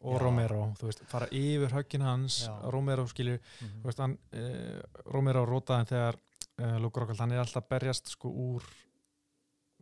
og 0.04 0.18
Já. 0.18 0.22
Romero, 0.24 0.62
þú 0.80 0.90
veist, 0.90 1.04
fara 1.12 1.28
yfir 1.36 1.76
höggin 1.76 2.06
hans, 2.06 2.44
Já. 2.48 2.54
Romero 2.74 3.06
skilur 3.10 3.40
mhm. 3.40 3.82
þú 3.82 3.90
veist, 3.90 4.02
hann, 4.04 4.16
uh, 4.40 5.04
Romero 5.14 5.44
rótaði 5.50 5.92
þegar 5.94 6.20
uh, 6.20 6.80
Luke 6.84 7.04
Rockhold, 7.04 7.22
hann 7.24 7.36
er 7.36 7.44
alltaf 7.44 7.64
að 7.64 7.72
berjast 7.76 8.16
sko 8.16 8.32
úr 8.32 8.72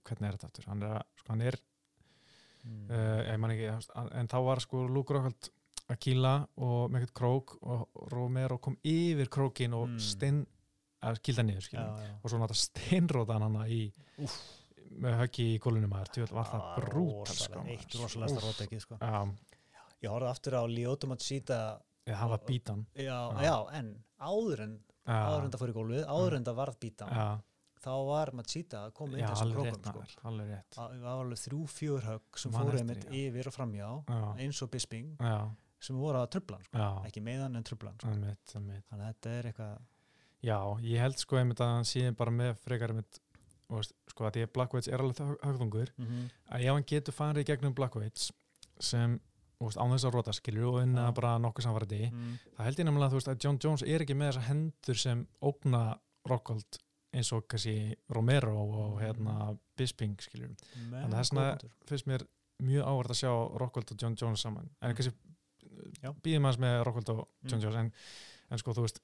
hvernig 0.08 0.28
er 0.30 0.38
þetta 0.38 0.49
aftur, 0.52 0.66
hann 0.72 0.84
er, 0.84 0.95
að- 0.99 1.06
sko, 1.22 1.30
hann 1.36 1.41
er 1.41 1.60
Mm. 2.62 2.91
uh, 2.91 3.24
ég 3.26 3.39
man 3.41 3.49
ekki, 3.56 3.70
en 4.20 4.28
þá 4.30 4.36
var 4.45 4.60
sko 4.62 4.84
Luke 4.86 5.14
Rockhold 5.16 5.47
að 5.89 5.97
kýla 5.97 6.34
og 6.62 6.91
með 6.91 7.02
eitthvað 7.08 7.18
krók 7.18 7.56
og 7.64 7.88
Romero 8.12 8.60
kom 8.62 8.76
yfir 8.86 9.30
krókin 9.34 9.74
og 9.74 9.88
Mm. 9.89 9.99
stein 9.99 10.45
að 11.02 11.18
kýlda 11.26 11.43
niður, 11.47 11.66
já, 11.74 11.82
já. 11.82 12.12
og 12.24 12.30
svo 12.30 12.38
náttúrulega 12.38 12.62
steinrótaði 12.70 13.41
hann 13.41 13.58
í 13.68 13.91
með 15.02 15.18
höggi 15.24 15.47
í 15.56 15.60
gólunum 15.60 15.93
að 15.97 16.12
þér 16.14 16.32
var 16.38 16.45
það 16.52 16.64
brútal 16.86 17.34
sko, 17.34 17.64
Eitt 17.66 17.95
Úff. 17.95 18.16
rótekið, 18.20 18.82
sko. 18.86 18.97
Já, 19.02 19.26
Ég 20.04 20.10
horfði 20.10 20.30
aftur 20.30 20.54
á 20.54 20.64
Lioto 20.70 21.08
Matsita, 21.08 21.82
eða 22.06 22.16
hann 22.16 22.30
var 22.30 22.39
bítan 22.45 22.86
já, 22.95 23.41
Já. 23.41 23.68
en 23.74 24.04
áður 24.20 24.60
en, 24.68 24.80
áður 25.08 25.43
en 25.45 25.52
það 25.52 25.60
fór 25.62 25.70
í 25.70 25.74
gólfið, 25.74 26.06
áður 26.06 26.36
en 26.38 26.43
það 26.45 26.56
varð 26.62 26.80
bítan, 26.80 27.10
já, 27.10 27.41
þá 27.82 27.92
var 28.08 28.32
Matsita 28.38 28.84
að 28.88 28.94
koma 28.98 29.18
inn 29.18 29.24
já, 29.24 29.30
þessum 29.32 29.54
krókum, 29.56 30.06
sko. 30.12 30.34
Það 30.76 30.92
var 31.02 31.24
alveg 31.24 31.42
þrjú, 31.42 31.62
fjör 31.72 32.08
högg 32.10 32.42
sem 32.44 32.54
Man 32.54 32.62
fóru 32.62 32.78
eftir 32.78 32.84
einmitt 32.84 33.08
því, 33.08 33.24
yfir 33.30 33.50
og 33.50 33.56
framjá 33.56 33.88
Já, 33.88 34.20
eins 34.46 34.62
og 34.62 34.72
Bisping 34.74 35.16
já, 35.18 35.40
sem 35.82 35.98
voru 35.98 36.22
að 36.22 36.30
trublan 36.36 36.68
sko. 36.68 36.84
já, 36.84 36.90
ekki 37.10 37.24
meðan 37.26 37.58
en 37.58 37.66
trublan 37.68 37.98
sko. 37.98 38.14
þannig 38.54 38.86
að 38.92 39.04
þetta 39.08 39.34
er 39.40 39.50
eitthvað 39.52 39.80
Já, 40.42 40.58
ég 40.82 41.04
held 41.04 41.20
sko 41.22 41.38
einmitt 41.38 41.60
að 41.62 41.76
hann 41.76 41.86
sé 41.86 42.08
bara 42.18 42.34
með 42.34 42.56
frekar 42.64 42.94
einmitt, 42.94 43.20
sko 44.10 44.26
að 44.26 44.38
því 44.38 44.46
að 44.46 44.54
Blackweights 44.56 44.90
er 44.90 45.04
alveg 45.04 45.20
hög- 45.22 45.44
högðungur 45.46 45.92
mm 45.98 46.06
-hmm. 46.06 46.30
að 46.50 46.64
ef 46.66 46.74
hann 46.74 46.88
getur 46.94 47.14
farið 47.14 47.44
í 47.44 47.50
gegnum 47.52 47.76
Blackweights 47.78 48.32
sem, 48.82 49.20
þú 49.60 49.68
veist, 49.68 49.78
án 49.78 49.94
þess 49.94 50.06
að 50.10 50.16
róta 50.16 50.34
skilur 50.34 50.70
og 50.72 50.80
unna 50.82 51.10
Já. 51.10 51.14
bara 51.14 51.38
nokkuð 51.38 51.64
samfærdi 51.64 52.12
mm. 52.12 52.38
það 52.58 52.66
held 52.66 52.80
ég 52.80 52.86
nefnilega 52.86 53.10
að 53.10 53.18
veist 53.20 53.28
að 53.28 53.44
John 53.44 53.60
Jones 53.62 53.84
er 53.86 54.02
ekki 54.02 54.18
með 54.18 54.32
þessar 54.32 54.48
hendur 54.50 54.98
sem 54.98 55.28
ógna 55.42 55.84
Rockhold 56.26 56.80
eins 57.14 57.32
og 57.34 57.47
kannski 57.47 57.95
Romero 58.09 58.53
og 58.62 59.01
hérna 59.01 59.57
Bisping 59.78 60.18
skilur 60.22 60.53
Men, 60.89 61.12
þess 61.12 61.32
vegna- 61.34 61.57
finnst 61.88 62.07
mér 62.07 62.24
mjög 62.62 62.86
ávart 62.88 63.09
að 63.12 63.20
sjá 63.24 63.32
Rockhold 63.59 63.91
og 63.91 64.01
John 64.01 64.16
Jones 64.22 64.41
saman. 64.41 64.70
En 64.82 64.91
Mm. 64.91 64.95
kannski 64.95 65.14
býðum 66.24 66.45
aðeins 66.47 66.59
með 66.59 66.84
Rockhold 66.86 67.09
og 67.09 67.28
John 67.43 67.59
Mm. 67.59 67.64
Jones. 67.64 67.76
En, 67.76 67.91
en 68.51 68.57
sko 68.57 68.74
þú 68.74 68.82
veist 68.86 68.99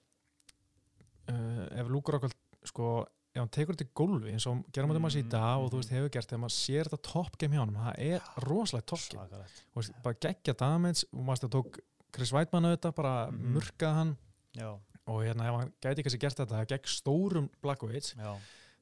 uh, 1.30 1.68
ef 1.80 1.88
Luke 1.92 2.12
Rockhold 2.12 2.36
sko 2.68 2.90
ef 3.36 3.42
hann 3.44 3.50
tekur 3.54 3.76
þetta 3.76 3.86
í 3.86 3.94
gólfi 3.94 4.32
eins 4.34 4.48
og 4.50 4.64
gerum 4.74 4.90
þetta 4.90 5.02
maður 5.04 5.20
í 5.20 5.24
Mhm, 5.24 5.30
dag 5.30 5.60
og 5.62 5.72
þú 5.72 5.78
veist 5.82 5.92
hefur 5.94 6.10
gert 6.10 6.28
þegar 6.32 6.42
maður 6.42 6.56
sér 6.58 6.90
þetta 6.90 7.02
top 7.12 7.38
game 7.38 7.54
hjá 7.56 7.60
hann 7.66 7.76
það 7.76 8.00
er 8.08 8.22
rosalega 8.48 8.86
top 8.86 9.04
game. 9.12 9.28
Svakalegt. 9.28 9.64
Þú 9.74 9.82
veist, 9.82 10.04
bara 10.04 10.16
geggja 10.16 10.54
damage. 10.58 11.04
Og 11.14 11.20
maður 11.28 11.42
þetta 11.44 11.54
tók 11.58 11.80
Chris 12.14 12.32
Weidmann 12.34 12.66
auðvitað, 12.66 12.96
bara 12.96 13.32
Mhm. 13.32 13.54
murkaði 13.54 13.94
hann. 13.94 14.18
Já, 14.56 14.80
og 15.08 15.24
hérna 15.24 15.48
ef 15.50 15.58
hann 15.62 15.74
gæti 15.84 16.06
kannski 16.06 16.22
gert 16.22 16.42
þetta 16.42 16.64
gegn 16.72 16.92
stórum 16.92 17.50
Blackweights, 17.64 18.16
já, 18.20 18.32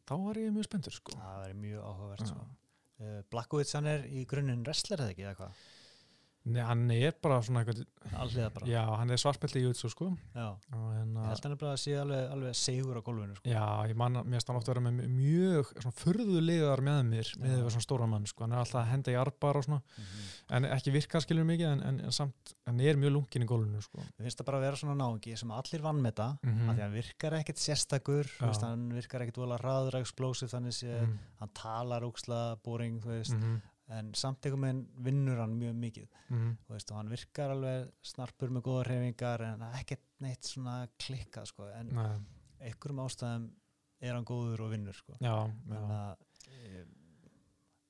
þá 0.09 0.13
var 0.25 0.39
ég 0.41 0.53
mjög 0.55 0.67
spenntur 0.69 0.95
sko. 0.95 1.17
það 1.19 1.41
verður 1.43 1.59
mjög 1.63 1.87
áhugavert 1.89 2.31
sko. 2.31 2.45
uh, 3.01 3.19
Blackowitz 3.33 3.75
hann 3.77 3.89
er 3.91 4.05
í 4.09 4.25
grunninn 4.29 4.63
wrestler 4.65 5.03
eða 5.03 5.15
ekki 5.15 5.27
eða 5.27 5.37
hvað? 5.41 5.63
Nei, 6.45 6.61
hann 6.61 6.91
er 6.93 7.15
bara 7.23 7.39
svona 7.41 7.63
Alliða 7.65 8.51
bara 8.53 8.67
já, 8.69 8.81
hann 8.99 9.09
er 9.09 9.17
svartbelti 9.17 9.57
í 9.57 9.63
jutsu 9.65 9.89
sko. 9.89 10.11
Já. 10.35 10.51
Ég 10.69 10.83
hérna, 10.93 11.23
held 11.31 11.41
hann 11.47 11.55
er 11.55 11.57
bara 11.57 11.71
að 11.73 11.79
sé 11.81 11.95
alveg, 11.97 12.27
alveg 12.35 12.53
segur 12.59 12.99
á 12.99 13.01
gólfinu 13.01 13.35
sko. 13.39 13.49
já, 13.49 13.63
ég 13.89 13.95
man, 13.97 14.13
mér 14.29 14.43
stann 14.43 14.55
oft 14.59 14.69
að 14.69 14.75
vera 14.75 14.83
með 14.85 15.09
mjög 15.09 15.71
svona 15.81 15.95
furðulegar 15.97 16.83
með 16.85 16.99
mér 17.09 17.31
með 17.41 17.49
Já. 17.49 17.55
því 17.57 17.73
svona 17.73 17.85
stóra 17.87 18.07
mann, 18.11 18.27
sko, 18.29 18.43
hann 18.45 18.53
er 18.53 18.61
alltaf 18.61 18.81
að 18.83 18.91
henda 18.91 19.11
í 19.15 19.17
arbar 19.17 19.57
og 19.57 19.65
svona, 19.65 19.81
Mhm. 19.97 20.29
en 20.59 20.63
ekki 20.77 20.93
virkar 20.93 21.21
skilur 21.25 21.45
mikið, 21.49 21.67
en, 21.71 21.81
en, 21.89 21.99
en 22.05 22.11
samt, 22.11 22.53
hann 22.67 22.79
er 22.79 22.95
mjög 22.95 23.11
lungin 23.17 23.41
í 23.43 23.49
gólfinu, 23.49 23.81
sko. 23.81 23.97
Mér 24.19 24.29
finnst 24.29 24.37
það 24.39 24.45
bara 24.45 24.57
að 24.61 24.65
vera 24.69 24.75
svona 24.83 24.97
náungi 25.01 25.37
sem 25.37 25.49
allir 25.51 25.81
vann 25.81 26.01
með 26.01 26.13
það 26.21 26.37
Mm 26.45 26.65
því 26.65 26.77
að 26.77 26.81
hann 26.85 26.93
virkar 26.93 27.33
ekkert 27.41 27.57
sérstakur 27.57 28.29
veist, 28.39 28.61
hann 28.61 28.89
virkar 28.93 29.21
ekkert 29.25 29.37
vola 29.41 29.57
hraður 29.57 29.99
explosive 29.99 30.49
þannig 30.53 30.73
sé, 30.77 31.01
mm 31.01 31.17
hann 31.39 31.49
talar 31.53 32.01
óksla 32.05 32.57
boring, 32.63 33.01
þú 33.01 33.07
veist, 33.17 33.33
-hmm. 33.33 33.61
En 33.93 34.13
samt 34.17 34.45
einhvern 34.45 34.63
veginn 34.65 35.03
vinnur 35.05 35.37
hann 35.43 35.57
mjög 35.59 35.75
mikið. 35.83 36.07
Mm 36.31 36.55
þú 36.65 36.73
veist, 36.73 36.91
og 36.91 36.97
hann 36.97 37.11
virkar 37.11 37.51
alveg 37.53 37.91
snarpur 38.01 38.49
með 38.55 38.63
góða 38.65 38.83
reyfingar 38.89 39.43
en 39.51 39.65
ekkert 39.73 40.05
neitt 40.25 40.43
svona 40.49 40.77
klikkað 40.97 41.49
sko, 41.51 41.67
en 41.75 41.91
Nei, 41.93 42.15
einhverjum 42.69 43.03
ástæðum 43.05 43.49
er 44.01 44.13
hann 44.17 44.25
góður 44.27 44.65
og 44.65 44.71
vinnur 44.73 44.97
sko. 44.97 45.17
já, 45.21 45.35
já, 45.69 45.81
að 45.99 46.17
ég 46.65 46.87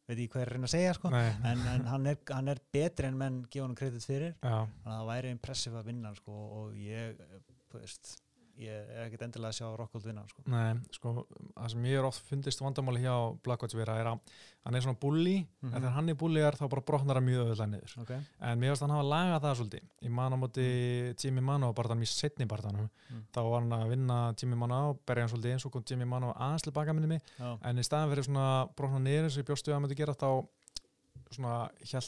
veit 0.08 0.20
ég 0.22 0.30
hvað 0.30 0.42
er 0.44 0.50
að 0.50 0.54
reyna 0.54 0.68
að 0.68 0.74
segja 0.76 0.94
sko. 0.94 1.10
En, 1.16 1.64
en 1.72 1.88
hann, 1.90 2.06
er, 2.12 2.20
hann 2.30 2.52
er 2.52 2.60
betri 2.76 3.08
en 3.10 3.18
menn 3.18 3.40
gefa 3.50 3.66
hann 3.66 3.76
kredit 3.80 4.06
fyrir. 4.06 4.36
Já, 4.44 4.58
þannig 4.84 4.92
að 4.92 5.00
það 5.00 5.10
væri 5.10 5.32
impressive 5.34 5.80
að 5.80 5.88
vinna 5.90 6.12
sko, 6.20 6.36
og 6.60 6.76
ég, 6.78 7.24
þú 7.72 7.80
veist 7.82 8.12
ég 8.58 8.72
er 8.72 9.06
ekkert 9.06 9.22
endilega 9.28 9.52
að 9.52 9.58
sjá 9.60 9.68
Rockhold 9.78 10.06
vinna 10.06 10.24
sko. 10.30 10.44
nei, 10.48 10.76
sko, 10.96 11.26
það 11.56 11.70
sem 11.74 11.84
ég 11.90 11.98
er 12.00 12.06
oft 12.08 12.22
fundist 12.30 12.62
vandamáli 12.64 13.02
hjá 13.04 13.16
Blackwatch 13.44 13.76
vera 13.76 13.98
er 14.00 14.06
að 14.06 14.20
hann 14.66 14.76
er 14.76 14.82
svona 14.82 15.00
bully, 15.00 15.48
Mhm. 15.62 15.74
en 15.76 15.82
þegar 15.82 15.92
hann 15.94 16.10
er 16.10 16.16
bully 16.16 16.42
er 16.42 16.52
þá 16.58 16.70
bara 16.70 16.82
brotnar 16.82 17.16
hann 17.20 17.26
mjög 17.26 17.44
öðvöldlega 17.46 17.70
niður. 17.70 17.98
okay. 18.02 18.20
En 18.42 18.60
mér 18.60 18.70
finnst 18.72 18.82
hann 18.82 18.90
hafa 18.96 19.04
lagað 19.04 19.42
það 19.46 19.56
svolítið. 19.60 19.84
Ég 20.02 20.12
man 20.12 20.34
á 20.34 20.38
móti 20.38 21.24
Jimmy 21.24 21.42
Mano 21.42 21.74
barðanum 21.74 22.02
í 22.02 22.08
setni 22.10 22.46
barðanum. 22.48 22.90
Mm. 23.12 23.22
Þá 23.34 23.42
var 23.50 23.62
hann 23.62 23.72
að 23.72 23.90
vinna 23.90 24.34
Jimmy 24.42 24.56
Mano 24.56 24.76
á, 24.76 24.86
berja 25.06 25.28
hann 25.28 25.30
svolítið 25.38 25.54
eins 25.54 25.66
og 25.66 25.72
kom 25.72 25.84
Jimmy 25.86 26.06
Mano 26.06 26.34
til 26.64 26.72
baka 26.72 26.94
minni 26.94 27.08
mig. 27.08 27.22
Já. 27.40 27.58
En 27.64 27.76
í 27.78 27.84
staðan 27.84 28.10
fyrir 28.12 28.24
svona 28.26 28.70
brotna 28.76 29.00
niður 29.00 29.24
eins 29.26 29.38
og 29.38 29.44
ég 29.44 29.48
bjóstu 29.50 29.70
að 29.72 29.74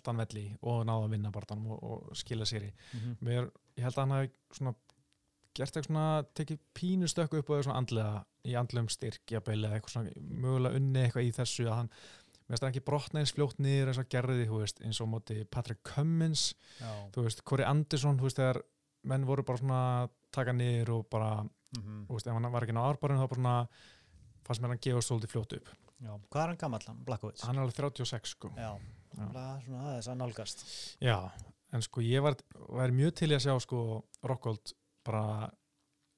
hann 0.07 0.17
velli 0.17 0.57
og 0.61 0.85
náði 0.85 1.05
að 1.07 1.09
vinna 1.11 1.31
barðanum 1.31 1.71
og, 1.71 1.83
og 1.83 2.15
skila 2.15 2.45
sér 2.45 2.63
í. 2.69 2.71
Mhm. 2.93 3.17
Mér, 3.21 3.51
ég 3.77 3.83
held 3.83 3.93
að 3.97 4.03
hann 4.05 4.11
hafi 4.17 4.31
svona 4.53 4.75
gert 5.57 5.73
eitthvað 5.73 5.87
svona, 5.89 6.05
tekið 6.37 6.59
pínu 6.77 7.09
stökku 7.09 7.39
upp 7.41 7.49
og 7.55 7.63
svona 7.65 7.79
andlega, 7.81 8.21
í 8.47 8.53
andlegum 8.59 8.89
styrk 8.93 9.33
jafnvel, 9.33 9.59
eða 9.67 9.79
eitthvað 9.79 9.95
svona, 9.95 10.13
mögulega 10.45 10.79
unni 10.79 11.03
eitthvað 11.03 11.27
í 11.27 11.33
þessu 11.37 11.65
að 11.67 11.75
hann, 11.81 11.89
mér 12.47 12.53
finnst 12.53 12.63
það 12.63 12.71
ekki 12.71 12.85
brotna 12.87 13.19
eins 13.23 13.33
fljótt 13.35 13.59
niður 13.63 13.91
eins 13.91 14.01
og 14.03 14.09
gerði, 14.13 14.45
þú 14.47 14.61
veist, 14.61 14.81
eins 14.85 15.01
og 15.03 15.09
móti 15.11 15.39
Patrick 15.51 15.81
Cummins, 15.87 16.45
Já. 16.79 16.91
þú 17.15 17.25
veist, 17.27 17.43
Corey 17.49 17.65
Anderson, 17.67 18.19
þú 18.21 18.29
veist, 18.29 18.39
þegar 18.39 18.61
menn 19.07 19.25
voru 19.27 19.43
bara 19.47 19.61
svona 19.63 19.81
taka 20.31 20.53
niður 20.53 20.93
og 20.99 21.09
bara, 21.09 21.31
Mhm. 21.77 22.05
þú 22.07 22.13
veist, 22.15 22.27
ef 22.27 22.33
hann 22.33 22.51
var 22.51 22.61
ekki 22.63 22.73
ná 22.77 22.83
árbarinn 22.87 23.19
þá 23.19 23.27
bara 23.27 23.41
svona, 23.41 23.67
fannst 24.45 24.61
mér 24.61 24.69
hann 24.75 24.79
gefa 24.85 25.01
svolítið 25.03 25.33
fljótt 25.35 25.57
upp. 25.57 25.69
Já. 25.97 26.13
hvað 26.29 26.43
er 26.43 26.47
hann 26.47 26.57
gamall 26.61 26.83
hann, 26.85 27.03
Blackowitz? 27.03 27.41
Hann 27.41 27.57
er 27.57 27.61
alveg 27.63 27.73
36, 27.73 28.29
sko. 28.35 28.49
Já, 28.55 28.77
Já. 29.17 29.25
Bara 29.33 29.59
svona 29.65 29.81
aðeins 29.89 30.07
að 30.07 30.17
nálgast 30.19 30.97
Já, 31.01 31.31
en 31.73 31.81
sko 31.81 32.01
ég 32.01 32.21
var, 32.21 32.35
var 32.69 32.89
mjög 32.93 33.15
til 33.15 33.29
að 33.33 33.41
sjá 33.41 33.55
sko 33.63 34.03
Rockhold 34.23 34.73
bara 35.07 35.23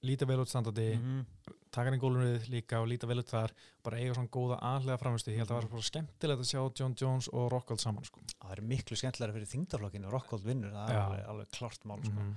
líta 0.07 0.25
vel 0.29 0.39
út 0.39 0.47
standandi, 0.51 0.89
Mhm. 0.95 1.25
taka 1.71 1.89
hann 1.89 1.99
í 1.99 2.01
gólunum 2.01 2.39
líka 2.49 2.79
og 2.81 2.87
líta 2.87 3.07
vel 3.07 3.19
út 3.19 3.29
þar, 3.29 3.51
bara 3.83 3.97
eiga 3.99 4.13
svona 4.15 4.29
góða 4.31 4.57
aðlega 4.63 4.97
framvistu, 5.01 5.31
ég 5.33 5.37
held 5.41 5.49
að 5.49 5.55
það 5.57 5.61
var 5.61 5.69
bara 5.73 5.87
skemmtilegt 5.89 6.39
að 6.43 6.49
sjá 6.51 6.61
John 6.79 6.95
Jones 6.95 7.27
og 7.33 7.51
Rockhold 7.51 7.79
saman 7.83 8.05
sko. 8.07 8.21
Það 8.39 8.53
er 8.57 8.61
miklu 8.61 8.95
skemmtilega 8.97 9.33
fyrir 9.35 9.51
þingdaflokkinu 9.53 10.09
Rockhold 10.11 10.43
vinnur, 10.47 10.71
það 10.71 10.89
er 10.89 10.95
Já. 10.95 11.03
alveg, 11.05 11.27
alveg 11.33 11.51
klart 11.51 11.85
mál 11.85 12.01
sko. 12.03 12.15
mm 12.19 12.35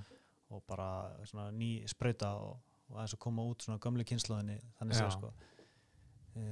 og 0.53 0.61
bara 0.67 1.09
svona 1.25 1.49
ný 1.51 1.81
sprauta 1.89 2.35
og, 2.37 2.59
og 2.91 2.97
aðeins 2.99 3.15
að 3.15 3.19
koma 3.25 3.41
út 3.41 3.63
svona 3.65 3.79
gömlu 3.81 4.03
kynnslóðinni 4.05 4.59
þannig 4.77 4.93
Já. 4.93 5.07
séð 5.07 5.11
sko. 5.15 5.31
um, 6.35 6.43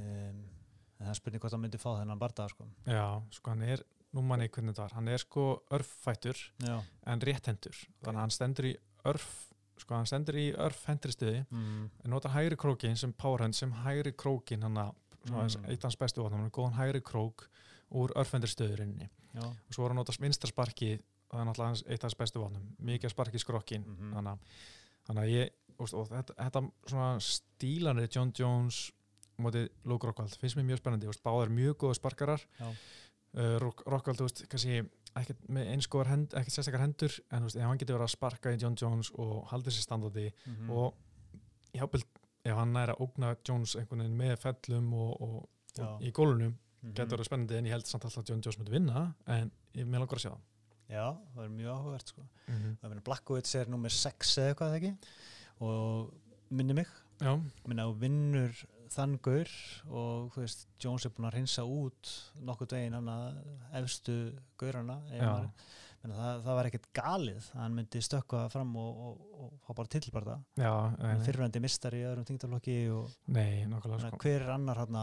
en 0.97 1.05
það 1.05 1.09
er 1.11 1.19
spurning 1.19 1.41
hvort 1.43 1.51
hann 1.55 1.61
myndi 1.61 1.77
fá 1.81 1.91
þennan 1.99 2.19
barða 2.21 2.47
sko. 2.49 2.65
Já, 2.87 3.05
sko 3.35 3.51
hann 3.53 3.61
er, 3.61 3.83
nú 4.15 4.23
manni 4.25 4.47
hvernig 4.49 4.73
þetta 4.73 4.85
var, 4.87 4.95
hann 4.97 5.07
er 5.07 5.21
sko 5.21 5.45
örffættur 5.71 6.41
Já, 6.65 6.79
en 7.05 7.19
rétthendur, 7.19 7.77
þannig 8.01 8.17
að 8.17 8.23
hann 8.23 8.35
stendur 8.35 8.65
í 8.71 8.75
örf, 9.05 9.50
sko 9.81 9.95
hann 9.97 10.05
stendur 10.09 10.37
í 10.39 10.47
örfhendri 10.53 11.11
stuði, 11.15 11.41
mm. 11.49 11.89
en 12.05 12.13
nota 12.13 12.29
hægri 12.33 12.55
krókin 12.59 12.97
sem 12.97 13.13
powerhand, 13.13 13.55
sem 13.57 13.71
hægri 13.83 14.13
krókin 14.13 14.63
hann 14.67 14.77
að, 14.77 14.93
Mm. 15.21 15.65
eitt 15.69 15.83
hans 15.85 15.95
bestu 16.01 16.23
vatnum, 16.23 16.39
hann 16.39 16.47
er 16.49 16.55
góðan 16.55 16.73
hægri 16.79 17.01
krók 17.05 17.43
úr 17.93 18.09
örfhendri 18.17 18.49
stuðurinni. 18.49 19.09
já, 19.35 19.43
og 19.45 19.69
svo 19.75 19.85
er 19.85 19.89
hann 19.93 19.95
nota 20.01 20.13
vinstra 20.19 20.47
sparki 20.49 20.95
og 21.29 21.37
það 21.37 21.41
er 21.41 21.45
náttúrulega 21.45 21.89
eitt 21.91 21.99
af 22.03 22.07
hans 22.09 22.15
bestu 22.17 22.39
vopnum 22.41 22.63
mikið 22.83 23.09
sparki 23.13 23.37
skrokkin 23.39 23.83
Mhm. 23.85 24.13
þannig, 24.15 24.39
þannig 25.07 25.23
að 25.23 25.29
ég 25.35 25.49
og, 25.79 25.93
og 25.93 26.09
þetta, 26.09 26.33
þetta 26.35 26.71
svona 26.87 27.19
stílanir 27.19 28.09
John 28.15 28.33
Jones 28.37 28.91
mótið 29.39 29.69
Luke 29.85 30.07
Rockhold 30.07 30.35
finnst 30.37 30.57
mér 30.57 30.65
mjög 30.71 30.81
spennandi, 30.81 31.07
báðar 31.23 31.49
mjög 31.49 31.75
góða 31.77 31.95
sparkarar 31.95 32.41
uh, 32.61 33.59
Rock- 33.59 33.85
Rockhold, 33.87 34.17
þú 34.17 34.25
veist, 34.27 34.43
kannski 34.49 34.81
ekkert 35.15 35.47
með 35.49 35.67
einskóðar 35.75 36.07
hend, 36.07 36.33
ekkert 36.33 36.53
sérstakar 36.55 36.79
hendur 36.85 37.11
en 37.31 37.39
þú 37.41 37.43
veist, 37.49 37.55
ef 37.55 37.63
hann 37.67 37.77
getur 37.81 37.95
verið 37.97 38.07
að 38.07 38.15
sparka 38.15 38.53
í 38.53 38.57
John 38.61 38.75
Jones 38.79 39.11
og 39.19 39.47
haldið 39.51 39.73
sér 39.75 39.83
standandi 39.87 40.27
mm 40.47 40.69
og 40.69 40.93
jápil, 41.73 42.03
ef 42.45 42.55
hann 42.55 42.75
er 42.75 42.89
að 42.93 43.01
ógna 43.05 43.35
Jones 43.47 43.75
einhvern 43.75 44.01
veginn 44.03 44.17
með 44.17 44.37
fellum 44.39 44.93
og, 44.93 45.21
og, 45.21 45.49
og 45.79 46.01
í 46.01 46.11
gólunum 46.11 46.57
Mhm. 46.81 46.93
getur 46.97 47.13
verið 47.17 47.27
spennandi 47.27 47.57
en 47.59 47.65
ég 47.65 47.71
held 47.75 47.85
samt 47.85 48.03
alltaf 48.05 48.23
að 48.23 48.29
John 48.31 48.41
Jones 48.41 48.57
myndi 48.57 48.71
vinna 48.71 49.13
en 49.27 49.51
ég 49.77 49.85
með 49.85 49.99
langar 50.01 50.17
að 50.17 50.23
sjá 50.23 50.31
það 50.31 50.47
Já, 50.89 51.03
það 51.35 51.43
er 51.43 51.49
mjög 51.49 51.69
áhugavert 51.75 52.07
sko. 52.09 52.21
mm 52.47 52.55
-hmm. 52.55 52.77
Það 52.81 52.89
meina 52.89 53.01
Blackowitz 53.05 53.55
er 53.55 53.69
nummer 53.69 53.89
6 53.89 54.37
eða 54.37 54.49
eitthvað 54.49 54.75
ekki 54.75 54.97
og 55.61 56.13
minni 56.49 56.73
mig 56.73 56.87
minna 57.67 57.85
og 57.87 57.99
vinnur 58.01 58.51
þann 58.91 59.17
gaur 59.23 59.51
og 59.89 60.31
þú 60.33 60.43
veist, 60.43 60.65
Jones 60.81 61.05
er 61.07 61.13
búin 61.15 61.29
að 61.29 61.37
reynsa 61.37 61.65
út 61.67 62.15
nokkuð 62.47 62.75
veginn 62.77 62.97
hann 62.97 63.11
að 63.11 63.39
efstu 63.81 64.17
gaurana 64.59 64.97
meina, 65.11 66.15
það, 66.17 66.41
það 66.47 66.57
var 66.59 66.69
ekkert 66.69 66.89
galið 66.97 67.45
að 67.51 67.61
hann 67.61 67.77
myndi 67.77 68.01
stökkva 68.05 68.41
fram 68.53 68.73
og, 68.81 69.03
og, 69.07 69.21
og 69.43 69.53
fá 69.67 69.71
bara 69.77 69.93
tilbarða 69.95 70.39
fyrirvændi 71.25 71.63
mistar 71.63 71.97
í 71.97 72.03
öðrum 72.09 72.27
meina, 73.31 73.81
sko. 73.83 74.21
hver 74.25 74.41
er 74.41 74.53
annar 74.57 74.83
hann 74.83 74.99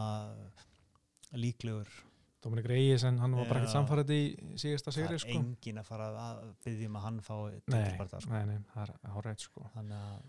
líklegur 1.38 2.04
Dominik 2.38 2.68
Reyes 2.70 3.02
en 3.02 3.18
hann 3.18 3.34
var 3.34 3.48
bara 3.50 3.60
ekkert 3.64 3.72
Já. 3.72 3.80
samfærið 3.80 4.10
í 4.14 4.22
síðasta 4.62 4.92
það 4.92 4.96
sigri 4.96 5.16
er 5.16 5.22
sko. 5.24 5.38
engin 5.40 5.80
að 5.80 5.88
fara 5.88 6.10
að 6.22 6.42
byggja 6.64 6.90
um 6.90 6.98
að 6.98 7.06
hann 7.08 7.22
fá 7.26 7.34
tilbarða 7.66 8.20
sko. 8.22 8.42
það 8.74 8.92
er 9.32 9.40
sko. 9.42 9.70
þannig 9.74 10.04
að 10.08 10.20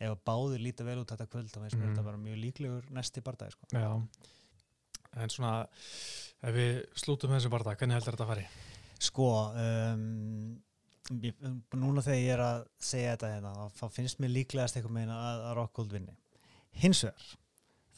ef 0.00 0.18
báðir 0.26 0.62
líta 0.64 0.84
vel 0.86 0.98
út 1.02 1.10
þetta 1.12 1.26
kvöld 1.28 1.50
þá 1.52 1.58
finnst 1.60 1.76
mér 1.76 1.86
Mhm. 1.86 1.94
þetta 1.94 2.04
bara 2.04 2.16
mjög 2.16 2.38
líklegur 2.44 2.90
næsti 2.90 3.20
barndagi 3.22 3.52
sko. 3.52 3.66
Já, 3.72 3.90
en 5.22 5.28
svona 5.28 5.66
ef 6.42 6.54
við 6.54 6.86
slútum 6.94 7.30
þessu 7.34 7.50
barða, 7.52 7.76
hvernig 7.76 7.98
heldur 7.98 8.16
þetta 8.16 8.24
að 8.26 8.34
fari? 8.34 8.46
Sko, 9.00 9.28
um, 9.56 10.62
núna 11.10 12.02
þegar 12.04 12.20
ég 12.20 12.32
er 12.34 12.42
að 12.44 12.64
segja 12.78 13.16
þetta 13.16 13.30
hérna, 13.34 13.70
þá- 13.76 13.90
finnst 13.92 14.20
mér 14.20 14.30
líklegast 14.34 14.76
eitthvað 14.76 14.90
meina 14.98 15.16
að, 15.16 15.44
að 15.50 15.54
Rockhold 15.58 15.92
vinni. 15.92 16.16
Hins 16.72 17.02
vegar, 17.04 17.30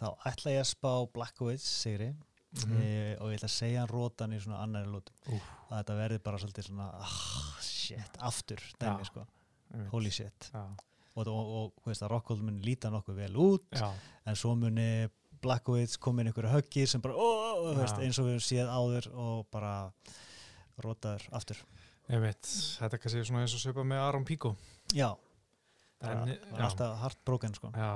þá 0.01 0.07
ætla 0.31 0.53
ég 0.57 0.61
að 0.63 0.71
spá 0.75 0.93
Blackowitz 1.13 1.63
sigri 1.83 2.15
Mhm. 2.53 2.81
e, 2.83 3.17
og 3.21 3.31
ég 3.33 3.39
ætla 3.39 3.49
að 3.49 3.57
segja 3.59 3.79
hann 3.81 3.89
rótan 3.89 4.33
í 4.33 4.41
svona 4.41 4.61
annari 4.63 4.87
lútu. 4.93 5.13
Úff. 5.29 5.43
Að 5.71 5.85
þetta 5.85 5.97
verði 5.97 6.19
bara 6.23 6.39
svolítið 6.39 6.67
svona, 6.69 6.91
ah, 6.95 7.59
shit, 7.61 8.19
aftur, 8.21 8.61
dæmi, 8.79 8.99
Já. 9.01 9.05
sko, 9.07 9.27
holy 9.91 10.11
shit. 10.11 10.51
Já, 10.53 10.67
Og, 11.15 11.29
og, 11.29 11.73
og 11.85 12.09
Rockhold 12.09 12.41
muni 12.41 12.63
líta 12.65 12.89
nokkuð 12.91 13.19
vel 13.21 13.35
út, 13.37 13.67
já, 13.77 13.91
en 14.25 14.39
svo 14.39 14.55
muni 14.57 15.09
Blackowitz 15.43 15.99
komin 15.99 16.31
einhverju 16.31 16.53
höggir 16.53 16.87
sem 16.89 17.03
bara, 17.03 17.17
oh, 17.19 17.73
veist, 17.77 17.99
Já. 17.99 18.05
eins 18.07 18.19
og 18.23 18.29
við 18.29 18.37
höfum 18.37 18.47
séð 18.47 18.69
áður 18.71 19.09
og 19.13 19.47
bara 19.53 19.73
rótaður 20.83 21.27
aftur. 21.35 21.59
ég 22.13 22.23
veit 22.23 22.47
þetta 22.47 22.97
er 22.97 23.03
kannski 23.03 23.25
svona 23.27 23.43
eins 23.45 23.57
og 23.57 23.63
svipa 23.63 23.85
með 23.87 24.05
Aron 24.07 24.25
Pico 24.29 24.55
Já, 24.95 25.11
en, 26.03 26.31
það 26.31 26.53
var 26.53 26.65
alltaf 26.69 27.03
heartbroken 27.03 27.55
sko. 27.59 27.73
já, 27.75 27.91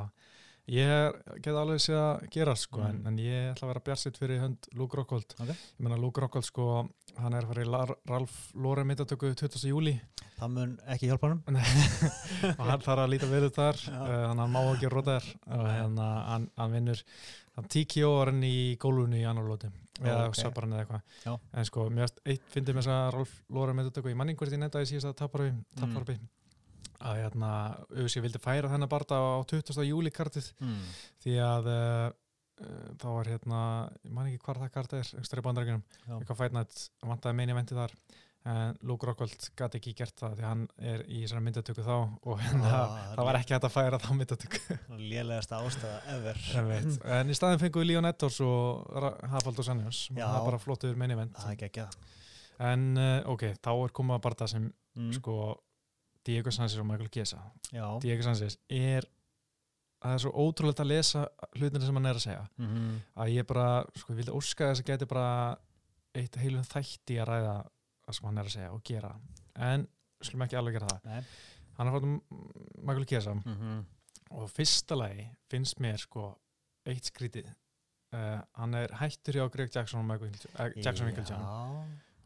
Ég 0.67 1.15
get 1.45 1.55
alveg 1.55 1.79
séð 1.79 1.97
að 2.01 2.25
gera 2.35 2.55
sko, 2.59 2.81
Mm. 2.83 2.89
en, 2.91 3.07
en 3.07 3.19
ég 3.23 3.53
ætla 3.53 3.69
að 3.69 3.71
vera 3.71 3.83
bjarsitt 3.87 4.17
fyrir 4.19 4.41
hönd 4.43 4.67
Luke 4.75 4.97
Rockhold. 4.99 5.35
Ok. 5.39 5.49
Ég 5.53 5.79
meina 5.87 5.97
Luke 5.97 6.21
Rockhold 6.21 6.45
sko, 6.49 6.89
hann 7.21 7.35
er 7.39 7.47
fara 7.47 7.63
í 7.63 7.69
Ralph 8.11 8.35
Lauren 8.59 8.87
myndatöku 8.91 9.31
20. 9.39 9.63
júli 9.71 9.95
það 10.37 10.51
mun 10.53 10.73
ekki 10.93 11.07
hjálpa 11.09 11.31
hann 11.31 11.57
og 12.59 12.67
hann 12.67 12.83
þarf 12.85 13.05
að 13.07 13.11
líta 13.15 13.29
út 13.47 13.55
þar, 13.57 13.79
Já. 13.87 14.01
uh, 14.03 14.27
hann 14.35 14.43
má 14.53 14.61
ekki 14.75 14.91
róta 14.93 15.15
þær 15.21 15.29
og 15.57 15.67
hérna 15.71 16.09
hann, 16.27 16.49
hann 16.59 16.75
vinnur 16.77 17.01
hann 17.57 17.69
er 17.73 18.29
hann 18.29 18.43
í 18.45 18.57
gólfunni 18.83 19.23
í 19.23 19.25
annar 19.31 19.47
lóti 19.49 19.71
eða 20.03 20.27
Ok. 20.27 20.35
okay. 20.35 20.43
söpar 20.43 20.67
hann 20.67 20.75
eða 20.77 20.83
Já. 20.83 20.99
eitthvað 21.33 21.41
en 21.63 21.65
sko, 21.71 21.87
mér 21.89 22.05
varst 22.05 22.21
eitt 22.27 22.51
fyndið 22.53 22.77
með 22.77 22.83
þess 22.85 22.93
að 22.99 23.15
Ralph 23.17 23.37
Lauren 23.57 23.79
myndatöku, 23.81 24.11
ég 24.13 24.19
manni 24.21 24.35
hvort 24.37 24.53
ég 24.53 24.61
nefndaði 24.61 24.91
síðast 24.93 25.09
að 25.15 25.17
taparbi, 25.23 25.55
taparbi 25.81 26.19
að 27.01 27.23
hérna, 27.23 27.51
auðvitað 27.93 28.27
vildi 28.27 28.43
færa 28.43 28.71
þennan 28.73 28.93
barða 28.93 29.19
á 29.21 29.41
20. 29.51 29.83
júli 29.89 30.13
kartið 30.15 30.53
mm. 30.61 30.85
því 31.25 31.35
að 31.45 31.73
uh, 31.73 32.07
þá 33.01 33.09
var 33.13 33.33
hérna, 33.33 33.63
ég 34.07 34.15
man 34.17 34.31
ekki 34.31 34.45
hvað 34.45 34.63
það 34.65 34.77
karta 34.77 35.03
er 35.03 35.45
bandarækjunum, 35.45 35.83
Já. 36.07 36.15
eitthvað 36.17 36.41
fætnætt 36.45 36.87
vantaði 37.05 37.39
meini 37.41 37.59
venti 37.59 37.77
þar 37.77 37.93
en 38.47 38.77
Luke 38.87 39.07
Rockhold 39.09 39.49
gæti 39.59 39.81
ekki 39.81 39.93
gert 39.99 40.21
það 40.21 40.37
því 40.39 40.45
hann 40.47 40.63
er 40.79 41.03
í 41.11 41.23
þessari 41.25 41.43
myndatöku 41.49 41.83
þá 41.83 41.95
og 41.97 42.43
hérna, 42.43 42.71
Ah, 42.71 42.93
það 43.17 43.29
var 43.29 43.39
ekki 43.41 43.57
hægt 43.57 43.67
að 43.67 43.75
færa 43.75 44.01
þá 44.03 44.11
myndatöku 44.21 44.77
lélegasta 45.11 45.61
ástæða 45.67 45.97
ever 46.15 46.43
en, 47.19 47.33
í 47.33 47.37
staðin 47.39 47.63
fengum 47.63 47.83
við 47.83 47.91
Leon 47.91 48.11
Edwards 48.13 48.39
og 48.47 48.87
Ra- 49.03 49.17
Hafald 49.35 49.63
og 49.63 49.67
Sanjós 49.67 50.05
Já. 50.13 50.23
það 50.23 50.39
er 50.39 50.47
bara 50.51 50.63
flottur 50.63 51.01
meini 51.01 51.19
ekki 51.57 51.87
en 52.71 52.87
uh, 52.97 53.33
ok, 53.35 53.49
þá 53.59 53.73
er 53.75 53.97
komað 53.99 54.23
bara 54.29 54.41
það 54.45 54.53
sem 54.55 54.69
mm. 54.71 55.11
sko 55.19 55.37
Diego 56.27 56.51
Sanchez 56.51 56.79
og 56.83 56.87
Michael 56.87 57.11
Chiesa. 57.13 57.39
Diego 58.03 58.23
Sanchez 58.23 58.59
er 58.69 59.07
það 60.03 60.15
er 60.15 60.23
svo 60.23 60.33
ótrúlegt 60.45 60.83
að 60.83 60.91
lesa 60.93 61.25
hlutina 61.57 61.87
sem 61.87 61.99
hann 61.99 62.09
er 62.11 62.19
að 62.19 62.25
segja. 62.27 62.45
Mm 62.59 62.69
-hmm. 62.69 63.01
að 63.23 63.33
ég 63.35 63.47
bara, 63.47 63.85
sko, 63.95 64.13
ég 64.13 64.17
vildi 64.21 64.37
óska 64.39 64.71
þess 64.71 64.81
að 64.81 64.87
geti 64.91 65.07
bara 65.07 65.57
eitt 66.15 66.37
heilum 66.37 66.65
þætti 66.65 67.19
að 67.21 67.29
ræða 67.29 67.57
það 68.07 68.15
sem 68.15 68.27
hann 68.27 68.39
er 68.39 68.45
að 68.45 68.57
segja 68.57 68.73
og 68.73 68.83
gera. 68.85 69.13
En 69.57 69.89
skulum 70.23 70.43
ekki 70.43 70.57
alveg 70.57 70.75
gera 70.75 70.89
það. 70.89 71.05
Nei. 71.05 71.23
hann 71.77 71.87
er 71.87 71.93
fóttum 71.93 72.21
Michael 72.83 73.07
Chiesa. 73.07 73.35
Mm 73.35 73.43
-hmm. 73.45 73.85
og 74.31 74.51
fyrsta 74.51 74.95
lagi 74.95 75.31
finnst 75.51 75.81
mér 75.81 75.97
sko 75.97 76.39
eitt 76.87 77.05
skrítið. 77.05 77.47
Uh, 78.15 78.41
hann 78.55 78.75
er 78.75 78.95
hættur 78.95 79.35
hjá 79.35 79.49
Greg 79.51 79.71
Jackson 79.75 80.01
og 80.01 80.07
Michael, 80.07 80.35
uh, 80.59 80.85
Jackson 80.85 81.07
Michael 81.07 81.27
John 81.29 81.43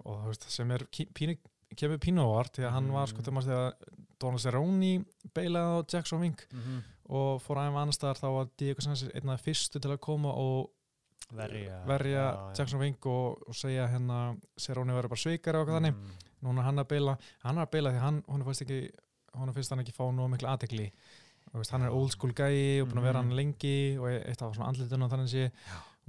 og 0.04 0.22
þú 0.22 0.26
veist, 0.30 0.46
sem 0.52 0.70
er 0.70 0.84
pínu, 1.18 1.36
kemur 1.76 1.98
pínu 1.98 2.22
á 2.24 2.28
vart 2.34 2.52
því 2.58 2.64
að 2.66 2.70
hann 2.76 2.92
var 2.92 3.06
sko 3.06 3.18
Mm. 3.18 3.24
þegar 3.24 3.36
maður 3.36 3.50
þegar 3.50 3.74
Donald 4.20 4.40
Cerrone 4.40 5.04
beilaði 5.34 5.70
á 5.70 5.78
Jackson 5.92 6.20
Wink 6.20 6.46
mm 6.52 6.60
-hmm. 6.60 6.82
og 7.08 7.42
fór 7.42 7.56
aðeins 7.56 7.76
annar 7.80 7.92
staðar 7.94 8.18
þá 8.20 8.28
var 8.34 8.48
Diego 8.58 8.80
Sanchez 8.80 9.10
einn 9.14 9.28
af 9.30 9.40
fyrstu 9.42 9.80
til 9.80 9.90
að 9.90 9.98
koma 10.00 10.28
og 10.32 10.70
verja 11.32 11.84
verja 11.86 12.32
já. 12.32 12.58
Jackson 12.58 12.80
Wink 12.80 13.06
og, 13.06 13.38
og 13.48 13.54
segja 13.54 13.86
hérna 13.88 14.36
Cerrone 14.58 14.92
verður 14.92 15.08
bara 15.08 15.16
sveikari 15.24 15.58
og 15.58 15.66
hvað 15.68 15.78
þannig 15.80 15.94
Mm. 15.94 16.10
núna 16.42 16.58
er 16.60 16.64
hann 16.64 16.78
að 16.78 16.88
beila, 16.88 17.18
hann 17.44 17.56
að 17.58 17.70
beila 17.70 17.90
því 17.92 17.98
hann, 18.00 18.22
hún 18.28 18.44
finnst 18.44 18.62
ekki 18.62 18.90
hún 19.34 19.52
finnst 19.54 19.70
hann 19.70 19.80
ekki 19.80 19.92
fá 19.92 20.10
nú 20.12 20.28
miklu 20.28 20.48
veist, 21.54 21.70
hann 21.72 21.82
er 21.82 21.90
old 21.90 22.10
school 22.12 22.32
gæi 22.32 22.80
og 22.82 22.88
búin 22.88 22.98
að 22.98 23.02
vera 23.02 23.22
Mhm. 23.22 23.28
hann 23.30 23.36
lengi 23.36 23.98
og 23.98 24.06
eitt 24.08 24.42
af 24.42 24.54
svona 24.54 24.68
andlitunum 24.68 25.10
þannig 25.10 25.28
sé 25.28 25.50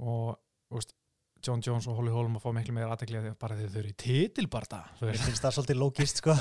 og 0.00 0.38
og 0.70 0.82
John 1.42 1.58
Jones 1.64 1.88
og 1.90 1.96
Holly 1.98 2.12
Holm 2.14 2.36
að 2.38 2.44
fá 2.44 2.50
miklu 2.54 2.72
meira 2.76 2.92
aðtekli 2.94 3.18
bara 3.40 3.56
því 3.58 3.64
þau 3.72 3.78
eru 3.80 3.88
í 3.90 3.94
titilbarta 3.98 4.78
Mér 5.00 5.16
finnst 5.18 5.42
það 5.42 5.54
svolítið 5.56 5.78
lógist 5.80 6.16
sko. 6.22 6.32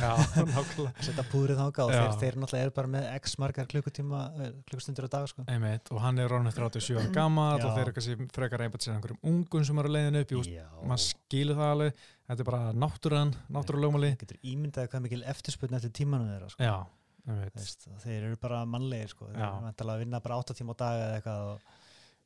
Setja 1.07 1.23
púrið 1.31 1.57
þáka 1.57 1.79
og 1.87 1.93
þeir, 1.95 2.11
þeir 2.21 2.35
náttúrulega 2.43 2.65
eru 2.67 2.73
bara 2.77 2.91
með 2.93 3.03
x 3.17 3.33
margar 3.41 3.65
klukkutíma 3.71 4.19
eh, 4.37 4.51
klukkustundir 4.69 5.05
á 5.05 5.09
dag 5.17 5.25
sko. 5.31 5.41
Einmitt, 5.49 5.85
og 5.89 5.97
hann 6.05 6.21
er 6.21 6.29
ráðin 6.29 6.53
37 6.53 7.01
ára 7.01 7.09
gammal 7.17 7.57
og 7.57 7.65
þeir 7.65 7.83
eru 7.87 7.95
kannski 7.97 8.15
frekar 8.37 8.61
einbætt 8.67 8.85
sér 8.85 8.93
einhverjum 8.99 9.21
ungun 9.33 9.65
sem 9.67 9.81
eru 9.81 9.89
að 9.91 9.95
leiðin 9.97 10.21
upp, 10.21 10.29
maður 10.85 11.03
skilur 11.07 11.57
það 11.59 11.73
alveg. 11.75 11.91
Þetta 12.31 12.41
er 12.45 12.49
bara 12.53 12.61
náttúran, 12.85 13.33
náttúrulögmáli 13.57 14.13
getur 14.21 14.37
ímyndaði 14.53 14.93
hvað 14.93 15.05
mikil 15.07 15.23
eftirspurn 15.33 15.77
eftir 15.81 15.91
tímanum 15.97 16.29
þeirra 16.31 16.49
sko. 16.53 16.61
þeir 18.05 18.21
eru 18.29 18.37
bara 18.41 18.61
mannlegir 18.65 19.09
sko. 19.11 19.27
þeir 19.33 19.41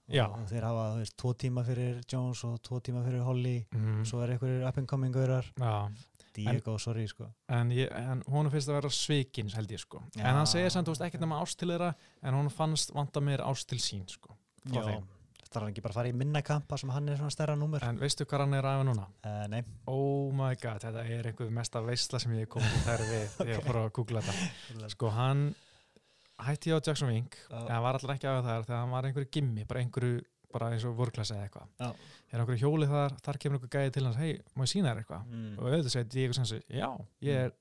Já. 0.08 0.26
eru 0.26 0.34
vantilega 0.36 0.42
að 0.42 0.42
vinna 0.42 0.46
bara 0.46 0.46
8 0.46 0.46
tíma 0.46 0.46
á 0.46 0.46
dag 0.46 0.46
eða 0.46 0.46
eitthvað 0.46 0.46
og, 0.46 0.50
þeir 0.52 0.68
hafa 0.70 0.84
veist, 1.00 1.18
2 1.18 1.34
tíma 1.42 1.64
fyrir 1.66 2.02
Jones 2.12 2.44
og 2.46 2.60
2 2.62 2.82
tíma 2.90 3.06
fyrir 3.06 3.24
Holly. 3.26 3.56
Mm, 3.74 4.04
svo 4.06 4.22
er 4.22 4.36
einhverjir 4.36 4.68
up 4.68 4.78
and 4.78 4.88
coming 4.88 5.16
gaurar. 5.16 5.46
Diego, 6.36 6.78
sorry 6.78 7.08
sko. 7.08 7.30
En, 7.48 7.72
ég, 7.72 7.88
en 7.96 8.22
hún 8.28 8.50
finnst 8.52 8.68
að 8.68 8.82
vera 8.82 8.90
svikins 8.92 9.56
held 9.56 9.72
ég 9.72 9.80
sko. 9.80 10.04
Já. 10.16 10.26
en 10.28 10.36
hann 10.36 10.48
segir 10.52 10.70
samt, 10.70 10.88
þú 10.90 10.92
veist, 10.92 11.06
ekkert 11.08 11.24
nema 11.24 11.40
ást 11.42 11.58
til 11.58 11.70
þeirra 11.72 11.94
en 12.22 12.34
hún 12.34 12.52
fannst 12.52 12.92
vanta 12.94 13.24
mér 13.24 13.46
ást 13.48 13.70
til 13.70 13.80
sín 13.80 14.04
sko 14.12 14.36
þetta 15.56 15.60
er 15.60 15.64
hann 15.64 15.74
ekki 15.74 15.84
bara 15.86 15.94
að 15.94 16.00
fara 16.00 16.10
í 16.12 16.16
minna 16.18 16.42
kampa 16.46 16.78
sem 16.80 16.90
hann 16.92 17.10
er 17.10 17.20
svona 17.20 17.34
stærra 17.34 17.56
númer? 17.60 17.84
En 17.88 18.00
veistu 18.02 18.26
hvað 18.28 18.44
hann 18.44 18.56
er 18.58 18.68
aðeins 18.68 18.90
núna? 18.90 19.06
uh, 19.24 19.44
Nei, 19.52 19.62
oh 19.88 20.34
my 20.36 20.56
god, 20.60 20.84
þetta 20.84 21.06
er 21.16 21.30
einhver 21.32 21.54
mesta 21.56 21.82
veistla 21.86 22.20
sem 22.20 22.34
ég 22.36 22.50
komið 22.52 22.76
í 22.76 22.82
þær 22.84 23.04
við 23.08 23.24
þegar 23.38 23.54
ég 23.54 23.68
fór 23.70 23.80
að 23.84 23.88
googla 23.96 24.24
þetta. 24.26 24.90
Sko 24.92 25.12
hann 25.16 25.46
hætti 26.44 26.72
á 26.76 26.80
Jackson 26.84 27.08
Wink 27.12 27.36
en 27.50 27.68
hann 27.72 27.84
var 27.84 27.96
alltaf 28.00 28.16
ekki 28.16 28.28
á 28.28 28.36
þar 28.44 28.66
þegar 28.68 28.80
hann 28.82 28.92
var 28.96 29.06
einhverju 29.08 29.30
gimmi 29.32 29.66
bara 29.66 29.80
einhverju, 29.84 30.22
bara 30.52 30.70
eins 30.76 30.84
og 30.88 30.96
vorklasa 30.98 31.36
eða 31.36 31.48
eitthvað 31.48 31.94
er 32.32 32.40
einhverju 32.44 32.62
hjóli 32.64 32.88
þar, 32.92 33.16
þar 33.24 33.38
kemur 33.44 33.60
einhver 33.60 33.74
gæði 33.78 33.94
til 33.96 34.06
hans 34.10 34.18
hei, 34.20 34.32
má 34.56 34.64
ég 34.66 34.72
sína 34.74 34.92
þér 34.94 35.04
eitthvað 35.04 35.30
mm. 35.32 35.54
og 35.60 35.70
auðvitað 35.70 35.94
segir 35.96 36.10
Diego 36.16 36.34
Sansi, 36.38 36.60
já, 36.70 36.90
ég 37.28 37.44
er 37.46 37.54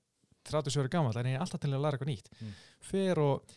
37 0.44 0.80
ára 0.82 0.90
gammal, 0.92 1.14
en 1.16 1.26
ég 1.30 1.36
er 1.38 1.44
alltaf 1.44 1.60
til 1.62 1.70
að 1.72 1.84
læra 1.86 1.96
eitthvað 1.98 2.10
nýtt 2.12 2.32
Mm. 2.40 2.56
fer 2.84 3.18
og 3.22 3.54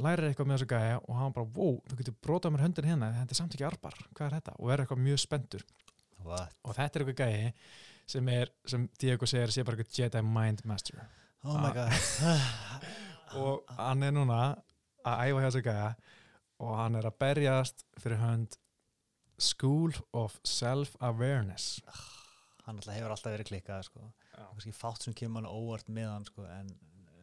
lærir 0.00 0.28
eitthvað 0.30 0.46
með 0.50 0.58
þessu 0.60 0.68
gæja 0.70 0.98
og 1.02 1.14
hann 1.18 1.32
bara, 1.34 1.46
wow, 1.56 1.78
þú 1.90 1.96
getur 1.98 2.14
brotað 2.22 2.52
mér 2.54 2.62
höndin 2.66 2.86
hérna, 2.90 3.08
þetta 3.20 3.34
er 3.34 3.38
samt 3.40 3.54
ekki 3.56 3.66
arbar, 3.66 3.96
hvað 4.14 4.26
er 4.28 4.36
þetta? 4.38 4.52
og 4.58 4.68
verður 4.70 4.84
eitthvað 4.84 5.04
mjög 5.06 5.22
spendur 5.24 5.64
What? 6.26 6.52
og 6.62 6.76
þetta 6.76 6.98
er 7.00 7.04
eitthvað 7.06 7.22
gæji 7.24 7.52
sem 8.10 8.28
er, 8.34 8.50
sem 8.68 8.84
Diego 9.00 9.26
segir, 9.26 9.50
sé 9.54 9.64
bara 9.66 9.78
eitthvað 9.80 9.98
Jedi 9.98 10.22
Mind 10.26 10.62
Master 10.68 11.00
Oh 11.42 11.56
my 11.56 11.70
Ah. 11.70 11.74
god 11.74 11.90
og 13.38 13.70
hann 13.78 14.02
er 14.02 14.12
núna 14.16 14.40
að 15.06 15.22
æfa 15.26 15.40
hjá 15.42 15.46
þessu 15.50 15.62
gæja 15.66 15.90
og 16.60 16.74
hann 16.76 16.98
er 17.00 17.08
að 17.08 17.18
berjast 17.22 17.84
fyrir 18.00 18.20
hönd 18.20 18.56
School 19.40 19.94
of 20.12 20.36
Self-Awareness 20.44 21.80
hann 22.66 22.76
alltaf 22.76 22.94
hefur 22.94 23.14
alltaf 23.14 23.32
verið 23.32 23.48
klikkað 23.50 23.86
sko. 23.88 24.10
kannski 24.36 24.72
fátt 24.76 25.02
sem 25.06 25.14
kemur 25.16 25.42
hann 25.42 25.50
óvart 25.50 25.88
með 25.88 26.10
hann 26.12 26.24
sko. 26.28 26.44
en 26.44 26.68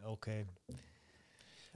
ok 0.06 0.28
en, 0.34 0.48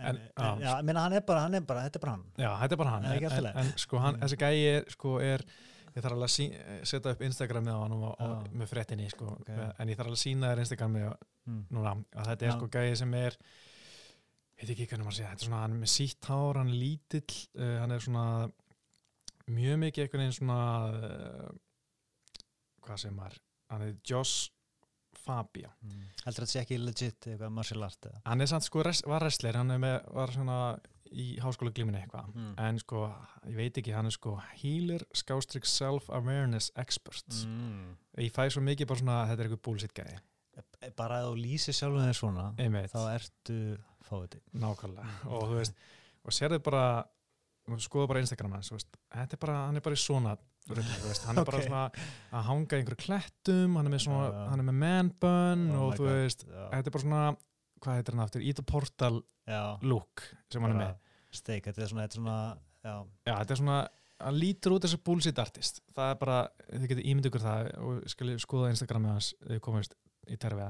En, 0.02 0.18
en, 0.18 0.62
já. 0.64 0.82
meina 0.82 1.04
hann 1.04 1.14
er 1.14 1.22
bara, 1.22 1.44
hann 1.46 1.54
er 1.54 1.62
bara, 1.62 1.84
þetta 1.86 2.00
er 2.00 2.02
bara 2.02 2.12
hann 2.16 2.24
Já, 2.40 2.50
er 2.66 2.78
bara 2.80 2.90
hann 2.96 3.06
en, 3.06 3.46
en, 3.62 3.74
sko, 3.78 4.00
hann, 4.02 4.16
Mm. 4.16 4.22
þessi 4.24 4.38
gæji 4.42 4.64
er, 4.72 4.86
sko, 4.90 5.18
er 5.22 5.44
ég 5.92 6.02
þarf 6.02 6.16
alveg 6.16 6.30
að 6.32 6.86
setja 6.90 7.12
upp 7.12 7.22
Instagram 7.22 7.66
með 7.68 7.78
hann 7.84 7.94
og, 7.98 8.16
og, 8.20 8.48
með 8.56 8.72
fréttinni 8.72 9.10
sko, 9.12 9.28
Ok. 9.36 9.50
en 9.52 9.90
ég 9.92 10.00
þarf 10.00 10.08
alveg 10.08 10.18
að 10.18 10.24
sína 10.24 10.50
þér 10.54 10.64
Instagram 10.64 10.96
með 10.98 11.06
mm. 11.46 11.62
núna, 11.70 11.94
að 12.16 12.32
þetta 12.32 12.46
er 12.48 12.50
Já. 12.50 12.56
sko 12.58 12.70
gæji 12.78 12.98
sem 13.04 13.14
er 13.14 13.38
veit 14.62 14.72
ekki 14.76 14.88
hvernig 14.91 15.07
maður 15.07 15.18
segja, 15.20 15.32
þetta 15.34 15.43
er 15.45 15.49
svona 15.49 15.62
hann 15.66 15.76
er 15.76 15.82
með 15.84 15.91
sítt 15.95 16.30
hár, 16.32 16.59
hann 16.62 16.72
er 16.74 16.80
lítill 16.82 17.38
uh, 17.57 17.76
hann 17.82 17.91
er 17.95 18.03
svona 18.05 18.26
mjög 19.51 19.78
mikið 19.86 20.03
einhvern 20.05 20.24
veginn 20.26 20.38
svona 20.38 20.57
uh, 20.95 21.51
hvað 22.86 23.03
sem 23.05 23.16
maður 23.18 23.39
hann 23.72 23.86
er 23.88 23.95
Josh 24.07 24.49
Fabia 25.22 25.70
Mm. 25.86 26.07
heldur 26.24 26.45
þetta 26.45 26.51
sé 26.51 26.62
ekki 26.64 26.78
legit 26.82 27.26
eitthvað 27.28 27.51
martial 27.53 27.84
art 27.86 28.05
eða 28.09 28.22
hann 28.26 28.41
er 28.41 28.49
samt 28.49 28.66
sko, 28.66 28.82
res, 28.86 29.03
var 29.05 29.22
wrestler 29.26 29.57
hann 29.59 29.74
með, 29.82 29.97
var 30.16 30.32
svona 30.34 30.55
í 31.12 31.26
háskóla 31.43 31.74
glíminni 31.76 31.99
eitthvað 32.01 32.32
Mm. 32.34 32.53
en 32.57 32.80
sko, 32.82 33.03
ég 33.49 33.55
veit 33.59 33.78
ekki, 33.82 33.93
hann 33.93 34.05
er 34.09 34.16
sko 34.16 34.38
healer, 34.62 35.03
skástrík, 35.14 35.66
self-awareness 35.70 36.72
expert 36.80 37.28
mm. 37.45 37.95
ég 38.24 38.32
fæ 38.34 38.47
svo 38.53 38.64
mikið 38.66 38.88
bara 38.89 38.99
svona 39.03 39.18
að 39.24 39.32
þetta 39.34 39.43
er 39.43 39.49
eitthvað 39.49 39.66
bullshit 39.70 39.93
gæði 39.99 40.20
bara 40.97 41.20
að 41.22 41.28
þú 41.30 41.36
lýsir 41.43 41.76
sjálfum 41.78 42.05
þér 42.07 42.18
svona 42.18 42.45
einmitt, 42.59 42.91
þá 42.91 43.01
ertu 43.14 43.57
fáið 44.12 44.38
nákvæmlega 44.62 45.18
og 45.32 45.47
þú 45.49 45.57
veist, 45.62 45.82
og 46.28 46.36
sérðu 46.38 46.62
bara 46.68 46.86
og 47.72 47.80
skoða 47.84 48.07
bara 48.12 48.22
Instagram 48.24 48.55
hans, 48.57 48.72
þetta 48.74 49.38
er 49.38 49.41
bara, 49.41 49.57
hann 49.68 49.78
er 49.80 49.84
bara 49.86 49.95
í 49.97 50.01
svona 50.01 50.34
veist, 50.72 51.24
hann 51.28 51.38
er 51.41 51.45
bara 51.47 51.57
Ok. 51.62 51.68
svona 51.68 51.84
að 52.34 52.43
hanga 52.49 52.76
í 52.78 52.82
einhverju 52.82 52.99
klettum, 53.05 53.76
hann 53.80 53.88
er 53.89 53.93
með 53.95 54.03
svona 54.05 54.26
já. 54.28 54.41
hann 54.51 54.59
er 54.64 54.68
með 54.72 54.78
man 54.82 55.12
bun 55.22 55.64
Oh 55.76 55.86
og 55.88 55.95
þú 55.97 56.03
God. 56.05 56.12
veist, 56.20 56.45
já, 56.47 56.66
þetta 56.74 56.91
er 56.91 56.95
bara 56.97 57.05
svona 57.05 57.24
hvað 57.82 57.95
heitir 57.97 58.14
hann 58.18 58.24
aftur, 58.26 58.43
Ito 58.51 58.66
Portal 58.68 59.22
já, 59.49 59.62
look 59.82 60.26
sem 60.51 60.62
hann 60.62 60.76
er 60.76 60.82
með 60.84 60.93
steik, 61.32 61.66
þetta 61.70 61.82
er 61.86 61.91
svona, 61.93 62.05
þetta 62.07 62.18
er 62.18 62.22
svona 62.22 62.39
já, 62.84 62.95
Já, 63.30 63.34
þetta 63.39 63.55
er 63.55 63.62
svona, 63.62 63.80
hann 64.22 64.38
lítur 64.41 64.76
út 64.76 64.84
þessi 64.86 64.99
bullshit 65.05 65.39
artist. 65.41 65.80
Það 65.95 66.12
er 66.12 66.18
bara, 66.22 66.36
þið 66.70 66.88
getur 66.91 67.07
ímynd 67.09 67.30
ykkur 67.30 67.41
það 67.45 67.70
og 67.82 68.03
skoða 68.43 68.70
Instagramið 68.74 69.14
hans 69.16 69.30
þegar 69.39 69.55
þið 69.55 69.62
komist 69.66 69.95
í 70.30 70.38
terfiða. 70.38 70.68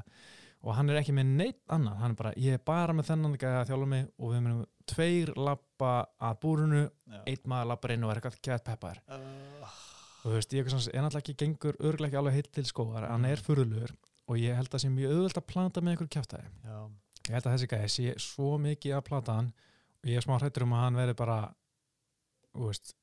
Og 0.61 0.75
hann 0.77 0.91
er 0.93 0.99
ekki 0.99 1.13
með 1.17 1.29
neitt 1.39 1.61
annan, 1.73 1.97
hann 1.97 2.13
er 2.13 2.19
bara, 2.19 2.31
ég 2.37 2.53
er 2.59 2.61
bara 2.65 2.93
með 2.93 3.07
þennan 3.09 3.37
að 3.39 3.63
þjála 3.71 3.87
mig 3.89 4.03
og 4.21 4.33
við 4.35 4.43
munum 4.45 4.65
tveir 4.91 5.31
lappa 5.37 5.93
að 6.21 6.35
búrunu, 6.43 6.83
einn 7.25 7.47
maður 7.49 7.71
lappar 7.71 7.93
inn 7.95 8.03
og 8.05 8.11
er 8.13 8.19
eitthvað 8.21 8.37
gett 8.45 8.67
peppar. 8.67 9.01
Uh, 9.09 9.71
Og 10.21 10.29
þú 10.29 10.35
veist, 10.37 10.51
ég 10.53 10.67
er 10.67 10.75
náttúrulega 11.01 11.17
ekki 11.23 11.33
gengur 11.41 11.77
örglega 11.81 12.11
ekki 12.11 12.19
alveg 12.19 12.35
heitt 12.37 12.51
til 12.53 12.63
skóðar, 12.69 13.07
hann 13.09 13.25
er 13.25 13.41
furðulegur 13.41 13.95
og 14.29 14.37
ég 14.37 14.53
held 14.53 14.69
að 14.69 14.83
sé 14.83 14.91
mjög 14.93 15.15
auðvöld 15.15 15.39
að 15.41 15.47
planta 15.49 15.81
með 15.81 15.95
einhverju 15.95 16.13
kjáftæði. 16.13 16.51
já, 16.61 16.77
Ég 17.21 17.33
held 17.35 17.47
að 17.47 17.55
þessi 17.55 17.69
gæði 17.71 17.89
sé 17.95 18.13
svo 18.21 18.51
mikið 18.61 18.93
að 18.97 19.03
plata 19.07 19.37
hann 19.39 19.49
og 20.03 20.09
ég 20.11 20.19
er 20.21 20.25
smá 20.25 20.35
hrættur 20.37 20.65
um 20.67 20.75
að 20.77 20.83
hann 20.85 20.99
veri 21.01 21.15
bara 21.17 21.39
þú 22.53 22.67
veist, 22.69 22.93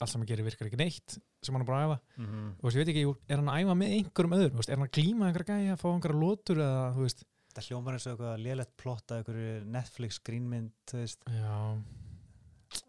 allt 0.00 0.12
sem 0.12 0.20
hann 0.20 0.28
gerir 0.28 0.44
virkar 0.46 0.68
ekki 0.68 0.80
neitt 0.80 1.16
sem 1.42 1.54
hann 1.54 1.62
er 1.64 1.68
bara 1.68 1.78
að 1.78 1.86
æfa. 1.86 1.98
Mm 2.16 2.26
-hmm. 2.26 2.50
þú 2.58 2.66
veist, 2.66 2.76
ég 2.76 2.82
veit 2.84 2.92
ekki, 2.92 3.04
er 3.28 3.36
hann 3.40 3.48
að 3.48 3.60
æfa 3.62 3.74
með 3.80 3.94
einhverjum 3.96 4.36
öðrum? 4.38 4.60
Veist, 4.60 4.68
er 4.70 4.76
hann 4.76 4.88
að 4.88 4.96
glíma 4.98 5.26
einhverja 5.26 5.56
gæja, 5.56 5.76
fá 5.80 5.88
einhverja 5.92 6.20
lótur 6.20 6.58
eða, 6.60 6.92
þú 6.96 7.06
veist, 7.06 7.24
Það 7.56 7.70
hljómar 7.70 7.94
eins 7.96 8.04
og 8.04 8.12
eitthvað 8.12 8.42
lélegt 8.44 8.72
plott 8.76 9.12
að 9.12 9.20
einhverju 9.22 9.52
Netflix 9.72 10.18
grínmynd, 10.20 10.72
þú 10.90 10.98
veist. 11.00 11.22
Já. 11.32 11.54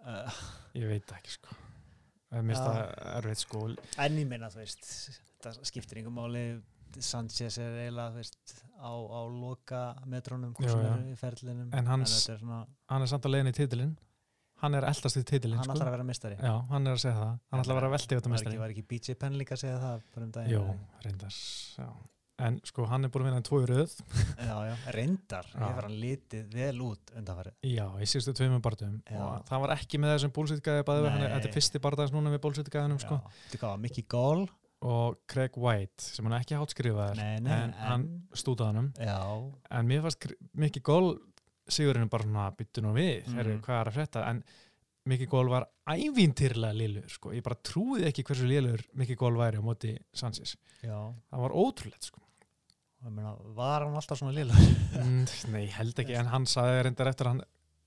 Uh, 0.03 0.39
ég 0.76 0.89
veit 0.91 1.14
ekki, 1.16 1.32
sko. 1.38 1.55
Það 2.28 2.39
er 2.41 2.47
mist 2.49 2.66
Já. 2.66 2.72
að 2.74 2.82
erfitt, 3.14 3.43
sko. 3.45 3.62
En 4.03 4.18
ég 4.20 4.28
meina, 4.28 4.49
þú 4.51 4.60
veist 4.60 4.89
það 5.45 5.62
skiptir 5.70 6.01
yngum 6.01 6.20
máli. 6.20 6.43
Sanchez 7.03 7.58
er 7.62 7.78
eiginlega, 7.86 8.12
þú 8.12 8.20
veist 8.20 8.53
á, 8.80 8.91
á 8.91 9.22
loka 9.30 9.82
metrónum 10.10 10.53
Já, 10.60 10.72
já. 10.72 10.91
er 10.95 11.08
í 11.12 11.16
ferlinum 11.20 11.74
En 11.76 11.86
hans- 11.86 12.14
þetta 12.16 12.34
er 12.34 12.39
svona, 12.41 12.60
hann 12.89 13.01
er 13.01 13.12
samt 13.12 13.28
að 13.28 13.34
leiðin 13.36 13.51
í 13.51 13.55
titilinn 13.58 13.91
hann 14.64 14.78
er 14.78 14.88
eldast 14.89 15.20
í 15.20 15.24
titilinn, 15.28 15.60
hann 15.60 15.70
sko. 15.70 15.78
ætlar 15.78 15.91
að 15.91 15.97
vera 15.97 16.05
mistari 16.08 16.38
já, 16.41 16.53
hann 16.72 16.89
er 16.89 16.97
að 16.97 17.01
segja 17.05 17.16
það, 17.18 17.34
hann 17.51 17.64
ætlar 17.64 17.76
að 17.76 17.82
vera 17.82 17.93
velti 17.95 18.20
var 18.20 18.38
ekki, 18.41 18.62
var 18.62 18.76
ekki 18.76 18.86
BJ 18.91 19.18
Penn 19.22 19.39
líka 19.39 19.58
að 19.58 19.64
segja 19.64 19.80
það 19.82 20.24
um 20.24 20.32
daginn 20.38 20.55
Jó, 20.55 20.62
reyndar, 21.05 21.41
já. 21.78 21.89
En 22.38 22.60
sko, 22.70 22.84
hann 22.86 23.01
er 23.01 23.10
búin 23.10 23.24
að 23.24 23.32
vinna 23.32 23.41
í 23.41 23.45
tvo 23.47 23.60
í 23.64 23.66
röð. 23.66 23.93
Já, 24.45 24.58
já, 24.68 24.74
reyndar, 24.93 25.47
Já. 25.49 25.62
hefur 25.64 25.88
hann 25.88 25.95
litið 25.97 26.51
vel 26.53 26.84
út 26.86 27.14
undanfarið? 27.18 27.55
Já, 27.66 27.86
í 27.97 28.10
síðustu 28.12 28.36
tveimum 28.38 28.62
barðum 28.62 28.99
Já. 29.10 29.18
og 29.26 29.47
það 29.49 29.64
var 29.64 29.74
ekki 29.74 30.01
með 30.03 30.14
þessum 30.14 30.34
Nei. 31.18 31.32
þetta 31.34 31.49
er 31.49 31.55
fyrsti 31.55 31.82
barðaðis 31.82 32.14
núna 32.14 32.34
við 32.36 32.43
búlsýtgæðinum, 32.45 33.01
sko. 33.01 33.18
Þetta 33.55 33.72
Mickey 33.82 34.05
Gall? 34.14 34.45
Og 34.86 35.18
Craig 35.26 35.58
White, 35.58 36.05
sem 36.05 36.28
hann 36.30 36.38
ekki 36.38 36.53
hátskrifaðar 36.60 37.18
Nei, 37.18 37.39
nei, 37.41 37.53
en 37.55 37.72
hann 37.82 38.03
stútaði 38.38 38.78
hann 38.78 38.91
Já, 39.01 39.18
en 39.74 39.89
mér 39.89 40.03
fannst 40.05 40.28
mikið 40.53 40.86
gól 40.86 41.08
sigurinn 41.72 42.09
bara 42.11 42.28
svona 42.28 42.47
byttu 42.57 42.84
nú 42.86 42.93
við 42.95 43.28
mm. 43.32 43.59
hvað 43.65 43.82
er 43.82 43.91
að 43.91 43.97
frétta, 43.97 44.24
en 44.32 44.43
mikið 45.07 45.30
gól 45.32 45.49
var 45.51 45.68
ævintýrlega 45.88 46.76
lélur, 46.76 47.09
sko. 47.11 47.32
Ég 47.36 47.43
bara 47.45 47.57
trúði 47.63 48.07
ekki 48.09 48.26
hversu 48.28 48.47
lélur 48.47 48.84
mikið 48.99 49.20
gól 49.20 49.36
væri 49.39 49.61
á 49.61 49.63
móti 49.63 49.93
Sanchez, 50.15 50.55
já. 50.84 50.97
Það 51.32 51.43
var 51.45 51.55
ótrúlegt 51.55 52.09
sko. 52.09 52.24
Meina, 53.07 53.36
Var 53.55 53.86
hann 53.86 53.95
alltaf 53.95 54.20
svona 54.20 54.34
lilla? 54.36 54.57
mm, 54.97 55.28
nei, 55.53 55.68
held 55.72 55.99
ekki, 56.01 56.15
en 56.18 56.32
hann 56.32 56.47
saði 56.49 56.82
reyndar 56.88 57.11
eftir 57.11 57.30
að 57.30 57.36
hann 57.36 57.43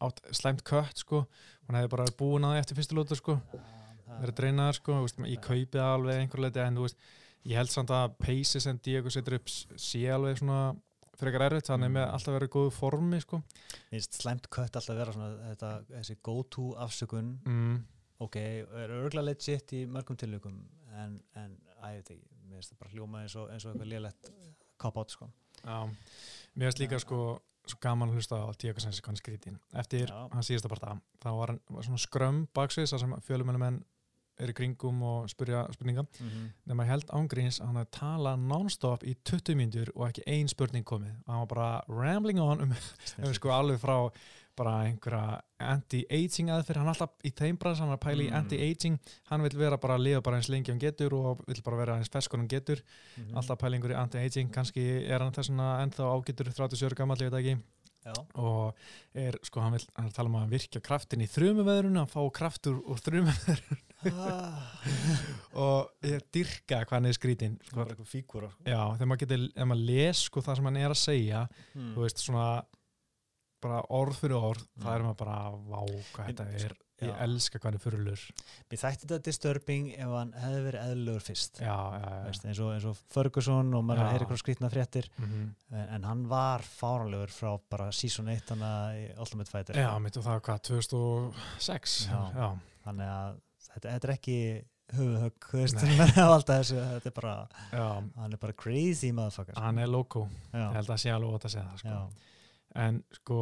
átt 0.07 0.21
slæmt 0.37 0.63
kött 0.65 1.03
sko, 1.03 1.25
hann 1.67 1.77
hefði 1.77 1.93
bara 1.93 2.13
búin 2.17 2.47
að 2.47 2.55
því 2.55 2.63
eftir 2.63 2.79
fyrstu 2.79 2.97
lótu 2.97 3.19
sko, 3.19 3.37
verið 4.21 4.37
dreinaðar 4.39 4.79
sko, 4.79 5.01
ég 5.29 5.43
kaupi 5.45 5.77
það 5.77 5.97
alveg 5.97 6.23
einhver 6.23 6.45
leiti, 6.47 6.63
en 6.65 6.79
þú 6.79 6.87
veist, 6.87 7.11
ég 7.51 7.61
held 7.61 7.73
samt 7.73 7.93
að 7.97 8.15
paces 8.23 8.69
en 8.71 8.81
Diego 8.85 9.13
setur 9.13 9.37
upp 9.41 9.51
sé 9.51 10.07
alveg 10.15 10.41
svona 10.41 10.63
frekar 11.21 11.47
erfitt, 11.47 11.71
hann 11.73 11.87
er 11.87 11.93
með 11.95 12.07
alltaf 12.09 12.37
verið 12.37 12.53
góðu 12.57 12.73
formi 12.75 13.21
sko. 13.23 13.43
Slæmt 14.07 14.49
kött 14.53 14.79
alltaf 14.81 14.99
vera 14.99 15.15
svona 15.15 15.51
þetta, 15.51 15.73
þessi 15.95 16.19
go-to 16.27 16.71
afsökun 16.87 17.35
mm. 17.45 17.77
ok, 18.27 18.41
er 18.41 18.97
örgulega 19.01 19.27
legit 19.29 19.77
í 19.77 19.85
mörgum 19.91 20.19
tilvíkum 20.21 20.59
en, 20.97 21.21
en 21.39 21.55
að 21.81 21.95
ég 21.95 22.01
veit 22.01 22.15
ekki, 22.17 22.41
mér 22.47 22.59
finnst 22.61 22.75
það 22.75 22.83
bara 22.83 22.97
hljóma 22.97 23.23
eins 23.25 23.37
og, 23.37 23.53
eins 23.53 23.67
og 23.67 23.75
eitthvað 23.75 23.93
lélegt 23.93 24.33
cop-out 24.81 25.15
sko. 25.15 25.31
Já, 25.61 25.79
mér 26.57 26.71
finnst 26.71 26.85
líka 26.85 27.01
sko 27.03 27.23
svo 27.69 27.79
gaman 27.83 28.11
að 28.11 28.19
hlusta 28.19 28.41
á 28.41 28.49
Diego 28.59 28.81
Sanchez 28.83 29.03
hvað 29.03 29.13
hann 29.13 29.21
skrítin 29.21 29.59
eftir 29.79 30.11
Já. 30.11 30.21
hann 30.33 30.47
síðasta 30.47 30.71
parta 30.73 30.97
þá 31.23 31.29
var 31.37 31.53
hann 31.53 31.77
var 31.77 31.87
svona 31.87 32.03
skrömm 32.03 32.41
baksviðs 32.57 32.95
þar 32.95 33.03
sem 33.05 33.17
fjölumennum 33.27 33.67
er 34.41 34.51
í 34.53 34.57
kringum 34.57 35.03
og 35.07 35.29
spyrja 35.31 35.67
spurninga. 35.75 36.03
Mm 36.03 36.29
-hmm. 36.29 36.51
nema 36.67 36.85
held 36.89 37.07
ángríns 37.13 37.61
að 37.61 37.67
hann 37.67 37.77
hafði 37.77 37.91
talað 38.01 38.37
non-stop 38.49 39.05
í 39.05 39.15
20 39.25 39.55
mínútur 39.55 39.91
og 39.95 40.09
ekki 40.09 40.23
ein 40.27 40.49
spurning 40.49 40.85
komið. 40.85 41.15
Og 41.27 41.33
hann 41.33 41.47
var 41.47 41.55
bara 41.55 41.83
rambling 41.89 42.41
on 42.41 42.61
um, 42.61 42.75
um 43.25 43.35
sko 43.35 43.49
alveg 43.51 43.79
frá 43.81 44.11
bara 44.57 44.83
einhverja 44.85 45.41
anti-aging 45.59 46.51
aðferð, 46.51 46.77
hann 46.83 46.89
er 46.89 46.93
alltaf 46.93 47.11
í 47.25 47.31
þeim 47.33 47.57
brans, 47.57 47.79
hann 47.79 47.89
er 47.89 47.97
að 47.97 48.05
pæla 48.05 48.23
í 48.23 48.29
Mm. 48.31 48.37
anti-aging. 48.41 48.99
Hann 49.31 49.43
vil 49.43 49.57
vera 49.59 49.77
bara 49.79 49.95
að 49.97 50.03
lifa 50.05 50.21
bara 50.23 50.37
eins 50.37 50.49
lengi 50.49 50.71
hann 50.73 50.81
getur 50.81 51.15
og 51.15 51.41
vil 51.47 51.63
bara 51.65 51.77
vera 51.77 51.97
eins 51.97 52.09
feskur 52.13 52.39
hann 52.39 52.49
getur. 52.49 52.83
Mhm. 53.17 53.37
alltaf 53.37 53.59
pælingur 53.59 53.91
í 53.91 53.97
anti-aging, 53.97 54.51
kannski 54.53 55.07
er 55.09 55.19
hann 55.21 55.33
þess 55.33 55.49
vegna 55.49 55.83
ennþá 55.83 56.05
ágætur 56.13 56.53
37 56.53 56.95
gammal, 56.95 57.17
ég 57.17 57.31
veit 57.31 57.41
ekki. 57.45 57.63
Já, 58.05 58.15
og 58.35 58.75
er, 59.15 59.37
sko, 59.45 59.61
hann 59.61 59.73
vil 59.73 59.85
hann 59.95 60.09
að 60.09 60.15
tala 60.15 60.29
um 60.29 60.37
að 60.37 60.51
virkja 60.51 60.81
kraftin 60.81 61.21
í 61.21 61.27
þrumuveðrunu 61.29 61.99
hann 62.01 62.07
fá 62.09 62.23
kraftur 62.33 62.81
úr 62.81 62.97
þrumuveðrunu 62.97 63.77
og 65.65 65.91
ég 66.07 66.23
dyrka 66.35 66.83
hvað 66.85 66.97
hann 66.99 67.09
er 67.11 67.17
skrítin 67.17 67.57
sko, 67.69 67.87
fígúra 68.09 68.51
sko. 68.53 68.67
já, 68.67 68.81
þegar 68.97 69.11
maður 69.13 69.25
getur, 69.27 69.47
ef 69.55 69.71
maður 69.73 69.87
les 69.93 70.23
sko 70.29 70.45
það 70.47 70.61
sem 70.61 70.71
hann 70.71 70.83
er 70.83 70.95
að 70.95 71.01
segja, 71.05 71.47
mm. 71.77 71.91
veist, 72.01 72.23
svona 72.25 72.47
bara 73.61 73.83
orð 73.93 74.17
fyrir 74.23 74.39
orð, 74.41 74.63
Mm. 74.71 74.85
það 74.87 74.95
er 74.95 75.03
maður 75.05 75.19
bara 75.21 75.41
vá, 75.53 75.81
hvað 76.15 76.31
þetta 76.31 76.45
er, 76.57 76.73
ég 77.01 77.11
Já. 77.11 77.17
elska 77.25 77.59
hvað 77.59 77.67
hann 77.71 77.77
er 77.77 77.83
fyrirlur 77.83 78.23
Mér 78.71 78.81
þætti 78.81 79.05
þetta 79.07 79.19
disturbing 79.27 79.87
ef 79.97 80.11
hann 80.17 80.33
hefði 80.37 80.63
verið 80.67 80.83
eðlugur 80.95 81.25
fyrst. 81.25 81.61
Já, 81.61 81.77
já, 81.97 82.01
já, 82.05 82.25
Veist, 82.27 82.45
eins, 82.45 82.61
og, 82.61 82.73
eins 82.75 82.87
og 82.91 82.99
Ferguson 83.13 83.71
og 83.77 83.85
maður 83.89 84.11
heyri 84.11 84.25
eitthvað 84.27 84.41
skrýtna 84.43 84.71
fréttir. 84.73 85.09
Mm 85.17 85.47
en, 85.73 85.87
en 85.97 86.05
hann 86.09 86.25
var 86.29 86.61
fáranlegur 86.65 87.33
frá 87.33 87.55
bara 87.73 87.91
season 87.93 88.29
1 88.29 88.53
hann 88.53 88.65
í 88.97 89.07
Ultimate 89.21 89.49
Fighter. 89.53 89.77
Já 89.81 89.93
mitt 90.01 90.17
og 90.21 90.25
það 90.25 90.37
var 90.39 90.45
hvað, 90.49 90.61
2006 90.69 91.97
Já. 92.11 92.21
já, 92.37 92.49
þannig 92.85 93.13
að 93.17 93.41
þetta, 93.75 93.95
þetta 93.95 94.09
er 94.09 94.15
ekki 94.17 94.39
þessu 96.51 96.79
þetta 96.83 97.11
er 97.11 97.15
bara, 97.15 97.35
já, 97.71 97.87
hann 98.19 98.33
er 98.35 98.41
bara 98.43 98.57
crazy 98.59 99.13
motherfucker 99.15 99.59
hann 99.63 99.79
er 99.79 99.91
loco 99.91 100.25
ég 100.51 100.79
held 100.81 100.91
að 100.91 101.03
sé 101.05 101.13
alveg 101.15 101.37
ótt 101.37 101.47
að 101.47 101.55
segja 101.55 101.67
það 101.69 101.83
sko. 101.85 102.31
En 102.81 102.99
sko, 103.15 103.37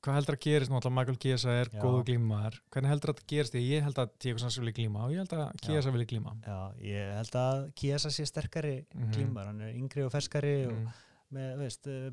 hvað 0.00 0.16
heldur 0.16 0.36
að 0.36 0.42
gerist 0.46 0.70
náttúrulega 0.72 0.96
Michael 0.96 1.20
Kiesa 1.22 1.54
er 1.60 1.70
Já. 1.72 1.80
góðu 1.82 2.02
glímaðar 2.08 2.58
hvernig 2.70 2.92
heldur 2.94 3.12
að 3.14 3.22
gerist? 3.32 3.54
Því 3.54 3.62
ég 3.66 3.86
held 3.86 3.98
að 4.02 4.12
Diego 4.22 4.42
Sanz 4.42 4.58
vilja 4.60 4.76
glíma 4.78 5.04
og 5.06 5.14
ég 5.14 5.22
held 5.24 5.34
að 5.36 5.62
Kiesa 5.64 5.92
vilja 5.94 6.08
glíma. 6.12 6.34
Já, 6.46 6.58
ég 6.86 7.12
held 7.18 7.38
að 7.42 7.62
Kiesa 7.82 8.12
sé 8.14 8.26
sterkari 8.30 8.76
Mhm. 8.94 9.12
glímar, 9.14 9.46
hann 9.50 9.60
er 9.66 9.74
yngri 9.74 10.04
og 10.06 10.12
ferskari 10.14 10.54
og 10.66 10.72
mm. 10.72 10.98
með, 11.34 11.50
veist, 11.64 11.86
eh, 11.90 12.10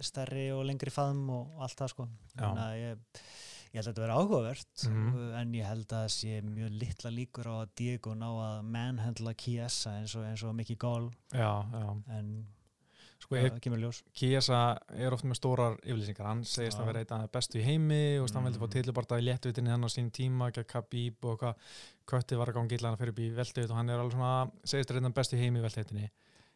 stærri 0.00 0.50
og 0.56 0.64
lengri 0.68 0.90
faðum 0.92 1.28
og 1.36 1.62
allt 1.64 1.76
það 1.76 1.92
sko. 1.94 2.08
Þannig 2.36 2.64
að 2.64 2.76
ég, 2.80 3.22
ég 3.72 3.80
held 3.80 3.86
að 3.88 3.92
þetta 3.92 4.02
verði 4.04 4.16
áhugavert 4.20 4.86
Mhm. 4.88 5.34
en 5.40 5.52
ég 5.56 5.64
held 5.66 5.86
að 5.88 6.02
það 6.04 6.10
sé 6.16 6.40
mjög 6.44 6.78
litla 6.80 7.10
líkur 7.10 7.46
á 7.48 7.54
að 7.64 7.70
Diego 7.76 8.14
ná 8.14 8.28
að 8.28 8.64
manhandla 8.64 9.34
Kiesa 9.34 9.90
eins 10.00 10.14
og, 10.16 10.24
og 10.44 10.54
Já, 11.32 11.64
já, 11.72 12.02
en 12.18 12.46
sko 13.22 13.36
það 13.36 13.60
kemur 13.64 13.78
ljós 13.78 14.02
Kiesa 14.12 14.78
er 14.98 15.12
oft 15.14 15.24
með 15.24 15.38
stórar 15.40 15.76
yfirlýsingar, 15.86 16.26
hann 16.26 16.42
segist 16.44 16.76
Já. 16.76 16.82
að 16.82 16.86
vera 16.90 17.00
eitt 17.00 17.12
af 17.12 17.30
bestu 17.32 17.58
í 17.60 17.62
heimi 17.64 18.18
og 18.20 18.28
hann 18.28 18.42
Mm. 18.42 18.50
vildi 18.50 18.58
fá 18.60 18.68
tilbarta 18.74 19.18
í 19.18 19.24
léttvitinni 19.24 19.70
hann 19.70 19.84
á 19.84 19.88
sín 19.88 20.10
tíma, 20.10 20.50
ekki 20.50 20.64
að 20.64 20.70
Khabib 20.74 21.24
og 21.24 21.38
hvað 21.40 21.54
Kötti 22.06 22.36
var 22.36 22.48
að 22.48 22.54
gangi 22.54 22.72
illa 22.74 22.88
hann 22.90 22.98
fyrir 22.98 23.10
upp 23.14 23.18
í 23.22 23.30
veltvit 23.32 23.70
og 23.70 23.76
hann 23.76 23.88
er 23.88 23.98
alveg 23.98 24.12
svona, 24.18 24.50
segist 24.64 24.90
að 24.90 24.94
reyna 24.98 25.10
bestu 25.14 25.36
í 25.36 25.40
heimi 25.40 25.60
í 25.60 25.62
veltvitinni 25.62 26.10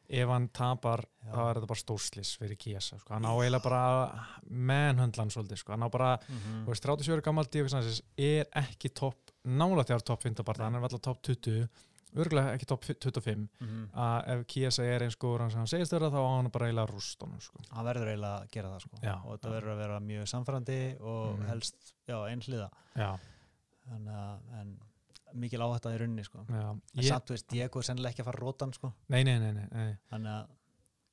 ef 0.09 0.29
hann 0.29 0.49
tapar 0.49 1.03
Já. 1.25 1.33
þá 1.33 1.41
er 1.51 1.55
þetta 1.59 1.67
bara 1.73 1.81
stórslis 1.83 2.37
fyrir 2.39 2.57
Kiesa 2.61 2.99
sko. 2.99 3.15
hann 3.15 3.25
á 3.27 3.33
eiginlega 3.35 3.63
bara 3.63 3.83
mennhöndlan 4.51 5.31
svolítið, 5.33 5.59
sko. 5.63 5.73
hann 5.73 5.83
á 5.87 5.91
bara 5.91 6.13
mm 6.29 6.63
og 6.67 6.71
veist, 6.73 6.83
37 6.87 7.21
gammal 7.23 7.45
Sanchez 7.69 8.03
er 8.17 8.47
ekki 8.55 8.89
topp, 8.95 9.31
nála 9.45 9.85
þjár 9.85 10.03
topp 10.05 10.23
15 10.23 10.45
barða, 10.45 10.65
hann 10.65 10.75
er 10.75 10.83
alltaf 10.83 11.01
topp 11.03 11.23
20 11.23 11.69
örgulega 12.17 12.55
ekki 12.55 12.65
topp 12.67 12.85
25 12.85 13.49
-hmm. 13.61 13.89
að 13.93 14.29
ef 14.33 14.47
Kiesa 14.47 14.83
er 14.85 15.03
eins 15.03 15.17
góður 15.19 15.51
sem 15.51 15.59
hann 15.59 15.67
segist 15.67 15.93
vera 15.93 16.09
þá 16.11 16.17
á 16.23 16.37
hann 16.37 16.51
bara 16.51 16.67
eiginlega 16.67 16.87
rúst 16.93 17.21
honum 17.21 17.41
sko. 17.41 17.59
hann 17.71 17.85
verður 17.85 18.09
eiginlega 18.09 18.41
að 18.43 18.51
gera 18.51 18.69
það 18.69 18.81
sko 18.81 18.97
Já. 19.03 19.15
og 19.25 19.33
þetta 19.39 19.51
verður 19.51 19.73
að 19.75 19.77
vera 19.79 20.01
mjög 20.01 20.27
samfærandi 20.29 20.97
og 21.01 21.39
Mhm. 21.39 21.47
helst, 21.49 21.95
já, 22.09 22.17
einhliða 22.31 22.71
já, 25.27 25.31
þannig 25.31 25.35
að, 25.35 25.41
mikil 25.43 25.63
áhætta 25.67 25.95
í 25.95 25.99
runni 26.03 26.27
sko. 26.27 26.45
En 26.51 27.07
samt, 27.07 27.33
veist, 27.35 27.49
Diego 27.51 27.83
er 27.83 27.89
sennilega 27.89 28.15
ekki 28.15 28.25
að 28.25 28.31
fara 28.31 28.43
rótan 28.43 28.75
sko. 28.77 28.93
Nei, 29.13 29.23
nei, 29.27 29.37
nei, 29.43 29.53
nei, 29.57 29.91
þannig 30.13 30.33
að 30.35 30.55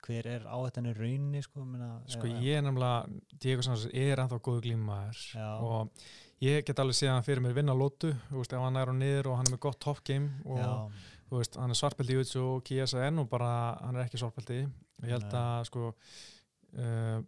hver 0.04 0.28
er 0.28 0.46
áhættan 0.52 0.90
í 0.90 0.94
runni 0.98 1.42
sko, 1.46 1.64
minna, 1.64 1.94
sko 2.12 2.28
ég 2.28 2.60
er 2.60 2.66
nefnilega 2.66 3.40
Diego 3.40 3.64
Sanchez 3.64 3.88
er 3.96 4.20
ennþá 4.24 4.40
góðu 4.44 4.66
glímaður 4.66 5.22
og 5.64 6.06
ég 6.44 6.66
get 6.68 6.82
alveg 6.84 6.98
séð 6.98 7.14
hann 7.14 7.24
fyrir 7.24 7.44
mér 7.46 7.56
vinna 7.56 7.76
lótu, 7.78 8.12
þú 8.28 8.42
veist, 8.42 8.56
ef 8.56 8.66
hann 8.66 8.80
er 8.82 8.92
á 8.92 8.96
niður 8.98 9.32
og 9.32 9.38
hann 9.40 9.48
er 9.48 9.56
með 9.56 9.62
gott 9.64 9.80
top 9.84 10.04
game 10.04 10.34
og 10.44 10.60
já, 10.60 10.72
þú 11.30 11.40
veist, 11.40 11.60
hann 11.62 11.72
er 11.76 11.80
svartbelti 11.80 12.18
í 12.18 12.24
utsu 12.24 12.44
og 12.44 12.74
er 12.74 13.14
nú 13.16 13.28
bara, 13.32 13.54
hann 13.80 13.96
er 13.96 14.10
ekki 14.10 14.20
svartbelti 14.20 14.60
ég 14.64 15.16
held 15.16 15.38
að 15.40 15.70
sko 15.72 15.88
uh, 15.94 17.24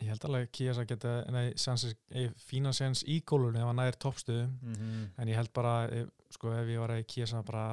ég 0.00 0.10
held 0.10 0.26
alveg 0.28 0.46
að 0.46 0.52
Kiesa 0.58 0.84
geta 0.88 1.14
nei, 1.34 1.46
eigi 1.52 2.28
fína 2.40 2.72
sens 2.76 3.02
í 3.08 3.18
gólunni 3.26 3.60
ef 3.62 3.70
hann 3.70 3.82
er 3.84 3.98
toppstuðu. 4.00 4.46
Mm 4.62 5.10
en 5.16 5.28
ég 5.32 5.38
held 5.40 5.52
bara, 5.56 5.74
ef, 5.88 6.08
sko, 6.30 6.52
ef 6.52 6.70
ég 6.72 6.82
var 6.82 6.94
að 6.94 7.06
Kiesa 7.12 7.42
bara 7.46 7.66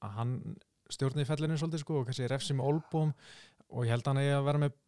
að 0.00 0.14
hann 0.16 0.36
stjórni 0.90 1.22
í 1.22 1.28
fellinu 1.28 1.58
svolítið 1.60 1.84
sko 1.84 2.00
og 2.00 2.06
kannski 2.08 2.28
refsi 2.30 2.56
með 2.56 2.72
olbúm 2.72 3.12
og 3.70 3.84
ég 3.86 3.94
held 3.94 4.06
að 4.06 4.10
hann 4.12 4.22
eigi 4.24 4.36
að 4.36 4.46
vera 4.48 4.62
með 4.64 4.78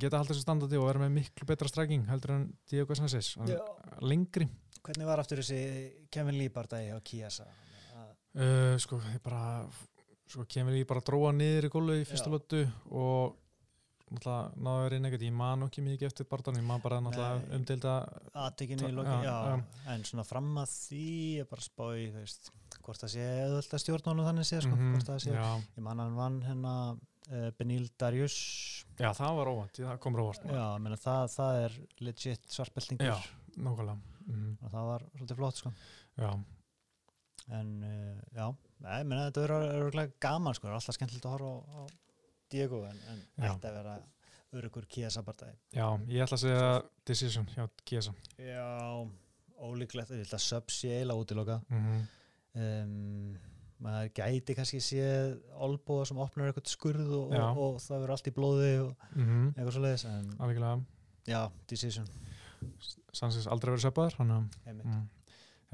geta 0.00 0.18
haldið 0.18 0.34
þessu 0.34 0.44
standardi 0.44 0.78
og 0.80 0.88
vera 0.88 1.04
með 1.04 1.14
miklu 1.20 1.46
betra 1.48 1.70
stræking 1.70 2.08
heldur 2.10 2.34
en 2.34 2.46
Diego 2.70 2.96
Sanchez 2.98 3.34
lengri. 4.02 4.48
Hvernig 4.84 5.08
var 5.08 5.22
aftur 5.22 5.40
þessi 5.40 6.08
Kevin 6.12 6.36
Lee 6.36 6.52
bardagi 6.52 6.90
á 6.92 6.98
Kiesa? 7.00 7.46
Uh, 8.34 8.74
sko, 8.82 8.98
ég 9.14 9.22
bara 9.22 9.62
sko, 10.26 10.44
kemur 10.50 10.74
ég 10.74 10.88
bara 10.88 11.00
að 11.00 11.08
dróa 11.12 11.30
niður 11.36 11.68
í 11.68 11.72
gólu 11.72 11.96
í 12.00 12.06
fyrstu 12.08 12.30
Já. 12.30 12.34
lótu 12.34 12.62
og 12.90 13.36
náttúrulega 14.10 14.64
náðu 14.66 14.84
að 14.88 14.96
inn 14.98 15.08
ekkert, 15.08 15.22
ég 15.26 15.32
man 15.38 15.64
ekki 15.66 15.82
mikið 15.84 16.08
eftir 16.10 16.26
barðan, 16.30 16.58
ég 16.60 16.66
man 16.68 16.82
bara 16.84 16.98
náttúrulega 17.04 17.56
umdelda 17.56 17.94
aðtekinu 18.44 18.84
í 18.84 18.90
Já, 18.90 18.96
loki, 18.98 19.16
já, 19.24 19.36
já. 19.48 19.56
en 19.94 20.04
svona 20.10 20.24
fram 20.28 20.50
að 20.60 20.74
því 20.74 21.06
er 21.40 21.48
bara 21.50 21.64
spáði, 21.64 22.04
þú 22.12 22.20
veist 22.24 22.50
hvort 22.84 23.00
það 23.00 23.12
sé 23.14 23.24
auðvitað 23.46 23.82
stjórnónu 23.84 24.26
þannig 24.28 24.48
sé 24.50 24.60
sko, 24.60 24.74
Mhm, 24.76 24.92
hvort 24.94 25.08
það 25.08 25.22
sé, 25.24 25.32
já, 25.32 25.48
ég 25.78 25.82
man 25.86 26.02
hann 26.04 26.16
vann 26.18 26.40
hérna 26.44 26.74
uh, 27.32 27.50
Benil 27.58 27.86
Darius. 27.98 28.36
Já, 29.00 29.08
það 29.16 29.38
var 29.40 29.50
óvænt, 29.54 29.78
það 29.80 30.00
komur 30.04 30.20
óvart. 30.26 30.44
Já, 30.44 30.66
menna, 30.84 30.96
það, 31.00 31.24
það 31.38 31.60
er 31.64 31.78
legit 32.04 32.44
svartbeltingur. 32.52 33.06
Já. 33.08 33.16
nákvæmlega. 33.56 33.96
Mm, 34.26 34.52
og 34.60 34.70
það 34.72 34.86
var 34.90 35.02
svolítið 35.14 35.36
flott 35.40 35.56
sko. 35.62 35.72
Já, 36.20 36.30
en 37.54 37.72
uh, 37.84 38.20
já, 38.36 38.46
nei, 38.84 39.00
menna, 39.04 39.26
þetta 39.30 39.42
verður 39.44 39.66
örgulega 39.84 40.12
gaman 40.24 40.54
sko, 40.56 40.68
er 40.68 40.76
alltaf 40.78 40.96
skemmtilegt 40.96 41.26
að 41.28 41.34
horfa 41.38 41.50
á, 41.54 41.56
á 41.76 41.82
Diego 42.50 42.84
en, 42.88 42.98
en 43.12 43.22
ætti 43.48 43.70
að 43.70 43.78
vera 43.78 43.94
örugur 44.54 44.86
kíasabardagi 44.86 45.56
já, 45.74 45.86
ég 46.08 46.24
ætla 46.26 46.38
að 46.38 46.44
segja 46.44 46.82
decision 47.06 47.48
hjá 47.54 47.64
Kiesa 47.84 48.14
já, 48.38 48.68
ólíklegt, 49.58 50.10
ég 50.14 50.24
held 50.24 50.36
að 50.36 50.44
sub 50.44 50.70
sé 50.70 50.92
eiginlega 50.98 51.24
útiloka 51.24 51.62
mm 51.68 52.04
um, 52.54 53.34
maður 53.84 54.10
gæti 54.16 54.56
kannski 54.56 54.80
séð 54.82 55.34
olbúða 55.66 56.06
sem 56.08 56.20
opnar 56.22 56.50
eitthvað 56.50 56.70
skurð 56.72 57.10
og, 57.18 57.34
og, 57.34 57.58
og 57.64 57.80
það 57.82 57.98
verður 57.98 58.14
allt 58.14 58.30
í 58.30 58.34
blóði 58.36 58.70
og 58.84 58.92
-hmm. 59.10 59.50
eitthvað 59.50 59.74
svo 59.76 59.82
leiðis 59.84 60.06
alveglega, 60.08 60.78
já, 61.28 61.40
decision. 61.70 62.08
Sanchez 63.12 63.46
aldrei 63.46 63.74
verið 63.74 63.84
söpaður 63.84 64.18
hann 64.18 64.32
að 64.36 64.44
mm, 64.72 65.02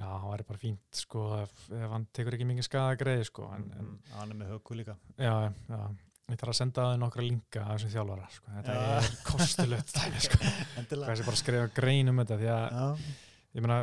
já, 0.00 0.06
hann 0.08 0.30
væri 0.32 0.48
bara 0.48 0.62
fínt 0.64 1.02
sko, 1.02 1.26
ef, 1.42 1.70
ef 1.70 1.90
hann 1.94 2.06
tekur 2.12 2.34
ekki 2.34 2.48
mikið 2.48 2.66
skada 2.66 2.98
greið 2.98 3.24
sko, 3.28 3.50
en, 3.54 3.68
en 3.78 3.90
Mm, 3.90 3.98
hann 4.16 4.30
er 4.30 4.36
með 4.36 4.52
höggu 4.54 4.74
líka. 4.80 4.96
Já, 5.16 5.52
já 5.68 6.09
ég 6.34 6.40
þarf 6.40 6.54
að 6.54 6.60
senda 6.60 6.86
það 6.86 7.00
nokkra 7.02 7.26
linka 7.26 7.64
að 7.64 7.72
þessum 7.74 7.92
þjálfara 7.94 8.30
sko. 8.34 8.54
þetta 8.56 8.76
Já. 8.76 8.86
er 8.96 9.10
kostulegt 9.26 9.92
dæmi, 9.96 10.22
sko. 10.26 10.40
hvað 10.40 11.18
sé 11.20 11.26
bara 11.26 11.36
að 11.36 11.42
skrifa 11.42 11.74
grein 11.76 12.12
um 12.12 12.22
þetta 12.22 12.40
því 12.40 12.50
að 12.54 12.64
já, 12.76 13.12
ég 13.56 13.66
meina, 13.66 13.78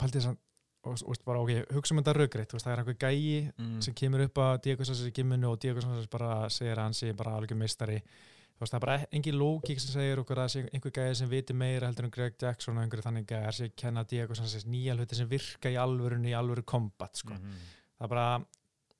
pælti 0.00 0.18
þess 0.18 0.32
að 0.32 0.40
og, 0.82 0.98
veist 1.06 1.24
bara, 1.26 1.40
ok, 1.42 1.72
hugsa 1.76 1.94
um 1.94 2.00
þetta 2.00 2.14
raugreitt 2.16 2.54
það 2.56 2.72
er 2.72 2.82
einhver 2.82 2.98
gæi 2.98 3.50
mm, 3.54 3.74
sem 3.84 3.96
kemur 3.98 4.24
upp 4.26 4.40
að 4.42 4.68
Sanchez 4.82 5.08
í 5.08 5.14
gimminu 5.14 5.52
og 5.52 5.60
Sanchez 5.62 6.08
bara 6.10 6.48
segir 6.50 6.78
að 6.78 6.88
hann 6.88 6.96
sé 6.98 7.12
bara 7.18 7.36
alveg 7.38 7.54
meistari 7.58 8.00
þú 8.02 8.64
veist, 8.64 8.72
það 8.72 8.78
er 8.78 8.84
bara 8.86 8.96
engin 9.18 9.38
lógík 9.38 9.82
sem 9.82 9.94
segir 9.94 10.22
okkur 10.22 10.42
að 10.42 10.48
það 10.56 10.72
einhver 10.74 10.96
gæi 10.96 11.18
sem 11.20 11.30
viti 11.30 11.56
meira 11.56 11.90
heldur 11.90 12.08
en 12.08 12.14
Greg 12.14 12.34
Jackson 12.40 12.78
og 12.78 12.84
einhverju 12.84 13.06
þannig 13.06 13.28
gæi 13.30 13.54
sé 13.58 13.68
að 13.70 13.76
kenna 13.84 14.04
Sanchez 14.40 14.66
nýja 14.66 14.96
hluti 14.98 15.18
sem 15.18 15.30
virka 15.30 15.70
í 15.70 15.78
alvörunni 15.78 16.32
í 16.32 16.36
alvöru 16.38 16.66
kombat 16.66 17.22
sko. 17.22 17.36
mhm. 17.38 17.62
það 18.02 18.12
bara 18.16 18.26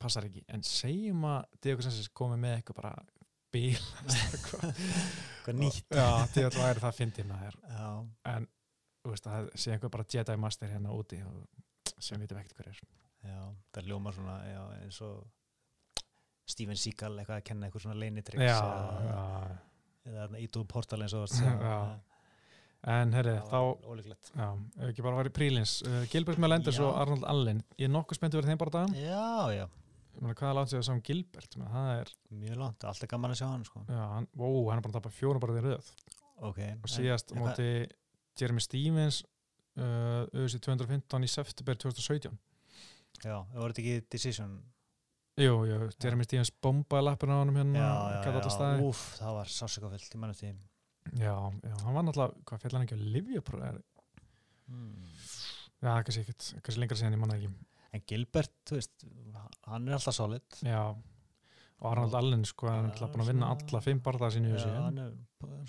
passar 0.03 0.27
ekki. 0.29 0.45
En 0.53 0.63
segjum 0.67 1.25
að 1.31 1.45
Diego 1.65 1.85
Sanchez 1.85 2.09
komi 2.17 2.39
með 2.43 2.59
eitthvað 2.59 2.81
bara 2.83 2.95
bíl 3.53 3.77
eitthvað. 4.33 4.83
Nýtt. 5.59 5.93
Já, 5.93 6.09
því 6.33 6.47
að 6.49 6.57
það 6.57 6.81
það 6.87 6.99
fyndið 7.01 7.29
maður 7.29 7.57
já, 7.69 7.87
en 8.33 8.47
veist, 9.11 9.27
það 9.27 9.49
sé 9.59 9.75
einhver 9.75 9.93
bara 9.93 10.07
Jedi 10.15 10.37
Master 10.41 10.71
hérna 10.73 10.95
úti 10.95 11.19
sem 12.03 12.17
við 12.19 12.27
veitum 12.29 12.41
ekkert 12.43 12.59
hver 12.61 12.71
er. 12.73 12.79
Já, 13.23 13.41
það 13.75 13.91
ljómar 13.91 14.15
svona 14.17 14.37
já, 14.47 14.63
eins 14.83 15.01
og 15.07 15.19
Steven 16.53 16.79
Seagal 16.79 17.13
eitthvað 17.23 17.37
að 17.39 17.45
kenna 17.51 17.67
eitthvað 17.69 17.85
svona 17.85 17.99
leinitricks 18.01 18.47
já, 18.47 18.57
eða, 19.03 19.27
eða 20.11 20.41
ídúð 20.43 20.65
portal 20.73 21.03
eins 21.05 21.15
og 21.19 21.27
að. 21.29 21.37
Já. 21.63 21.77
en 22.97 23.13
herri, 23.15 23.37
Það 23.47 23.53
þá 23.53 23.61
já, 24.41 24.49
ekki 24.89 25.05
bara 25.05 25.15
að 25.15 25.21
vera 25.21 25.31
í 25.31 25.37
prílins. 25.37 25.77
Uh, 25.87 26.01
Gilbert 26.11 26.41
Melendez 26.43 26.81
Já. 26.81 26.87
og 26.89 26.97
Arnold 26.99 27.29
Allen. 27.31 27.61
Ég 27.79 27.87
er 27.87 27.93
nokkuð 27.95 28.19
spenntið 28.19 28.41
verið 28.41 28.51
þeim 28.55 28.63
bara 28.65 28.75
dag 28.81 28.97
já, 28.99 29.29
já, 29.55 29.67
hvað 30.21 30.49
er 30.49 30.57
látt 30.59 30.73
sér 30.73 30.85
saman 30.87 31.05
Gilbert? 31.07 31.57
Menna, 31.59 31.73
það 31.73 32.01
er, 32.01 32.13
mjög 32.43 32.61
langt, 32.61 32.87
allt 32.89 33.05
er 33.05 33.11
gaman 33.11 33.35
að 33.35 33.41
sjá 33.41 33.49
hann 33.49 33.67
sko. 33.67 33.85
já, 33.89 34.03
hann, 34.15 34.29
ó, 34.37 34.49
hann 34.69 34.79
er 34.79 34.85
bara 34.85 34.93
að 34.93 34.99
tapa 34.99 35.13
fjórum 35.15 35.43
bara 35.43 35.57
því 35.57 35.65
röð. 35.67 35.93
Ok, 36.49 36.61
og 36.83 36.91
síðast 36.91 37.33
en- 37.33 37.41
móti 37.43 37.69
Jeremy 38.41 38.65
Stevens 38.65 39.23
uh, 39.79 40.25
auðvitað 40.33 40.67
215 40.69 41.27
í 41.27 41.31
september 41.31 41.79
2017 41.87 42.39
já, 43.23 43.37
það 43.37 43.59
voru 43.61 43.77
þetta 43.77 43.85
ekki 43.85 44.07
decision? 44.13 44.55
Jú, 45.41 45.55
jú, 45.69 45.79
Jeremy 46.03 46.27
Stevens 46.29 46.53
bombaði 46.65 47.07
lappina 47.09 47.39
á 47.39 47.41
honum 47.41 47.59
hérna 47.61 47.81
já, 47.81 47.93
já, 48.27 48.85
úf, 48.85 49.03
það 49.21 49.39
var 49.39 49.53
sásökafullt, 49.57 50.13
ég 50.13 50.21
mann 50.21 50.35
eftir 50.35 50.53
því. 50.53 50.69
Já, 51.19 51.35
já, 51.65 51.75
hann 51.83 51.97
var 51.97 52.05
náttúrulega 52.07 52.45
hvað 52.47 52.63
fjallar 52.63 52.79
hann 52.79 52.87
ekki 52.87 52.99
að 52.99 53.07
livja 53.17 53.43
mm. 54.71 55.07
já, 55.83 55.93
kannski 56.05 56.23
ekkert, 56.23 56.49
kannski 56.61 56.83
lengra 56.83 56.99
síðan 57.01 57.17
ég 57.17 57.23
manna 57.23 57.39
ekki 57.41 57.51
en 57.93 58.03
Gilbert, 58.09 58.53
þú 58.69 58.79
veist 58.79 59.05
hann 59.69 59.89
er 59.89 59.97
alltaf 59.99 60.15
solid. 60.17 60.45
Já, 60.65 60.83
og 61.83 61.89
Arnold 61.91 62.15
Allen 62.15 62.45
sko, 62.49 62.69
hann 62.71 62.87
er 62.89 62.93
alltaf 62.95 63.11
búin 63.13 63.25
að 63.25 63.31
vinna 63.33 63.51
alla 63.55 63.81
fimm 63.85 64.01
barðað 64.05 64.37
sínu 64.37 64.49
í 64.49 64.53
já, 64.53 64.59
þessu 64.61 64.75
hann 64.87 64.99
er 65.03 65.13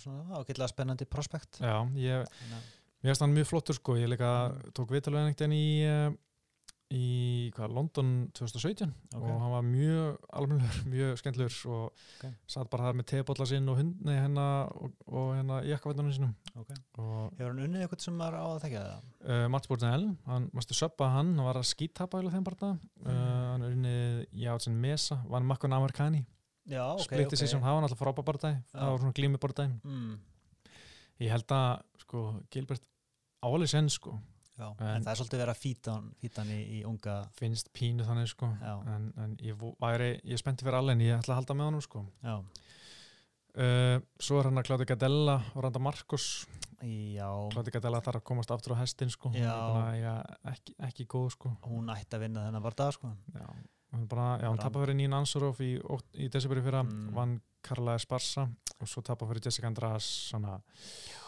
svona 0.01 0.37
ágætlega 0.39 0.69
spennandi 0.71 1.05
prospekt. 1.09 1.59
Já, 1.63 1.75
ég, 1.99 2.37
finnst 3.03 3.25
hann 3.25 3.33
mjög 3.35 3.49
flottur 3.49 3.75
sko, 3.79 3.95
ég 3.99 4.07
líka 4.13 4.29
Mm. 4.53 4.71
tók 4.77 4.93
viðtalveg 4.93 5.25
einhvern 5.27 5.51
veginn 5.51 5.57
í, 5.57 5.67
uh, 5.89 6.13
í 6.93 7.49
hvað, 7.55 7.73
London 7.73 8.09
2017 8.37 8.91
Ok. 9.15 9.21
og 9.23 9.29
hann 9.41 9.53
var 9.53 9.63
mjög 9.65 10.17
almennilegur, 10.39 10.83
mjög 10.93 11.13
skemmtilegur 11.21 11.71
og 11.73 11.85
Ok. 12.19 12.25
satt 12.55 12.69
bara 12.73 12.89
þar 12.89 12.97
með 12.99 13.07
tebolla 13.13 13.47
sinn 13.49 13.69
og 13.71 13.79
hund, 13.79 13.95
nei, 14.05 14.15
hennar 14.19 14.69
og, 14.77 14.93
og 15.09 15.31
hennar 15.37 15.65
jakkavendunum 15.69 16.13
sínum 16.15 16.33
Ok. 16.53 16.69
og 17.01 17.33
hefur 17.39 17.49
hann 17.49 17.63
unnið 17.67 17.85
eitthvað 17.85 18.05
sem 18.05 18.17
maður 18.19 18.37
á 18.39 18.45
að 18.45 18.61
þekka 18.65 18.83
það 18.83 19.07
uh, 19.33 19.47
Mats 19.55 19.71
Bornell, 19.71 20.05
hann 20.29 20.49
mástu 20.53 20.77
söppa 20.77 21.09
hann, 21.15 21.33
hann 21.37 21.47
var 21.49 21.61
að 21.61 21.69
skítapa 21.71 22.21
í 22.21 22.33
þeim 22.33 22.45
bara 22.49 22.75
Mm. 23.03 23.09
uh, 23.09 23.47
hann 23.53 23.63
er 23.65 23.73
unnið 23.75 24.19
Játsson 24.43 24.75
Mesa, 24.79 25.17
vann 25.27 25.45
Makon 25.49 25.73
Amerikani 25.75 26.23
já, 26.69 26.83
ok, 26.93 27.03
splitti 27.07 27.35
ok 27.35 27.39
sig 27.41 27.49
sem 27.51 27.61
var 27.61 27.81
náttúrulega 27.83 27.99
frábæð 27.99 28.25
bara 28.25 28.51
Já. 28.53 28.79
það 28.79 28.91
var 28.91 29.01
svona 29.01 29.17
glími 29.17 29.39
bara 29.41 29.65
mm. 29.83 30.13
ég 31.19 31.29
held 31.33 31.51
að 31.51 31.81
sko, 32.05 32.21
Gilbert 32.53 32.85
áalið 33.43 33.73
senn 33.73 33.89
sko 33.89 34.19
já, 34.57 34.67
En- 34.79 34.87
en, 34.95 35.03
það 35.03 35.11
er 35.11 35.19
svolítið 35.21 35.41
verið 35.43 35.53
að 35.55 35.61
fýta 35.63 35.93
hann, 35.95 36.11
hann 36.43 36.51
í, 36.53 36.59
í 36.79 36.83
unga 36.85 37.15
finnst 37.39 37.71
pínu 37.73 38.05
þannig 38.07 38.27
sko. 38.31 38.51
Já. 38.61 38.73
en, 38.95 39.13
en 39.17 39.37
ég 39.41 39.57
væri, 39.81 40.11
ég 40.23 40.37
spennti 40.41 40.63
fyrir 40.65 40.77
allen 40.81 41.01
ég 41.01 41.17
ætla 41.19 41.33
að 41.35 41.41
halda 41.41 41.53
með 41.59 41.69
honum 41.71 41.81
sko. 41.85 42.05
Já, 42.23 42.35
uh, 43.57 43.97
svo 44.19 44.39
er 44.39 44.49
hann 44.49 44.61
að 44.61 44.67
Claudia 44.69 44.89
Gadella 44.93 45.37
og 45.53 45.63
Randa 45.65 45.81
já. 47.15 47.29
Claudia 47.53 47.75
Gadella 47.77 48.01
þarf 48.03 48.19
að 48.21 48.27
komast 48.27 48.51
aftur 48.51 48.75
á 48.75 48.81
hestin 48.81 49.09
sko. 49.13 49.31
Já. 49.37 49.53
eiga 49.93 50.15
ekki, 50.53 50.75
ekki 50.89 51.05
góð 51.13 51.29
sko. 51.37 51.53
Hún 51.69 51.89
ætti 51.93 52.17
að 52.17 52.25
vinna 52.27 52.47
þennan 52.47 52.65
var 52.65 52.75
dag 52.75 52.93
sko. 52.95 53.13
Já, 53.33 53.45
hún, 53.93 54.07
já, 54.41 54.47
hún 54.49 54.59
tapar 54.61 54.83
fyrir 54.85 54.97
Nín 54.99 55.13
Ansorov 55.17 55.61
í, 55.63 55.75
í 56.17 56.29
desiberi 56.33 56.61
fyrra 56.65 56.83
Mm. 56.83 57.11
vann 57.15 57.41
Karla 57.63 57.95
Esparza 57.95 58.47
og 58.81 58.87
svo 58.89 59.01
tapar 59.05 59.29
fyrir 59.29 59.45
Jessica 59.45 59.69
András 59.69 60.03
svona, 60.29 60.57
en 60.57 61.22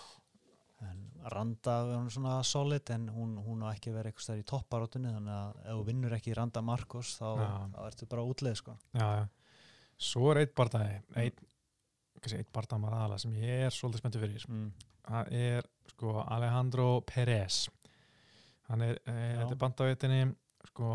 Randa 1.34 1.76
er 1.96 2.10
svona 2.14 2.36
solid 2.46 2.90
en 2.94 3.08
hún, 3.14 3.36
hún 3.42 3.64
á 3.66 3.72
ekki 3.72 3.92
að 3.92 3.98
vera 4.00 4.12
eitthvað 4.12 4.28
stær 4.28 4.42
í 4.42 4.46
topparótunni 4.50 5.14
þannig 5.14 5.34
að 5.36 5.60
ef 5.64 5.80
þú 5.80 5.86
vinnur 5.90 6.16
ekki 6.18 6.36
Randa 6.38 6.64
Marcos 6.66 7.16
þá, 7.20 7.28
þá 7.74 7.80
ertu 7.88 8.10
bara 8.12 8.26
útleið 8.30 8.60
sko 8.62 8.76
já, 8.94 9.08
já. 9.20 9.26
svo 10.10 10.32
er 10.34 10.42
eitt 10.44 10.56
bardagi 10.58 11.00
eitt, 11.24 11.42
eitt 12.26 12.52
bardagi 12.54 12.84
maður 12.84 13.00
aðalega 13.00 13.24
sem 13.26 13.40
ég 13.42 13.66
er 13.68 13.76
svolítið 13.76 14.04
spenntu 14.04 14.22
fyrir 14.22 14.46
mm. 14.52 14.70
það 15.10 15.34
er 15.42 15.72
sko 15.96 16.20
Alejandro 16.26 16.90
Pérez 17.10 17.64
hann 18.70 18.86
er, 18.86 19.02
e, 19.06 19.16
Já. 19.16 19.42
þetta 19.42 19.52
er 19.54 19.62
bandavitinni 19.62 20.22
sko, 20.72 20.94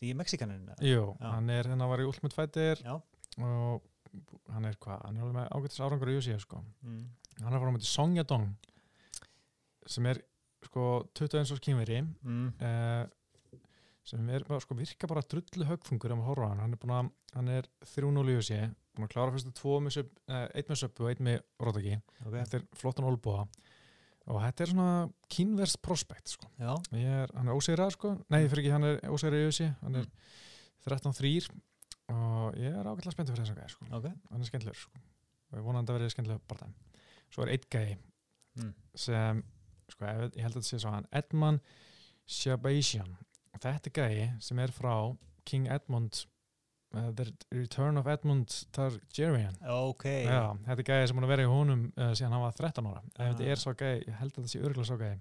því 0.00 0.12
í 0.12 0.20
Mexikaninu 0.20 0.78
jú, 0.84 1.08
Já. 1.18 1.26
hann 1.30 1.50
er 1.52 1.72
hérna 1.72 1.88
var 1.90 2.04
í 2.04 2.08
Ultimate 2.08 2.36
Fighter 2.36 2.84
já 2.84 3.00
og 3.42 3.82
hann 4.54 4.68
er 4.68 4.76
hvað, 4.78 5.00
hann 5.02 5.16
er 5.16 5.24
alveg 5.24 5.36
með 5.38 5.48
ágættis 5.56 5.82
árangur 5.82 6.12
í 6.12 6.18
USA 6.20 6.36
sko, 6.42 6.60
mm. 6.84 7.02
hann 7.42 7.56
er 7.56 7.62
frá 7.62 7.72
með 7.74 7.88
Song 7.88 8.18
Yadong 8.18 8.52
sem 9.86 10.06
er 10.10 10.22
sko 10.64 10.86
21 11.12 11.52
árs 11.54 11.62
kynveri 11.64 12.00
Mm. 12.22 12.52
eh, 12.60 13.60
sem 14.04 14.30
er 14.30 14.44
bara, 14.44 14.60
sko, 14.60 14.76
virka 14.76 15.08
bara 15.08 15.22
drullu 15.22 15.64
högfungur 15.64 16.12
á 16.12 16.16
hann, 16.48 16.58
hann 16.60 16.72
er 16.72 16.80
búin 16.80 16.92
að 16.92 17.10
hann 17.34 17.48
er 17.48 17.68
3-0 17.84 18.28
í 18.30 18.36
USA, 18.36 18.70
búin 18.94 19.08
að 19.08 19.12
klára 19.14 19.32
fyrstu 19.32 19.52
tvo 19.56 19.80
með 19.80 19.96
söp, 19.98 20.10
eh, 20.28 20.48
einn 20.54 20.68
með 20.68 20.80
söppu 20.82 21.04
og 21.04 21.10
einn 21.10 21.24
með 21.24 21.40
rótaki, 21.58 22.00
ok, 22.24 22.32
þetta 22.32 22.58
er 22.60 22.66
flottan 22.76 23.08
olbúa 23.08 23.46
og 24.24 24.40
þetta 24.40 24.64
er 24.64 24.70
svona 24.72 25.12
kynverst 25.28 25.80
prospekt 25.84 26.32
sko. 26.32 26.48
er, 27.04 27.32
hann 27.36 27.48
er 27.48 27.56
ósegrað 27.58 27.92
sko 27.96 28.14
nei, 28.32 28.46
fyrir 28.48 28.64
ekki, 28.64 28.72
hann 28.72 28.88
er 28.88 29.00
ósegrað 29.12 29.44
í 29.44 29.48
össi 29.50 29.68
hann 29.82 30.00
er 30.00 30.06
13-3 30.86 31.50
og 32.12 32.56
ég 32.60 32.72
er 32.72 32.88
ágætlega 32.88 33.16
spenntið 33.16 33.36
fyrir 33.36 33.44
þess 33.44 33.54
að 33.54 33.60
gæði 33.60 33.74
sko. 33.74 33.88
ok 33.98 34.06
hann 34.08 34.40
er 34.40 34.48
skemmtilegur 34.48 34.80
sko. 34.80 35.02
og 35.50 35.58
ég 35.58 35.66
vonandi 35.66 35.92
að 35.92 35.98
verið 35.98 36.14
skemmtilegur 36.14 36.48
bara 36.48 36.70
svo 37.34 37.44
er 37.44 37.52
eitt 37.54 37.68
gæði 37.72 37.96
mm. 38.60 38.72
sem 39.04 39.42
sko, 39.92 40.04
ég, 40.06 40.36
held 40.42 40.54
að 40.54 40.60
þetta 40.60 40.68
sé 40.70 40.78
svo 40.82 40.90
hann 40.94 41.06
Edmund 41.12 41.60
Shabazian 42.26 43.16
þetta 43.60 43.90
er 43.90 43.96
gæði 43.98 44.28
sem 44.42 44.58
er 44.64 44.72
frá 44.74 44.94
King 45.44 45.66
Edmund 45.68 46.22
uh, 46.94 47.10
The 47.12 47.26
Return 47.52 47.98
of 48.00 48.06
Edmund 48.08 48.48
Targaryen. 48.72 49.54
Ok, 49.68 50.04
Já, 50.24 50.54
þetta 50.64 50.80
er 50.80 50.88
gæði 50.88 51.08
sem 51.10 51.20
að 51.20 51.28
vera 51.34 51.44
í 51.44 51.50
honum 51.52 51.84
uh, 51.98 52.12
síðan 52.16 52.32
hann 52.36 52.44
var 52.46 52.56
13 52.56 52.88
ára. 52.90 53.02
Ef 53.14 53.28
þetta 53.34 53.44
Ah. 53.44 53.50
er 53.52 53.60
svo 53.62 53.74
gæði, 53.76 54.00
ég 54.08 54.18
held 54.22 54.32
að 54.32 54.40
þetta 54.40 54.52
sé 54.54 54.62
örgulega 54.64 54.88
svo 54.88 54.98
gæði 55.02 55.20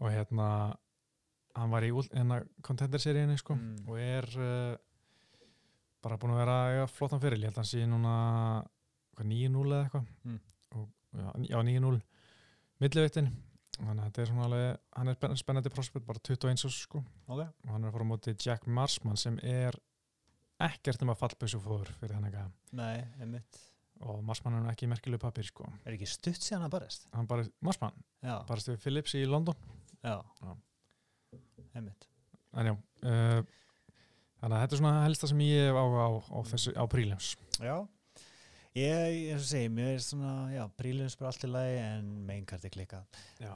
og 0.00 0.08
hérna 0.14 0.46
hann 1.58 1.72
var 1.74 1.84
í 1.84 1.90
úl- 1.92 2.12
hérna 2.14 2.40
sko 3.40 3.56
Mm. 3.56 3.88
og 3.88 3.98
er 4.00 4.28
uh, 4.38 4.76
bara 6.02 6.16
búin 6.16 6.32
að 6.32 6.40
vera 6.44 6.86
flottan 6.88 7.20
fyrir, 7.20 7.36
ég 7.42 7.50
held 7.50 7.58
að 7.58 7.64
hann 7.64 7.72
sé 7.72 7.82
núna 7.88 8.14
hvað, 9.16 9.26
9-0 9.26 9.66
eða 9.74 9.82
eitthvað? 9.84 10.06
Mm. 10.24 10.40
já 11.50 11.58
9-0 11.66 12.00
millivittin 12.80 13.30
þannig 13.80 14.02
að 14.02 14.06
þetta 14.10 14.22
er 14.24 14.28
svona 14.30 14.44
alveg 14.48 14.66
hann 14.98 15.08
er 15.12 15.16
spenn- 15.16 15.38
spennandi 15.40 15.70
prospekt, 15.72 16.06
bara 16.08 16.20
21 16.26 16.66
árs 16.68 16.78
sko. 16.84 17.00
Ok, 17.28 17.40
og 17.40 17.70
hann 17.72 17.84
er 17.84 17.88
að 17.88 17.94
fara 17.96 18.04
á 18.04 18.10
móti 18.10 18.34
Jack 18.44 18.66
Marsman 18.68 19.16
sem 19.20 19.38
er 19.42 19.78
ekkert 20.60 21.00
um 21.06 21.12
að 21.14 21.20
fallbössu 21.22 21.60
fóður 21.64 21.88
fyrir 22.00 22.16
þennan 22.18 22.34
gæða 22.34 22.50
nei, 22.76 23.04
einmitt. 23.20 23.60
Og 24.04 24.22
Marsman 24.24 24.54
er 24.62 24.70
ekki 24.72 24.86
í 24.86 24.90
merkilegu 24.92 25.20
pappir 25.20 25.44
sko. 25.44 25.66
Er 25.84 25.92
ekki 25.96 26.06
stutt 26.08 26.40
síðan 26.44 26.66
að 26.68 26.74
barist 26.78 27.06
hann 27.16 27.26
bara, 27.28 27.44
Marsman, 27.64 27.96
já, 28.24 28.34
bara 28.48 28.60
stuð 28.64 28.78
Phillips 28.80 29.14
í 29.16 29.24
London. 29.28 29.56
Já, 30.04 30.18
Já. 30.40 30.52
einmitt. 31.76 32.06
En 32.56 32.66
já 32.66 32.72
uh, 32.74 33.40
þannig 34.40 34.56
að 34.56 34.62
þetta 34.64 34.74
er 34.76 34.80
svona 34.80 35.02
helsta 35.04 35.28
sem 35.30 35.40
ég 35.44 35.68
hef 35.70 35.76
á, 35.80 35.84
á, 35.84 36.08
á 36.32 36.38
þessu, 36.50 36.72
á 36.76 36.84
prílims 36.90 37.34
já 37.60 37.74
ég, 38.78 39.30
eins 39.32 39.42
og 39.42 39.48
segi, 39.50 39.70
mér 39.74 39.94
er 39.96 40.02
svona 40.04 40.34
já, 40.54 40.64
prílunum 40.78 41.10
spyr 41.12 41.30
allt 41.30 41.46
í 41.46 41.50
lagi 41.50 41.78
en 41.82 42.10
mainkarti 42.28 42.70
klikka 42.72 43.02
já, 43.40 43.52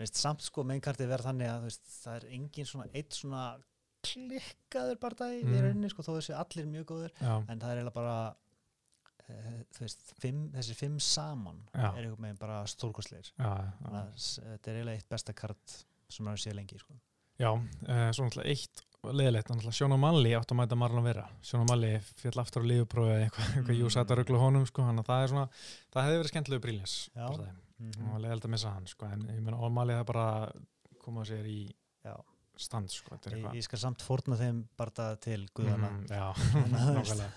veist, 0.00 0.18
samt 0.18 0.44
sko 0.44 0.64
mainkarti 0.66 1.06
verð 1.10 1.30
þannig 1.30 1.52
að 1.52 1.68
veist, 1.68 1.84
það 2.02 2.18
er 2.18 2.28
engin 2.38 2.70
svona 2.70 2.88
eitt 2.92 3.18
svona 3.18 3.44
klikkaður 4.04 4.98
bardagi 5.00 5.42
mm. 5.44 5.52
í 5.52 5.60
rauninni 5.64 5.92
sko, 5.92 6.04
þó 6.04 6.16
þessi 6.18 6.34
allir 6.36 6.70
mjög 6.70 6.88
góður 6.90 7.14
já, 7.14 7.34
en 7.38 7.62
það 7.62 7.70
er 7.70 7.80
eiginlega 7.80 7.96
bara 7.96 8.16
uh, 8.34 9.60
þú 9.76 9.84
veist, 9.86 10.06
fimm, 10.20 10.44
þessi 10.54 10.78
fimm 10.78 10.98
saman 11.02 11.62
Já. 11.72 11.88
er 11.92 12.02
einhvern 12.04 12.28
veginn 12.28 12.42
bara 12.42 12.62
stórkostleir 12.70 13.30
þannig 13.38 14.00
að 14.00 14.16
þetta 14.18 14.72
er 14.72 14.80
eiginlega 14.80 15.00
eitt 15.00 15.12
besta 15.14 15.36
kart 15.36 15.78
sem 16.10 16.26
maður 16.26 16.44
sé 16.44 16.54
lengi 16.54 16.80
sko. 16.80 16.98
já 17.40 17.50
uh, 17.50 18.10
svo 18.12 18.26
náttúrulega 18.26 18.50
eitt 18.52 18.84
leðilegt, 19.12 19.48
náttúrulega. 19.50 19.76
Sjóna 19.76 19.96
Malli 20.00 20.32
átt 20.38 20.50
að 20.54 20.58
mæta 20.60 20.76
Marlon 20.80 21.04
Vera. 21.04 21.24
Sjóna 21.44 21.66
Malli 21.68 21.90
fjall 22.20 22.38
aftur 22.40 22.62
á 22.64 22.70
lífuprófi 22.70 23.10
eða 23.12 23.24
eitthvað, 23.28 23.48
eitthvað 23.54 23.74
Mm. 23.74 23.80
jú 23.82 23.90
sætt 23.92 24.10
að 24.10 24.18
ruggla 24.22 24.38
honum 24.38 24.66
sko, 24.66 24.82
þannig 24.82 25.04
að 25.04 25.10
það 25.12 25.22
er 25.24 25.28
svona, 25.28 25.48
það 25.92 26.04
hefði 26.08 26.18
verið 26.22 26.32
skemmtilegu 26.32 26.62
prílins 26.64 26.94
Já. 27.14 27.26
og 27.28 27.40
mm 27.80 28.20
leðilegt 28.22 28.44
að 28.46 28.50
missa 28.54 28.70
hann 28.70 28.86
sko, 28.86 29.06
en 29.12 29.26
ég 29.28 29.42
meina, 29.42 29.58
og 29.58 29.72
Malli 29.72 29.92
það 29.92 30.06
bara 30.06 30.52
koma 31.02 31.24
sér 31.24 31.44
í 31.44 31.74
Já. 32.04 32.14
stand 32.56 32.88
sko, 32.90 33.18
ég, 33.26 33.54
ég 33.54 33.62
skal 33.66 33.78
samt 33.78 34.00
fórna 34.00 34.36
þeim 34.38 34.64
bardaða 34.78 35.18
til 35.20 35.48
guðana 35.54 35.90
Mhm, 35.90 36.06
já, 36.08 36.32
nákvæmlega 36.72 37.30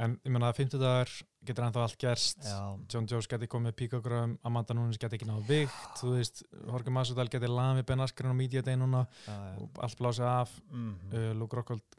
en 0.00 0.16
ég 0.24 0.32
meina 0.32 0.48
að 0.50 0.62
50 0.62 0.80
dagar 0.80 1.12
getur 1.46 1.66
ennþá 1.66 1.84
allt 1.84 1.98
gerst. 2.00 2.42
Já, 2.44 2.58
John 2.92 3.08
Jones 3.08 3.28
geti 3.30 3.48
komið 3.50 3.76
píkagröðum 3.78 4.36
Amanda 4.48 4.76
Nunes 4.76 5.00
geti 5.00 5.18
ekki 5.18 5.28
náðu 5.28 5.46
vikt 5.48 6.00
þú 6.00 6.12
veist, 6.16 6.42
Jorge 6.66 6.92
Masvidal 6.94 7.28
geti 7.32 7.50
lami 7.50 7.84
Ben 7.88 8.04
Askren 8.04 8.32
á 8.32 8.36
media 8.36 8.62
day 8.64 8.76
núna 8.80 9.06
já, 9.26 9.32
já. 9.32 9.56
og 9.62 9.80
allt 9.86 9.98
blásið 10.00 10.28
af. 10.28 10.54
Mm 10.70 10.94
uh, 11.12 11.32
Luke 11.40 11.56
Rockhold 11.56 11.98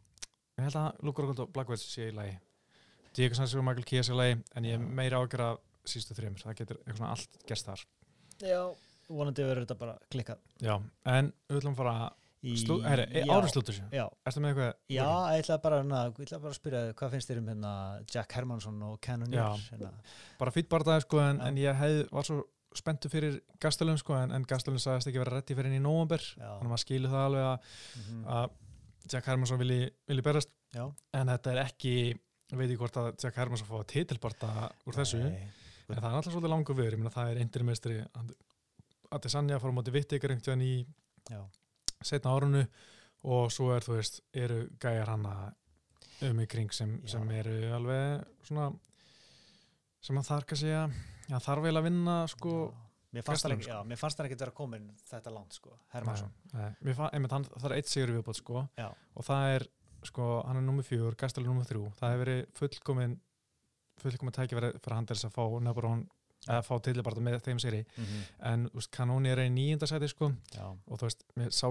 ég 0.57 0.68
held 0.68 0.80
að 0.84 1.03
Luke 1.06 1.22
Rockhold 1.23 1.44
og 1.45 1.53
Blackwood 1.56 1.82
sé 1.82 2.10
í 2.11 2.15
lagi. 2.15 2.38
Diego 3.18 3.36
Sanchez 3.36 3.57
og 3.60 3.65
Michael 3.68 3.88
Kies 3.88 4.10
í 4.11 4.18
lagi 4.18 4.38
en 4.56 4.69
ég 4.69 4.78
er 4.78 4.86
meira 5.02 5.19
ágjör 5.22 5.45
af 5.49 5.60
sístu 5.86 6.15
þreymur 6.18 6.41
það 6.45 6.57
getur 6.61 6.82
eitthvað 6.82 7.02
svona 7.02 7.14
allt 7.15 7.44
gerst 7.49 7.69
þar. 7.69 7.86
Já, 8.41 8.61
vonandi 9.10 9.45
verður 9.45 9.65
þetta 9.65 9.80
bara 9.82 9.98
klikkað. 10.14 10.41
Já, 10.61 10.76
en 11.10 11.34
við 11.49 11.61
ætlum 11.61 11.76
að 11.76 11.82
fara 11.82 11.95
slú, 12.41 12.80
herri, 12.81 13.05
já, 13.13 13.26
já, 13.93 14.05
erstu 14.26 14.41
með 14.41 14.49
eitthvað 14.49 14.72
já, 14.89 15.03
ég 15.35 15.43
ætla 15.43 15.57
bara, 15.61 15.81
na, 15.85 15.99
ég 16.09 16.23
ætla 16.26 16.39
bara 16.41 16.53
að 16.53 16.57
spyrja 16.57 16.80
hvað 16.97 17.11
finnst 17.13 17.30
þér 17.30 17.41
um 17.41 17.51
hérna 17.51 17.73
Jack 18.09 18.34
Hermansson 18.38 18.80
og 18.88 18.97
Já. 19.05 19.45
hérna, 19.69 19.91
bara 20.39 20.53
fýtt 20.55 20.72
barðaði 20.72 21.05
sko 21.05 21.22
en, 21.22 21.41
en 21.45 21.59
ég 21.61 21.77
hef, 21.77 21.99
var 22.09 22.26
svo 22.26 22.39
spenntu 22.73 23.11
fyrir 23.11 23.38
Gastelum 23.61 23.99
sko 24.01 24.15
en, 24.18 24.34
en 24.34 24.47
Gastelum 24.47 24.81
sagðist 24.81 25.11
ekki 25.11 25.22
vera 25.22 25.38
rétti 25.38 25.57
fyrir 25.57 25.69
inn 25.69 25.81
í 25.81 25.84
nóvember. 25.84 26.23
Já. 26.34 26.47
þannig 26.47 26.65
að 26.65 26.73
maður 26.73 26.84
skilur 26.85 27.13
það 27.13 27.26
alveg 27.27 27.47
að, 27.51 27.72
mhm, 28.01 28.26
að 28.39 28.59
Jack 29.11 29.31
Hermansson 29.31 29.61
vilji, 29.61 29.80
vilji 30.09 30.26
berast 30.26 30.53
já, 30.73 30.85
en 31.19 31.34
þetta 31.35 31.53
er 31.53 31.63
ekki 31.68 31.95
ég 32.09 32.57
veit 32.57 32.68
ekki 32.69 32.81
hvort 32.81 33.01
að 33.03 33.09
Jack 33.22 33.38
Hermansson 33.38 33.69
fá 33.69 33.80
titilbarta 33.93 34.51
úr 34.89 34.97
þessu 34.97 35.22
Nei, 35.22 35.45
en 35.91 35.97
það 35.99 36.09
er 36.09 36.18
alltaf 36.18 36.34
svolítið 36.34 36.55
langur 36.55 36.77
viður, 36.80 36.97
ég 36.97 37.01
meina 37.03 37.13
það 37.13 37.34
er 37.35 37.41
interimestri 37.45 38.01
Adesanya 39.11 39.59
fór 39.59 39.76
á 39.76 39.77
móti 39.77 39.93
Vittegar 39.93 40.34
einhvern 40.34 40.61
veginn 40.63 40.69
í 40.69 41.41
setna 42.07 42.36
árunu 42.36 42.64
og 43.32 43.52
svo 43.53 43.72
er 43.76 43.86
þú 43.86 43.98
veist, 43.98 44.22
eru 44.34 44.64
gæjar 44.82 45.14
hana 45.14 45.34
um 46.26 46.40
í 46.41 46.48
kring 46.49 46.73
sem, 46.73 46.99
sem 47.10 47.34
eru 47.34 47.57
alveg 47.76 48.23
svona 48.45 48.69
sem 50.02 50.18
að 50.18 50.30
þarf 50.32 50.48
kannski 50.49 50.72
að 50.78 51.44
þarf 51.45 51.68
vel 51.68 51.76
að 51.78 51.88
vinna 51.90 52.15
sko 52.30 52.56
já. 52.69 52.88
Mér 53.11 53.26
fannst 53.28 53.44
það 53.44 53.53
ekki, 53.57 53.65
sko. 53.68 54.22
ekki 54.23 54.38
vera 54.40 54.53
komin 54.56 54.86
þetta 55.10 55.34
langt 55.36 55.57
sko, 55.57 55.73
Hermansson 55.91 56.32
það 56.53 57.65
er 57.68 57.76
eitt 57.76 57.91
sigur 57.91 58.14
viðbót 58.15 58.40
sko 58.40 58.61
Já. 58.80 58.88
og 58.88 59.28
það 59.28 59.56
er 59.57 59.65
sko, 60.07 60.28
hann 60.48 60.61
er 60.61 60.64
nummið 60.64 60.88
fjögur, 60.88 61.18
Gastel 61.19 61.44
er 61.44 61.49
nummið 61.49 61.73
þrjú 61.73 61.90
það 61.99 62.14
hefur 62.14 62.23
verið 62.23 62.45
fullkomin 62.56 63.18
fullkomin 64.02 64.38
tækifæri 64.38 64.72
fyrir 64.78 64.95
hann 64.95 65.10
til 65.10 65.18
þess 65.18 65.28
að 65.28 65.36
fá 65.36 65.60
nefnbrón 65.68 66.06
eða 66.47 66.61
fá 66.65 66.76
tilbarta 66.81 67.22
með 67.23 67.41
þeim 67.45 67.59
seri 67.61 67.81
mm 67.85 68.22
en 68.51 68.68
þú 68.72 68.80
veist, 68.80 68.91
Kanóni 68.95 69.30
er 69.31 69.43
í 69.43 69.49
nýjunda 69.53 69.88
sæti 69.89 70.09
sko. 70.09 70.31
Og 70.88 70.99
þú 70.99 71.09
veist, 71.09 71.26
sá 71.53 71.68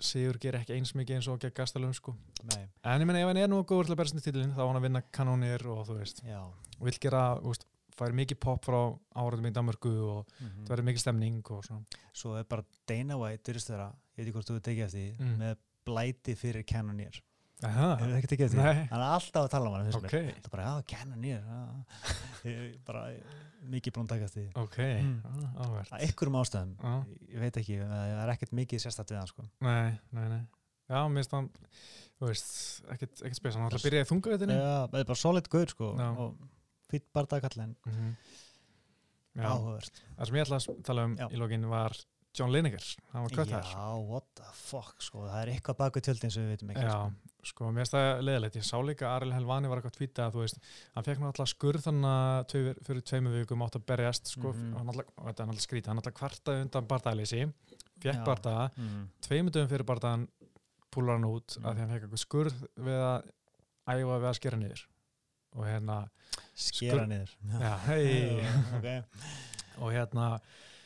sigur 0.00 0.38
ger 0.38 0.54
ekki 0.58 0.76
eins 0.76 0.94
mikið 0.94 1.16
eins 1.18 1.28
og 1.30 1.40
gegn 1.42 1.54
Gastelum 1.56 1.94
sko. 1.94 2.14
En 2.86 3.02
ég 3.02 3.06
meina 3.06 3.20
ef 3.22 3.30
hann 3.30 3.40
er 3.40 3.50
nú 3.50 3.64
góður 3.66 3.88
til 3.88 3.94
að 3.96 4.00
berðast 4.02 4.20
í 4.20 4.24
títilin 4.28 4.54
þá 4.54 4.62
á 4.62 4.68
hann 4.68 4.78
að 4.78 4.86
vinna 4.86 5.02
Kanónir 5.14 5.64
og 5.66 5.86
þú 5.88 5.98
veist 5.98 6.22
já. 6.26 6.38
vill 6.78 6.98
gera, 7.02 7.22
þú 7.42 7.52
veist, 7.52 7.66
fær 7.98 8.14
mikið 8.14 8.38
pop 8.38 8.62
frá 8.64 8.78
áraðum 9.18 9.48
í 9.50 9.54
Danmörku 9.56 9.90
og 9.90 10.20
mhm. 10.38 10.66
það 10.66 10.70
verður 10.70 10.88
mikið 10.90 11.02
stemning 11.02 11.40
og 11.50 11.64
svona. 11.66 12.02
Svo 12.14 12.36
er 12.38 12.46
bara 12.50 12.66
Dana 12.86 13.18
White, 13.18 13.42
dyrist 13.48 13.72
þeirra, 13.72 13.88
ég 14.14 14.20
veit 14.20 14.28
ekki 14.28 14.36
hvort 14.36 14.50
þú 14.50 14.58
veit 14.58 14.70
ekki 14.74 14.84
eftir 14.86 15.16
Mm. 15.18 15.34
með 15.42 15.56
blæti 15.88 16.36
fyrir 16.38 16.66
Cannonier. 16.68 17.22
Hann 17.58 19.00
er 19.02 19.04
alltaf 19.08 19.44
að 19.44 19.50
tala 19.50 19.66
um 19.68 19.74
hann, 19.74 19.86
finnst 19.88 19.98
ok, 19.98 20.04
mér. 20.04 20.34
Það 20.38 20.46
er 20.46 20.52
bara, 20.52 20.66
já, 20.68 20.74
já. 21.42 21.48
Ég 22.48 22.76
bara 22.86 23.00
mikið 23.68 23.94
búin 23.96 24.06
að 24.06 24.12
taka 24.12 24.28
eftir 24.28 24.44
því. 24.44 24.50
ok 24.62 24.76
Mm. 24.78 25.16
ah, 25.58 25.72
Að 25.90 26.04
einhverjum 26.06 26.36
ástæðum, 26.38 26.74
Já. 26.78 26.92
ég 27.34 27.40
veit 27.42 27.56
ekki, 27.58 27.78
það 27.82 28.12
er 28.22 28.32
ekkert 28.34 28.52
mikið 28.60 28.82
sérstætt 28.84 29.10
við 29.10 29.18
hann, 29.18 29.26
sko. 29.32 29.46
Nei, 29.66 29.98
nei, 30.14 30.28
nei. 30.28 30.42
Já, 30.88 31.00
mér 31.10 31.18
finnst 31.24 31.34
hann, 31.34 31.48
þú 32.20 32.28
veist, 32.30 32.52
ekkert, 32.94 33.22
ekkert 33.26 33.40
spes, 33.40 33.54
hann 33.58 33.66
ætla 33.66 33.80
að 33.82 33.88
byrja 33.88 34.04
í 34.04 34.08
þungaveitinu. 34.12 34.54
Já, 34.60 34.76
það 34.92 35.00
er 35.02 35.08
bara 35.10 35.22
solid 35.24 35.48
gaur, 35.52 35.66
sko, 35.74 35.88
Já. 35.98 36.08
og 36.14 36.38
fýtt 36.92 37.08
bara 37.12 37.26
dagkallin, 37.34 37.74
Mm 37.88 38.14
Já, 39.38 39.50
áhugavert. 39.52 39.98
það 40.18 40.26
sem 40.26 40.34
ég 40.38 40.46
ætla 40.46 40.56
að 40.58 40.78
tala 40.86 41.02
um 41.04 41.16
Já. 41.18 41.26
í 41.30 41.36
lokin 41.38 41.66
var 41.70 41.92
John 42.38 42.50
Lineker, 42.52 42.84
hann 43.12 43.22
var 43.26 43.30
kött 43.34 43.50
þar. 43.52 43.68
Já, 43.74 43.84
what 44.08 44.24
the 44.34 44.46
fuck, 44.54 44.94
sko, 45.02 45.26
það 45.28 45.42
er 45.42 45.52
eitthvað 45.52 45.76
baku 45.78 46.00
tjöldin 46.00 46.30
sem 46.32 46.42
við 46.46 46.54
veitum 46.56 46.70
ekki, 46.72 46.86
Já, 46.86 47.10
sko, 47.44 47.70
mér 47.72 47.84
finnst 47.86 47.94
það 47.94 48.22
leðilegt. 48.26 48.56
Ég 48.58 48.64
sá 48.66 48.76
líka 48.82 49.06
að 49.06 49.14
Ariel 49.16 49.32
Helvani 49.36 49.68
var 49.68 49.78
eitthvað 49.78 49.92
að 49.94 49.98
tvíta 49.98 50.24
að, 50.26 50.32
þú 50.34 50.40
veist, 50.42 50.58
hann 50.94 51.04
fekk 51.06 51.20
alltaf 51.28 51.48
skurð 51.48 51.84
þannig 51.86 52.08
að 52.10 52.74
fyrir 52.88 53.02
tveimu 53.02 53.32
vikum 53.38 53.62
átt 53.62 53.76
að 53.78 53.86
berjast, 53.86 54.26
sko, 54.34 54.52
Mhm. 54.52 54.72
og 54.74 54.78
hann 54.78 54.88
alltaf, 54.88 55.06
alltaf 55.18 55.62
skrítið, 55.66 55.86
hann 55.86 55.96
alltaf 56.02 56.14
kvartaði 56.14 56.62
undan 56.66 56.86
bardaðleysi, 56.86 57.52
fekk 58.00 58.14
Já. 58.20 58.24
bardaða, 58.24 58.70
Mm. 58.76 59.08
tveimu 59.22 59.50
dögum 59.50 59.68
fyrir 59.68 59.84
bardaðan 59.86 60.28
púlar 60.90 61.12
hann 61.18 61.24
út 61.24 61.56
Mm. 61.58 61.64
að 61.64 61.74
því 61.74 61.78
hann 61.78 61.90
fekk 61.90 62.02
eitthvað 62.04 62.24
skurð 62.26 62.68
við 62.78 62.98
að 62.98 63.22
æfa 63.88 64.20
við 64.20 64.28
að 64.28 64.34
skera 64.34 64.56
niður. 64.56 64.86
Og 65.56 65.64
hérna, 65.64 66.08
Skera 66.54 67.04
Skur- 67.04 67.08
niður. 67.08 67.30
já, 67.60 67.76
hei, 67.86 68.46
ok. 68.76 69.04
og 69.80 69.92
hérna 69.92 70.40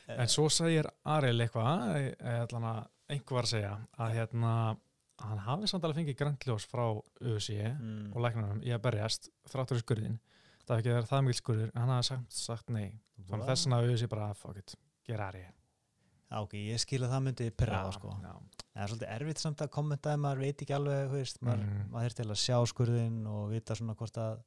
en 0.08 0.26
svo 0.28 0.48
segir 0.50 0.84
Ariel 1.04 1.38
eitthvað 1.40 2.14
eh, 2.20 2.40
allan 2.46 2.62
að 2.62 2.86
einhver 3.10 3.46
segja 3.46 3.78
að 3.98 4.12
hérna 4.14 4.76
hann 5.20 5.39
hafi 5.39 5.66
samt 5.68 5.84
alveg 5.84 5.97
fengið 6.02 6.16
gröntljós 6.18 6.66
frá 6.66 6.84
ÖSI 7.20 7.59
Mm. 7.78 8.12
og 8.14 8.20
læknarnum 8.22 8.62
í 8.62 8.72
að 8.74 8.82
berjast 8.82 9.28
þráttur 9.48 9.76
í 9.78 9.82
skurðin 9.84 10.18
það 10.66 10.76
hafði 10.76 10.78
ekki 10.82 10.94
verið 10.94 11.09
það 11.12 11.22
mikil 11.26 11.40
skurður 11.43 11.70
en 11.74 11.80
hann 11.80 11.89
hafi 11.97 12.06
sagt, 12.09 12.32
sagt 12.32 12.70
nei 12.70 13.01
þannig 13.28 13.47
þess 13.47 13.66
vegna 13.66 13.82
ÖSI 13.93 14.09
bara 14.09 14.34
fuck 14.34 14.56
it, 14.56 14.74
gera 15.06 15.28
Ari 15.28 15.44
Já, 16.32 16.40
ok, 16.40 16.52
ég 16.55 16.78
skil 16.80 17.02
að 17.05 17.10
það 17.12 17.22
myndi 17.26 17.51
pyrra 17.51 17.82
það, 17.84 17.93
sko. 17.93 18.09
já, 18.22 18.32
Það 18.72 18.82
er 18.82 18.89
svolítið 18.89 19.10
erfitt 19.20 19.39
samt 19.39 19.59
að 19.60 19.68
kommenta 19.68 20.12
ef 20.14 20.18
maður 20.18 20.39
veit 20.40 20.62
ekki 20.64 20.74
alveg, 20.74 21.10
veist, 21.12 21.40
maður, 21.43 21.59
Mhm. 21.66 21.90
maður 21.93 22.05
er 22.06 22.14
til 22.16 22.24
að 22.24 22.40
sjá 22.40 22.56
skurðin 22.66 23.26
og 23.28 23.51
vita 23.51 23.74
svona 23.74 23.94
hvort 23.94 24.16
að 24.16 24.39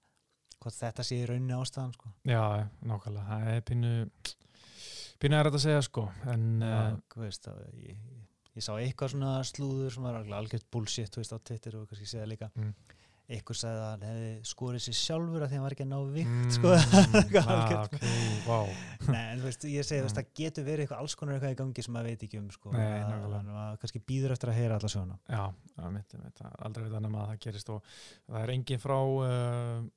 hvort 0.62 0.74
þetta 0.74 1.04
sé 1.04 1.16
í 1.22 1.28
rauninni 1.28 1.54
ástæðan, 1.54 1.94
sko. 1.94 2.10
já, 2.26 2.70
nákvæmlega 2.82 3.28
það 3.30 3.48
er 3.54 3.62
pínu 3.62 4.10
pínu 5.20 5.34
er 5.40 5.46
þetta 5.46 5.60
að 5.60 5.66
segja 5.68 5.82
sko 5.84 6.12
en 6.26 6.60
Já, 6.60 6.92
uh, 6.92 6.98
veist, 7.22 7.48
að, 7.48 7.62
ég, 7.86 7.98
ég 8.56 8.64
sá 8.66 8.74
eitthvað 8.80 9.16
svona 9.16 9.32
slúður 9.48 9.96
sem 9.96 10.06
var 10.08 10.22
algjört 10.40 10.68
bullshit, 10.74 11.12
þú 11.14 11.22
veist, 11.24 11.34
á 11.36 11.40
Twitter 11.50 11.80
og 11.80 11.90
kannski 11.90 12.08
segja 12.10 12.28
líka. 12.30 12.52
Mm. 12.56 12.72
Eitthvað 13.26 13.58
sagði 13.58 13.80
að 13.82 13.88
hann 13.90 14.04
hefði 14.06 14.28
skorið 14.46 14.82
sér 14.86 14.96
sjálfur 15.00 15.42
að 15.42 15.50
því 15.50 15.58
hann 15.58 15.64
var 15.66 15.74
ekki 15.74 15.86
að 15.86 15.90
ná 15.90 15.98
vikt, 16.14 16.34
mm, 16.36 16.52
sko. 16.54 16.74
Ah, 16.76 17.56
algjört. 17.56 17.96
ok, 17.96 18.04
wow 18.46 18.68
Nei, 19.10 19.24
en 19.32 19.40
þú 19.42 19.48
veist, 19.48 19.66
ég 19.72 19.88
segi, 19.88 20.12
það 20.14 20.30
getur 20.38 20.68
verið 20.68 20.86
eitthvað 20.86 21.02
alls 21.02 21.16
konar 21.18 21.40
eitthvað 21.40 21.56
í 21.56 21.58
gangi 21.64 21.86
sem 21.88 21.96
maður 21.98 22.12
veit 22.12 22.26
ekki 22.28 22.38
um, 22.44 22.52
sko. 22.54 22.74
Nei, 22.76 22.84
Að- 23.02 23.26
að 23.40 23.50
maður 23.50 23.82
kannski 23.82 24.04
býður 24.14 24.36
eftir 24.38 24.52
að 24.54 24.60
heyra 24.60 24.78
alla 24.78 24.92
sjóna. 24.94 25.18
Já, 25.26 25.42
já 25.74 25.90
mitt, 25.98 26.16
mitt, 26.22 26.38
það 26.44 26.60
aldrei 26.70 26.86
veit 26.86 26.98
nema 27.08 27.24
að 27.24 27.32
það 27.34 27.42
gerist 27.48 27.74
og 27.74 27.90
það 28.30 28.42
er 28.44 28.54
engin 28.60 28.84
frá 28.86 28.98
uh, 29.02 29.90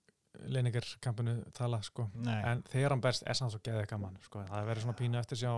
leiningarkampinu 0.49 1.35
tala 1.57 1.81
sko 1.85 2.07
en 2.31 2.63
þegar 2.71 2.95
hann 2.95 3.03
berst 3.03 3.25
er 3.27 3.39
hann 3.41 3.53
svo 3.53 3.61
geðið 3.65 3.89
gaman 3.91 4.19
sko. 4.23 4.43
það 4.49 4.61
er 4.61 4.69
verið 4.71 4.85
svona 4.87 4.99
pínu 4.99 5.19
eftir 5.21 5.41
sjá 5.41 5.53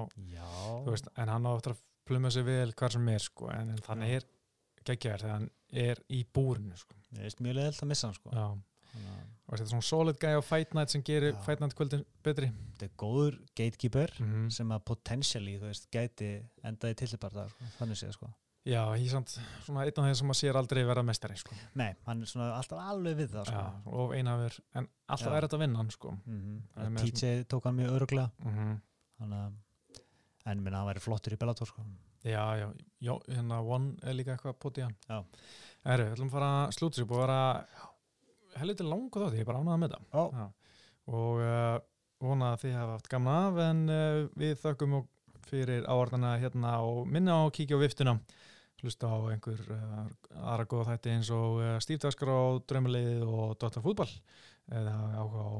veist, 0.87 1.11
en 1.21 1.33
hann 1.33 1.49
á 1.49 1.53
eftir 1.53 1.75
að 1.75 1.83
pluma 2.11 2.33
sig 2.35 2.47
vel 2.47 2.73
hvar 2.77 2.97
sem 2.97 3.09
er 3.15 3.25
sko 3.25 3.51
en, 3.55 3.75
en 3.77 3.85
þannig 3.87 4.17
er 4.19 4.29
geggjaður 4.89 5.25
þegar 5.27 5.37
hann 5.37 5.51
er 5.87 6.03
í 6.11 6.25
búrinu 6.35 6.77
sko. 6.81 6.97
Mér 7.15 7.29
veist 7.29 7.43
mjög 7.45 7.59
leðilt 7.61 7.85
að 7.85 7.91
missa 7.93 8.09
hann, 8.11 8.19
sko. 8.19 8.35
já. 8.35 8.47
Að 8.51 8.67
og 9.51 9.59
þetta 9.59 9.65
er 9.65 9.71
svona 9.73 9.87
solid 9.87 10.19
guy 10.23 10.35
á 10.39 10.43
Fight 10.47 10.75
Night 10.79 10.93
sem 10.95 11.03
gerir 11.07 11.33
Já. 11.35 11.41
Fight 11.47 11.63
Night 11.63 11.75
kvöldin 11.79 12.05
betri 12.27 12.49
þetta 12.51 12.87
er 12.87 12.93
góður 12.99 13.37
gatekeeper 13.59 14.13
mm 14.23 14.49
sem 14.55 14.71
að 14.75 14.85
potentially, 14.91 15.57
þú 15.59 15.69
veist, 15.69 15.89
gæti 15.95 16.31
endaði 16.67 16.99
tillibarða, 17.03 17.49
sko, 17.53 17.71
þannig 17.79 18.01
séð, 18.01 18.15
sko. 18.19 18.31
Já, 18.69 18.83
ég 19.01 19.07
er 19.07 19.15
samt 19.15 19.33
svona 19.65 19.87
einn 19.87 19.95
af 20.03 20.07
þeim 20.07 20.17
sem 20.19 20.29
maður 20.29 20.41
sér 20.43 20.59
aldrei 20.61 20.83
verða 20.85 21.05
mestari 21.09 21.39
sko. 21.41 21.57
Nei, 21.81 21.89
hann 22.07 22.23
er 22.23 22.31
svona 22.31 22.51
alltaf 22.59 22.83
alveg 22.83 23.17
við 23.23 23.33
það, 23.33 23.49
sko. 23.49 23.63
Já, 23.65 23.95
og 24.03 24.15
einhafur, 24.19 24.59
en 24.77 24.91
alltaf 25.07 25.31
Já. 25.31 25.37
er 25.39 25.47
þetta 25.47 25.59
að 25.59 25.65
vinna 25.65 25.81
hann 25.81 25.93
sko. 25.95 26.15
Mm 26.27 26.61
er 26.85 26.93
með 26.95 27.11
TJ 27.11 27.33
tók 27.51 27.67
hann 27.71 27.79
mjög 27.81 27.97
öruglega, 27.99 28.31
mm 28.45 28.77
þannig 29.21 29.41
að, 29.47 29.59
en 30.51 30.63
minna, 30.65 30.81
hann 30.83 30.91
væri 30.91 31.03
flottur 31.05 31.35
í 31.35 31.39
Bellator, 31.41 31.71
sko. 31.71 31.85
Já, 32.27 32.43
já, 32.61 32.67
já, 33.01 33.15
hérna 33.31 33.61
One 33.65 33.95
er 34.05 34.17
líka 34.19 34.35
eitthvað 34.35 34.59
potið 34.61 34.89
hann 34.89 34.97
Já. 35.09 35.23
Herru, 35.87 36.09
við 36.11 36.17
ætlum 36.17 36.29
að 36.29 36.35
fara 36.35 36.51
að 36.59 36.75
slúta 36.77 37.01
sér 37.01 37.09
búið 37.09 37.23
að 37.23 37.25
vera 37.25 38.59
helviti 38.61 38.87
langa 38.89 39.23
þátti, 39.23 39.39
ég 39.39 39.47
er 39.47 39.49
bara 39.49 39.63
ánægða 39.63 39.79
með 39.81 39.95
það 39.95 40.21
Ó. 40.21 40.25
Já. 40.37 40.47
og 41.21 41.41
uh, 41.47 41.79
vona 42.21 42.53
að 42.53 42.61
þið 42.65 42.77
hafa 42.77 42.97
haft 42.99 43.11
gamna 43.15 43.37
af 43.47 43.61
en 43.65 43.83
uh, 43.89 44.29
við 44.43 44.55
þökkum 44.61 44.99
og 45.01 45.09
fyrir 45.51 45.89
áordana 45.89 46.35
hérna 46.43 46.77
og 46.85 47.09
minna 47.09 47.41
á 47.41 47.43
að 47.47 47.55
kíkja 47.57 47.81
á 47.81 47.83
viftuna 47.83 48.17
hlusta 48.81 49.09
á 49.09 49.19
einhver 49.33 49.61
uh, 49.73 50.05
aðra 50.41 50.69
góða 50.69 50.91
þætti 50.93 51.15
eins 51.15 51.31
og 51.37 51.61
uh, 51.63 51.77
Stífdaskar 51.81 52.33
á 52.33 52.41
Draumalið 52.69 53.25
og 53.25 53.57
Dr. 53.61 53.81
Fútball 53.85 54.13
eða 54.71 54.97
áhuga 55.17 55.47
á 55.49 55.53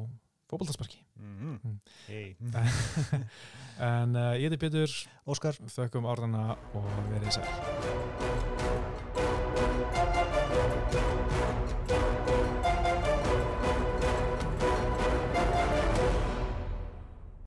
fótballtasparki 0.51 1.01
Mm 1.17 1.59
Mm. 1.65 1.81
Hey. 2.07 2.37
en 3.91 4.17
uh, 4.17 4.33
ég 4.37 4.49
heiti 4.49 4.61
Pétur. 4.61 4.95
Óskar. 5.25 5.57
Þökkum 5.73 6.09
áordana 6.09 6.57
og 6.77 6.89
verið 7.13 7.39
sæl 7.41 9.00